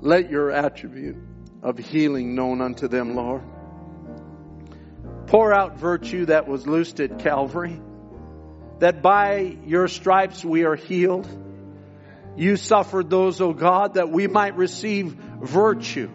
let 0.00 0.30
your 0.30 0.50
attribute 0.50 1.16
of 1.62 1.78
healing 1.78 2.34
known 2.34 2.60
unto 2.60 2.86
them, 2.88 3.14
Lord. 3.14 3.42
Pour 5.26 5.54
out 5.54 5.78
virtue 5.78 6.26
that 6.26 6.46
was 6.46 6.66
loosed 6.66 7.00
at 7.00 7.20
Calvary 7.20 7.80
that 8.82 9.00
by 9.00 9.56
your 9.64 9.86
stripes 9.86 10.44
we 10.44 10.64
are 10.64 10.74
healed. 10.74 11.28
You 12.36 12.56
suffered 12.56 13.08
those, 13.08 13.40
O 13.40 13.50
oh 13.50 13.52
God, 13.52 13.94
that 13.94 14.10
we 14.10 14.26
might 14.26 14.56
receive 14.56 15.12
virtue. 15.40 16.10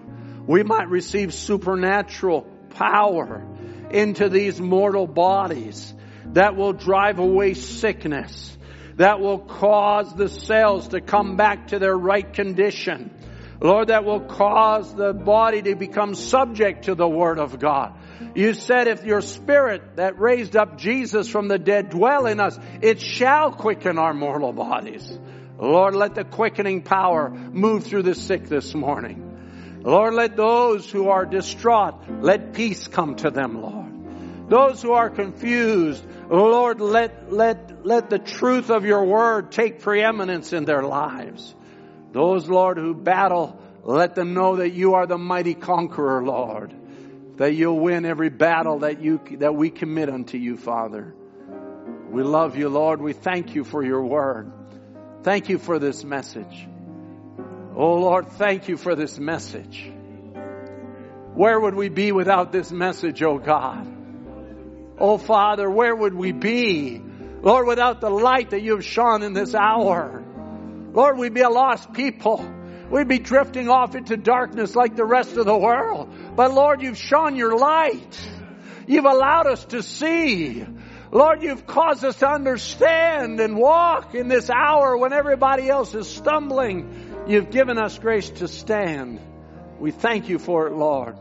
We 0.45 0.63
might 0.63 0.89
receive 0.89 1.33
supernatural 1.33 2.41
power 2.71 3.47
into 3.89 4.27
these 4.27 4.59
mortal 4.59 5.07
bodies 5.07 5.93
that 6.33 6.57
will 6.57 6.73
drive 6.73 7.19
away 7.19 7.53
sickness, 7.53 8.57
that 8.97 9.21
will 9.21 9.39
cause 9.39 10.13
the 10.13 10.27
cells 10.27 10.89
to 10.89 10.99
come 10.99 11.37
back 11.37 11.67
to 11.67 11.79
their 11.79 11.95
right 11.95 12.33
condition. 12.33 13.15
Lord, 13.61 13.87
that 13.87 14.03
will 14.03 14.25
cause 14.25 14.93
the 14.93 15.13
body 15.13 15.61
to 15.61 15.75
become 15.77 16.15
subject 16.15 16.83
to 16.83 16.95
the 16.95 17.07
Word 17.07 17.39
of 17.39 17.59
God. 17.59 17.97
You 18.35 18.53
said 18.53 18.87
if 18.87 19.03
your 19.03 19.21
spirit 19.21 19.97
that 19.97 20.19
raised 20.19 20.55
up 20.55 20.77
Jesus 20.77 21.27
from 21.27 21.47
the 21.47 21.59
dead 21.59 21.89
dwell 21.89 22.25
in 22.25 22.39
us, 22.39 22.57
it 22.81 22.99
shall 22.99 23.51
quicken 23.51 23.97
our 23.97 24.13
mortal 24.13 24.53
bodies. 24.53 25.19
Lord, 25.59 25.95
let 25.95 26.15
the 26.15 26.23
quickening 26.23 26.83
power 26.83 27.29
move 27.29 27.83
through 27.85 28.03
the 28.03 28.15
sick 28.15 28.47
this 28.47 28.73
morning. 28.73 29.81
Lord, 29.83 30.13
let 30.13 30.35
those 30.35 30.89
who 30.89 31.09
are 31.09 31.25
distraught, 31.25 31.95
let 32.21 32.53
peace 32.53 32.87
come 32.87 33.15
to 33.17 33.29
them, 33.29 33.61
Lord. 33.61 34.49
Those 34.49 34.81
who 34.81 34.93
are 34.93 35.09
confused, 35.09 36.05
Lord, 36.29 36.79
let, 36.79 37.31
let, 37.31 37.85
let 37.85 38.09
the 38.09 38.19
truth 38.19 38.69
of 38.69 38.85
your 38.85 39.05
word 39.05 39.51
take 39.51 39.81
preeminence 39.81 40.53
in 40.53 40.65
their 40.65 40.83
lives. 40.83 41.53
Those, 42.11 42.47
Lord, 42.47 42.77
who 42.77 42.93
battle, 42.93 43.59
let 43.83 44.15
them 44.15 44.33
know 44.33 44.57
that 44.57 44.71
you 44.71 44.95
are 44.95 45.05
the 45.05 45.17
mighty 45.17 45.53
conqueror, 45.53 46.23
Lord 46.23 46.73
that 47.37 47.53
you'll 47.53 47.79
win 47.79 48.05
every 48.05 48.29
battle 48.29 48.79
that 48.79 49.01
you, 49.01 49.21
that 49.37 49.55
we 49.55 49.69
commit 49.69 50.09
unto 50.09 50.37
you, 50.37 50.57
Father. 50.57 51.15
We 52.09 52.23
love 52.23 52.55
you, 52.55 52.69
Lord. 52.69 53.01
We 53.01 53.13
thank 53.13 53.55
you 53.55 53.63
for 53.63 53.83
your 53.83 54.03
word. 54.03 54.51
Thank 55.23 55.49
you 55.49 55.57
for 55.57 55.77
this 55.79 56.03
message. 56.03 56.67
Oh 57.75 57.93
Lord, 57.95 58.27
thank 58.29 58.69
you 58.69 58.77
for 58.77 58.95
this 58.95 59.19
message. 59.19 59.91
Where 61.35 61.59
would 61.59 61.75
we 61.75 61.89
be 61.89 62.11
without 62.11 62.51
this 62.51 62.71
message, 62.71 63.21
oh 63.21 63.37
God? 63.37 63.87
Oh 64.97 65.19
Father, 65.19 65.69
where 65.69 65.95
would 65.95 66.15
we 66.15 66.31
be? 66.31 66.99
Lord, 67.43 67.67
without 67.67 68.01
the 68.01 68.09
light 68.09 68.49
that 68.49 68.63
you 68.63 68.71
have 68.71 68.85
shone 68.85 69.21
in 69.21 69.33
this 69.33 69.53
hour. 69.53 70.23
Lord, 70.93 71.19
we'd 71.19 71.35
be 71.35 71.41
a 71.41 71.49
lost 71.49 71.93
people. 71.93 72.56
We'd 72.89 73.07
be 73.07 73.19
drifting 73.19 73.69
off 73.69 73.95
into 73.95 74.15
darkness 74.15 74.75
like 74.75 74.95
the 74.95 75.05
rest 75.05 75.35
of 75.35 75.45
the 75.45 75.57
world. 75.57 76.09
But 76.35 76.53
Lord, 76.53 76.81
you've 76.81 76.97
shone 76.97 77.35
your 77.35 77.57
light. 77.57 78.29
You've 78.87 79.05
allowed 79.05 79.47
us 79.47 79.65
to 79.65 79.83
see. 79.83 80.65
Lord, 81.11 81.43
you've 81.43 81.67
caused 81.67 82.05
us 82.05 82.17
to 82.19 82.29
understand 82.29 83.39
and 83.39 83.57
walk 83.57 84.15
in 84.15 84.27
this 84.27 84.49
hour 84.49 84.97
when 84.97 85.13
everybody 85.13 85.69
else 85.69 85.93
is 85.95 86.07
stumbling. 86.07 87.25
You've 87.27 87.51
given 87.51 87.77
us 87.77 87.97
grace 87.99 88.29
to 88.29 88.47
stand. 88.47 89.19
We 89.79 89.91
thank 89.91 90.29
you 90.29 90.39
for 90.39 90.67
it, 90.67 90.73
Lord. 90.73 91.17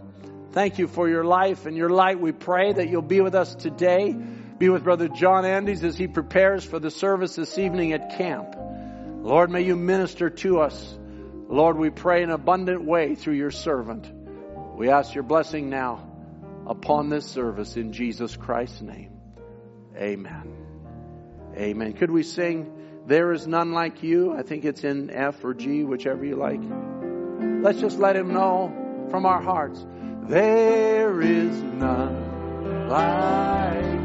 Thank 0.53 0.78
you 0.78 0.86
for 0.86 1.09
your 1.09 1.25
life 1.25 1.67
and 1.67 1.77
your 1.77 1.91
light. 1.91 2.20
We 2.20 2.33
pray 2.33 2.73
that 2.73 2.89
you'll 2.89 3.03
be 3.03 3.20
with 3.20 3.35
us 3.35 3.55
today. 3.55 4.12
Be 4.12 4.69
with 4.69 4.85
Brother 4.85 5.09
John 5.09 5.45
Andes 5.45 5.85
as 5.85 5.99
he 5.99 6.07
prepares 6.07 6.65
for 6.65 6.78
the 6.78 6.91
service 6.91 7.36
this 7.36 7.59
evening 7.59 7.93
at 7.93 8.17
camp. 8.17 8.55
Lord, 9.20 9.51
may 9.51 9.62
you 9.62 9.77
minister 9.77 10.31
to 10.31 10.61
us. 10.61 10.99
Lord, 11.49 11.78
we 11.78 11.91
pray 11.91 12.23
in 12.23 12.31
abundant 12.31 12.84
way 12.84 13.15
through 13.15 13.34
your 13.34 13.50
servant. 13.50 14.10
We 14.76 14.91
ask 14.91 15.15
your 15.15 15.25
blessing 15.25 15.70
now 15.70 16.10
upon 16.66 17.08
this 17.08 17.25
service 17.25 17.76
in 17.76 17.92
Jesus 17.92 18.36
Christ's 18.36 18.83
name. 18.83 19.12
Amen. 19.97 20.52
Amen. 21.57 21.92
Could 21.94 22.10
we 22.10 22.23
sing, 22.23 22.73
There 23.07 23.33
is 23.33 23.47
none 23.47 23.73
like 23.73 24.02
you? 24.02 24.36
I 24.36 24.42
think 24.42 24.65
it's 24.65 24.83
in 24.83 25.10
F 25.10 25.44
or 25.44 25.55
G, 25.55 25.84
whichever 25.84 26.25
you 26.25 26.36
like. 26.36 26.60
Let's 27.62 27.81
just 27.81 27.99
let 27.99 28.16
him 28.16 28.33
know 28.33 29.07
from 29.10 29.25
our 29.25 29.41
hearts. 29.41 29.86
There 30.25 31.23
is 31.23 31.62
none 31.62 32.89
like 32.89 33.95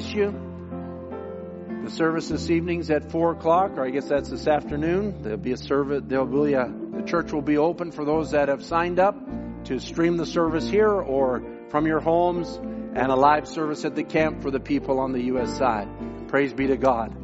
bless 0.00 0.12
you. 0.12 0.34
The 1.84 1.90
service 1.90 2.28
this 2.28 2.50
evening's 2.50 2.90
at 2.90 3.12
four 3.12 3.30
o'clock, 3.30 3.76
or 3.76 3.86
I 3.86 3.90
guess 3.90 4.08
that's 4.08 4.28
this 4.28 4.48
afternoon. 4.48 5.22
There'll 5.22 5.38
be 5.38 5.52
a 5.52 5.56
service. 5.56 6.02
There'll 6.04 6.26
be 6.26 6.54
a. 6.54 6.66
The 6.96 7.02
church 7.02 7.32
will 7.32 7.42
be 7.42 7.58
open 7.58 7.92
for 7.92 8.04
those 8.04 8.32
that 8.32 8.48
have 8.48 8.64
signed 8.64 8.98
up 8.98 9.14
to 9.66 9.78
stream 9.78 10.16
the 10.16 10.26
service 10.26 10.68
here 10.68 10.90
or 10.90 11.44
from 11.68 11.86
your 11.86 12.00
homes, 12.00 12.56
and 12.56 13.12
a 13.12 13.14
live 13.14 13.46
service 13.46 13.84
at 13.84 13.94
the 13.94 14.02
camp 14.02 14.42
for 14.42 14.50
the 14.50 14.58
people 14.58 14.98
on 14.98 15.12
the 15.12 15.22
U.S. 15.26 15.56
side. 15.56 15.88
Praise 16.26 16.52
be 16.52 16.66
to 16.66 16.76
God. 16.76 17.14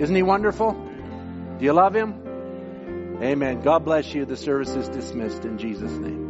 Isn't 0.00 0.16
He 0.16 0.22
wonderful? 0.22 0.72
Do 1.58 1.64
you 1.66 1.74
love 1.74 1.94
Him? 1.94 3.18
Amen. 3.20 3.60
God 3.60 3.84
bless 3.84 4.14
you. 4.14 4.24
The 4.24 4.38
service 4.38 4.74
is 4.74 4.88
dismissed 4.88 5.44
in 5.44 5.58
Jesus' 5.58 5.92
name. 5.92 6.29